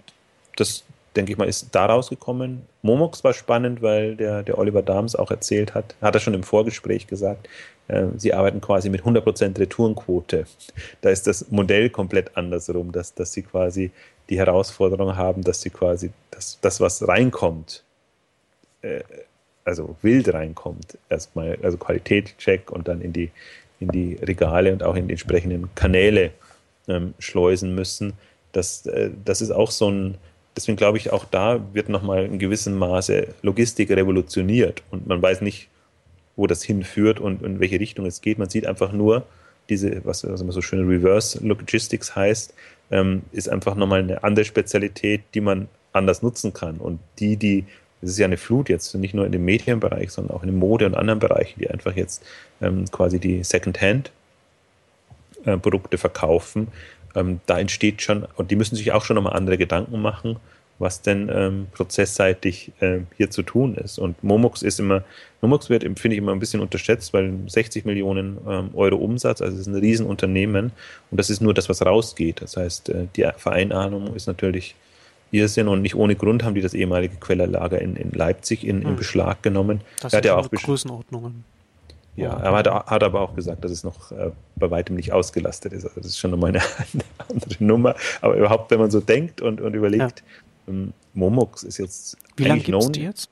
das, 0.57 0.83
denke 1.15 1.31
ich 1.31 1.37
mal, 1.37 1.47
ist 1.47 1.73
daraus 1.73 2.09
gekommen. 2.09 2.63
Momox 2.81 3.23
war 3.23 3.33
spannend, 3.33 3.81
weil 3.81 4.15
der, 4.15 4.43
der 4.43 4.57
Oliver 4.57 4.81
Dahms 4.81 5.15
auch 5.15 5.31
erzählt 5.31 5.73
hat, 5.73 5.95
hat 6.01 6.15
er 6.15 6.21
schon 6.21 6.33
im 6.33 6.43
Vorgespräch 6.43 7.07
gesagt, 7.07 7.47
sie 8.17 8.33
arbeiten 8.33 8.61
quasi 8.61 8.89
mit 8.89 9.01
100% 9.03 9.59
Retourenquote. 9.59 10.45
Da 11.01 11.09
ist 11.09 11.27
das 11.27 11.49
Modell 11.51 11.89
komplett 11.89 12.37
andersrum, 12.37 12.91
dass, 12.91 13.13
dass 13.13 13.33
sie 13.33 13.43
quasi 13.43 13.91
die 14.29 14.37
Herausforderung 14.37 15.17
haben, 15.17 15.43
dass 15.43 15.61
sie 15.61 15.69
quasi 15.69 16.11
das, 16.31 16.57
das 16.61 16.79
was 16.79 17.07
reinkommt, 17.07 17.83
äh, 18.81 19.01
also 19.65 19.95
wild 20.01 20.33
reinkommt, 20.33 20.97
erstmal, 21.09 21.57
also 21.61 21.77
Qualitätscheck 21.77 22.71
und 22.71 22.87
dann 22.87 23.01
in 23.01 23.13
die, 23.13 23.29
in 23.79 23.89
die 23.89 24.15
Regale 24.15 24.73
und 24.73 24.83
auch 24.83 24.95
in 24.95 25.07
die 25.07 25.13
entsprechenden 25.13 25.73
Kanäle 25.75 26.31
ähm, 26.87 27.13
schleusen 27.19 27.75
müssen. 27.75 28.13
Das, 28.53 28.85
äh, 28.85 29.11
das 29.23 29.41
ist 29.41 29.51
auch 29.51 29.69
so 29.69 29.89
ein, 29.89 30.17
deswegen 30.55 30.77
glaube 30.77 30.97
ich, 30.97 31.11
auch 31.11 31.25
da 31.25 31.61
wird 31.73 31.89
nochmal 31.89 32.25
in 32.25 32.39
gewissem 32.39 32.75
Maße 32.75 33.27
Logistik 33.41 33.91
revolutioniert 33.91 34.81
und 34.91 35.07
man 35.07 35.21
weiß 35.21 35.41
nicht, 35.41 35.69
wo 36.35 36.47
das 36.47 36.63
hinführt 36.63 37.19
und 37.19 37.43
in 37.43 37.59
welche 37.59 37.79
Richtung 37.79 38.05
es 38.05 38.21
geht. 38.21 38.39
Man 38.39 38.49
sieht 38.49 38.65
einfach 38.65 38.91
nur 38.91 39.25
diese, 39.69 40.03
was 40.05 40.23
immer 40.23 40.51
so 40.51 40.61
schön 40.61 40.87
Reverse 40.87 41.39
Logistics 41.45 42.15
heißt, 42.15 42.53
ähm, 42.91 43.23
ist 43.31 43.49
einfach 43.49 43.75
nochmal 43.75 43.99
eine 43.99 44.23
andere 44.23 44.45
Spezialität, 44.45 45.21
die 45.33 45.41
man 45.41 45.67
anders 45.93 46.21
nutzen 46.21 46.53
kann. 46.53 46.77
Und 46.77 46.99
die, 47.19 47.35
die, 47.37 47.65
das 48.01 48.11
ist 48.11 48.17
ja 48.17 48.25
eine 48.25 48.37
Flut 48.37 48.69
jetzt, 48.69 48.93
nicht 48.95 49.13
nur 49.13 49.25
in 49.25 49.31
dem 49.31 49.45
Medienbereich, 49.45 50.11
sondern 50.11 50.35
auch 50.35 50.43
in 50.43 50.49
dem 50.49 50.59
Mode 50.59 50.85
und 50.85 50.95
anderen 50.95 51.19
Bereichen, 51.19 51.57
die 51.59 51.69
einfach 51.69 51.95
jetzt 51.95 52.23
ähm, 52.61 52.83
quasi 52.91 53.19
die 53.19 53.43
Second-Hand-Produkte 53.43 55.95
äh, 55.95 55.99
verkaufen. 55.99 56.67
Ähm, 57.15 57.39
da 57.45 57.59
entsteht 57.59 58.01
schon, 58.01 58.25
und 58.35 58.51
die 58.51 58.55
müssen 58.55 58.75
sich 58.75 58.91
auch 58.91 59.05
schon 59.05 59.15
nochmal 59.15 59.33
andere 59.33 59.57
Gedanken 59.57 60.01
machen 60.01 60.37
was 60.81 61.01
denn 61.01 61.31
ähm, 61.33 61.67
prozessseitig 61.71 62.71
äh, 62.79 62.99
hier 63.15 63.29
zu 63.29 63.43
tun 63.43 63.75
ist. 63.75 63.99
Und 63.99 64.21
Momox 64.23 64.61
ist 64.63 64.79
immer, 64.79 65.03
Momox 65.41 65.69
wird, 65.69 65.83
finde 65.83 66.15
ich, 66.15 66.17
immer 66.17 66.31
ein 66.31 66.39
bisschen 66.39 66.59
unterschätzt, 66.59 67.13
weil 67.13 67.33
60 67.47 67.85
Millionen 67.85 68.37
ähm, 68.47 68.69
Euro 68.73 68.97
Umsatz, 68.97 69.41
also 69.41 69.53
es 69.53 69.61
ist 69.61 69.67
ein 69.67 69.75
Riesenunternehmen 69.75 70.71
und 71.11 71.19
das 71.19 71.29
ist 71.29 71.41
nur 71.41 71.53
das, 71.53 71.69
was 71.69 71.85
rausgeht. 71.85 72.41
Das 72.41 72.57
heißt, 72.57 72.89
äh, 72.89 73.07
die 73.15 73.27
Vereinnahmung 73.37 74.15
ist 74.15 74.27
natürlich 74.27 74.75
Irrsinn 75.31 75.67
und 75.67 75.81
nicht 75.81 75.95
ohne 75.95 76.15
Grund 76.15 76.43
haben 76.43 76.55
die 76.55 76.61
das 76.61 76.73
ehemalige 76.73 77.15
Quellerlager 77.15 77.81
in, 77.81 77.95
in 77.95 78.11
Leipzig 78.11 78.65
in, 78.65 78.81
in 78.81 78.89
hm. 78.89 78.95
Beschlag 78.97 79.41
genommen. 79.43 79.81
Das 80.01 80.11
sind 80.11 80.25
ja 80.25 80.35
auch 80.35 80.49
Größenordnungen. 80.49 81.45
Ja, 82.17 82.37
er 82.37 82.51
hat, 82.51 82.67
hat, 82.67 83.03
aber 83.03 83.21
auch 83.21 83.35
gesagt, 83.35 83.63
dass 83.63 83.71
es 83.71 83.85
noch 83.85 84.11
äh, 84.11 84.31
bei 84.57 84.69
weitem 84.69 84.97
nicht 84.97 85.13
ausgelastet 85.13 85.71
ist. 85.71 85.85
Also 85.85 86.01
das 86.01 86.07
ist 86.07 86.17
schon 86.19 86.31
nochmal 86.31 86.49
eine, 86.49 86.59
eine, 86.59 87.03
andere 87.29 87.63
Nummer. 87.63 87.95
Aber 88.19 88.35
überhaupt, 88.35 88.69
wenn 88.71 88.79
man 88.79 88.91
so 88.91 88.99
denkt 88.99 89.41
und, 89.41 89.61
und 89.61 89.73
überlegt, 89.73 90.19
ja. 90.19 90.25
Ähm, 90.67 90.93
Momox 91.13 91.63
ist 91.63 91.77
jetzt. 91.77 92.17
Wie 92.37 92.45
lange 92.45 92.61
gibt 92.61 92.77
es 92.77 92.91
die 92.91 93.03
jetzt? 93.03 93.29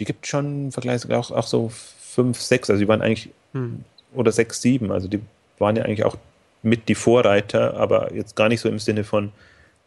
Die 0.00 0.04
gibt 0.04 0.26
schon 0.26 0.70
vergleichsweise 0.72 1.18
auch, 1.18 1.30
auch 1.30 1.46
so 1.46 1.70
fünf, 1.70 2.40
sechs. 2.40 2.70
Also 2.70 2.80
die 2.80 2.88
waren 2.88 3.02
eigentlich, 3.02 3.30
hm. 3.52 3.84
oder 4.14 4.32
sechs, 4.32 4.62
sieben. 4.62 4.92
Also 4.92 5.08
die 5.08 5.20
waren 5.58 5.76
ja 5.76 5.84
eigentlich 5.84 6.04
auch 6.04 6.16
mit 6.62 6.88
die 6.88 6.94
Vorreiter, 6.94 7.76
aber 7.76 8.14
jetzt 8.14 8.36
gar 8.36 8.48
nicht 8.48 8.60
so 8.60 8.68
im 8.68 8.78
Sinne 8.78 9.04
von 9.04 9.32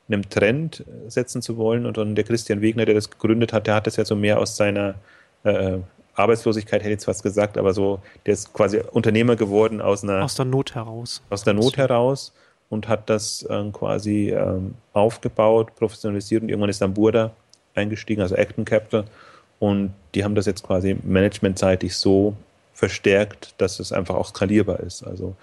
einem 0.07 0.29
Trend 0.29 0.83
setzen 1.07 1.41
zu 1.41 1.57
wollen. 1.57 1.85
Und 1.85 1.97
dann 1.97 2.15
der 2.15 2.23
Christian 2.23 2.61
Wegner, 2.61 2.85
der 2.85 2.95
das 2.95 3.09
gegründet 3.09 3.53
hat, 3.53 3.67
der 3.67 3.75
hat 3.75 3.87
das 3.87 3.95
ja 3.95 4.05
so 4.05 4.15
mehr 4.15 4.39
aus 4.39 4.57
seiner 4.57 4.95
äh, 5.43 5.77
Arbeitslosigkeit, 6.15 6.81
hätte 6.81 6.89
ich 6.89 6.95
jetzt 6.95 7.05
fast 7.05 7.23
gesagt, 7.23 7.57
aber 7.57 7.73
so, 7.73 7.99
der 8.25 8.33
ist 8.33 8.53
quasi 8.53 8.81
Unternehmer 8.91 9.35
geworden 9.35 9.81
aus 9.81 10.03
einer. 10.03 10.23
Aus 10.23 10.35
der 10.35 10.45
Not 10.45 10.75
heraus. 10.75 11.21
Aus 11.29 11.43
der 11.43 11.53
Not 11.53 11.77
heraus 11.77 12.33
und 12.71 12.87
hat 12.87 13.09
das 13.09 13.45
ähm, 13.49 13.73
quasi 13.73 14.29
ähm, 14.29 14.73
aufgebaut, 14.93 15.75
professionalisiert 15.75 16.41
und 16.41 16.49
irgendwann 16.49 16.69
ist 16.69 16.81
dann 16.81 16.93
Burda 16.93 17.31
eingestiegen, 17.75 18.21
also 18.21 18.35
Acton 18.35 18.65
Capital. 18.65 19.03
Und 19.59 19.93
die 20.15 20.23
haben 20.23 20.33
das 20.33 20.45
jetzt 20.47 20.63
quasi 20.63 20.97
managementseitig 21.03 21.95
so 21.95 22.33
verstärkt, 22.73 23.53
dass 23.57 23.79
es 23.79 23.91
einfach 23.91 24.15
auch 24.15 24.29
skalierbar 24.29 24.79
ist. 24.79 25.03
Also 25.03 25.35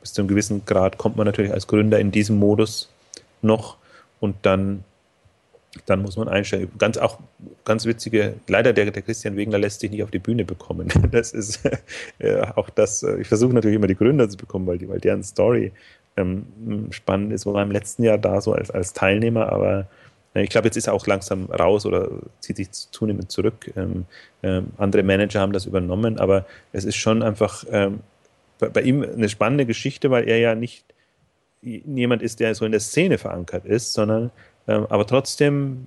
bis 0.00 0.12
zu 0.12 0.22
einem 0.22 0.28
gewissen 0.28 0.64
Grad 0.64 0.96
kommt 0.96 1.16
man 1.16 1.26
natürlich 1.26 1.52
als 1.52 1.66
Gründer 1.66 1.98
in 1.98 2.12
diesem 2.12 2.38
Modus 2.38 2.88
noch 3.42 3.76
und 4.20 4.36
dann 4.42 4.84
dann 5.86 6.02
muss 6.02 6.16
man 6.16 6.28
einstellen. 6.28 6.68
Ganz 6.78 6.98
auch 6.98 7.18
ganz 7.64 7.86
witzige, 7.86 8.34
leider 8.48 8.72
der, 8.72 8.90
der 8.90 9.02
Christian 9.02 9.36
Wegner 9.36 9.58
lässt 9.58 9.80
sich 9.80 9.90
nicht 9.90 10.02
auf 10.02 10.10
die 10.10 10.18
Bühne 10.18 10.44
bekommen. 10.44 10.88
Das 11.12 11.32
ist 11.32 11.60
äh, 12.18 12.40
auch 12.56 12.70
das, 12.70 13.02
äh, 13.02 13.20
ich 13.20 13.28
versuche 13.28 13.52
natürlich 13.52 13.76
immer 13.76 13.86
die 13.86 13.94
Gründer 13.94 14.28
zu 14.28 14.36
bekommen, 14.36 14.66
weil, 14.66 14.78
die, 14.78 14.88
weil 14.88 14.98
deren 14.98 15.22
Story 15.22 15.72
ähm, 16.16 16.46
spannend 16.90 17.32
ist. 17.32 17.46
War 17.46 17.62
im 17.62 17.70
letzten 17.70 18.02
Jahr 18.02 18.18
da 18.18 18.40
so 18.40 18.52
als, 18.52 18.70
als 18.70 18.92
Teilnehmer, 18.92 19.52
aber 19.52 19.86
äh, 20.34 20.42
ich 20.42 20.50
glaube, 20.50 20.68
jetzt 20.68 20.76
ist 20.76 20.86
er 20.86 20.94
auch 20.94 21.06
langsam 21.06 21.46
raus 21.46 21.86
oder 21.86 22.08
zieht 22.40 22.56
sich 22.56 22.70
zunehmend 22.72 23.30
zurück. 23.30 23.72
Ähm, 23.76 24.06
ähm, 24.42 24.68
andere 24.78 25.02
Manager 25.02 25.40
haben 25.40 25.52
das 25.52 25.66
übernommen, 25.66 26.18
aber 26.18 26.46
es 26.72 26.84
ist 26.84 26.96
schon 26.96 27.22
einfach 27.22 27.64
ähm, 27.70 28.00
bei, 28.58 28.68
bei 28.68 28.82
ihm 28.82 29.02
eine 29.02 29.28
spannende 29.28 29.66
Geschichte, 29.66 30.10
weil 30.10 30.28
er 30.28 30.38
ja 30.38 30.54
nicht 30.54 30.84
jemand 31.62 32.22
ist, 32.22 32.40
der 32.40 32.54
so 32.54 32.64
in 32.64 32.72
der 32.72 32.80
Szene 32.80 33.18
verankert 33.18 33.66
ist, 33.66 33.92
sondern 33.92 34.30
ähm, 34.66 34.86
aber 34.88 35.06
trotzdem, 35.06 35.86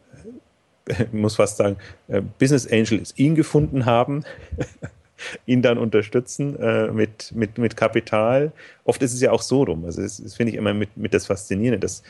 ich 0.88 1.00
äh, 1.00 1.08
muss 1.12 1.38
fast 1.38 1.58
sagen, 1.58 1.78
äh, 2.08 2.22
Business 2.22 2.68
Angels 2.72 3.18
ihn 3.18 3.36
gefunden 3.36 3.86
haben, 3.86 4.24
ihn 5.46 5.62
dann 5.62 5.78
unterstützen 5.78 6.60
äh, 6.60 6.88
mit, 6.92 7.32
mit, 7.34 7.58
mit 7.58 7.78
Kapital. 7.78 8.52
Oft 8.86 9.02
ist 9.02 9.14
es 9.14 9.22
ja 9.22 9.32
auch 9.32 9.42
so 9.42 9.64
rum. 9.64 9.86
Also 9.86 10.02
das, 10.02 10.22
das 10.22 10.36
finde 10.36 10.52
ich 10.52 10.58
immer 10.58 10.74
mit, 10.74 10.96
mit 10.98 11.14
das 11.14 11.26
Faszinierende, 11.26 11.80
dass 11.80 12.04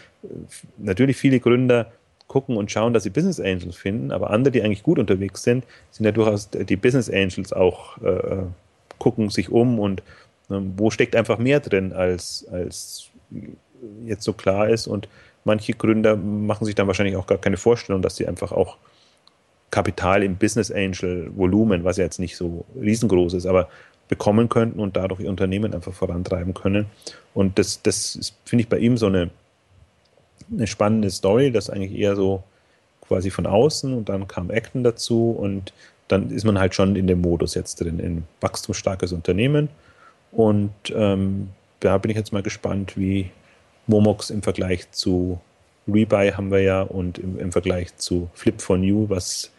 natürlich 0.78 1.18
viele 1.18 1.40
Gründer 1.40 1.92
gucken 2.28 2.58
und 2.58 2.72
schauen, 2.72 2.94
dass 2.94 3.04
sie 3.04 3.10
Business 3.10 3.40
Angels 3.40 3.76
finden, 3.76 4.12
aber 4.12 4.32
andere, 4.32 4.52
die 4.52 4.62
eigentlich 4.64 4.84
gut 4.84 4.98
unterwegs 4.98 5.44
sind, 5.44 5.66
sind 5.92 6.06
ja 6.06 6.12
durchaus 6.12 6.50
die 6.50 6.76
Business 6.76 7.10
Angels 7.10 7.54
auch 7.54 8.02
äh, 8.02 8.44
gucken 8.98 9.30
sich 9.30 9.50
um 9.50 9.80
und 9.80 10.02
äh, 10.50 10.60
wo 10.78 10.90
steckt 10.90 11.16
einfach 11.16 11.38
mehr 11.38 11.60
drin, 11.60 11.94
als, 11.94 12.48
als 12.52 13.10
jetzt 14.06 14.24
so 14.24 14.34
klar 14.34 14.70
ist 14.70 14.88
und 14.88 15.08
manche 15.44 15.74
Gründer 15.74 16.16
machen 16.16 16.66
sich 16.66 16.76
dann 16.76 16.88
wahrscheinlich 16.88 17.18
auch 17.18 17.28
gar 17.28 17.38
keine 17.38 17.58
Vorstellung, 17.58 18.02
dass 18.02 18.16
sie 18.16 18.28
einfach 18.28 18.52
auch 18.52 18.78
Kapital 19.74 20.22
im 20.22 20.36
Business 20.36 20.72
Angel 20.72 21.32
Volumen, 21.36 21.84
was 21.84 21.98
ja 21.98 22.04
jetzt 22.04 22.20
nicht 22.20 22.38
so 22.38 22.64
riesengroß 22.80 23.34
ist, 23.34 23.48
aber 23.48 23.70
bekommen 24.08 24.48
könnten 24.48 24.80
und 24.80 24.96
dadurch 24.96 25.22
ihr 25.22 25.30
Unternehmen 25.30 25.74
einfach 25.74 25.94
vorantreiben 25.94 26.54
können. 26.54 26.86
Und 27.34 27.58
das, 27.58 27.82
das 27.82 28.34
finde 28.46 28.64
ich 28.64 28.70
bei 28.70 28.78
ihm 28.78 28.98
so 28.98 29.08
eine, 29.08 29.32
eine 30.52 30.68
spannende 30.68 31.10
Story, 31.10 31.52
das 31.52 31.72
eigentlich 31.72 31.98
eher 31.98 32.16
so 32.16 32.44
quasi 33.02 33.32
von 33.32 33.48
außen 33.48 33.94
und 33.94 34.10
dann 34.10 34.28
kam 34.28 34.52
Acton 34.52 34.84
dazu 34.84 35.32
und 35.32 35.74
dann 36.08 36.30
ist 36.30 36.44
man 36.44 36.60
halt 36.60 36.76
schon 36.76 36.96
in 36.96 37.08
dem 37.08 37.22
Modus 37.22 37.56
jetzt 37.56 37.82
drin, 37.82 38.00
in 38.00 38.26
wachstumsstarkes 38.42 39.12
Unternehmen. 39.12 39.70
Und 40.32 40.72
ähm, 40.94 41.50
da 41.80 41.98
bin 41.98 42.12
ich 42.12 42.18
jetzt 42.18 42.32
mal 42.32 42.44
gespannt, 42.44 42.96
wie, 42.96 43.32
Momox 43.88 44.30
im 44.30 44.42
Vergleich 44.42 44.92
zu 44.92 45.40
Rebuy 45.88 46.32
haben 46.32 46.52
wir 46.52 46.62
ja 46.62 46.82
und 46.82 47.18
im, 47.18 47.38
im 47.40 47.52
Vergleich 47.52 47.96
zu 47.98 48.30
Flip 48.34 48.62
for 48.62 48.78
New, 48.78 49.10
was 49.10 49.52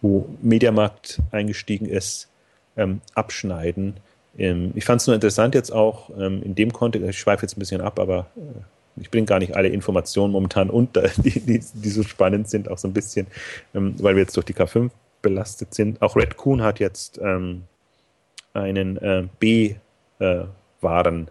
wo 0.00 0.28
Mediamarkt 0.42 1.20
eingestiegen 1.30 1.86
ist, 1.86 2.28
ähm, 2.76 3.00
abschneiden. 3.14 3.94
Ähm, 4.38 4.72
ich 4.74 4.84
fand 4.84 5.00
es 5.00 5.06
nur 5.06 5.14
interessant 5.14 5.54
jetzt 5.54 5.70
auch 5.70 6.10
ähm, 6.18 6.42
in 6.42 6.54
dem 6.54 6.72
Kontext, 6.72 7.08
ich 7.08 7.18
schweife 7.18 7.42
jetzt 7.42 7.56
ein 7.56 7.60
bisschen 7.60 7.80
ab, 7.80 7.98
aber 7.98 8.26
äh, 8.36 9.00
ich 9.00 9.10
bringe 9.10 9.26
gar 9.26 9.38
nicht 9.38 9.56
alle 9.56 9.68
Informationen 9.68 10.32
momentan 10.32 10.70
unter, 10.70 11.02
die, 11.16 11.40
die, 11.40 11.60
die 11.60 11.90
so 11.90 12.02
spannend 12.02 12.48
sind, 12.48 12.70
auch 12.70 12.78
so 12.78 12.88
ein 12.88 12.94
bisschen, 12.94 13.26
ähm, 13.74 13.94
weil 13.98 14.14
wir 14.14 14.22
jetzt 14.22 14.36
durch 14.36 14.46
die 14.46 14.54
K5 14.54 14.90
belastet 15.22 15.74
sind. 15.74 16.00
Auch 16.00 16.16
Red 16.16 16.36
Coon 16.36 16.62
hat 16.62 16.78
jetzt 16.78 17.18
ähm, 17.22 17.64
einen 18.54 18.96
äh, 18.98 19.24
B-Waren 19.38 21.26
äh, 21.26 21.30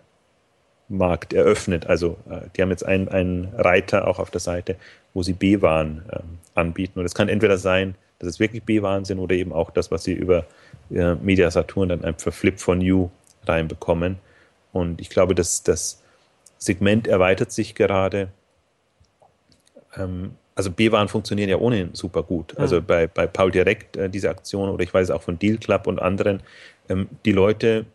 Markt 0.89 1.33
eröffnet. 1.33 1.87
Also 1.87 2.17
äh, 2.29 2.41
die 2.55 2.61
haben 2.61 2.69
jetzt 2.69 2.85
einen, 2.85 3.07
einen 3.07 3.49
Reiter 3.55 4.07
auch 4.07 4.19
auf 4.19 4.31
der 4.31 4.41
Seite, 4.41 4.75
wo 5.13 5.23
sie 5.23 5.33
B-Waren 5.33 6.03
äh, 6.09 6.19
anbieten. 6.55 6.99
Und 6.99 7.05
es 7.05 7.15
kann 7.15 7.29
entweder 7.29 7.57
sein, 7.57 7.95
dass 8.19 8.29
es 8.29 8.39
wirklich 8.39 8.63
B-Waren 8.63 9.05
sind 9.05 9.19
oder 9.19 9.35
eben 9.35 9.53
auch 9.53 9.69
das, 9.69 9.91
was 9.91 10.03
sie 10.03 10.13
über 10.13 10.45
äh, 10.91 11.15
Media 11.15 11.49
Saturn 11.51 11.89
dann 11.89 12.03
einfach 12.03 12.33
Flip 12.33 12.59
for 12.59 12.75
New 12.75 13.09
reinbekommen. 13.45 14.17
Und 14.73 15.01
ich 15.01 15.09
glaube, 15.09 15.35
dass 15.35 15.63
das 15.63 16.01
Segment 16.57 17.07
erweitert 17.07 17.51
sich 17.51 17.75
gerade. 17.75 18.29
Ähm, 19.95 20.31
also 20.55 20.71
B-Waren 20.71 21.07
funktionieren 21.07 21.49
ja 21.49 21.57
ohnehin 21.57 21.93
super 21.93 22.23
gut. 22.23 22.57
Also 22.57 22.81
bei, 22.81 23.05
bei 23.05 23.27
Paul 23.27 23.51
Direkt 23.51 23.95
äh, 23.95 24.09
diese 24.09 24.29
Aktion 24.29 24.69
oder 24.69 24.83
ich 24.83 24.93
weiß 24.93 25.11
auch 25.11 25.21
von 25.21 25.37
Deal 25.37 25.57
Club 25.57 25.85
und 25.85 25.99
anderen, 25.99 26.41
ähm, 26.89 27.07
die 27.25 27.31
Leute 27.31 27.85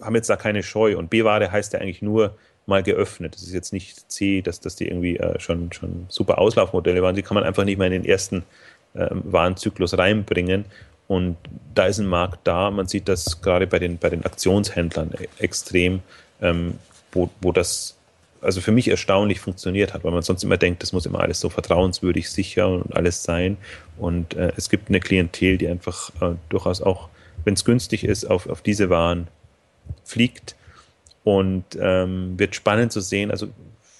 haben 0.00 0.14
jetzt 0.14 0.30
da 0.30 0.36
keine 0.36 0.62
Scheu. 0.62 0.96
Und 0.96 1.10
B-Ware 1.10 1.50
heißt 1.50 1.72
ja 1.72 1.80
eigentlich 1.80 2.02
nur 2.02 2.36
mal 2.66 2.82
geöffnet. 2.82 3.34
Das 3.34 3.42
ist 3.42 3.52
jetzt 3.52 3.72
nicht 3.72 4.10
C, 4.10 4.40
dass, 4.40 4.60
dass 4.60 4.76
die 4.76 4.88
irgendwie 4.88 5.16
äh, 5.16 5.38
schon, 5.38 5.72
schon 5.72 6.06
super 6.08 6.38
Auslaufmodelle 6.38 7.02
waren. 7.02 7.14
Die 7.14 7.22
kann 7.22 7.34
man 7.34 7.44
einfach 7.44 7.64
nicht 7.64 7.78
mehr 7.78 7.88
in 7.88 7.92
den 7.92 8.04
ersten 8.04 8.38
äh, 8.38 8.42
Warenzyklus 8.94 9.98
reinbringen. 9.98 10.64
Und 11.06 11.36
da 11.74 11.86
ist 11.86 11.98
ein 11.98 12.06
Markt 12.06 12.40
da. 12.44 12.70
Man 12.70 12.86
sieht 12.86 13.08
das 13.08 13.42
gerade 13.42 13.66
bei 13.66 13.78
den, 13.78 13.98
bei 13.98 14.08
den 14.08 14.24
Aktionshändlern 14.24 15.10
e-, 15.18 15.28
extrem, 15.42 16.00
ähm, 16.40 16.78
wo, 17.12 17.28
wo 17.40 17.52
das 17.52 17.96
also 18.40 18.60
für 18.60 18.72
mich 18.72 18.88
erstaunlich 18.88 19.40
funktioniert 19.40 19.94
hat, 19.94 20.04
weil 20.04 20.12
man 20.12 20.22
sonst 20.22 20.44
immer 20.44 20.58
denkt, 20.58 20.82
das 20.82 20.92
muss 20.92 21.06
immer 21.06 21.20
alles 21.20 21.40
so 21.40 21.48
vertrauenswürdig, 21.48 22.28
sicher 22.28 22.68
und 22.68 22.94
alles 22.94 23.22
sein. 23.22 23.56
Und 23.96 24.34
äh, 24.34 24.52
es 24.56 24.68
gibt 24.68 24.88
eine 24.88 25.00
Klientel, 25.00 25.56
die 25.56 25.66
einfach 25.66 26.10
äh, 26.20 26.34
durchaus 26.50 26.82
auch, 26.82 27.08
wenn 27.44 27.54
es 27.54 27.64
günstig 27.64 28.04
ist, 28.04 28.26
auf, 28.26 28.46
auf 28.46 28.60
diese 28.60 28.90
Waren 28.90 29.28
fliegt. 30.04 30.56
Und 31.24 31.64
ähm, 31.80 32.38
wird 32.38 32.54
spannend 32.54 32.92
zu 32.92 33.00
sehen. 33.00 33.30
Also 33.30 33.48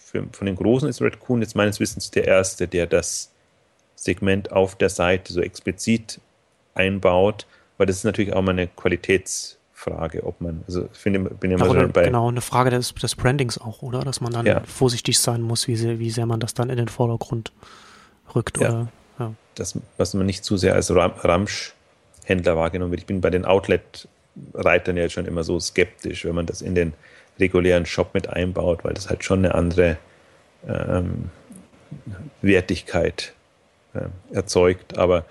für, 0.05 0.27
von 0.33 0.47
den 0.47 0.57
Großen 0.57 0.89
ist 0.91 1.01
Red 1.01 1.21
Coon 1.21 1.41
jetzt 1.41 1.57
meines 1.57 1.81
Wissens 1.81 2.11
der 2.11 2.27
erste, 2.27 2.69
der 2.69 2.87
das 2.87 3.31
Segment 4.05 4.53
auf 4.53 4.77
der 4.77 4.89
Seite 4.89 5.33
so 5.33 5.41
explizit 5.41 6.21
einbaut, 6.75 7.47
weil 7.79 7.87
das 7.87 7.97
ist 7.97 8.05
natürlich 8.05 8.33
auch 8.33 8.43
mal 8.43 8.53
eine 8.53 8.69
Qualitätsfrage, 8.69 10.25
ob 10.25 10.41
man, 10.41 10.63
also 10.67 10.89
ich 10.93 10.99
finde, 10.99 11.21
bin 11.21 11.51
ja 11.51 11.59
mal 11.59 11.89
bei. 11.89 12.05
Genau, 12.05 12.29
eine 12.29 12.41
Frage 12.41 12.71
des, 12.71 12.95
des 12.95 13.15
Brandings 13.15 13.59
auch, 13.59 13.83
oder? 13.83 14.01
Dass 14.01 14.21
man 14.21 14.33
dann 14.33 14.47
ja. 14.47 14.63
vorsichtig 14.65 15.19
sein 15.19 15.43
muss, 15.43 15.69
wie 15.69 15.77
sehr, 15.77 15.99
wie 15.99 16.11
sehr 16.11 16.27
man 16.27 16.41
das 16.41 16.55
dann 16.55 16.71
in 16.71 16.77
den 16.77 16.89
Vordergrund 16.89 17.53
rückt, 18.35 18.61
ja. 18.61 18.69
oder? 18.69 18.89
Ja. 19.19 19.33
Das, 19.55 19.79
was 19.97 20.15
man 20.15 20.27
nicht 20.27 20.45
zu 20.45 20.57
sehr 20.57 20.75
als 20.75 20.95
Ramsch-Händler 20.95 22.57
wahrgenommen 22.57 22.91
wird. 22.91 23.01
Ich 23.01 23.07
bin 23.07 23.21
bei 23.21 23.31
den 23.31 23.45
Outlet- 23.45 24.09
Reitern 24.55 24.97
ja 24.97 25.09
schon 25.09 25.27
immer 25.27 25.45
so 25.45 25.61
skeptisch, 25.61 26.25
wenn 26.25 26.35
man 26.35 26.47
das 26.47 26.63
in 26.63 26.75
den 26.75 26.95
regulären 27.39 27.87
Shop 27.87 28.15
mit 28.15 28.29
einbaut, 28.29 28.85
weil 28.85 28.95
das 28.95 29.09
halt 29.09 29.25
schon 29.25 29.41
eine 29.41 29.55
andere 29.55 29.97
ähm, 30.67 31.31
Wertigkeit 32.43 33.33
äh, 33.95 34.35
erzeugt. 34.35 34.99
Aber 34.99 35.25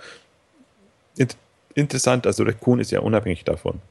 int 1.15 1.37
interessant, 1.75 2.27
also 2.27 2.43
Raccoon 2.43 2.79
ist 2.79 2.91
ja 2.91 2.99
unabhängig 2.99 3.43
davon. 3.45 3.81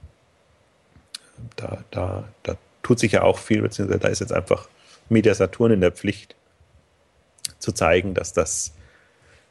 Da, 1.56 1.82
da, 1.90 2.24
da 2.44 2.56
tut 2.82 3.00
sich 3.00 3.12
ja 3.12 3.22
auch 3.22 3.38
viel, 3.38 3.62
beziehungsweise 3.62 3.98
da 3.98 4.08
ist 4.08 4.20
jetzt 4.20 4.32
einfach 4.32 4.68
Media 5.08 5.34
Saturn 5.34 5.72
in 5.72 5.80
der 5.80 5.90
Pflicht 5.90 6.36
zu 7.58 7.72
zeigen, 7.72 8.14
dass 8.14 8.32
das 8.32 8.72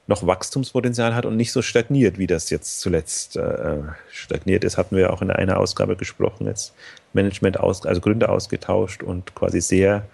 noch 0.08 0.26
Wachstumspotenzial 0.26 1.16
hat 1.16 1.26
und 1.26 1.38
nicht 1.38 1.52
so 1.52 1.62
stagniert, 1.62 2.18
wie 2.18 2.28
das 2.28 2.50
jetzt 2.50 2.82
zuletzt 2.82 3.38
äh, 3.38 3.78
stagniert 4.12 4.64
ist. 4.64 4.78
Hatten 4.78 4.96
wir 4.96 5.14
auch 5.14 5.22
in 5.22 5.32
einer 5.32 5.58
Ausgabe 5.58 5.96
gesprochen, 5.96 6.48
jetzt 6.48 6.74
Management, 7.14 7.60
aus, 7.60 7.86
also 7.86 8.02
Gründer 8.02 8.30
ausgetauscht 8.30 9.04
und 9.04 9.36
quasi 9.36 9.62
sehr, 9.62 10.06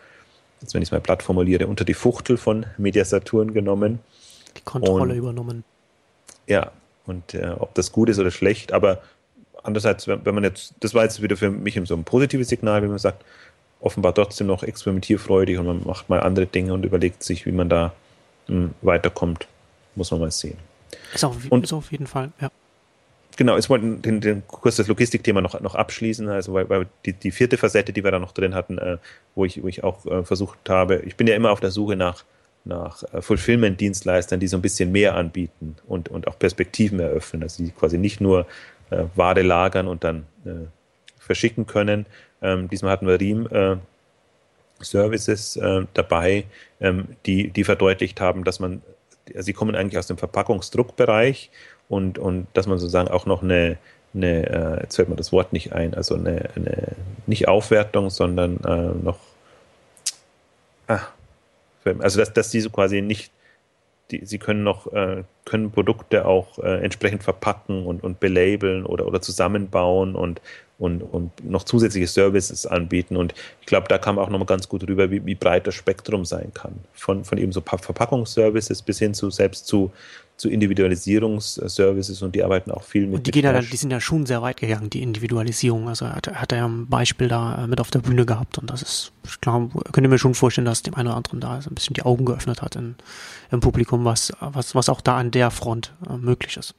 jetzt 0.62 0.74
wenn 0.74 0.82
ich 0.82 0.90
es 0.90 0.92
mal 0.92 1.02
platt 1.02 1.24
formuliere, 1.24 1.68
unter 1.68 1.86
die 1.86 1.94
Fuchtel 1.94 2.38
von 2.38 2.66
Mediasaturn 2.78 3.54
genommen. 3.54 4.00
Die 4.58 4.64
Kontrolle 4.64 5.14
und, 5.14 5.20
übernommen. 5.20 5.64
Ja, 6.48 6.72
und 7.06 7.34
äh, 7.34 7.56
ob 7.58 7.74
das 7.76 7.92
gut 7.92 8.10
ist 8.10 8.20
oder 8.20 8.32
schlecht, 8.32 8.74
aber 8.74 9.02
andererseits, 9.64 10.08
wenn, 10.08 10.26
wenn 10.26 10.36
man 10.36 10.44
jetzt, 10.44 10.74
das 10.80 10.94
war 10.94 11.04
jetzt 11.04 11.22
wieder 11.22 11.38
für 11.38 11.50
mich 11.50 11.80
so 11.86 11.96
ein 11.96 12.04
positives 12.04 12.50
Signal, 12.50 12.82
wenn 12.82 12.90
man 12.90 13.00
sagt, 13.00 13.24
offenbar 13.80 14.14
trotzdem 14.14 14.48
noch 14.48 14.64
experimentierfreudig 14.64 15.58
und 15.60 15.68
man 15.68 15.84
macht 15.86 16.10
mal 16.10 16.22
andere 16.22 16.48
Dinge 16.48 16.74
und 16.74 16.84
überlegt 16.84 17.24
sich, 17.24 17.46
wie 17.46 17.52
man 17.52 17.70
da 17.70 17.94
mh, 18.48 18.56
hm, 18.56 18.74
weiterkommt. 18.82 19.48
Muss 19.96 20.12
man 20.12 20.20
mal 20.20 20.32
sehen. 20.32 20.58
Ist, 21.14 21.24
auch, 21.26 21.36
und, 21.50 21.64
ist 21.64 21.74
auf 21.74 21.92
jeden 21.92 22.08
Fall, 22.08 22.32
ja. 22.40 22.50
Genau, 23.36 23.56
ich 23.56 23.70
wollte 23.70 23.98
den, 23.98 24.20
den 24.20 24.48
kurz 24.48 24.78
das 24.78 24.88
Logistikthema 24.88 25.42
noch, 25.42 25.60
noch 25.62 25.76
abschließen, 25.76 26.28
also 26.28 26.54
weil, 26.54 26.70
weil 26.70 26.88
die, 27.06 27.14
die 27.14 27.30
vierte 27.30 27.58
Facette, 27.58 27.94
die 27.94 28.04
wir 28.04 28.10
da 28.10 28.18
noch 28.18 28.32
drin 28.32 28.56
hatten, 28.56 28.80
äh, 28.80 28.98
wo, 29.36 29.46
ich, 29.46 29.62
wo 29.62 29.68
ich 29.68 29.84
auch 29.84 30.06
äh, 30.08 30.24
versucht 30.24 30.58
habe, 30.68 30.98
ich 31.06 31.16
bin 31.16 31.28
ja 31.28 31.36
immer 31.36 31.52
auf 31.52 31.60
der 31.60 31.70
Suche 31.70 31.96
nach, 31.96 32.24
nach 32.68 33.04
äh, 33.14 33.22
Fulfillment-Dienstleistern, 33.22 34.40
die 34.40 34.48
so 34.48 34.58
ein 34.58 34.62
bisschen 34.62 34.92
mehr 34.92 35.16
anbieten 35.16 35.76
und, 35.88 36.10
und 36.10 36.28
auch 36.28 36.38
Perspektiven 36.38 37.00
eröffnen, 37.00 37.44
also 37.44 37.64
die 37.64 37.72
quasi 37.72 37.98
nicht 37.98 38.22
nur 38.22 38.46
äh, 38.90 39.04
Ware 39.16 39.42
lagern 39.42 39.88
und 39.88 40.04
dann 40.04 40.26
äh, 40.46 40.68
verschicken 41.20 41.66
können. 41.66 42.06
Ähm, 42.42 42.70
diesmal 42.70 42.92
hatten 42.92 43.08
wir 43.08 43.20
Riem 43.20 43.48
äh, 43.52 43.78
Services 44.80 45.56
äh, 45.58 45.86
dabei, 45.94 46.46
ähm, 46.80 47.08
die, 47.26 47.50
die 47.50 47.64
verdeutlicht 47.64 48.22
haben, 48.22 48.44
dass 48.44 48.60
man, 48.60 48.82
sie 49.36 49.54
kommen 49.54 49.76
eigentlich 49.76 49.98
aus 49.98 50.08
dem 50.08 50.18
Verpackungsdruckbereich 50.18 51.50
und, 51.90 52.20
und 52.20 52.48
dass 52.54 52.68
man 52.68 52.78
sozusagen 52.78 53.10
auch 53.10 53.26
noch 53.26 53.42
eine, 53.42 53.78
eine 54.14 54.78
äh, 54.78 54.82
jetzt 54.84 54.96
fällt 54.96 55.10
mir 55.10 55.16
das 55.16 55.32
Wort 55.32 55.52
nicht 55.52 55.74
ein, 55.74 55.94
also 55.94 56.16
eine, 56.16 56.50
eine 56.56 56.96
nicht 57.26 57.48
Aufwertung, 57.48 58.10
sondern 58.10 58.60
noch, 59.04 59.20
ah, 60.88 61.02
also 62.00 62.20
dass, 62.20 62.34
dass 62.34 62.50
diese 62.50 62.70
quasi 62.70 63.02
nicht, 63.02 63.32
die, 64.12 64.26
sie 64.26 64.38
können 64.38 64.64
noch, 64.64 64.92
äh, 64.94 65.24
können 65.46 65.72
Produkte 65.72 66.26
auch 66.26 66.60
äh, 66.60 66.84
entsprechend 66.84 67.24
verpacken 67.24 67.86
und, 67.86 68.04
und 68.04 68.20
belabeln 68.20 68.86
oder, 68.86 69.06
oder 69.06 69.22
zusammenbauen 69.22 70.16
und, 70.16 70.42
und, 70.80 71.02
und 71.02 71.32
noch 71.44 71.64
zusätzliche 71.64 72.08
Services 72.08 72.66
anbieten. 72.66 73.18
Und 73.18 73.34
ich 73.62 73.68
glaube, 73.68 73.88
da 73.88 73.98
kam 73.98 74.20
auch 74.20 74.30
nochmal 74.30 74.46
ganz 74.46 74.70
gut 74.70 74.88
rüber, 74.88 75.12
wie, 75.12 75.26
wie 75.26 75.36
breit 75.36 75.68
das 75.68 75.76
Spektrum 75.76 76.26
sein 76.26 76.54
kann. 76.54 76.74
Von, 76.94 77.26
von 77.26 77.38
eben 77.38 77.52
so 77.52 77.62
Verpackungsservices 77.62 78.82
bis 78.82 79.00
hin 79.00 79.14
zu 79.14 79.30
selbst 79.30 79.68
zu, 79.68 79.92
zu 80.38 80.50
Individualisierungsservices 80.50 82.22
und 82.22 82.36
die 82.36 82.44
arbeiten 82.44 82.72
auch 82.72 82.84
viel 82.84 83.08
mit. 83.08 83.16
Und 83.16 83.28
die 83.28 83.32
gehen 83.32 83.44
ja, 83.44 83.60
die 83.60 83.76
sind 83.76 83.92
ja 83.92 84.00
schon 84.00 84.28
sehr 84.28 84.42
weit 84.44 84.58
gegangen, 84.58 84.90
die 84.90 85.02
Individualisierung. 85.02 85.90
Also 85.90 86.08
hat, 86.08 86.28
hat 86.28 86.52
er 86.52 86.60
ja 86.60 86.68
ein 86.68 86.88
Beispiel 86.88 87.28
da 87.28 87.64
äh, 87.64 87.68
mit 87.68 87.82
auf 87.82 87.90
der 87.90 88.00
Bühne 88.00 88.26
gehabt 88.26 88.60
und 88.60 88.70
das 88.70 88.84
ist, 88.84 89.12
ich 89.26 89.42
glaube, 89.42 89.82
könnte 89.92 90.10
mir 90.10 90.20
schon 90.20 90.36
vorstellen, 90.36 90.66
dass 90.66 90.84
dem 90.84 90.94
einen 90.94 91.08
oder 91.08 91.18
anderen 91.18 91.40
da 91.42 91.60
so 91.62 91.72
ein 91.72 91.76
bisschen 91.76 91.96
die 91.96 92.04
Augen 92.04 92.26
geöffnet 92.26 92.62
hat 92.62 92.76
in, 92.76 92.96
im 93.52 93.60
Publikum, 93.60 94.06
was, 94.06 94.32
was, 94.40 94.76
was 94.76 94.90
auch 94.90 95.02
da 95.02 95.18
an 95.18 95.32
der 95.32 95.50
Front 95.50 95.94
äh, 96.08 96.18
möglich 96.18 96.56
ist 96.56 96.76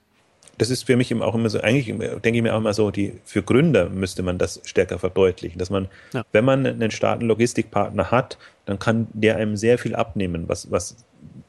das 0.59 0.71
ist 0.71 0.85
für 0.85 0.97
mich 0.97 1.15
auch 1.15 1.35
immer 1.35 1.49
so, 1.49 1.61
eigentlich 1.61 1.87
denke 1.87 2.37
ich 2.37 2.43
mir 2.43 2.53
auch 2.53 2.59
immer 2.59 2.75
so, 2.75 2.91
die, 2.91 3.15
für 3.25 3.43
Gründer 3.43 3.89
müsste 3.89 4.23
man 4.23 4.39
das 4.39 4.61
stärker 4.65 4.99
verdeutlichen, 4.99 5.59
dass 5.59 5.71
man, 5.71 5.89
ja. 6.13 6.25
wenn 6.33 6.45
man 6.45 6.67
einen 6.67 6.91
starken 6.91 7.27
Logistikpartner 7.27 8.11
hat, 8.11 8.39
dann 8.67 8.79
kann 8.79 9.07
der 9.13 9.37
einem 9.37 9.57
sehr 9.57 9.79
viel 9.79 9.95
abnehmen, 9.95 10.49
was, 10.49 10.71
was 10.71 10.97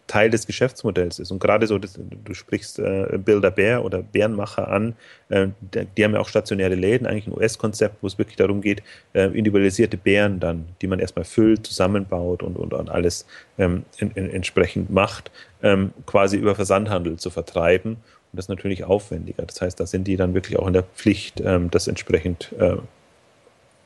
Teil 0.08 0.32
des 0.32 0.48
Geschäftsmodells 0.48 1.20
ist. 1.20 1.32
Und 1.32 1.40
gerade 1.40 1.68
so, 1.68 1.78
das, 1.78 2.00
du 2.00 2.34
sprichst 2.34 2.80
äh, 2.80 3.20
Builder 3.24 3.52
Bär 3.52 3.86
oder 3.86 4.02
Bärenmacher 4.02 4.68
an, 4.68 4.96
äh, 5.30 5.50
die 5.96 6.04
haben 6.04 6.14
ja 6.14 6.20
auch 6.20 6.28
stationäre 6.28 6.74
Läden, 6.74 7.06
eigentlich 7.06 7.28
ein 7.28 7.34
US-Konzept, 7.34 8.02
wo 8.02 8.08
es 8.08 8.18
wirklich 8.18 8.36
darum 8.36 8.62
geht, 8.62 8.82
äh, 9.14 9.26
individualisierte 9.26 9.98
Bären 9.98 10.40
dann, 10.40 10.66
die 10.82 10.88
man 10.88 11.00
erstmal 11.00 11.26
füllt, 11.26 11.68
zusammenbaut 11.68 12.42
und, 12.42 12.58
und, 12.58 12.74
und 12.74 12.90
alles 12.90 13.28
ähm, 13.60 13.86
in, 14.00 14.10
in, 14.12 14.32
entsprechend 14.32 14.90
macht, 14.90 15.30
ähm, 15.62 15.94
quasi 16.08 16.38
über 16.38 16.56
Versandhandel 16.56 17.18
zu 17.18 17.30
vertreiben 17.30 17.98
und 18.32 18.38
das 18.38 18.46
ist 18.46 18.50
natürlich 18.50 18.84
aufwendiger. 18.84 19.44
Das 19.46 19.62
heißt, 19.62 19.80
da 19.80 19.86
sind 19.86 20.06
die 20.08 20.16
dann 20.16 20.34
wirklich 20.34 20.60
auch 20.60 20.68
in 20.68 20.74
der 20.74 20.84
Pflicht, 20.84 21.42
ähm, 21.42 21.72
das 21.72 21.88
entsprechend 21.88 22.54
äh, 22.60 22.78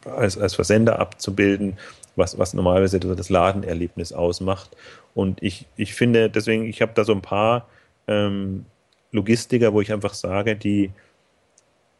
als, 0.05 0.37
als 0.37 0.55
Versender 0.55 0.99
abzubilden, 0.99 1.77
was, 2.15 2.37
was 2.37 2.53
normalerweise 2.53 2.99
das 2.99 3.29
Ladenerlebnis 3.29 4.11
ausmacht. 4.11 4.75
Und 5.15 5.41
ich, 5.43 5.65
ich 5.75 5.93
finde, 5.93 6.29
deswegen, 6.29 6.65
ich 6.65 6.81
habe 6.81 6.93
da 6.95 7.03
so 7.03 7.13
ein 7.13 7.21
paar 7.21 7.67
ähm, 8.07 8.65
Logistiker, 9.11 9.73
wo 9.73 9.81
ich 9.81 9.93
einfach 9.93 10.13
sage, 10.13 10.55
die, 10.55 10.91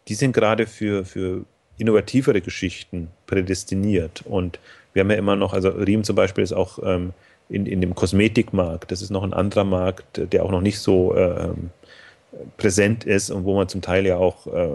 die 0.07 0.15
sind 0.15 0.33
gerade 0.33 0.65
für, 0.65 1.05
für 1.05 1.45
innovativere 1.77 2.41
Geschichten 2.41 3.09
prädestiniert. 3.27 4.23
Und 4.25 4.59
wir 4.93 5.01
haben 5.01 5.11
ja 5.11 5.17
immer 5.17 5.35
noch, 5.35 5.53
also 5.53 5.69
Riem 5.69 6.03
zum 6.03 6.15
Beispiel 6.15 6.43
ist 6.43 6.53
auch 6.53 6.79
ähm, 6.83 7.13
in, 7.49 7.65
in 7.65 7.81
dem 7.81 7.95
Kosmetikmarkt, 7.95 8.91
das 8.91 9.01
ist 9.01 9.09
noch 9.09 9.23
ein 9.23 9.33
anderer 9.33 9.63
Markt, 9.63 10.21
der 10.31 10.43
auch 10.43 10.51
noch 10.51 10.61
nicht 10.61 10.79
so 10.79 11.15
ähm, 11.15 11.69
präsent 12.57 13.03
ist 13.03 13.29
und 13.29 13.45
wo 13.45 13.55
man 13.55 13.69
zum 13.69 13.81
Teil 13.81 14.05
ja 14.05 14.17
auch 14.17 14.47
äh, 14.47 14.67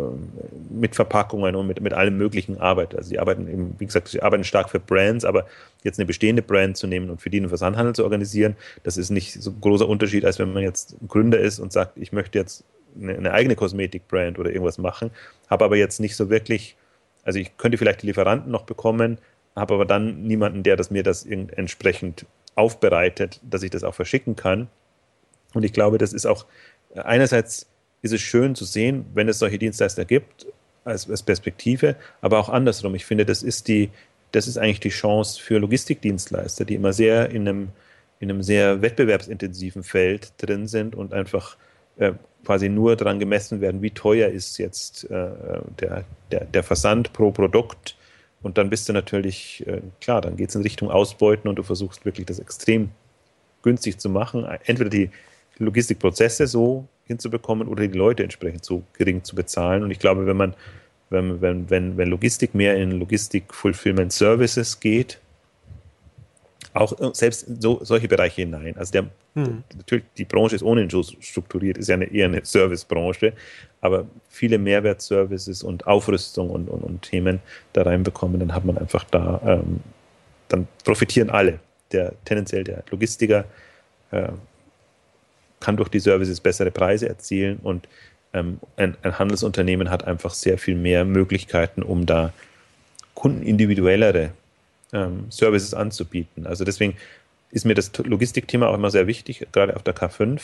mit 0.71 0.95
Verpackungen 0.95 1.57
und 1.57 1.67
mit, 1.67 1.81
mit 1.81 1.93
allem 1.93 2.17
Möglichen 2.17 2.59
arbeitet. 2.59 2.99
Also 2.99 3.11
sie 3.11 3.19
arbeiten 3.19 3.49
eben, 3.49 3.75
wie 3.79 3.87
gesagt, 3.87 4.09
sie 4.09 4.23
arbeiten 4.23 4.45
stark 4.45 4.71
für 4.71 4.79
Brands, 4.79 5.25
aber 5.25 5.47
jetzt 5.83 5.99
eine 5.99 6.07
bestehende 6.07 6.43
Brand 6.43 6.77
zu 6.77 6.87
nehmen 6.87 7.11
und 7.11 7.21
für 7.21 7.31
die 7.31 7.39
einen 7.39 7.49
Versandhandel 7.49 7.95
zu 7.95 8.05
organisieren, 8.05 8.57
das 8.85 8.97
ist 8.97 9.11
nicht 9.11 9.43
so 9.43 9.51
ein 9.51 9.61
großer 9.61 9.89
Unterschied, 9.89 10.25
als 10.25 10.39
wenn 10.39 10.53
man 10.53 10.63
jetzt 10.63 10.97
Gründer 11.09 11.39
ist 11.39 11.59
und 11.59 11.73
sagt, 11.73 11.97
ich 11.97 12.13
möchte 12.13 12.39
jetzt 12.39 12.65
eine, 13.01 13.17
eine 13.17 13.33
eigene 13.33 13.57
Kosmetikbrand 13.57 14.39
oder 14.39 14.51
irgendwas 14.51 14.79
machen, 14.79 15.11
habe 15.51 15.65
aber 15.65 15.77
jetzt 15.77 16.01
nicht 16.01 16.17
so 16.17 16.31
wirklich, 16.31 16.77
also 17.25 17.39
ich 17.39 17.57
könnte 17.57 17.79
vielleicht 17.79 18.03
die 18.03 18.07
Lieferanten 18.07 18.53
noch 18.53 18.65
bekommen, 18.65 19.19
habe 19.57 19.75
aber 19.75 19.85
dann 19.85 20.23
niemanden, 20.23 20.63
der 20.63 20.77
das 20.77 20.91
mir 20.91 21.03
das 21.03 21.27
entsprechend 21.27 22.27
aufbereitet, 22.55 23.41
dass 23.43 23.63
ich 23.63 23.71
das 23.71 23.85
auch 23.85 23.95
verschicken 23.95 24.37
kann. 24.37 24.69
Und 25.55 25.65
ich 25.65 25.73
glaube, 25.73 25.99
das 25.99 26.13
ist 26.13 26.27
auch 26.27 26.45
einerseits 26.95 27.67
ist 28.03 28.13
es 28.13 28.21
schön 28.21 28.55
zu 28.55 28.65
sehen, 28.65 29.07
wenn 29.15 29.29
es 29.29 29.39
solche 29.39 29.59
Dienstleister 29.59 30.05
gibt, 30.05 30.47
als, 30.85 31.09
als 31.09 31.23
Perspektive, 31.23 31.97
aber 32.21 32.39
auch 32.39 32.49
andersrum. 32.49 32.95
Ich 32.95 33.05
finde, 33.05 33.27
das 33.27 33.43
ist 33.43 33.69
die, 33.69 33.91
das 34.33 34.47
ist 34.47 34.59
eigentlich 34.59 34.81
die 34.81 34.89
Chance 34.91 35.41
für 35.41 35.59
Logistikdienstleister, 35.59 36.65
die 36.65 36.75
immer 36.75 36.93
sehr 36.93 37.31
in 37.31 37.49
einem, 37.49 37.69
in 38.21 38.31
einem 38.31 38.43
sehr 38.43 38.83
wettbewerbsintensiven 38.83 39.83
Feld 39.83 40.33
drin 40.39 40.67
sind 40.67 40.95
und 40.95 41.13
einfach 41.13 41.57
äh, 41.99 42.13
quasi 42.45 42.69
nur 42.69 42.97
daran 42.97 43.19
gemessen 43.19 43.61
werden, 43.61 43.83
wie 43.83 43.91
teuer 43.91 44.29
ist 44.29 44.59
jetzt 44.59 45.05
äh, 45.11 45.31
der, 45.81 46.05
der, 46.31 46.45
der 46.45 46.63
Versand 46.63 47.13
pro 47.13 47.31
Produkt. 47.31 47.97
Und 48.41 48.57
dann 48.57 48.71
bist 48.71 48.89
du 48.89 48.93
natürlich, 48.93 49.67
äh, 49.67 49.81
klar, 50.01 50.21
dann 50.21 50.37
geht 50.37 50.51
es 50.51 50.55
in 50.55 50.63
Richtung 50.63 50.91
Ausbeuten 50.91 51.49
und 51.49 51.57
du 51.57 51.63
versuchst 51.63 52.05
wirklich 52.05 52.27
das 52.27 52.39
extrem 52.39 52.91
günstig 53.63 53.99
zu 53.99 54.09
machen. 54.09 54.47
Entweder 54.65 54.91
die 54.91 55.11
Logistikprozesse 55.59 56.47
so 56.47 56.87
hinzubekommen 57.07 57.69
oder 57.69 57.87
die 57.87 57.97
Leute 57.97 58.23
entsprechend 58.23 58.65
so 58.65 58.83
gering 58.93 59.25
zu 59.25 59.35
bezahlen. 59.35 59.83
Und 59.83 59.91
ich 59.91 59.99
glaube, 59.99 60.27
wenn 60.27 60.37
man, 60.37 60.55
wenn, 61.11 61.41
wenn, 61.41 61.71
wenn, 61.71 61.97
wenn 61.97 62.09
Logistik 62.09 62.55
mehr 62.55 62.77
in 62.77 62.93
Logistik 62.93 63.53
Fulfillment 63.53 64.13
Services 64.13 64.79
geht, 64.79 65.19
auch 66.75 66.93
selbst 67.15 67.49
in 67.49 67.61
so, 67.61 67.81
solche 67.83 68.09
Bereiche 68.09 68.43
hinein. 68.43 68.77
Also 68.77 68.93
der, 68.93 69.07
hm. 69.35 69.65
natürlich, 69.77 70.05
die 70.17 70.25
Branche 70.25 70.57
ist 70.57 70.63
ohnehin 70.63 70.91
so 70.91 71.03
strukturiert, 71.03 71.79
ist 71.79 71.89
ja 71.89 71.95
eine, 71.95 72.05
eher 72.05 72.27
eine 72.27 72.45
Servicebranche, 72.45 73.33
aber 73.81 74.07
viele 74.29 74.59
Mehrwertservices 74.59 75.63
und 75.63 75.87
Aufrüstung 75.87 76.51
und, 76.51 76.69
und, 76.69 76.83
und 76.83 77.03
Themen 77.03 77.41
da 77.73 77.83
reinbekommen, 77.83 78.39
dann 78.41 78.55
hat 78.55 78.65
man 78.65 78.79
einfach 78.79 79.05
da, 79.05 79.41
ähm, 79.45 79.81
dann 80.49 80.69
profitieren 80.85 81.31
alle. 81.31 81.61
Der 81.91 82.13
tendenziell 82.25 82.65
der 82.65 82.85
Logistiker, 82.91 83.47
äh, 84.11 84.29
kann 85.61 85.77
durch 85.77 85.89
die 85.89 86.01
Services 86.01 86.41
bessere 86.41 86.71
Preise 86.71 87.09
erzielen 87.09 87.59
und 87.63 87.89
ähm, 88.33 88.61
ein, 88.77 88.97
ein, 89.03 89.19
Handelsunternehmen 89.19 89.91
hat 89.91 90.05
einfach 90.05 90.35
sehr 90.35 90.59
viel 90.59 90.75
mehr 90.75 91.05
Möglichkeiten, 91.05 91.83
um 91.83 92.07
da 92.07 92.33
kundenindividuellere 93.15 94.31
ähm, 94.93 95.27
Services 95.31 95.75
anzubieten. 95.75 96.47
Also 96.47 96.65
deswegen 96.65 96.97
ist 97.51 97.65
mir 97.65 97.75
das 97.75 97.91
Logistikthema 97.97 98.67
auch 98.69 98.75
immer 98.75 98.91
sehr 98.91 99.07
wichtig, 99.07 99.47
gerade 99.53 99.75
auf 99.75 99.83
der 99.83 99.97
K5. 99.97 100.41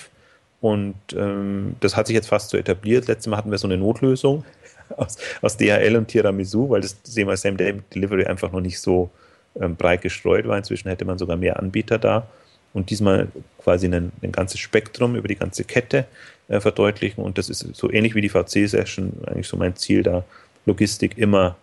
Und 0.60 0.94
ähm, 1.14 1.76
das 1.80 1.94
hat 1.94 2.06
sich 2.06 2.14
jetzt 2.14 2.28
fast 2.28 2.50
so 2.50 2.56
etabliert. 2.56 3.06
Letztes 3.06 3.26
Mal 3.26 3.36
hatten 3.36 3.50
wir 3.50 3.58
so 3.58 3.66
eine 3.66 3.76
Notlösung 3.76 4.44
aus, 4.96 5.18
aus 5.42 5.58
DHL 5.58 5.96
und 5.96 6.08
Tiramisu, 6.08 6.70
weil 6.70 6.80
das 6.80 7.02
Thema 7.02 7.36
Same-Day-Delivery 7.36 8.24
einfach 8.24 8.50
noch 8.50 8.62
nicht 8.62 8.80
so 8.80 9.10
ähm, 9.60 9.76
breit 9.76 10.00
gestreut 10.00 10.48
war. 10.48 10.56
Inzwischen 10.56 10.88
hätte 10.88 11.04
man 11.04 11.18
sogar 11.18 11.36
mehr 11.36 11.58
Anbieter 11.58 11.98
da 11.98 12.26
und 12.74 12.90
diesmal 12.90 13.28
quasi 13.62 13.86
ein, 13.86 14.12
ein 14.20 14.32
ganzes 14.32 14.60
Spektrum 14.60 15.16
über 15.16 15.28
die 15.28 15.36
ganze 15.36 15.64
Kette 15.64 16.06
äh, 16.48 16.60
verdeutlichen. 16.60 17.24
Und 17.24 17.38
das 17.38 17.48
ist 17.48 17.60
so 17.74 17.90
ähnlich 17.90 18.14
wie 18.14 18.20
die 18.20 18.28
VC-Session 18.28 19.12
eigentlich 19.26 19.48
so 19.48 19.56
mein 19.56 19.76
Ziel, 19.76 20.02
da 20.02 20.24
Logistik 20.66 21.16
immer 21.16 21.56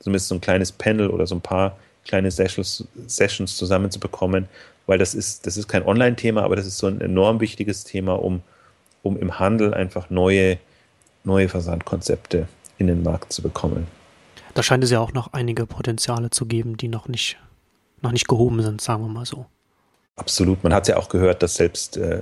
zumindest 0.00 0.28
so 0.28 0.34
ein 0.34 0.40
kleines 0.40 0.72
Panel 0.72 1.08
oder 1.10 1.26
so 1.26 1.36
ein 1.36 1.40
paar 1.40 1.76
kleine 2.04 2.30
Sessions, 2.30 2.84
Sessions 3.06 3.56
zusammenzubekommen, 3.56 4.48
weil 4.86 4.98
das 4.98 5.14
ist, 5.14 5.46
das 5.46 5.56
ist 5.56 5.68
kein 5.68 5.84
Online-Thema, 5.84 6.42
aber 6.42 6.56
das 6.56 6.66
ist 6.66 6.78
so 6.78 6.88
ein 6.88 7.00
enorm 7.00 7.40
wichtiges 7.40 7.84
Thema, 7.84 8.14
um, 8.14 8.42
um 9.02 9.16
im 9.16 9.38
Handel 9.38 9.74
einfach 9.74 10.10
neue, 10.10 10.58
neue 11.24 11.48
Versandkonzepte 11.48 12.48
in 12.78 12.88
den 12.88 13.02
Markt 13.02 13.32
zu 13.32 13.42
bekommen. 13.42 13.86
Da 14.54 14.62
scheint 14.62 14.82
es 14.82 14.90
ja 14.90 15.00
auch 15.00 15.12
noch 15.12 15.32
einige 15.32 15.66
Potenziale 15.66 16.30
zu 16.30 16.46
geben, 16.46 16.76
die 16.76 16.88
noch 16.88 17.06
nicht, 17.06 17.38
noch 18.00 18.12
nicht 18.12 18.26
gehoben 18.26 18.60
sind, 18.62 18.80
sagen 18.80 19.04
wir 19.04 19.08
mal 19.08 19.24
so. 19.24 19.46
Absolut. 20.16 20.62
Man 20.62 20.74
hat 20.74 20.88
ja 20.88 20.96
auch 20.96 21.08
gehört, 21.08 21.42
dass 21.42 21.54
selbst 21.54 21.96
äh, 21.96 22.20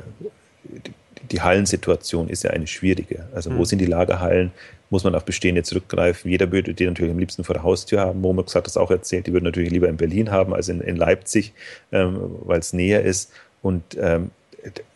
die, 1.30 1.41
Hallensituation 1.41 2.28
ist 2.28 2.45
ja 2.45 2.51
eine 2.51 2.66
schwierige. 2.66 3.26
Also 3.34 3.51
mhm. 3.51 3.59
wo 3.59 3.64
sind 3.64 3.80
die 3.80 3.86
Lagerhallen? 3.86 4.53
muss 4.91 5.05
man 5.05 5.14
auf 5.14 5.24
bestehende 5.24 5.62
zurückgreifen. 5.62 6.30
Jeder 6.30 6.51
würde 6.51 6.74
die 6.74 6.84
natürlich 6.84 7.12
am 7.12 7.18
liebsten 7.18 7.45
vor 7.45 7.55
der 7.55 7.62
Haustür 7.62 8.01
haben. 8.01 8.20
Momox 8.20 8.55
hat 8.55 8.66
das 8.66 8.76
auch 8.76 8.91
erzählt, 8.91 9.26
die 9.26 9.32
würden 9.32 9.45
natürlich 9.45 9.70
lieber 9.70 9.88
in 9.88 9.97
Berlin 9.97 10.30
haben 10.30 10.53
als 10.53 10.68
in, 10.68 10.80
in 10.80 10.97
Leipzig, 10.97 11.53
ähm, 11.93 12.18
weil 12.41 12.59
es 12.59 12.72
näher 12.72 13.03
ist. 13.03 13.32
Und 13.62 13.82
ähm, 13.99 14.30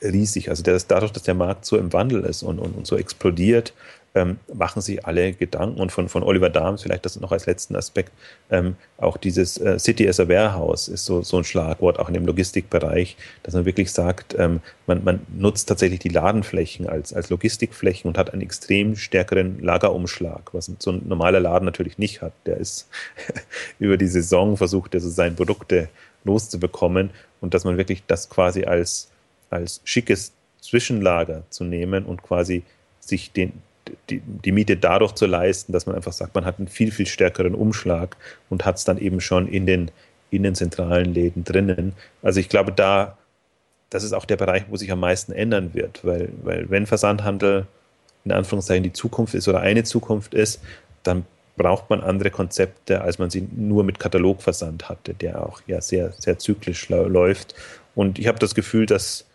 riesig. 0.03 0.51
Also 0.51 0.62
das, 0.62 0.86
dadurch, 0.86 1.12
dass 1.12 1.22
der 1.22 1.34
Markt 1.34 1.64
so 1.64 1.78
im 1.78 1.92
Wandel 1.92 2.24
ist 2.24 2.42
und, 2.42 2.59
und, 2.59 2.76
und 2.76 2.86
so 2.86 2.97
explodiert, 2.97 3.72
ähm, 4.14 4.38
machen 4.52 4.80
sich 4.80 5.04
alle 5.04 5.32
Gedanken. 5.32 5.80
Und 5.80 5.90
von, 5.92 6.08
von 6.08 6.22
Oliver 6.22 6.50
Dahms, 6.50 6.82
vielleicht 6.82 7.04
das 7.04 7.18
noch 7.18 7.32
als 7.32 7.46
letzten 7.46 7.76
Aspekt, 7.76 8.12
ähm, 8.50 8.76
auch 8.98 9.16
dieses 9.16 9.58
äh, 9.58 9.78
City 9.78 10.08
as 10.08 10.20
a 10.20 10.28
Warehouse 10.28 10.88
ist 10.88 11.04
so, 11.04 11.22
so 11.22 11.38
ein 11.38 11.44
Schlagwort, 11.44 11.98
auch 11.98 12.08
in 12.08 12.14
dem 12.14 12.26
Logistikbereich, 12.26 13.16
dass 13.42 13.54
man 13.54 13.64
wirklich 13.64 13.92
sagt, 13.92 14.34
ähm, 14.38 14.60
man, 14.86 15.02
man 15.04 15.20
nutzt 15.36 15.68
tatsächlich 15.68 16.00
die 16.00 16.08
Ladenflächen 16.08 16.88
als, 16.88 17.12
als 17.12 17.30
Logistikflächen 17.30 18.08
und 18.08 18.18
hat 18.18 18.32
einen 18.32 18.42
extrem 18.42 18.96
stärkeren 18.96 19.60
Lagerumschlag, 19.60 20.54
was 20.54 20.70
so 20.78 20.92
ein 20.92 21.02
normaler 21.06 21.40
Laden 21.40 21.64
natürlich 21.64 21.98
nicht 21.98 22.22
hat. 22.22 22.32
Der 22.46 22.58
ist 22.58 22.88
über 23.78 23.96
die 23.96 24.06
Saison 24.06 24.56
versucht, 24.56 24.94
also 24.94 25.08
seine 25.08 25.34
Produkte 25.34 25.88
loszubekommen 26.24 27.10
und 27.40 27.52
dass 27.52 27.64
man 27.64 27.76
wirklich 27.76 28.04
das 28.06 28.30
quasi 28.30 28.64
als, 28.64 29.10
als 29.50 29.80
schickes 29.84 30.32
Zwischenlager 30.60 31.42
zu 31.50 31.64
nehmen 31.64 32.06
und 32.06 32.22
quasi 32.22 32.62
sich 33.00 33.32
den, 33.32 33.52
die, 34.11 34.20
die 34.20 34.53
Miete 34.53 34.76
dadurch 34.76 35.12
zu 35.12 35.26
leisten, 35.26 35.72
dass 35.72 35.87
man 35.87 35.97
einfach 35.97 36.12
sagt, 36.12 36.35
man 36.35 36.45
hat 36.45 36.59
einen 36.59 36.68
viel, 36.68 36.91
viel 36.91 37.07
stärkeren 37.07 37.55
Umschlag 37.55 38.16
und 38.51 38.64
hat 38.64 38.76
es 38.76 38.85
dann 38.85 38.99
eben 38.99 39.20
schon 39.20 39.49
in 39.49 39.66
den, 39.66 39.91
in 40.30 40.43
den 40.43 40.55
zentralen 40.55 41.12
Läden 41.12 41.45
drinnen. 41.45 41.93
Also 42.22 42.41
ich 42.41 42.49
glaube, 42.49 42.72
da, 42.72 43.16
das 43.91 44.05
ist 44.05 44.12
auch 44.12 44.24
der 44.24 44.37
Bereich, 44.37 44.64
wo 44.68 44.76
sich 44.76 44.91
am 44.91 45.01
meisten 45.01 45.32
ändern 45.32 45.74
wird, 45.74 46.05
weil, 46.05 46.30
weil 46.43 46.70
wenn 46.70 46.87
Versandhandel 46.87 47.66
in 48.24 48.32
Anführungszeichen 48.32 48.82
die 48.82 48.93
Zukunft 48.93 49.35
ist 49.35 49.49
oder 49.49 49.61
eine 49.61 49.85
Zukunft 49.85 50.35
ist, 50.35 50.61
dann 51.03 51.26
braucht 51.57 51.91
man 51.91 52.01
andere 52.01 52.30
Konzepte, 52.30 53.03
als 53.03 53.18
man 53.18 53.30
sie 53.30 53.47
nur 53.55 53.85
mit 53.85 53.99
Katalogversand 53.99 54.89
hatte, 54.89 55.14
der 55.14 55.43
auch 55.43 55.61
ja 55.66 55.80
sehr, 55.80 56.12
sehr 56.18 56.39
zyklisch 56.39 56.89
läuft. 56.89 57.55
Und 57.95 58.18
ich 58.18 58.26
habe 58.26 58.39
das 58.39 58.55
Gefühl, 58.55 58.87
dass 58.87 59.26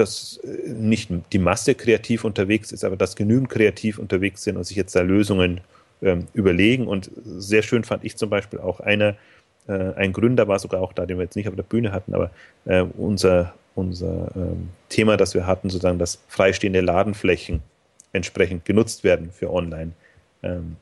dass 0.00 0.38
äh, 0.38 0.68
nicht 0.68 1.10
die 1.32 1.38
Masse 1.38 1.74
kreativ 1.74 2.24
unterwegs 2.24 2.72
ist, 2.72 2.84
aber 2.84 2.96
dass 2.96 3.16
genügend 3.16 3.50
kreativ 3.50 3.98
unterwegs 3.98 4.42
sind 4.42 4.56
und 4.56 4.64
sich 4.64 4.76
jetzt 4.76 4.94
da 4.94 5.02
Lösungen 5.02 5.60
ähm, 6.02 6.26
überlegen. 6.32 6.86
Und 6.86 7.10
sehr 7.24 7.62
schön 7.62 7.84
fand 7.84 8.04
ich 8.04 8.16
zum 8.16 8.30
Beispiel 8.30 8.58
auch 8.58 8.80
einer, 8.80 9.16
äh, 9.68 9.92
ein 9.94 10.12
Gründer 10.12 10.48
war 10.48 10.58
sogar 10.58 10.80
auch 10.80 10.92
da, 10.92 11.06
den 11.06 11.18
wir 11.18 11.24
jetzt 11.24 11.36
nicht 11.36 11.48
auf 11.48 11.56
der 11.56 11.62
Bühne 11.62 11.92
hatten, 11.92 12.14
aber 12.14 12.30
äh, 12.64 12.82
unser, 12.82 13.54
unser 13.74 14.30
ähm, 14.34 14.70
Thema, 14.88 15.16
das 15.16 15.34
wir 15.34 15.46
hatten, 15.46 15.70
sozusagen, 15.70 15.98
dass 15.98 16.20
freistehende 16.28 16.80
Ladenflächen 16.80 17.62
entsprechend 18.12 18.64
genutzt 18.64 19.04
werden 19.04 19.30
für 19.30 19.52
Online. 19.52 19.92
Ähm, 20.42 20.76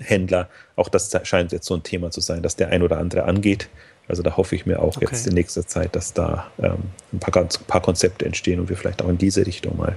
Händler, 0.00 0.48
auch 0.76 0.88
das 0.88 1.14
scheint 1.24 1.52
jetzt 1.52 1.66
so 1.66 1.74
ein 1.74 1.82
Thema 1.82 2.10
zu 2.10 2.20
sein, 2.20 2.42
dass 2.42 2.56
der 2.56 2.68
ein 2.70 2.82
oder 2.82 2.98
andere 2.98 3.24
angeht. 3.24 3.68
Also 4.08 4.22
da 4.22 4.36
hoffe 4.36 4.54
ich 4.54 4.66
mir 4.66 4.80
auch 4.80 4.96
okay. 4.96 5.06
jetzt 5.10 5.26
in 5.26 5.34
nächster 5.34 5.66
Zeit, 5.66 5.94
dass 5.94 6.14
da 6.14 6.50
ähm, 6.58 6.78
ein 7.12 7.20
paar, 7.20 7.32
ganz, 7.32 7.58
paar 7.58 7.82
Konzepte 7.82 8.24
entstehen 8.24 8.58
und 8.60 8.68
wir 8.68 8.76
vielleicht 8.76 9.02
auch 9.02 9.08
in 9.08 9.18
diese 9.18 9.46
Richtung 9.46 9.76
mal 9.76 9.96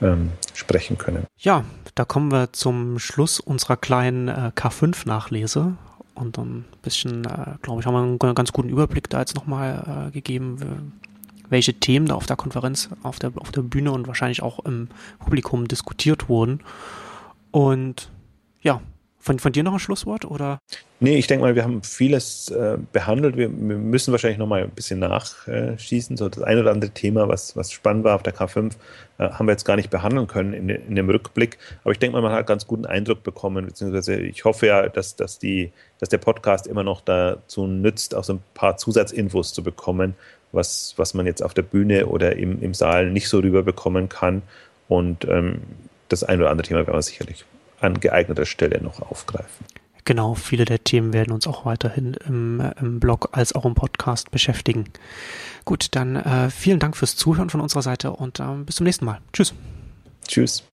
ähm, 0.00 0.30
sprechen 0.54 0.96
können. 0.96 1.26
Ja, 1.38 1.64
da 1.94 2.04
kommen 2.04 2.30
wir 2.30 2.52
zum 2.52 2.98
Schluss 2.98 3.40
unserer 3.40 3.76
kleinen 3.76 4.28
äh, 4.28 4.52
K5-Nachlese. 4.54 5.76
Und 6.14 6.36
ein 6.38 6.64
bisschen, 6.82 7.24
äh, 7.24 7.56
glaube 7.62 7.80
ich, 7.80 7.86
haben 7.86 7.94
wir 7.94 8.28
einen 8.28 8.34
ganz 8.34 8.52
guten 8.52 8.68
Überblick 8.68 9.08
da 9.08 9.20
jetzt 9.20 9.36
nochmal 9.36 10.08
äh, 10.08 10.10
gegeben, 10.10 10.92
welche 11.48 11.74
Themen 11.74 12.06
da 12.06 12.14
auf 12.14 12.26
der 12.26 12.36
Konferenz, 12.36 12.88
auf 13.02 13.18
der, 13.18 13.32
auf 13.36 13.52
der 13.52 13.62
Bühne 13.62 13.92
und 13.92 14.06
wahrscheinlich 14.06 14.42
auch 14.42 14.64
im 14.64 14.88
Publikum 15.18 15.68
diskutiert 15.68 16.28
wurden. 16.28 16.60
Und 17.50 18.10
ja, 18.62 18.80
von, 19.20 19.38
von 19.38 19.52
dir 19.52 19.62
noch 19.62 19.72
ein 19.72 19.78
Schlusswort 19.78 20.24
oder? 20.24 20.60
Nee, 21.00 21.16
ich 21.16 21.26
denke 21.26 21.44
mal, 21.44 21.54
wir 21.54 21.64
haben 21.64 21.82
vieles 21.82 22.50
äh, 22.50 22.78
behandelt. 22.92 23.36
Wir, 23.36 23.48
wir, 23.50 23.76
müssen 23.76 24.10
wahrscheinlich 24.12 24.38
noch 24.38 24.46
mal 24.46 24.62
ein 24.62 24.70
bisschen 24.70 25.00
nachschießen. 25.00 26.16
So 26.16 26.28
das 26.28 26.42
ein 26.42 26.58
oder 26.58 26.70
andere 26.70 26.90
Thema, 26.90 27.28
was, 27.28 27.56
was 27.56 27.70
spannend 27.70 28.04
war 28.04 28.14
auf 28.14 28.22
der 28.22 28.34
K5, 28.34 28.72
äh, 29.18 29.28
haben 29.30 29.46
wir 29.46 29.52
jetzt 29.52 29.64
gar 29.64 29.76
nicht 29.76 29.90
behandeln 29.90 30.26
können 30.26 30.52
in, 30.52 30.68
in 30.68 30.94
dem 30.94 31.10
Rückblick. 31.10 31.58
Aber 31.82 31.92
ich 31.92 31.98
denke 31.98 32.14
mal, 32.14 32.22
man 32.22 32.32
hat 32.32 32.46
ganz 32.46 32.66
guten 32.66 32.86
Eindruck 32.86 33.22
bekommen, 33.22 33.66
beziehungsweise 33.66 34.16
ich 34.16 34.44
hoffe 34.44 34.66
ja, 34.66 34.88
dass, 34.88 35.16
dass, 35.16 35.38
die, 35.38 35.72
dass 36.00 36.08
der 36.08 36.18
Podcast 36.18 36.66
immer 36.66 36.84
noch 36.84 37.00
dazu 37.00 37.66
nützt, 37.66 38.14
auch 38.14 38.24
so 38.24 38.34
ein 38.34 38.42
paar 38.54 38.76
Zusatzinfos 38.76 39.52
zu 39.52 39.62
bekommen, 39.62 40.14
was, 40.52 40.94
was 40.96 41.14
man 41.14 41.26
jetzt 41.26 41.42
auf 41.42 41.54
der 41.54 41.62
Bühne 41.62 42.06
oder 42.06 42.36
im, 42.36 42.62
im 42.62 42.74
Saal 42.74 43.10
nicht 43.10 43.28
so 43.28 43.38
rüberbekommen 43.40 44.08
kann. 44.08 44.42
Und 44.88 45.26
ähm, 45.26 45.60
das 46.08 46.24
ein 46.24 46.40
oder 46.40 46.50
andere 46.50 46.66
Thema 46.66 46.86
werden 46.86 46.96
wir 46.96 47.02
sicherlich 47.02 47.44
an 47.80 48.00
geeigneter 48.00 48.46
Stelle 48.46 48.82
noch 48.82 49.00
aufgreifen. 49.00 49.66
Genau, 50.04 50.34
viele 50.34 50.64
der 50.64 50.82
Themen 50.82 51.12
werden 51.12 51.32
uns 51.32 51.46
auch 51.46 51.66
weiterhin 51.66 52.14
im, 52.26 52.62
im 52.80 52.98
Blog 52.98 53.28
als 53.32 53.54
auch 53.54 53.66
im 53.66 53.74
Podcast 53.74 54.30
beschäftigen. 54.30 54.84
Gut, 55.66 55.88
dann 55.90 56.16
äh, 56.16 56.48
vielen 56.48 56.78
Dank 56.78 56.96
fürs 56.96 57.14
Zuhören 57.14 57.50
von 57.50 57.60
unserer 57.60 57.82
Seite 57.82 58.12
und 58.12 58.40
äh, 58.40 58.44
bis 58.64 58.76
zum 58.76 58.84
nächsten 58.84 59.04
Mal. 59.04 59.20
Tschüss. 59.34 59.52
Tschüss. 60.26 60.64